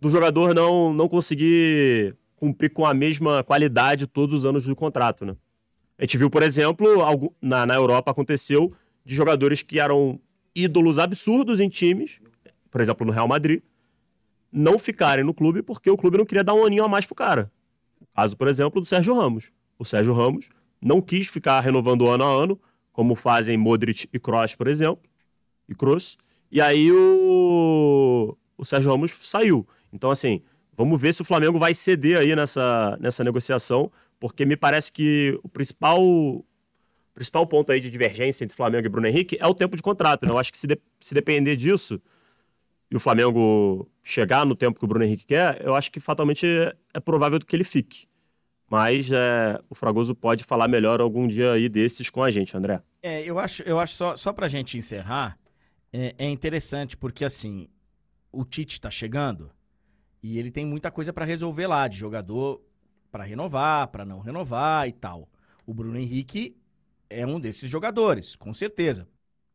do 0.00 0.10
jogador 0.10 0.54
não, 0.54 0.92
não 0.92 1.08
conseguir 1.08 2.14
cumprir 2.36 2.70
com 2.70 2.84
a 2.84 2.92
mesma 2.92 3.42
qualidade 3.42 4.06
todos 4.06 4.34
os 4.34 4.44
anos 4.44 4.64
do 4.64 4.76
contrato, 4.76 5.24
né? 5.24 5.36
A 5.98 6.02
gente 6.02 6.18
viu, 6.18 6.28
por 6.28 6.42
exemplo, 6.42 6.86
na, 7.40 7.64
na 7.64 7.74
Europa 7.74 8.10
aconteceu 8.10 8.72
de 9.04 9.14
jogadores 9.14 9.62
que 9.62 9.78
eram 9.78 10.20
ídolos 10.54 10.98
absurdos 10.98 11.60
em 11.60 11.68
times, 11.68 12.20
por 12.74 12.80
exemplo, 12.80 13.06
no 13.06 13.12
Real 13.12 13.28
Madrid, 13.28 13.62
não 14.50 14.80
ficarem 14.80 15.24
no 15.24 15.32
clube 15.32 15.62
porque 15.62 15.88
o 15.88 15.96
clube 15.96 16.18
não 16.18 16.24
queria 16.24 16.42
dar 16.42 16.54
um 16.54 16.66
aninho 16.66 16.82
a 16.82 16.88
mais 16.88 17.06
pro 17.06 17.14
cara. 17.14 17.48
Caso, 18.12 18.36
por 18.36 18.48
exemplo, 18.48 18.80
do 18.80 18.86
Sérgio 18.86 19.14
Ramos. 19.14 19.52
O 19.78 19.84
Sérgio 19.84 20.12
Ramos 20.12 20.48
não 20.82 21.00
quis 21.00 21.28
ficar 21.28 21.60
renovando 21.60 22.08
ano 22.08 22.24
a 22.24 22.28
ano, 22.28 22.60
como 22.92 23.14
fazem 23.14 23.56
Modric 23.56 24.08
e 24.12 24.18
Kroos, 24.18 24.56
por 24.56 24.66
exemplo, 24.66 25.08
e 25.68 25.74
Kroos. 25.76 26.18
E 26.50 26.60
aí 26.60 26.90
o, 26.90 28.36
o 28.58 28.64
Sérgio 28.64 28.90
Ramos 28.90 29.12
saiu. 29.22 29.64
Então, 29.92 30.10
assim, 30.10 30.42
Vamos 30.76 31.00
ver 31.00 31.14
se 31.14 31.22
o 31.22 31.24
Flamengo 31.24 31.58
vai 31.58 31.72
ceder 31.72 32.18
aí 32.18 32.34
nessa, 32.34 32.96
nessa 33.00 33.22
negociação, 33.22 33.90
porque 34.18 34.44
me 34.44 34.56
parece 34.56 34.90
que 34.90 35.38
o 35.42 35.48
principal, 35.48 36.02
o 36.02 36.44
principal 37.14 37.46
ponto 37.46 37.70
aí 37.70 37.80
de 37.80 37.90
divergência 37.90 38.44
entre 38.44 38.56
Flamengo 38.56 38.86
e 38.86 38.88
Bruno 38.88 39.06
Henrique 39.06 39.36
é 39.40 39.46
o 39.46 39.54
tempo 39.54 39.76
de 39.76 39.82
contrato. 39.82 40.26
Né? 40.26 40.32
Eu 40.32 40.38
acho 40.38 40.50
que 40.50 40.58
se, 40.58 40.66
de, 40.66 40.78
se 41.00 41.14
depender 41.14 41.56
disso 41.56 42.00
e 42.94 42.96
o 42.96 43.00
Flamengo 43.00 43.90
chegar 44.04 44.46
no 44.46 44.54
tempo 44.54 44.78
que 44.78 44.84
o 44.84 44.86
Bruno 44.86 45.04
Henrique 45.04 45.26
quer, 45.26 45.60
eu 45.60 45.74
acho 45.74 45.90
que 45.90 45.98
fatalmente 45.98 46.46
é, 46.46 47.00
provável 47.00 47.40
que 47.40 47.56
ele 47.56 47.64
fique. 47.64 48.06
Mas 48.70 49.10
é, 49.10 49.60
o 49.68 49.74
Fragoso 49.74 50.14
pode 50.14 50.44
falar 50.44 50.68
melhor 50.68 51.00
algum 51.00 51.26
dia 51.26 51.54
aí 51.54 51.68
desses 51.68 52.08
com 52.08 52.22
a 52.22 52.30
gente, 52.30 52.56
André. 52.56 52.80
É, 53.02 53.20
eu 53.24 53.36
acho, 53.40 53.64
eu 53.64 53.80
acho 53.80 53.96
só, 53.96 54.14
só 54.14 54.32
pra 54.32 54.46
gente 54.46 54.78
encerrar, 54.78 55.36
é, 55.92 56.14
é 56.16 56.30
interessante 56.30 56.96
porque 56.96 57.24
assim, 57.24 57.66
o 58.30 58.44
Tite 58.44 58.80
tá 58.80 58.92
chegando, 58.92 59.50
e 60.22 60.38
ele 60.38 60.52
tem 60.52 60.64
muita 60.64 60.88
coisa 60.88 61.12
para 61.12 61.24
resolver 61.24 61.66
lá, 61.66 61.88
de 61.88 61.98
jogador 61.98 62.62
para 63.10 63.24
renovar, 63.24 63.88
para 63.88 64.04
não 64.04 64.20
renovar 64.20 64.88
e 64.88 64.92
tal. 64.92 65.28
O 65.66 65.74
Bruno 65.74 65.98
Henrique 65.98 66.56
é 67.10 67.26
um 67.26 67.40
desses 67.40 67.68
jogadores, 67.68 68.36
com 68.36 68.54
certeza. 68.54 69.08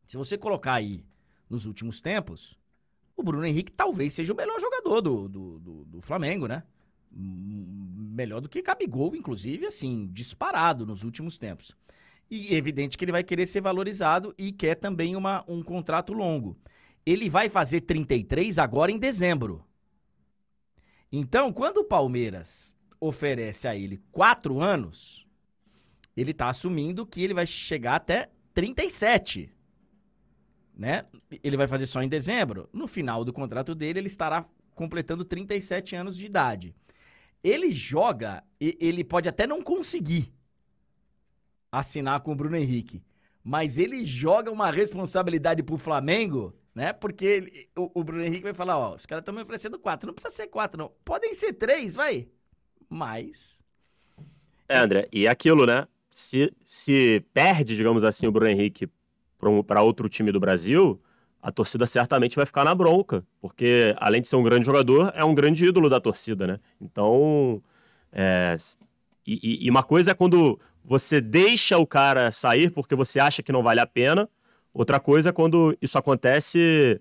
Se 0.06 0.18
você 0.18 0.36
colocar 0.36 0.74
aí 0.74 1.06
nos 1.48 1.64
últimos 1.64 2.02
tempos, 2.02 2.59
o 3.20 3.22
Bruno 3.22 3.46
Henrique 3.46 3.72
talvez 3.72 4.12
seja 4.12 4.32
o 4.32 4.36
melhor 4.36 4.58
jogador 4.60 5.00
do, 5.00 5.28
do, 5.28 5.58
do, 5.58 5.84
do 5.84 6.00
Flamengo, 6.00 6.46
né? 6.46 6.62
Melhor 7.12 8.40
do 8.40 8.48
que 8.48 8.62
Gabigol, 8.62 9.14
inclusive, 9.14 9.66
assim, 9.66 10.08
disparado 10.12 10.86
nos 10.86 11.04
últimos 11.04 11.38
tempos. 11.38 11.76
E 12.30 12.54
é 12.54 12.58
evidente 12.58 12.96
que 12.96 13.04
ele 13.04 13.12
vai 13.12 13.24
querer 13.24 13.46
ser 13.46 13.60
valorizado 13.60 14.34
e 14.38 14.52
quer 14.52 14.76
também 14.76 15.16
uma, 15.16 15.44
um 15.48 15.62
contrato 15.62 16.12
longo. 16.12 16.56
Ele 17.04 17.28
vai 17.28 17.48
fazer 17.48 17.80
33 17.80 18.58
agora 18.58 18.92
em 18.92 18.98
dezembro. 18.98 19.64
Então, 21.10 21.52
quando 21.52 21.78
o 21.78 21.84
Palmeiras 21.84 22.76
oferece 23.00 23.66
a 23.66 23.74
ele 23.74 24.00
quatro 24.12 24.60
anos, 24.60 25.26
ele 26.16 26.30
está 26.30 26.48
assumindo 26.48 27.06
que 27.06 27.22
ele 27.22 27.34
vai 27.34 27.46
chegar 27.46 27.96
até 27.96 28.30
37. 28.54 29.50
Né? 30.80 31.04
Ele 31.44 31.58
vai 31.58 31.66
fazer 31.66 31.86
só 31.86 32.02
em 32.02 32.08
dezembro. 32.08 32.66
No 32.72 32.86
final 32.86 33.22
do 33.22 33.34
contrato 33.34 33.74
dele, 33.74 33.98
ele 33.98 34.06
estará 34.06 34.46
completando 34.74 35.26
37 35.26 35.94
anos 35.94 36.16
de 36.16 36.24
idade. 36.24 36.74
Ele 37.44 37.70
joga, 37.70 38.42
ele 38.58 39.04
pode 39.04 39.28
até 39.28 39.46
não 39.46 39.60
conseguir 39.60 40.32
assinar 41.70 42.20
com 42.20 42.32
o 42.32 42.34
Bruno 42.34 42.56
Henrique, 42.56 43.02
mas 43.44 43.78
ele 43.78 44.06
joga 44.06 44.50
uma 44.50 44.70
responsabilidade 44.70 45.62
pro 45.62 45.76
Flamengo, 45.76 46.56
né? 46.74 46.94
Porque 46.94 47.26
ele, 47.26 47.68
o, 47.76 48.00
o, 48.00 48.02
Bruno 48.02 48.24
Henrique 48.24 48.44
vai 48.44 48.54
falar, 48.54 48.78
ó, 48.78 48.94
os 48.94 49.04
caras 49.04 49.20
estão 49.20 49.34
me 49.34 49.42
oferecendo 49.42 49.78
quatro, 49.78 50.06
não 50.06 50.14
precisa 50.14 50.34
ser 50.34 50.46
quatro, 50.46 50.78
não. 50.78 50.90
Podem 51.04 51.34
ser 51.34 51.52
três, 51.52 51.94
vai. 51.94 52.26
Mas. 52.88 53.62
É, 54.66 54.78
André, 54.78 55.08
e 55.12 55.28
aquilo, 55.28 55.66
né? 55.66 55.86
Se, 56.10 56.50
se 56.64 57.22
perde, 57.34 57.76
digamos 57.76 58.02
assim, 58.02 58.26
o 58.26 58.32
Bruno 58.32 58.50
Henrique 58.50 58.88
para 59.66 59.82
outro 59.82 60.08
time 60.08 60.30
do 60.30 60.40
Brasil, 60.40 61.00
a 61.42 61.50
torcida 61.50 61.86
certamente 61.86 62.36
vai 62.36 62.44
ficar 62.44 62.64
na 62.64 62.74
bronca, 62.74 63.24
porque 63.40 63.94
além 63.98 64.20
de 64.20 64.28
ser 64.28 64.36
um 64.36 64.42
grande 64.42 64.66
jogador, 64.66 65.12
é 65.14 65.24
um 65.24 65.34
grande 65.34 65.64
ídolo 65.64 65.88
da 65.88 66.00
torcida, 66.00 66.46
né? 66.46 66.60
Então, 66.80 67.62
é, 68.12 68.56
e, 69.26 69.66
e, 69.66 69.70
uma 69.70 69.82
coisa 69.82 70.10
é 70.10 70.14
quando 70.14 70.60
você 70.84 71.20
deixa 71.20 71.78
o 71.78 71.86
cara 71.86 72.30
sair 72.30 72.70
porque 72.70 72.94
você 72.94 73.20
acha 73.20 73.42
que 73.42 73.52
não 73.52 73.62
vale 73.62 73.80
a 73.80 73.86
pena, 73.86 74.28
outra 74.72 75.00
coisa 75.00 75.30
é 75.30 75.32
quando 75.32 75.76
isso 75.80 75.96
acontece 75.96 77.00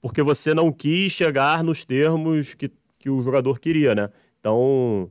porque 0.00 0.22
você 0.22 0.54
não 0.54 0.72
quis 0.72 1.12
chegar 1.12 1.62
nos 1.62 1.84
termos 1.84 2.54
que, 2.54 2.70
que 2.98 3.10
o 3.10 3.22
jogador 3.22 3.58
queria, 3.60 3.94
né? 3.94 4.10
Então, 4.40 5.10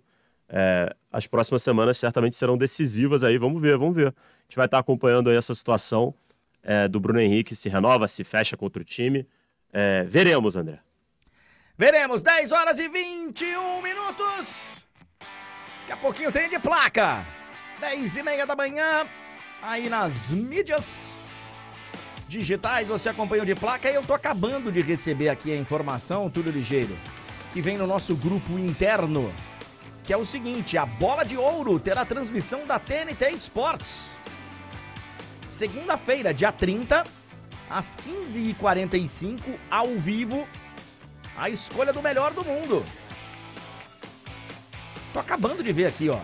é, 0.49 0.93
as 1.11 1.27
próximas 1.27 1.63
semanas 1.63 1.97
certamente 1.97 2.35
serão 2.35 2.57
decisivas 2.57 3.23
aí, 3.23 3.37
vamos 3.37 3.61
ver, 3.61 3.77
vamos 3.77 3.95
ver. 3.95 4.07
A 4.07 4.43
gente 4.47 4.55
vai 4.57 4.65
estar 4.65 4.79
acompanhando 4.79 5.29
aí 5.29 5.35
essa 5.37 5.55
situação 5.55 6.13
é, 6.65 6.87
do 6.87 6.99
Bruno 6.99 7.21
Henrique 7.21 7.55
se 7.55 7.69
renova, 7.69 8.07
se 8.07 8.23
fecha 8.23 8.57
contra 8.57 8.81
o 8.81 8.85
time. 8.85 9.27
É, 9.71 10.03
veremos, 10.03 10.55
André. 10.55 10.79
Veremos, 11.77 12.21
10 12.21 12.51
horas 12.51 12.79
e 12.79 12.89
21 12.89 13.81
minutos. 13.81 14.85
Daqui 15.81 15.91
a 15.91 15.97
pouquinho 15.97 16.31
tem 16.31 16.49
de 16.49 16.57
placa. 16.57 17.23
10 17.79 18.17
e 18.17 18.23
meia 18.23 18.47
da 18.47 18.55
manhã, 18.55 19.05
aí 19.61 19.89
nas 19.89 20.31
mídias 20.31 21.13
digitais, 22.27 22.87
você 22.87 23.09
acompanha 23.09 23.43
o 23.43 23.45
de 23.45 23.53
placa. 23.53 23.91
E 23.91 23.95
eu 23.95 24.01
tô 24.01 24.13
acabando 24.13 24.71
de 24.71 24.81
receber 24.81 25.29
aqui 25.29 25.51
a 25.51 25.57
informação, 25.57 26.29
tudo 26.29 26.49
ligeiro, 26.49 26.97
que 27.53 27.61
vem 27.61 27.77
no 27.77 27.85
nosso 27.85 28.15
grupo 28.15 28.57
interno, 28.57 29.31
que 30.03 30.13
é 30.13 30.17
o 30.17 30.25
seguinte: 30.25 30.77
a 30.77 30.85
bola 30.85 31.23
de 31.23 31.37
ouro 31.37 31.79
terá 31.79 32.05
transmissão 32.05 32.65
da 32.65 32.79
TNT 32.79 33.29
Esportes 33.31 34.17
segunda-feira, 35.45 36.33
dia 36.33 36.51
30, 36.51 37.05
às 37.69 37.95
15h45, 37.97 39.41
ao 39.69 39.87
vivo, 39.95 40.47
a 41.37 41.49
escolha 41.49 41.93
do 41.93 42.01
melhor 42.01 42.33
do 42.33 42.43
mundo. 42.43 42.83
Tô 45.13 45.19
acabando 45.19 45.63
de 45.63 45.71
ver 45.71 45.85
aqui, 45.85 46.09
ó. 46.09 46.19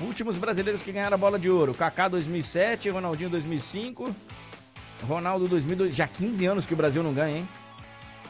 Últimos 0.00 0.36
brasileiros 0.36 0.82
que 0.82 0.92
ganharam 0.92 1.14
a 1.14 1.18
bola 1.18 1.38
de 1.38 1.48
ouro: 1.48 1.74
Kaká 1.74 2.08
2007, 2.08 2.90
Ronaldinho 2.90 3.30
2005, 3.30 4.14
Ronaldo 5.02 5.48
2002. 5.48 5.94
Já 5.94 6.06
15 6.06 6.46
anos 6.46 6.66
que 6.66 6.74
o 6.74 6.76
Brasil 6.76 7.02
não 7.02 7.12
ganha, 7.12 7.38
hein? 7.38 7.48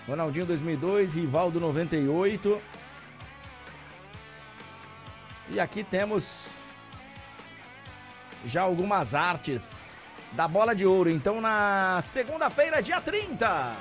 Ronaldinho 0.06 0.46
2002, 0.46 1.14
Rivaldo 1.16 1.59
98. 1.59 2.60
E 5.51 5.60
aqui 5.60 5.82
temos 5.82 6.48
já 8.44 8.62
algumas 8.62 9.14
artes 9.14 9.94
da 10.32 10.46
bola 10.46 10.74
de 10.74 10.84
ouro. 10.84 11.10
Então, 11.10 11.40
na 11.40 12.00
segunda-feira, 12.02 12.82
dia 12.82 13.00
30. 13.00 13.72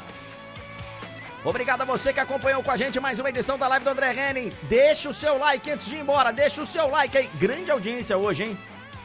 Obrigado 1.43 1.81
a 1.81 1.85
você 1.85 2.13
que 2.13 2.19
acompanhou 2.19 2.63
com 2.63 2.71
a 2.71 2.75
gente 2.77 2.99
mais 2.99 3.19
uma 3.19 3.29
edição 3.29 3.57
da 3.57 3.67
live 3.67 3.83
do 3.83 3.91
André 3.91 4.13
Henning. 4.13 4.53
Deixa 4.63 5.09
o 5.09 5.13
seu 5.13 5.37
like 5.37 5.69
antes 5.69 5.87
de 5.89 5.97
ir 5.97 5.99
embora, 5.99 6.31
deixa 6.31 6.61
o 6.61 6.65
seu 6.65 6.87
like 6.87 7.17
aí. 7.17 7.29
Grande 7.35 7.69
audiência 7.69 8.17
hoje, 8.17 8.45
hein? 8.45 8.57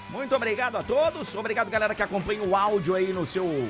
Muito 0.08 0.36
obrigado 0.36 0.76
a 0.76 0.82
todos. 0.82 1.34
Obrigado, 1.34 1.68
galera, 1.68 1.94
que 1.94 2.02
acompanha 2.02 2.42
o 2.42 2.54
áudio 2.54 2.94
aí 2.94 3.12
no 3.12 3.26
seu 3.26 3.68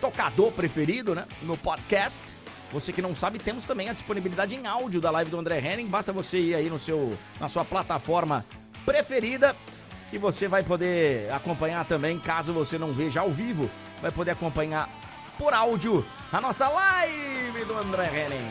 tocador 0.00 0.50
preferido, 0.52 1.14
né? 1.14 1.26
No 1.42 1.56
podcast. 1.56 2.36
Você 2.72 2.92
que 2.92 3.00
não 3.00 3.14
sabe, 3.14 3.38
temos 3.38 3.64
também 3.64 3.88
a 3.88 3.92
disponibilidade 3.92 4.56
em 4.56 4.66
áudio 4.66 5.00
da 5.00 5.10
live 5.12 5.30
do 5.30 5.38
André 5.38 5.60
Henning. 5.60 5.86
Basta 5.86 6.12
você 6.12 6.38
ir 6.38 6.54
aí 6.56 6.68
no 6.68 6.78
seu, 6.78 7.16
na 7.40 7.46
sua 7.46 7.64
plataforma 7.64 8.44
preferida 8.84 9.54
que 10.08 10.18
você 10.18 10.46
vai 10.46 10.62
poder 10.62 11.32
acompanhar 11.32 11.84
também, 11.84 12.18
caso 12.18 12.52
você 12.52 12.78
não 12.78 12.92
veja 12.92 13.20
ao 13.20 13.30
vivo, 13.30 13.70
vai 14.00 14.10
poder 14.10 14.32
acompanhar 14.32 14.88
por 15.38 15.52
áudio 15.52 16.04
a 16.32 16.40
nossa 16.40 16.68
live 16.68 17.64
do 17.64 17.76
André 17.76 18.04
Henning. 18.04 18.50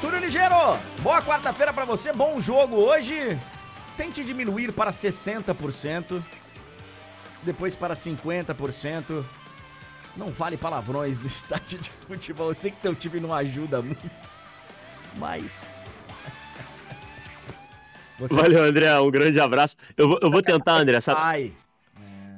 Túlio 0.00 0.18
Ligeiro, 0.18 0.78
boa 1.02 1.20
quarta-feira 1.20 1.72
para 1.72 1.84
você, 1.84 2.10
bom 2.12 2.40
jogo 2.40 2.76
hoje. 2.76 3.38
Tente 3.96 4.24
diminuir 4.24 4.72
para 4.72 4.90
60%, 4.90 6.22
depois 7.42 7.76
para 7.76 7.92
50%. 7.92 9.22
Não 10.16 10.32
fale 10.32 10.56
palavrões 10.56 11.20
no 11.20 11.26
estádio 11.28 11.78
de 11.78 11.90
futebol. 12.06 12.48
Eu 12.48 12.54
sei 12.54 12.70
que 12.70 12.80
teu 12.80 12.94
time 12.94 13.20
não 13.20 13.34
ajuda 13.34 13.82
muito, 13.82 14.36
mas 15.16 15.79
você... 18.20 18.34
Valeu, 18.34 18.62
André. 18.62 19.00
Um 19.00 19.10
grande 19.10 19.40
abraço. 19.40 19.76
Eu 19.96 20.08
vou, 20.08 20.18
eu 20.22 20.30
vou 20.30 20.42
tentar, 20.42 20.74
André. 20.74 21.00
Sabe... 21.00 21.20
Ai. 21.20 21.52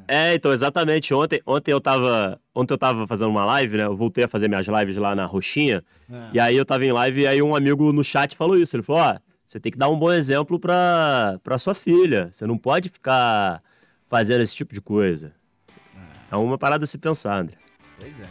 É, 0.09 0.35
então, 0.35 0.53
exatamente. 0.53 1.15
Ontem, 1.15 1.41
ontem, 1.47 1.73
eu 1.73 1.81
tava, 1.81 2.39
ontem 2.55 2.75
eu 2.75 2.79
tava 2.79 3.07
fazendo 3.07 3.31
uma 3.31 3.45
live, 3.45 3.77
né? 3.77 3.85
Eu 3.85 3.97
voltei 3.97 4.25
a 4.25 4.29
fazer 4.29 4.49
minhas 4.49 4.67
lives 4.67 4.97
lá 4.97 5.15
na 5.15 5.25
Roxinha. 5.27 5.83
É. 6.11 6.29
E 6.35 6.41
aí 6.41 6.57
eu 6.57 6.65
tava 6.65 6.85
em 6.85 6.93
live 6.93 7.23
e 7.23 7.27
aí 7.27 7.43
um 7.43 7.55
amigo 7.55 7.93
no 7.93 8.05
chat 8.05 8.37
falou 8.37 8.57
isso. 8.57 8.77
Ele 8.77 8.83
falou: 8.83 9.03
ó, 9.03 9.17
você 9.47 9.61
tem 9.61 9.73
que 9.73 9.79
dar 9.79 9.89
um 9.89 9.99
bom 9.99 10.13
exemplo 10.13 10.59
pra, 10.59 11.39
pra 11.43 11.59
sua 11.59 11.75
filha. 11.75 12.29
Você 12.31 12.47
não 12.47 12.59
pode 12.59 12.89
ficar 12.89 13.63
fazendo 14.09 14.43
esse 14.43 14.55
tipo 14.55 14.75
de 14.75 14.81
coisa. 14.81 15.33
É, 16.31 16.35
é 16.35 16.37
uma 16.37 16.59
parada 16.59 16.85
a 16.85 16.87
se 16.87 16.99
pensar, 16.99 17.39
André. 17.39 17.57
Pois 17.99 18.21
é. 18.21 18.27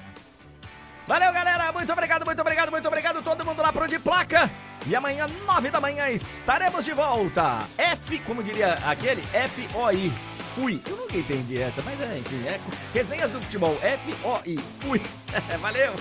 Valeu, 1.07 1.33
galera. 1.33 1.71
Muito 1.71 1.91
obrigado, 1.91 2.25
muito 2.25 2.39
obrigado, 2.39 2.71
muito 2.71 2.87
obrigado. 2.87 3.23
Todo 3.23 3.43
mundo 3.43 3.61
lá 3.61 3.73
pro 3.73 3.87
de 3.87 3.97
placa. 3.97 4.51
E 4.87 4.95
amanhã, 4.95 5.27
nove 5.45 5.69
da 5.69 5.79
manhã, 5.79 6.09
estaremos 6.09 6.83
de 6.83 6.91
volta. 6.93 7.59
F, 7.77 8.17
como 8.19 8.41
diria 8.41 8.73
aquele, 8.85 9.21
F-O-I. 9.31 10.11
Fui. 10.55 10.81
Eu 10.87 10.97
nunca 10.97 11.15
entendi 11.15 11.61
essa, 11.61 11.81
mas 11.83 12.01
é, 12.01 12.17
enfim, 12.17 12.45
é 12.47 12.59
resenhas 12.93 13.31
do 13.31 13.39
futebol. 13.39 13.77
F-O-I. 13.81 14.59
Fui. 14.79 15.01
Valeu. 15.61 15.93